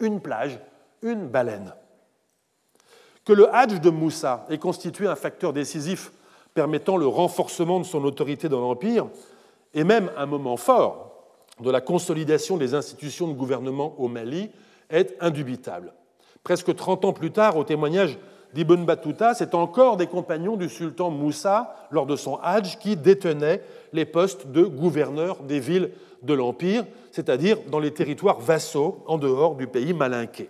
une 0.00 0.20
plage, 0.20 0.58
une 1.02 1.28
baleine. 1.28 1.74
Que 3.24 3.32
le 3.32 3.52
Hadj 3.54 3.80
de 3.80 3.90
Moussa 3.90 4.46
ait 4.50 4.58
constitué 4.58 5.06
un 5.06 5.16
facteur 5.16 5.52
décisif 5.52 6.12
permettant 6.54 6.96
le 6.96 7.06
renforcement 7.06 7.80
de 7.80 7.84
son 7.84 8.04
autorité 8.04 8.48
dans 8.48 8.60
l'Empire, 8.60 9.08
et 9.74 9.84
même 9.84 10.10
un 10.16 10.26
moment 10.26 10.56
fort 10.56 11.12
de 11.60 11.70
la 11.70 11.80
consolidation 11.80 12.56
des 12.56 12.74
institutions 12.74 13.28
de 13.28 13.34
gouvernement 13.34 13.94
au 13.98 14.08
Mali, 14.08 14.50
est 14.90 15.16
indubitable. 15.20 15.92
Presque 16.44 16.74
30 16.74 17.04
ans 17.04 17.12
plus 17.12 17.32
tard, 17.32 17.56
au 17.56 17.64
témoignage 17.64 18.18
d'Ibn 18.56 18.86
Battuta, 18.86 19.34
c'est 19.34 19.54
encore 19.54 19.98
des 19.98 20.06
compagnons 20.06 20.56
du 20.56 20.70
sultan 20.70 21.10
Moussa, 21.10 21.76
lors 21.90 22.06
de 22.06 22.16
son 22.16 22.36
Hajj, 22.42 22.78
qui 22.78 22.96
détenaient 22.96 23.60
les 23.92 24.06
postes 24.06 24.46
de 24.46 24.64
gouverneur 24.64 25.42
des 25.42 25.60
villes 25.60 25.90
de 26.22 26.32
l'Empire, 26.32 26.86
c'est-à-dire 27.12 27.58
dans 27.70 27.80
les 27.80 27.92
territoires 27.92 28.40
vassaux 28.40 29.04
en 29.06 29.18
dehors 29.18 29.56
du 29.56 29.66
pays 29.66 29.92
malinqué. 29.92 30.48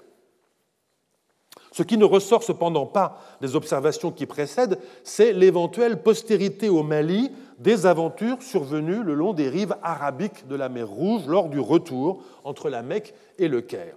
Ce 1.73 1.83
qui 1.83 1.99
ne 1.99 2.05
ressort 2.05 2.45
cependant 2.45 2.87
pas 2.87 3.21
des 3.41 3.57
observations 3.57 4.13
qui 4.13 4.25
précèdent, 4.25 4.79
c'est 5.03 5.33
l'éventuelle 5.33 6.01
postérité 6.01 6.69
au 6.69 6.85
Mali 6.85 7.33
des 7.59 7.87
aventures 7.87 8.41
survenues 8.41 9.03
le 9.03 9.15
long 9.15 9.33
des 9.33 9.49
rives 9.49 9.75
arabiques 9.83 10.47
de 10.47 10.55
la 10.55 10.69
mer 10.69 10.89
Rouge 10.89 11.27
lors 11.27 11.49
du 11.49 11.59
retour 11.59 12.23
entre 12.45 12.71
la 12.71 12.83
Mecque 12.83 13.15
et 13.41 13.49
le 13.49 13.63
Caire. 13.63 13.97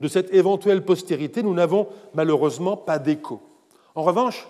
De 0.00 0.08
cette 0.08 0.32
éventuelle 0.34 0.84
postérité, 0.84 1.42
nous 1.42 1.54
n'avons 1.54 1.88
malheureusement 2.14 2.76
pas 2.76 2.98
d'écho. 2.98 3.40
En 3.94 4.02
revanche, 4.02 4.46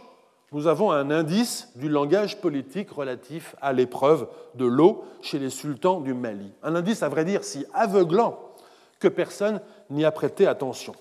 nous 0.52 0.66
avons 0.66 0.90
un 0.90 1.10
indice 1.10 1.70
du 1.76 1.88
langage 1.88 2.40
politique 2.40 2.90
relatif 2.90 3.56
à 3.60 3.72
l'épreuve 3.72 4.28
de 4.54 4.64
l'eau 4.64 5.04
chez 5.22 5.38
les 5.38 5.50
sultans 5.50 6.00
du 6.00 6.14
Mali. 6.14 6.52
Un 6.62 6.74
indice, 6.74 7.02
à 7.02 7.08
vrai 7.08 7.24
dire, 7.24 7.44
si 7.44 7.64
aveuglant 7.74 8.38
que 8.98 9.08
personne 9.08 9.60
n'y 9.90 10.04
a 10.04 10.10
prêté 10.10 10.46
attention. 10.46 10.94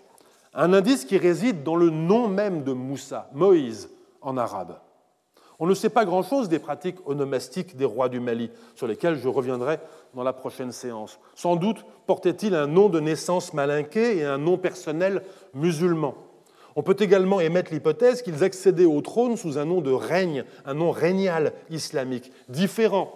Un 0.53 0.73
indice 0.73 1.05
qui 1.05 1.17
réside 1.17 1.63
dans 1.63 1.75
le 1.75 1.89
nom 1.89 2.27
même 2.27 2.63
de 2.63 2.73
Moussa, 2.73 3.29
Moïse 3.33 3.89
en 4.21 4.37
arabe. 4.37 4.77
On 5.59 5.65
ne 5.65 5.73
sait 5.73 5.89
pas 5.89 6.05
grand-chose 6.05 6.49
des 6.49 6.59
pratiques 6.59 6.97
onomastiques 7.05 7.77
des 7.77 7.85
rois 7.85 8.09
du 8.09 8.19
Mali, 8.19 8.51
sur 8.75 8.87
lesquelles 8.87 9.17
je 9.17 9.27
reviendrai 9.27 9.79
dans 10.13 10.23
la 10.23 10.33
prochaine 10.33 10.71
séance. 10.71 11.19
Sans 11.33 11.55
doute 11.55 11.85
portait-il 12.05 12.55
un 12.55 12.67
nom 12.67 12.89
de 12.89 12.99
naissance 12.99 13.53
malinqué 13.53 14.17
et 14.17 14.25
un 14.25 14.37
nom 14.37 14.57
personnel 14.57 15.23
musulman. 15.53 16.15
On 16.75 16.83
peut 16.83 16.97
également 16.99 17.39
émettre 17.39 17.71
l'hypothèse 17.71 18.21
qu'ils 18.21 18.43
accédaient 18.43 18.85
au 18.85 18.99
trône 18.99 19.37
sous 19.37 19.57
un 19.57 19.65
nom 19.65 19.79
de 19.79 19.91
règne, 19.91 20.43
un 20.65 20.73
nom 20.73 20.91
régnal 20.91 21.53
islamique, 21.69 22.31
différent 22.49 23.13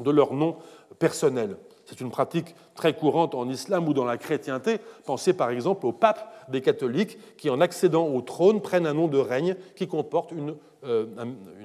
de 0.00 0.10
leur 0.10 0.32
nom 0.32 0.56
personnel. 0.98 1.56
C'est 1.86 2.00
une 2.00 2.10
pratique 2.10 2.54
très 2.74 2.94
courante 2.94 3.34
en 3.34 3.48
islam 3.48 3.88
ou 3.88 3.94
dans 3.94 4.04
la 4.04 4.16
chrétienté. 4.16 4.78
Pensez 5.04 5.34
par 5.34 5.50
exemple 5.50 5.86
au 5.86 5.92
pape 5.92 6.32
des 6.48 6.60
catholiques 6.60 7.18
qui, 7.36 7.50
en 7.50 7.60
accédant 7.60 8.06
au 8.08 8.20
trône, 8.22 8.60
prennent 8.60 8.86
un 8.86 8.94
nom 8.94 9.08
de 9.08 9.18
règne 9.18 9.56
qui 9.76 9.86
comporte 9.86 10.32
une, 10.32 10.56
euh, 10.84 11.06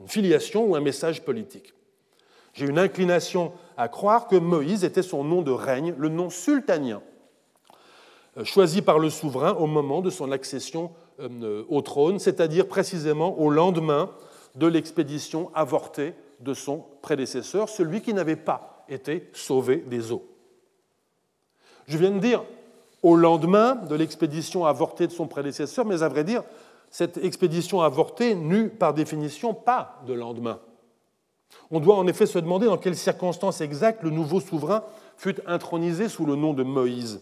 filiation 0.08 0.66
ou 0.66 0.76
un 0.76 0.82
message 0.82 1.24
politique. 1.24 1.74
J'ai 2.54 2.66
une 2.66 2.80
inclination 2.80 3.54
à 3.78 3.88
croire 3.88 4.28
que 4.28 4.36
Moïse 4.36 4.84
était 4.84 5.04
son 5.04 5.24
nom 5.24 5.42
de 5.42 5.52
règne, 5.52 5.94
le 5.98 6.10
nom 6.10 6.30
euh, 8.38 8.44
choisi 8.44 8.82
par 8.82 9.00
le 9.00 9.10
souverain 9.10 9.54
au 9.54 9.68
moment 9.68 10.02
de 10.02 10.10
son 10.10 10.32
accession 10.32 10.92
euh, 11.20 11.64
au 11.70 11.82
trône, 11.82 12.20
c'est-à-dire 12.20 12.68
précisément 12.68 13.38
au 13.40 13.50
lendemain 13.50 14.10
de 14.56 14.68
l'expédition 14.68 15.52
avortée 15.54 16.14
de 16.40 16.54
son 16.54 16.86
prédécesseur, 17.02 17.70
celui 17.70 18.02
qui 18.02 18.14
n'avait 18.14 18.36
pas 18.36 18.79
été 18.90 19.30
sauvé 19.34 19.78
des 19.78 20.12
eaux. 20.12 20.26
Je 21.88 21.98
viens 21.98 22.12
de 22.12 22.20
dire 22.20 22.44
au 23.02 23.16
lendemain 23.16 23.76
de 23.76 23.96
l'expédition 23.96 24.66
avortée 24.66 25.08
de 25.08 25.12
son 25.12 25.28
prédécesseur, 25.28 25.86
mais 25.86 26.04
à 26.04 26.10
vrai 26.10 26.24
dire, 26.24 26.44
cette 26.92 27.18
expédition 27.18 27.82
avortée 27.82 28.36
n'eut 28.36 28.70
par 28.70 28.94
définition 28.94 29.54
pas 29.54 30.02
de 30.06 30.14
lendemain. 30.14 30.60
On 31.72 31.80
doit 31.80 31.96
en 31.96 32.08
effet 32.08 32.26
se 32.26 32.40
demander 32.40 32.66
dans 32.66 32.78
quelles 32.78 32.96
circonstances 32.96 33.62
exactes 33.62 34.04
le 34.04 34.10
nouveau 34.10 34.40
souverain 34.40 34.84
fut 35.18 35.40
intronisé 35.46 36.10
sous 36.10 36.26
le 36.26 36.36
nom 36.36 36.54
de 36.54 36.64
Moïse. 36.64 37.22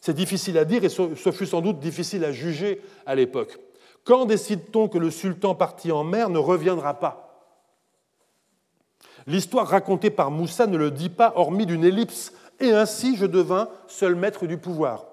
C'est 0.00 0.14
difficile 0.14 0.58
à 0.58 0.64
dire 0.64 0.84
et 0.84 0.88
ce 0.88 1.32
fut 1.32 1.46
sans 1.46 1.60
doute 1.60 1.78
difficile 1.78 2.24
à 2.24 2.32
juger 2.32 2.80
à 3.06 3.14
l'époque. 3.14 3.58
Quand 4.04 4.26
décide-t-on 4.26 4.88
que 4.88 4.98
le 4.98 5.10
sultan 5.10 5.54
parti 5.54 5.90
en 5.90 6.04
mer 6.04 6.28
ne 6.28 6.38
reviendra 6.38 6.94
pas? 6.94 7.23
L'histoire 9.26 9.66
racontée 9.66 10.10
par 10.10 10.30
Moussa 10.30 10.66
ne 10.66 10.76
le 10.76 10.90
dit 10.90 11.08
pas, 11.08 11.32
hormis 11.36 11.66
d'une 11.66 11.84
ellipse, 11.84 12.32
et 12.60 12.72
ainsi 12.72 13.16
je 13.16 13.26
devins 13.26 13.68
seul 13.86 14.14
maître 14.14 14.46
du 14.46 14.58
pouvoir. 14.58 15.06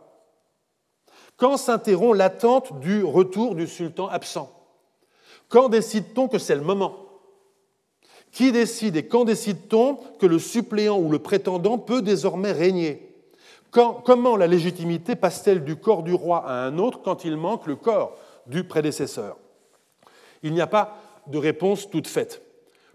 Quand 1.37 1.57
s'interrompt 1.57 2.17
l'attente 2.17 2.79
du 2.81 3.03
retour 3.03 3.55
du 3.55 3.67
sultan 3.67 4.07
absent 4.07 4.51
Quand 5.49 5.69
décide-t-on 5.69 6.27
que 6.27 6.37
c'est 6.37 6.55
le 6.55 6.61
moment? 6.61 6.95
Qui 8.31 8.51
décide 8.51 8.95
et 8.95 9.07
quand 9.07 9.25
décide-t-on 9.25 9.95
que 10.19 10.25
le 10.25 10.39
suppléant 10.39 10.99
ou 10.99 11.09
le 11.09 11.19
prétendant 11.19 11.77
peut 11.77 12.01
désormais 12.01 12.51
régner? 12.51 13.07
Comment 13.71 14.35
la 14.35 14.47
légitimité 14.47 15.15
passe-t-elle 15.15 15.63
du 15.63 15.77
corps 15.77 16.03
du 16.03 16.13
roi 16.13 16.45
à 16.45 16.65
un 16.65 16.77
autre 16.77 17.01
quand 17.01 17.23
il 17.23 17.37
manque 17.37 17.67
le 17.67 17.77
corps 17.77 18.17
du 18.45 18.65
prédécesseur? 18.65 19.37
Il 20.43 20.53
n'y 20.53 20.61
a 20.61 20.67
pas 20.67 20.97
de 21.27 21.37
réponse 21.37 21.89
toute 21.89 22.07
faite. 22.07 22.41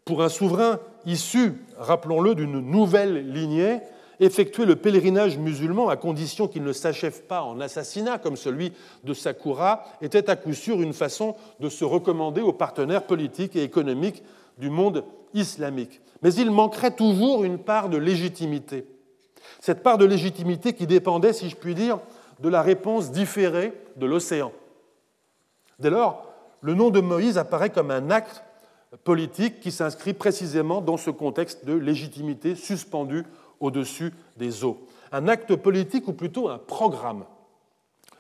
Pour 0.06 0.22
un 0.22 0.28
souverain 0.28 0.78
issu, 1.04 1.54
rappelons-le, 1.76 2.36
d'une 2.36 2.60
nouvelle 2.60 3.32
lignée, 3.32 3.80
effectuer 4.20 4.64
le 4.64 4.76
pèlerinage 4.76 5.36
musulman 5.36 5.88
à 5.88 5.96
condition 5.96 6.46
qu'il 6.46 6.62
ne 6.62 6.72
s'achève 6.72 7.22
pas 7.22 7.42
en 7.42 7.60
assassinat 7.60 8.18
comme 8.18 8.36
celui 8.36 8.72
de 9.02 9.12
Sakura 9.12 9.82
était 10.00 10.30
à 10.30 10.36
coup 10.36 10.52
sûr 10.52 10.80
une 10.80 10.92
façon 10.92 11.34
de 11.58 11.68
se 11.68 11.84
recommander 11.84 12.40
aux 12.40 12.52
partenaires 12.52 13.02
politiques 13.02 13.56
et 13.56 13.64
économiques 13.64 14.22
du 14.58 14.70
monde 14.70 15.02
islamique. 15.34 16.00
Mais 16.22 16.32
il 16.34 16.52
manquerait 16.52 16.94
toujours 16.94 17.42
une 17.42 17.58
part 17.58 17.88
de 17.88 17.98
légitimité. 17.98 18.86
Cette 19.58 19.82
part 19.82 19.98
de 19.98 20.04
légitimité 20.04 20.72
qui 20.72 20.86
dépendait, 20.86 21.32
si 21.32 21.50
je 21.50 21.56
puis 21.56 21.74
dire, 21.74 21.98
de 22.38 22.48
la 22.48 22.62
réponse 22.62 23.10
différée 23.10 23.72
de 23.96 24.06
l'océan. 24.06 24.52
Dès 25.80 25.90
lors, 25.90 26.32
le 26.60 26.74
nom 26.74 26.90
de 26.90 27.00
Moïse 27.00 27.38
apparaît 27.38 27.70
comme 27.70 27.90
un 27.90 28.10
acte 28.10 28.44
politique 29.04 29.60
qui 29.60 29.72
s'inscrit 29.72 30.14
précisément 30.14 30.80
dans 30.80 30.96
ce 30.96 31.10
contexte 31.10 31.64
de 31.64 31.74
légitimité 31.74 32.54
suspendue 32.54 33.24
au-dessus 33.60 34.12
des 34.36 34.64
eaux. 34.64 34.86
Un 35.12 35.28
acte 35.28 35.54
politique 35.56 36.08
ou 36.08 36.12
plutôt 36.12 36.48
un 36.48 36.58
programme. 36.58 37.24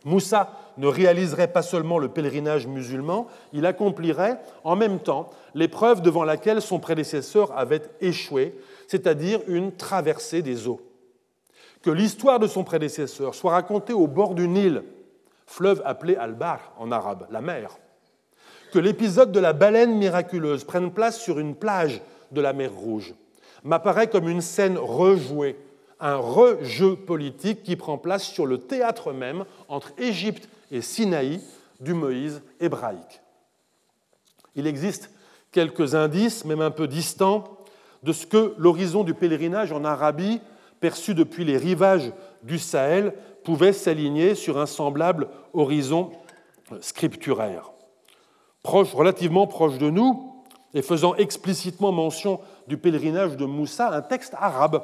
Moussa 0.04 0.52
ne 0.78 0.86
réaliserait 0.86 1.52
pas 1.52 1.62
seulement 1.62 1.98
le 1.98 2.08
pèlerinage 2.08 2.66
musulman, 2.68 3.26
il 3.52 3.66
accomplirait 3.66 4.38
en 4.62 4.76
même 4.76 5.00
temps 5.00 5.30
l'épreuve 5.54 6.00
devant 6.00 6.22
laquelle 6.22 6.62
son 6.62 6.78
prédécesseur 6.78 7.56
avait 7.58 7.82
échoué, 8.00 8.56
c'est-à-dire 8.86 9.40
une 9.48 9.72
traversée 9.72 10.42
des 10.42 10.68
eaux. 10.68 10.80
Que 11.82 11.90
l'histoire 11.90 12.38
de 12.38 12.46
son 12.46 12.62
prédécesseur 12.62 13.34
soit 13.34 13.52
racontée 13.52 13.92
au 13.92 14.06
bord 14.06 14.34
du 14.34 14.46
Nil, 14.46 14.84
fleuve 15.46 15.82
appelé 15.84 16.14
Al-Bar 16.14 16.72
en 16.78 16.92
arabe, 16.92 17.26
la 17.30 17.40
mer, 17.40 17.76
l'épisode 18.78 19.32
de 19.32 19.40
la 19.40 19.52
baleine 19.52 19.96
miraculeuse 19.96 20.64
prenne 20.64 20.90
place 20.90 21.20
sur 21.20 21.38
une 21.38 21.54
plage 21.54 22.00
de 22.32 22.40
la 22.40 22.52
mer 22.52 22.72
Rouge 22.72 23.14
m'apparaît 23.66 24.08
comme 24.08 24.28
une 24.28 24.40
scène 24.40 24.78
rejouée, 24.78 25.56
un 26.00 26.16
rejeu 26.16 26.96
politique 26.96 27.62
qui 27.62 27.76
prend 27.76 27.98
place 27.98 28.24
sur 28.24 28.46
le 28.46 28.58
théâtre 28.58 29.12
même 29.12 29.44
entre 29.68 29.92
Égypte 29.98 30.48
et 30.70 30.80
Sinaï 30.80 31.40
du 31.80 31.94
Moïse 31.94 32.42
hébraïque. 32.60 33.20
Il 34.54 34.66
existe 34.66 35.10
quelques 35.52 35.94
indices, 35.94 36.44
même 36.44 36.60
un 36.60 36.70
peu 36.70 36.86
distants, 36.86 37.44
de 38.02 38.12
ce 38.12 38.26
que 38.26 38.54
l'horizon 38.58 39.04
du 39.04 39.14
pèlerinage 39.14 39.72
en 39.72 39.84
Arabie, 39.84 40.40
perçu 40.80 41.14
depuis 41.14 41.44
les 41.44 41.56
rivages 41.56 42.12
du 42.42 42.58
Sahel, 42.58 43.14
pouvait 43.44 43.72
s'aligner 43.72 44.34
sur 44.34 44.58
un 44.58 44.66
semblable 44.66 45.28
horizon 45.52 46.12
scripturaire 46.80 47.70
relativement 48.66 49.46
proche 49.46 49.78
de 49.78 49.90
nous, 49.90 50.32
et 50.74 50.82
faisant 50.82 51.14
explicitement 51.14 51.92
mention 51.92 52.40
du 52.68 52.76
pèlerinage 52.76 53.36
de 53.36 53.46
Moussa, 53.46 53.90
un 53.90 54.02
texte 54.02 54.34
arabe 54.38 54.82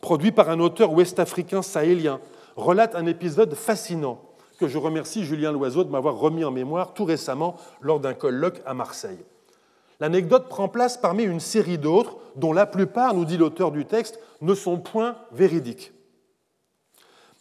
produit 0.00 0.32
par 0.32 0.48
un 0.48 0.60
auteur 0.60 0.92
ouest-africain 0.92 1.62
sahélien 1.62 2.20
relate 2.56 2.94
un 2.94 3.06
épisode 3.06 3.54
fascinant 3.54 4.20
que 4.58 4.68
je 4.68 4.78
remercie 4.78 5.24
Julien 5.24 5.52
Loiseau 5.52 5.84
de 5.84 5.90
m'avoir 5.90 6.16
remis 6.16 6.44
en 6.44 6.50
mémoire 6.50 6.94
tout 6.94 7.04
récemment 7.04 7.56
lors 7.80 8.00
d'un 8.00 8.14
colloque 8.14 8.62
à 8.64 8.74
Marseille. 8.74 9.18
L'anecdote 10.00 10.48
prend 10.48 10.68
place 10.68 10.96
parmi 10.96 11.24
une 11.24 11.40
série 11.40 11.78
d'autres 11.78 12.16
dont 12.36 12.52
la 12.52 12.66
plupart, 12.66 13.14
nous 13.14 13.24
dit 13.24 13.36
l'auteur 13.36 13.70
du 13.70 13.84
texte, 13.84 14.18
ne 14.40 14.54
sont 14.54 14.78
point 14.78 15.16
véridiques. 15.32 15.92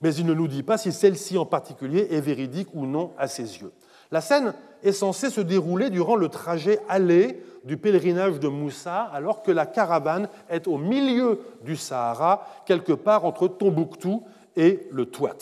Mais 0.01 0.13
il 0.15 0.25
ne 0.25 0.33
nous 0.33 0.47
dit 0.47 0.63
pas 0.63 0.77
si 0.77 0.91
celle-ci 0.91 1.37
en 1.37 1.45
particulier 1.45 2.07
est 2.11 2.21
véridique 2.21 2.69
ou 2.73 2.85
non 2.85 3.11
à 3.17 3.27
ses 3.27 3.59
yeux. 3.59 3.71
La 4.11 4.21
scène 4.21 4.53
est 4.83 4.91
censée 4.91 5.29
se 5.29 5.41
dérouler 5.41 5.89
durant 5.89 6.15
le 6.15 6.29
trajet 6.29 6.79
aller 6.87 7.43
du 7.63 7.77
pèlerinage 7.77 8.39
de 8.39 8.47
Moussa, 8.47 9.03
alors 9.13 9.41
que 9.41 9.51
la 9.51 9.65
caravane 9.65 10.27
est 10.49 10.67
au 10.67 10.77
milieu 10.77 11.39
du 11.61 11.75
Sahara, 11.75 12.47
quelque 12.65 12.93
part 12.93 13.25
entre 13.25 13.47
Tombouctou 13.47 14.23
et 14.55 14.87
le 14.91 15.05
Touat. 15.05 15.37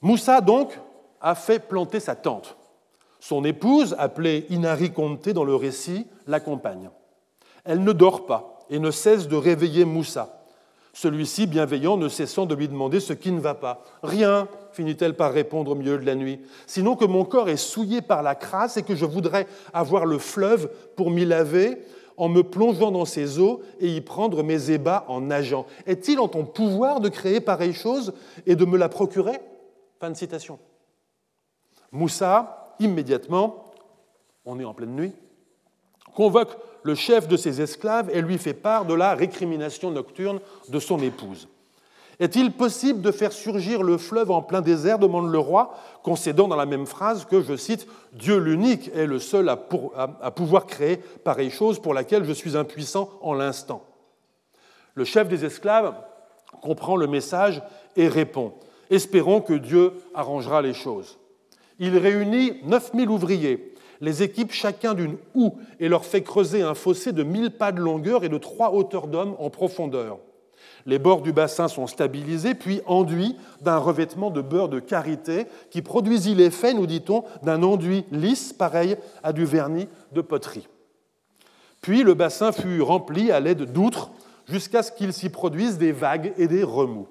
Moussa, 0.00 0.40
donc, 0.40 0.78
a 1.20 1.34
fait 1.34 1.60
planter 1.60 2.00
sa 2.00 2.16
tente. 2.16 2.56
Son 3.20 3.44
épouse, 3.44 3.94
appelée 3.98 4.46
Inari 4.50 4.92
Conte 4.92 5.28
dans 5.28 5.44
le 5.44 5.54
récit, 5.54 6.06
l'accompagne. 6.26 6.90
Elle 7.64 7.84
ne 7.84 7.92
dort 7.92 8.26
pas 8.26 8.58
et 8.68 8.80
ne 8.80 8.90
cesse 8.90 9.28
de 9.28 9.36
réveiller 9.36 9.84
Moussa. 9.84 10.41
Celui-ci, 10.92 11.46
bienveillant, 11.46 11.96
ne 11.96 12.08
cessant 12.08 12.44
de 12.44 12.54
lui 12.54 12.68
demander 12.68 13.00
ce 13.00 13.14
qui 13.14 13.32
ne 13.32 13.40
va 13.40 13.54
pas. 13.54 13.82
Rien, 14.02 14.46
finit-elle 14.72 15.16
par 15.16 15.32
répondre 15.32 15.70
au 15.70 15.74
milieu 15.74 15.96
de 15.98 16.04
la 16.04 16.14
nuit, 16.14 16.40
sinon 16.66 16.96
que 16.96 17.06
mon 17.06 17.24
corps 17.24 17.48
est 17.48 17.56
souillé 17.56 18.02
par 18.02 18.22
la 18.22 18.34
crasse 18.34 18.76
et 18.76 18.82
que 18.82 18.94
je 18.94 19.06
voudrais 19.06 19.46
avoir 19.72 20.04
le 20.04 20.18
fleuve 20.18 20.70
pour 20.96 21.10
m'y 21.10 21.24
laver 21.24 21.78
en 22.18 22.28
me 22.28 22.42
plongeant 22.42 22.90
dans 22.90 23.06
ses 23.06 23.38
eaux 23.38 23.62
et 23.80 23.88
y 23.88 24.00
prendre 24.02 24.42
mes 24.42 24.70
ébats 24.70 25.06
en 25.08 25.22
nageant. 25.22 25.66
Est-il 25.86 26.20
en 26.20 26.28
ton 26.28 26.44
pouvoir 26.44 27.00
de 27.00 27.08
créer 27.08 27.40
pareille 27.40 27.72
chose 27.72 28.12
et 28.46 28.54
de 28.54 28.64
me 28.66 28.76
la 28.76 28.90
procurer? 28.90 29.40
Fin 29.98 30.10
de 30.10 30.16
citation. 30.16 30.58
Moussa, 31.90 32.74
immédiatement, 32.78 33.72
on 34.44 34.60
est 34.60 34.64
en 34.64 34.74
pleine 34.74 34.94
nuit, 34.94 35.12
convoque 36.14 36.56
le 36.82 36.94
chef 36.94 37.28
de 37.28 37.36
ses 37.36 37.60
esclaves 37.60 38.10
et 38.12 38.22
lui 38.22 38.38
fait 38.38 38.54
part 38.54 38.84
de 38.84 38.94
la 38.94 39.14
récrimination 39.14 39.90
nocturne 39.90 40.40
de 40.68 40.78
son 40.78 40.98
épouse. 41.00 41.48
Est-il 42.20 42.52
possible 42.52 43.00
de 43.00 43.10
faire 43.10 43.32
surgir 43.32 43.82
le 43.82 43.98
fleuve 43.98 44.30
en 44.30 44.42
plein 44.42 44.60
désert 44.60 44.98
demande 44.98 45.32
le 45.32 45.38
roi, 45.38 45.74
concédant 46.02 46.46
dans 46.46 46.56
la 46.56 46.66
même 46.66 46.86
phrase 46.86 47.24
que, 47.24 47.40
je 47.40 47.56
cite, 47.56 47.88
Dieu 48.12 48.38
l'unique 48.38 48.90
est 48.94 49.06
le 49.06 49.18
seul 49.18 49.48
à, 49.48 49.56
pouvoir 49.56 50.66
créer 50.66 50.98
pareille 50.98 51.50
chose 51.50 51.80
pour 51.80 51.94
laquelle 51.94 52.24
je 52.24 52.32
suis 52.32 52.56
impuissant 52.56 53.10
en 53.22 53.34
l'instant. 53.34 53.82
Le 54.94 55.04
chef 55.04 55.28
des 55.28 55.44
esclaves 55.44 55.94
comprend 56.60 56.96
le 56.96 57.06
message 57.06 57.62
et 57.96 58.08
répond 58.08 58.52
Espérons 58.90 59.40
que 59.40 59.54
Dieu 59.54 59.94
arrangera 60.14 60.60
les 60.60 60.74
choses. 60.74 61.18
Il 61.78 61.96
réunit 61.96 62.60
9000 62.64 63.08
ouvriers 63.08 63.71
les 64.02 64.24
équipe 64.24 64.52
chacun 64.52 64.92
d'une 64.92 65.16
houe 65.34 65.54
et 65.80 65.88
leur 65.88 66.04
fait 66.04 66.22
creuser 66.22 66.60
un 66.60 66.74
fossé 66.74 67.12
de 67.12 67.22
1000 67.22 67.52
pas 67.52 67.70
de 67.70 67.80
longueur 67.80 68.24
et 68.24 68.28
de 68.28 68.36
trois 68.36 68.72
hauteurs 68.72 69.06
d'homme 69.06 69.36
en 69.38 69.48
profondeur. 69.48 70.18
Les 70.86 70.98
bords 70.98 71.22
du 71.22 71.32
bassin 71.32 71.68
sont 71.68 71.86
stabilisés, 71.86 72.54
puis 72.54 72.80
enduits 72.86 73.36
d'un 73.60 73.78
revêtement 73.78 74.30
de 74.30 74.40
beurre 74.40 74.68
de 74.68 74.80
karité 74.80 75.46
qui 75.70 75.82
produisit 75.82 76.34
l'effet, 76.34 76.74
nous 76.74 76.86
dit-on, 76.86 77.22
d'un 77.44 77.62
enduit 77.62 78.04
lisse 78.10 78.52
pareil 78.52 78.96
à 79.22 79.32
du 79.32 79.44
vernis 79.44 79.86
de 80.10 80.20
poterie. 80.20 80.66
Puis 81.80 82.02
le 82.02 82.14
bassin 82.14 82.50
fut 82.50 82.82
rempli 82.82 83.30
à 83.30 83.38
l'aide 83.38 83.72
d'outres 83.72 84.10
jusqu'à 84.48 84.82
ce 84.82 84.90
qu'il 84.90 85.12
s'y 85.12 85.30
produise 85.30 85.78
des 85.78 85.92
vagues 85.92 86.32
et 86.36 86.48
des 86.48 86.64
remous. 86.64 87.06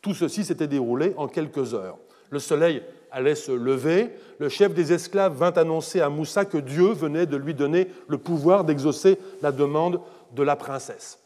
Tout 0.00 0.14
ceci 0.14 0.42
s'était 0.44 0.68
déroulé 0.68 1.12
en 1.18 1.28
quelques 1.28 1.74
heures. 1.74 1.98
Le 2.30 2.38
soleil 2.38 2.82
allait 3.14 3.36
se 3.36 3.52
lever, 3.52 4.10
le 4.38 4.48
chef 4.48 4.74
des 4.74 4.92
esclaves 4.92 5.36
vint 5.36 5.52
annoncer 5.52 6.00
à 6.00 6.08
Moussa 6.08 6.44
que 6.44 6.58
Dieu 6.58 6.88
venait 6.88 7.26
de 7.26 7.36
lui 7.36 7.54
donner 7.54 7.88
le 8.08 8.18
pouvoir 8.18 8.64
d'exaucer 8.64 9.18
la 9.40 9.52
demande 9.52 10.00
de 10.34 10.42
la 10.42 10.56
princesse. 10.56 11.20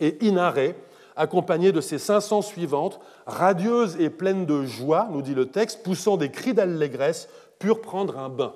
Et 0.00 0.16
Inaré, 0.26 0.74
accompagnée 1.14 1.72
de 1.72 1.82
ses 1.82 1.98
500 1.98 2.40
suivantes, 2.40 3.00
radieuse 3.26 4.00
et 4.00 4.08
pleine 4.08 4.46
de 4.46 4.64
joie, 4.64 5.08
nous 5.12 5.20
dit 5.20 5.34
le 5.34 5.46
texte, 5.46 5.82
poussant 5.82 6.16
des 6.16 6.30
cris 6.30 6.54
d'allégresse, 6.54 7.28
purent 7.58 7.82
prendre 7.82 8.18
un 8.18 8.30
bain. 8.30 8.54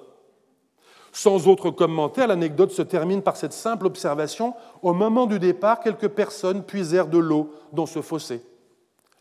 Sans 1.13 1.49
autre 1.49 1.71
commentaire, 1.71 2.29
l'anecdote 2.29 2.71
se 2.71 2.83
termine 2.83 3.21
par 3.21 3.37
cette 3.37 3.53
simple 3.53 3.87
observation. 3.87 4.55
Au 4.81 4.95
moment 4.95 5.27
du 5.27 5.39
départ, 5.39 5.81
quelques 5.81 6.09
personnes 6.09 6.63
puisèrent 6.63 7.09
de 7.09 7.19
l'eau 7.19 7.53
dans 7.73 7.87
ce 7.87 8.01
fossé. 8.01 8.43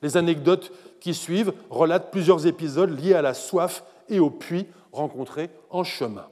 Les 0.02 0.16
anecdotes 0.16 0.72
qui 1.00 1.14
suivent 1.14 1.54
relatent 1.70 2.12
plusieurs 2.12 2.48
épisodes 2.48 2.98
liés 2.98 3.14
à 3.14 3.22
la 3.22 3.34
soif 3.34 3.84
et 4.10 4.20
au 4.20 4.30
puits 4.30 4.68
rencontrés 4.92 5.50
en 5.70 5.84
chemin. 5.84 6.28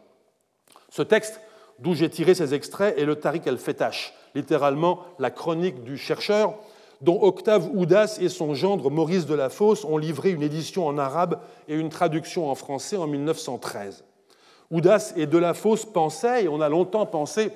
Ce 0.90 1.02
texte, 1.02 1.40
d'où 1.80 1.94
j'ai 1.94 2.10
tiré 2.10 2.34
ces 2.34 2.54
extraits, 2.54 2.98
est 2.98 3.06
le 3.06 3.16
Tariq 3.16 3.48
al-Fetash, 3.48 4.14
littéralement 4.36 5.02
la 5.20 5.32
chronique 5.32 5.84
du 5.84 5.98
chercheur, 5.98 6.56
dont 7.02 7.22
Octave 7.22 7.70
Oudas 7.74 8.18
et 8.20 8.30
son 8.30 8.56
gendre 8.56 8.90
Maurice 8.90 9.28
de 9.28 9.36
la 9.36 9.50
Fosse 9.50 9.86
ont 9.86 9.98
livré 9.98 10.32
une 10.32 10.42
édition 10.42 10.88
en 10.88 10.98
arabe 10.98 11.40
et 11.68 11.76
une 11.76 11.90
traduction 11.90 12.50
en 12.50 12.56
français 12.56 12.98
en 12.98 13.08
1913. 13.08 14.04
Oudas 14.72 15.14
et 15.16 15.28
de 15.28 15.38
la 15.38 15.54
Fosse 15.54 15.86
pensaient, 15.86 16.46
et 16.46 16.48
on 16.48 16.60
a 16.60 16.70
longtemps 16.70 17.06
pensé 17.06 17.52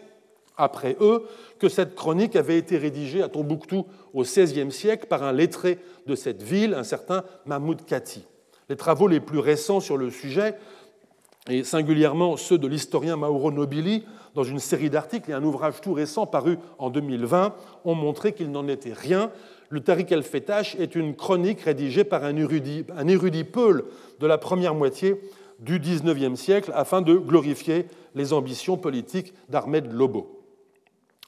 après 0.61 0.95
eux, 1.01 1.23
que 1.59 1.69
cette 1.69 1.95
chronique 1.95 2.35
avait 2.35 2.57
été 2.57 2.77
rédigée 2.77 3.21
à 3.21 3.29
Tombouctou 3.29 3.85
au 4.13 4.23
XVIe 4.23 4.71
siècle 4.71 5.07
par 5.07 5.23
un 5.23 5.31
lettré 5.31 5.79
de 6.07 6.15
cette 6.15 6.43
ville, 6.43 6.73
un 6.73 6.83
certain 6.83 7.23
Mahmoud 7.45 7.85
Kati. 7.85 8.25
Les 8.69 8.75
travaux 8.75 9.07
les 9.07 9.19
plus 9.19 9.39
récents 9.39 9.79
sur 9.79 9.97
le 9.97 10.09
sujet, 10.09 10.55
et 11.49 11.63
singulièrement 11.63 12.37
ceux 12.37 12.57
de 12.57 12.67
l'historien 12.67 13.15
Mauro 13.15 13.51
Nobili, 13.51 14.05
dans 14.35 14.43
une 14.43 14.59
série 14.59 14.89
d'articles 14.89 15.31
et 15.31 15.33
un 15.33 15.43
ouvrage 15.43 15.81
tout 15.81 15.93
récent 15.93 16.25
paru 16.25 16.57
en 16.77 16.89
2020, 16.89 17.53
ont 17.83 17.95
montré 17.95 18.33
qu'il 18.33 18.51
n'en 18.51 18.67
était 18.67 18.93
rien. 18.93 19.31
Le 19.69 19.79
Tariq 19.79 20.13
el-Fetash 20.13 20.75
est 20.75 20.95
une 20.95 21.15
chronique 21.15 21.61
rédigée 21.61 22.03
par 22.03 22.23
un 22.23 22.35
érudit, 22.35 22.85
un 22.95 23.07
érudit 23.07 23.43
peul 23.43 23.85
de 24.19 24.27
la 24.27 24.37
première 24.37 24.75
moitié 24.75 25.19
du 25.59 25.79
XIXe 25.79 26.39
siècle 26.39 26.71
afin 26.75 27.01
de 27.01 27.15
glorifier 27.15 27.87
les 28.15 28.33
ambitions 28.33 28.77
politiques 28.77 29.33
d'Ahmed 29.49 29.91
Lobo. 29.91 30.40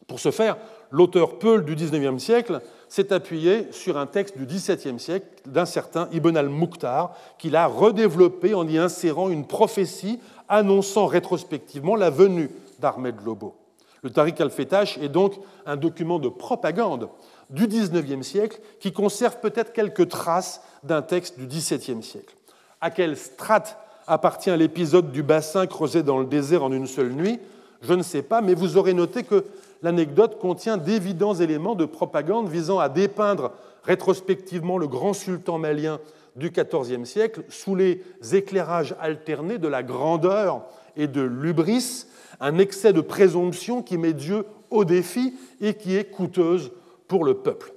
Pour 0.08 0.20
ce 0.20 0.32
faire, 0.32 0.58
l'auteur 0.92 1.40
Peul 1.40 1.66
du 1.66 1.76
XIXe 1.76 2.22
siècle 2.22 2.62
s'est 2.90 3.12
appuyé 3.14 3.68
sur 3.72 3.98
un 3.98 4.06
texte 4.06 4.38
du 4.38 4.46
XVIIe 4.46 5.00
siècle 5.00 5.28
d'un 5.46 5.66
certain 5.66 6.08
Ibn 6.12 6.38
al-Mukhtar, 6.38 7.16
qu'il 7.38 7.56
a 7.56 7.68
redéveloppé 7.68 8.54
en 8.54 8.68
y 8.68 8.78
insérant 8.78 9.30
une 9.30 9.48
prophétie 9.48 10.20
annonçant 10.50 11.08
rétrospectivement 11.08 11.96
la 11.96 12.10
venue 12.10 12.50
d'Ahmed 12.80 13.16
Lobo. 13.26 13.56
Le 14.04 14.10
Tariq 14.10 14.42
al-Fetash 14.42 14.98
est 14.98 15.10
donc 15.10 15.36
un 15.66 15.78
document 15.78 16.20
de 16.20 16.28
propagande 16.28 17.10
du 17.50 17.68
XIXe 17.68 18.26
siècle 18.26 18.60
qui 18.80 18.92
conserve 18.92 19.40
peut-être 19.40 19.72
quelques 19.72 20.10
traces 20.10 20.62
d'un 20.84 21.02
texte 21.02 21.40
du 21.40 21.48
XVIIe 21.48 22.04
siècle. 22.04 22.36
À 22.82 22.92
quelle 22.92 23.16
strate 23.16 23.78
appartient 24.06 24.56
l'épisode 24.56 25.12
du 25.12 25.24
bassin 25.24 25.66
creusé 25.68 26.04
dans 26.04 26.20
le 26.20 26.26
désert 26.26 26.64
en 26.64 26.72
une 26.74 26.88
seule 26.88 27.14
nuit? 27.14 27.40
Je 27.82 27.94
ne 27.94 28.04
sais 28.04 28.22
pas, 28.22 28.42
mais 28.42 28.54
vous 28.54 28.78
aurez 28.78 28.94
noté 28.94 29.24
que 29.24 29.46
l'anecdote 29.84 30.40
contient 30.40 30.78
d'évidents 30.78 31.36
éléments 31.36 31.76
de 31.76 31.86
propagande 31.86 32.50
visant 32.50 32.80
à 32.80 32.90
dépeindre 32.90 33.52
rétrospectivement 33.84 34.78
le 34.78 34.88
grand 34.88 35.14
sultan 35.14 35.60
malien 35.60 36.00
du 36.36 36.50
XIVe 36.50 37.06
siècle 37.06 37.44
sous 37.50 37.76
les 37.76 38.02
éclairages 38.32 38.96
alternés 39.00 39.60
de 39.60 39.68
la 39.68 39.84
grandeur 39.84 40.64
et 40.96 41.08
de 41.08 41.22
l'ubris, 41.22 42.06
un 42.40 42.58
excès 42.58 42.94
de 42.94 43.02
présomption 43.02 43.84
qui 43.84 43.98
met 43.98 44.14
Dieu 44.14 44.46
au 44.72 44.86
défi 44.86 45.36
et 45.62 45.76
qui 45.76 45.96
est 45.96 46.06
coûteuse 46.06 46.72
pour 47.08 47.26
le 47.26 47.36
peuple. 47.36 47.74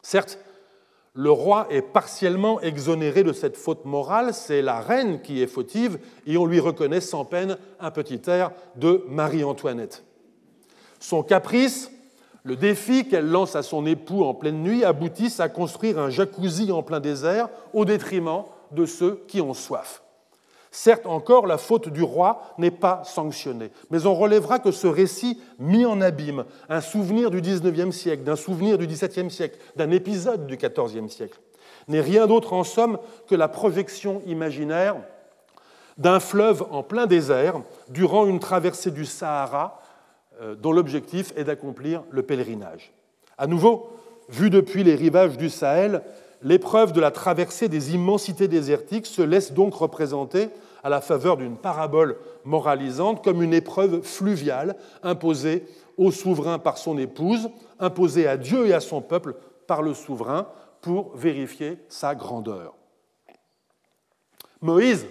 Certes, 0.00 0.38
le 1.14 1.30
roi 1.30 1.66
est 1.68 1.82
partiellement 1.82 2.60
exonéré 2.62 3.22
de 3.22 3.34
cette 3.34 3.58
faute 3.58 3.84
morale, 3.84 4.32
c'est 4.32 4.62
la 4.62 4.80
reine 4.80 5.20
qui 5.20 5.42
est 5.42 5.46
fautive, 5.46 5.98
et 6.26 6.38
on 6.38 6.46
lui 6.46 6.58
reconnaît 6.58 7.02
sans 7.02 7.26
peine 7.26 7.58
un 7.80 7.90
petit 7.90 8.22
air 8.28 8.52
de 8.76 9.04
Marie-Antoinette. 9.08 10.04
Son 11.02 11.24
caprice, 11.24 11.90
le 12.44 12.54
défi 12.54 13.08
qu'elle 13.08 13.28
lance 13.28 13.56
à 13.56 13.64
son 13.64 13.86
époux 13.86 14.22
en 14.22 14.34
pleine 14.34 14.62
nuit, 14.62 14.84
aboutissent 14.84 15.40
à 15.40 15.48
construire 15.48 15.98
un 15.98 16.10
jacuzzi 16.10 16.70
en 16.70 16.84
plein 16.84 17.00
désert 17.00 17.48
au 17.74 17.84
détriment 17.84 18.44
de 18.70 18.86
ceux 18.86 19.24
qui 19.26 19.40
ont 19.40 19.52
soif. 19.52 20.04
Certes, 20.70 21.04
encore, 21.06 21.48
la 21.48 21.58
faute 21.58 21.88
du 21.88 22.04
roi 22.04 22.54
n'est 22.56 22.70
pas 22.70 23.02
sanctionnée, 23.04 23.72
mais 23.90 24.06
on 24.06 24.14
relèvera 24.14 24.60
que 24.60 24.70
ce 24.70 24.86
récit 24.86 25.40
mis 25.58 25.84
en 25.84 26.00
abîme 26.00 26.44
un 26.68 26.80
souvenir 26.80 27.32
du 27.32 27.40
XIXe 27.40 27.94
siècle, 27.94 28.22
d'un 28.22 28.36
souvenir 28.36 28.78
du 28.78 28.86
XVIIe 28.86 29.30
siècle, 29.30 29.58
d'un 29.74 29.90
épisode 29.90 30.46
du 30.46 30.56
XIVe 30.56 31.08
siècle, 31.08 31.40
n'est 31.88 32.00
rien 32.00 32.28
d'autre 32.28 32.52
en 32.52 32.62
somme 32.62 32.98
que 33.26 33.34
la 33.34 33.48
projection 33.48 34.22
imaginaire 34.26 34.94
d'un 35.98 36.20
fleuve 36.20 36.64
en 36.70 36.84
plein 36.84 37.06
désert 37.06 37.60
durant 37.88 38.24
une 38.26 38.38
traversée 38.38 38.92
du 38.92 39.04
Sahara 39.04 39.81
dont 40.58 40.72
l'objectif 40.72 41.32
est 41.36 41.44
d'accomplir 41.44 42.02
le 42.10 42.22
pèlerinage. 42.22 42.92
À 43.38 43.46
nouveau, 43.46 43.90
vu 44.28 44.50
depuis 44.50 44.84
les 44.84 44.94
rivages 44.94 45.36
du 45.36 45.50
Sahel, 45.50 46.02
l'épreuve 46.42 46.92
de 46.92 47.00
la 47.00 47.10
traversée 47.10 47.68
des 47.68 47.94
immensités 47.94 48.48
désertiques 48.48 49.06
se 49.06 49.22
laisse 49.22 49.52
donc 49.52 49.74
représenter 49.74 50.48
à 50.82 50.88
la 50.88 51.00
faveur 51.00 51.36
d'une 51.36 51.56
parabole 51.56 52.16
moralisante 52.44 53.22
comme 53.22 53.42
une 53.42 53.54
épreuve 53.54 54.02
fluviale 54.02 54.76
imposée 55.02 55.64
au 55.96 56.10
souverain 56.10 56.58
par 56.58 56.78
son 56.78 56.98
épouse, 56.98 57.50
imposée 57.78 58.26
à 58.26 58.36
Dieu 58.36 58.66
et 58.66 58.74
à 58.74 58.80
son 58.80 59.00
peuple 59.00 59.36
par 59.66 59.82
le 59.82 59.94
souverain 59.94 60.48
pour 60.80 61.14
vérifier 61.16 61.78
sa 61.88 62.14
grandeur. 62.14 62.74
Moïse 64.60 65.06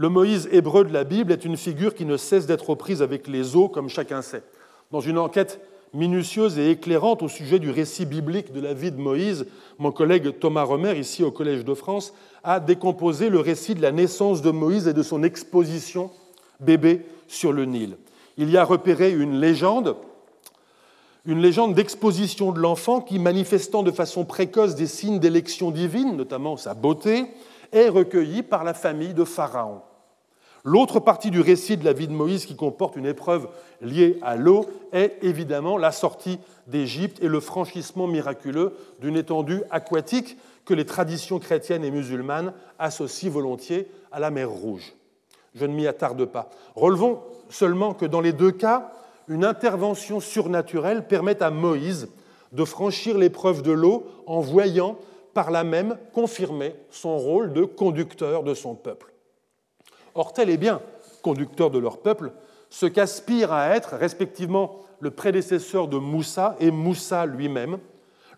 le 0.00 0.08
Moïse 0.08 0.48
hébreu 0.50 0.86
de 0.86 0.94
la 0.94 1.04
Bible 1.04 1.30
est 1.30 1.44
une 1.44 1.58
figure 1.58 1.94
qui 1.94 2.06
ne 2.06 2.16
cesse 2.16 2.46
d'être 2.46 2.70
aux 2.70 2.74
prises 2.74 3.02
avec 3.02 3.28
les 3.28 3.54
eaux, 3.54 3.68
comme 3.68 3.90
chacun 3.90 4.22
sait. 4.22 4.42
Dans 4.90 5.00
une 5.00 5.18
enquête 5.18 5.60
minutieuse 5.92 6.58
et 6.58 6.70
éclairante 6.70 7.22
au 7.22 7.28
sujet 7.28 7.58
du 7.58 7.70
récit 7.70 8.06
biblique 8.06 8.50
de 8.50 8.62
la 8.62 8.72
vie 8.72 8.92
de 8.92 8.96
Moïse, 8.96 9.44
mon 9.78 9.92
collègue 9.92 10.38
Thomas 10.38 10.62
Romer, 10.62 10.98
ici 10.98 11.22
au 11.22 11.30
Collège 11.30 11.66
de 11.66 11.74
France, 11.74 12.14
a 12.44 12.60
décomposé 12.60 13.28
le 13.28 13.40
récit 13.40 13.74
de 13.74 13.82
la 13.82 13.92
naissance 13.92 14.40
de 14.40 14.50
Moïse 14.50 14.88
et 14.88 14.94
de 14.94 15.02
son 15.02 15.22
exposition 15.22 16.10
bébé 16.60 17.04
sur 17.28 17.52
le 17.52 17.66
Nil. 17.66 17.98
Il 18.38 18.48
y 18.48 18.56
a 18.56 18.64
repéré 18.64 19.12
une 19.12 19.38
légende, 19.38 19.96
une 21.26 21.42
légende 21.42 21.74
d'exposition 21.74 22.52
de 22.52 22.58
l'enfant 22.58 23.02
qui, 23.02 23.18
manifestant 23.18 23.82
de 23.82 23.90
façon 23.90 24.24
précoce 24.24 24.76
des 24.76 24.86
signes 24.86 25.20
d'élection 25.20 25.70
divine, 25.70 26.16
notamment 26.16 26.56
sa 26.56 26.72
beauté, 26.72 27.26
est 27.70 27.90
recueillie 27.90 28.42
par 28.42 28.64
la 28.64 28.72
famille 28.72 29.12
de 29.12 29.24
Pharaon. 29.24 29.82
L'autre 30.64 31.00
partie 31.00 31.30
du 31.30 31.40
récit 31.40 31.78
de 31.78 31.84
la 31.84 31.94
vie 31.94 32.06
de 32.06 32.12
Moïse 32.12 32.44
qui 32.44 32.54
comporte 32.54 32.96
une 32.96 33.06
épreuve 33.06 33.48
liée 33.80 34.18
à 34.20 34.36
l'eau 34.36 34.66
est 34.92 35.16
évidemment 35.22 35.78
la 35.78 35.90
sortie 35.90 36.38
d'Égypte 36.66 37.22
et 37.22 37.28
le 37.28 37.40
franchissement 37.40 38.06
miraculeux 38.06 38.74
d'une 39.00 39.16
étendue 39.16 39.62
aquatique 39.70 40.36
que 40.66 40.74
les 40.74 40.84
traditions 40.84 41.38
chrétiennes 41.38 41.84
et 41.84 41.90
musulmanes 41.90 42.52
associent 42.78 43.30
volontiers 43.30 43.88
à 44.12 44.20
la 44.20 44.30
mer 44.30 44.50
Rouge. 44.50 44.94
Je 45.54 45.64
ne 45.64 45.72
m'y 45.72 45.86
attarde 45.86 46.26
pas. 46.26 46.50
Relevons 46.74 47.20
seulement 47.48 47.94
que 47.94 48.04
dans 48.04 48.20
les 48.20 48.34
deux 48.34 48.52
cas, 48.52 48.92
une 49.28 49.44
intervention 49.44 50.20
surnaturelle 50.20 51.06
permet 51.06 51.42
à 51.42 51.50
Moïse 51.50 52.08
de 52.52 52.64
franchir 52.64 53.16
l'épreuve 53.16 53.62
de 53.62 53.72
l'eau 53.72 54.06
en 54.26 54.40
voyant 54.40 54.98
par 55.32 55.50
là 55.50 55.64
même 55.64 55.96
confirmer 56.12 56.74
son 56.90 57.16
rôle 57.16 57.52
de 57.52 57.64
conducteur 57.64 58.42
de 58.42 58.54
son 58.54 58.74
peuple. 58.74 59.09
Or, 60.14 60.32
tel 60.32 60.50
est 60.50 60.56
bien, 60.56 60.80
conducteur 61.22 61.70
de 61.70 61.78
leur 61.78 61.98
peuple, 61.98 62.32
ce 62.70 62.86
qu'aspire 62.86 63.52
à 63.52 63.74
être 63.76 63.94
respectivement 63.96 64.76
le 65.00 65.10
prédécesseur 65.10 65.88
de 65.88 65.98
Moussa 65.98 66.56
et 66.60 66.70
Moussa 66.70 67.26
lui-même, 67.26 67.78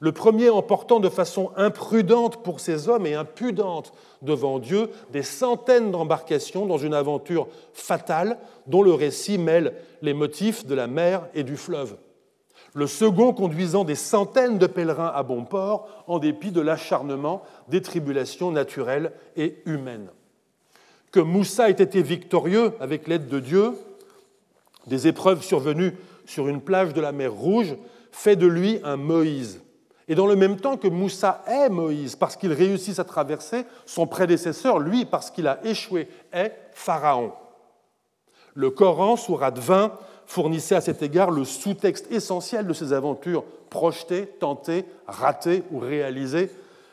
le 0.01 0.11
premier 0.11 0.51
emportant 0.51 0.99
de 0.99 1.09
façon 1.09 1.53
imprudente 1.57 2.43
pour 2.43 2.59
ses 2.59 2.89
hommes 2.89 3.07
et 3.07 3.15
impudente 3.15 3.93
devant 4.21 4.59
Dieu 4.59 4.91
des 5.13 5.23
centaines 5.23 5.93
d'embarcations 5.93 6.67
dans 6.67 6.79
une 6.79 6.95
aventure 6.95 7.47
fatale 7.73 8.39
dont 8.67 8.83
le 8.83 8.93
récit 8.93 9.39
mêle 9.39 9.75
les 10.03 10.13
motifs 10.13 10.67
de 10.67 10.75
la 10.75 10.89
mer 10.89 11.29
et 11.35 11.45
du 11.45 11.57
fleuve. 11.57 11.97
Le 12.75 12.89
second 12.89 13.33
conduisant 13.33 13.85
des 13.85 13.95
centaines 13.95 14.59
de 14.59 14.67
pèlerins 14.67 15.13
à 15.15 15.23
bon 15.23 15.45
port 15.45 15.87
en 16.09 16.19
dépit 16.19 16.51
de 16.51 16.61
l'acharnement 16.61 17.43
des 17.69 17.83
tribulations 17.83 18.51
naturelles 18.51 19.13
et 19.37 19.63
humaines 19.67 20.11
que 21.13 21.21
Moussa 21.21 21.69
ait 21.69 21.73
été 21.73 22.03
victorieux 22.03 22.73
avec 22.81 23.07
l'aide 23.07 23.29
de 23.29 23.39
Dieu, 23.39 23.73
des 24.87 25.07
épreuves 25.07 25.43
survenues 25.43 25.95
sur 26.25 26.49
une 26.49 26.61
plage 26.61 26.95
de 26.95 27.01
la 27.01 27.13
mer 27.13 27.33
Rouge, 27.33 27.77
fait 28.11 28.37
de 28.37 28.47
lui 28.47 28.81
un 28.83 28.97
Moïse. 28.97 29.61
Et 30.09 30.15
dans 30.15 30.27
le 30.27 30.37
même 30.37 30.57
temps 30.57 30.77
que 30.77 30.89
Moussa 30.89 31.45
est 31.47 31.69
Moïse, 31.69 32.17
parce 32.17 32.37
qu'il 32.37 32.53
réussit 32.53 32.95
sa 32.95 33.05
traversée, 33.05 33.65
son 33.87 34.07
prédécesseur, 34.07 34.79
lui, 34.79 35.05
parce 35.05 35.31
qu'il 35.31 35.47
a 35.47 35.61
échoué, 35.65 36.09
est 36.33 36.53
Pharaon. 36.73 37.33
Le 38.55 38.71
Coran, 38.71 39.17
sourate 39.17 39.59
20, 39.59 39.93
fournissait 40.27 40.75
à 40.75 40.81
cet 40.81 41.03
égard 41.03 41.31
le 41.31 41.45
sous-texte 41.45 42.11
essentiel 42.11 42.67
de 42.67 42.73
ses 42.73 42.93
aventures 42.93 43.45
projetées, 43.71 44.27
tentées, 44.27 44.87
ratées 45.07 45.63
ou 45.71 45.79
réalisées 45.79 46.51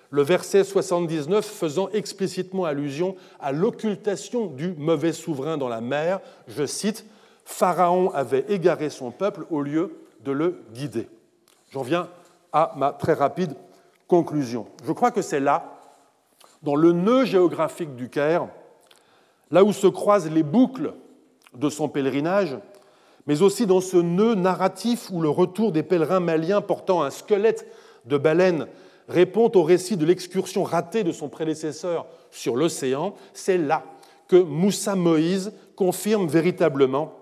le 0.09 0.21
verset 0.23 0.63
79 0.63 1.45
faisant 1.45 1.89
explicitement 1.89 2.65
allusion 2.65 3.15
à 3.39 3.51
l'occultation 3.51 4.47
du 4.47 4.73
mauvais 4.73 5.13
souverain 5.13 5.57
dans 5.57 5.69
la 5.69 5.81
mer. 5.81 6.19
Je 6.47 6.65
cite, 6.65 7.05
Pharaon 7.45 8.11
avait 8.11 8.45
égaré 8.49 8.89
son 8.89 9.11
peuple 9.11 9.45
au 9.49 9.61
lieu 9.61 9.97
de 10.23 10.31
le 10.31 10.61
guider. 10.73 11.07
J'en 11.71 11.83
viens 11.83 12.09
à 12.51 12.73
ma 12.75 12.91
très 12.91 13.13
rapide 13.13 13.53
conclusion. 14.07 14.67
Je 14.83 14.91
crois 14.91 15.11
que 15.11 15.21
c'est 15.21 15.39
là, 15.39 15.79
dans 16.63 16.75
le 16.75 16.91
nœud 16.91 17.25
géographique 17.25 17.95
du 17.95 18.09
Caire, 18.09 18.47
là 19.51 19.63
où 19.63 19.71
se 19.71 19.87
croisent 19.87 20.29
les 20.29 20.43
boucles 20.43 20.93
de 21.53 21.69
son 21.69 21.87
pèlerinage, 21.87 22.57
mais 23.27 23.41
aussi 23.43 23.67
dans 23.67 23.81
ce 23.81 23.97
nœud 23.97 24.33
narratif 24.33 25.09
où 25.11 25.21
le 25.21 25.29
retour 25.29 25.71
des 25.71 25.83
pèlerins 25.83 26.19
maliens 26.19 26.61
portant 26.61 27.03
un 27.03 27.11
squelette 27.11 27.67
de 28.05 28.17
baleine 28.17 28.67
répond 29.09 29.51
au 29.55 29.63
récit 29.63 29.97
de 29.97 30.05
l'excursion 30.05 30.63
ratée 30.63 31.03
de 31.03 31.11
son 31.11 31.27
prédécesseur 31.27 32.05
sur 32.31 32.55
l'océan, 32.55 33.15
c'est 33.33 33.57
là 33.57 33.83
que 34.27 34.37
Moussa 34.37 34.95
Moïse 34.95 35.51
confirme 35.75 36.27
véritablement, 36.27 37.13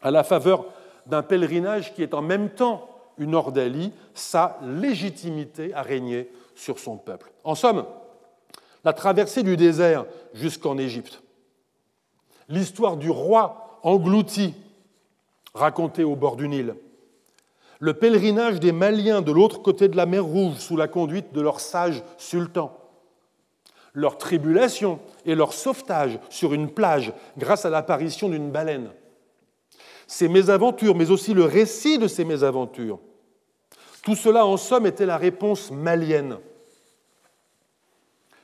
à 0.00 0.10
la 0.10 0.24
faveur 0.24 0.66
d'un 1.06 1.22
pèlerinage 1.22 1.94
qui 1.94 2.02
est 2.02 2.14
en 2.14 2.22
même 2.22 2.50
temps 2.50 2.88
une 3.18 3.34
ordalie, 3.34 3.92
sa 4.14 4.58
légitimité 4.62 5.74
à 5.74 5.82
régner 5.82 6.30
sur 6.54 6.78
son 6.78 6.96
peuple. 6.96 7.32
En 7.44 7.54
somme, 7.54 7.84
la 8.84 8.92
traversée 8.92 9.42
du 9.42 9.56
désert 9.56 10.06
jusqu'en 10.34 10.78
Égypte, 10.78 11.22
l'histoire 12.48 12.96
du 12.96 13.10
roi 13.10 13.78
englouti, 13.82 14.54
racontée 15.54 16.04
au 16.04 16.16
bord 16.16 16.36
du 16.36 16.48
Nil, 16.48 16.74
le 17.82 17.94
pèlerinage 17.94 18.60
des 18.60 18.70
Maliens 18.70 19.22
de 19.22 19.32
l'autre 19.32 19.60
côté 19.60 19.88
de 19.88 19.96
la 19.96 20.06
mer 20.06 20.24
Rouge 20.24 20.58
sous 20.58 20.76
la 20.76 20.86
conduite 20.86 21.32
de 21.32 21.40
leur 21.40 21.58
sage 21.58 22.04
sultan, 22.16 22.78
leur 23.92 24.18
tribulation 24.18 25.00
et 25.26 25.34
leur 25.34 25.52
sauvetage 25.52 26.20
sur 26.30 26.54
une 26.54 26.70
plage 26.70 27.12
grâce 27.36 27.64
à 27.64 27.70
l'apparition 27.70 28.28
d'une 28.28 28.52
baleine, 28.52 28.92
ces 30.06 30.28
mésaventures, 30.28 30.94
mais 30.94 31.10
aussi 31.10 31.34
le 31.34 31.42
récit 31.42 31.98
de 31.98 32.06
ces 32.06 32.24
mésaventures, 32.24 33.00
tout 34.04 34.14
cela 34.14 34.46
en 34.46 34.56
somme 34.56 34.86
était 34.86 35.04
la 35.04 35.16
réponse 35.16 35.72
malienne. 35.72 36.36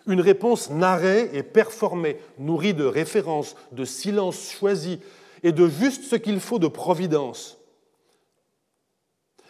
Une 0.08 0.20
réponse 0.20 0.68
narrée 0.68 1.30
et 1.32 1.44
performée, 1.44 2.16
nourrie 2.40 2.74
de 2.74 2.84
références, 2.84 3.54
de 3.70 3.84
silences 3.84 4.50
choisis 4.50 4.98
et 5.44 5.52
de 5.52 5.68
juste 5.68 6.02
ce 6.02 6.16
qu'il 6.16 6.40
faut 6.40 6.58
de 6.58 6.66
providence 6.66 7.57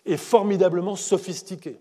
est 0.09 0.16
formidablement 0.16 0.97
sophistiquée. 0.97 1.78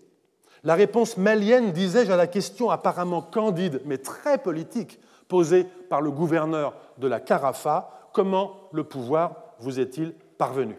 La 0.64 0.74
réponse 0.74 1.16
malienne, 1.16 1.72
disais-je, 1.72 2.12
à 2.12 2.16
la 2.16 2.26
question 2.26 2.68
apparemment 2.70 3.22
candide, 3.22 3.80
mais 3.84 3.98
très 3.98 4.38
politique, 4.38 4.98
posée 5.28 5.64
par 5.88 6.00
le 6.00 6.10
gouverneur 6.10 6.74
de 6.98 7.06
la 7.06 7.20
Carafa, 7.20 8.10
comment 8.12 8.68
le 8.72 8.82
pouvoir 8.84 9.54
vous 9.60 9.80
est-il 9.80 10.12
parvenu? 10.36 10.76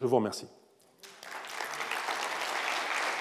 Je 0.00 0.06
vous 0.06 0.16
remercie. 0.16 0.48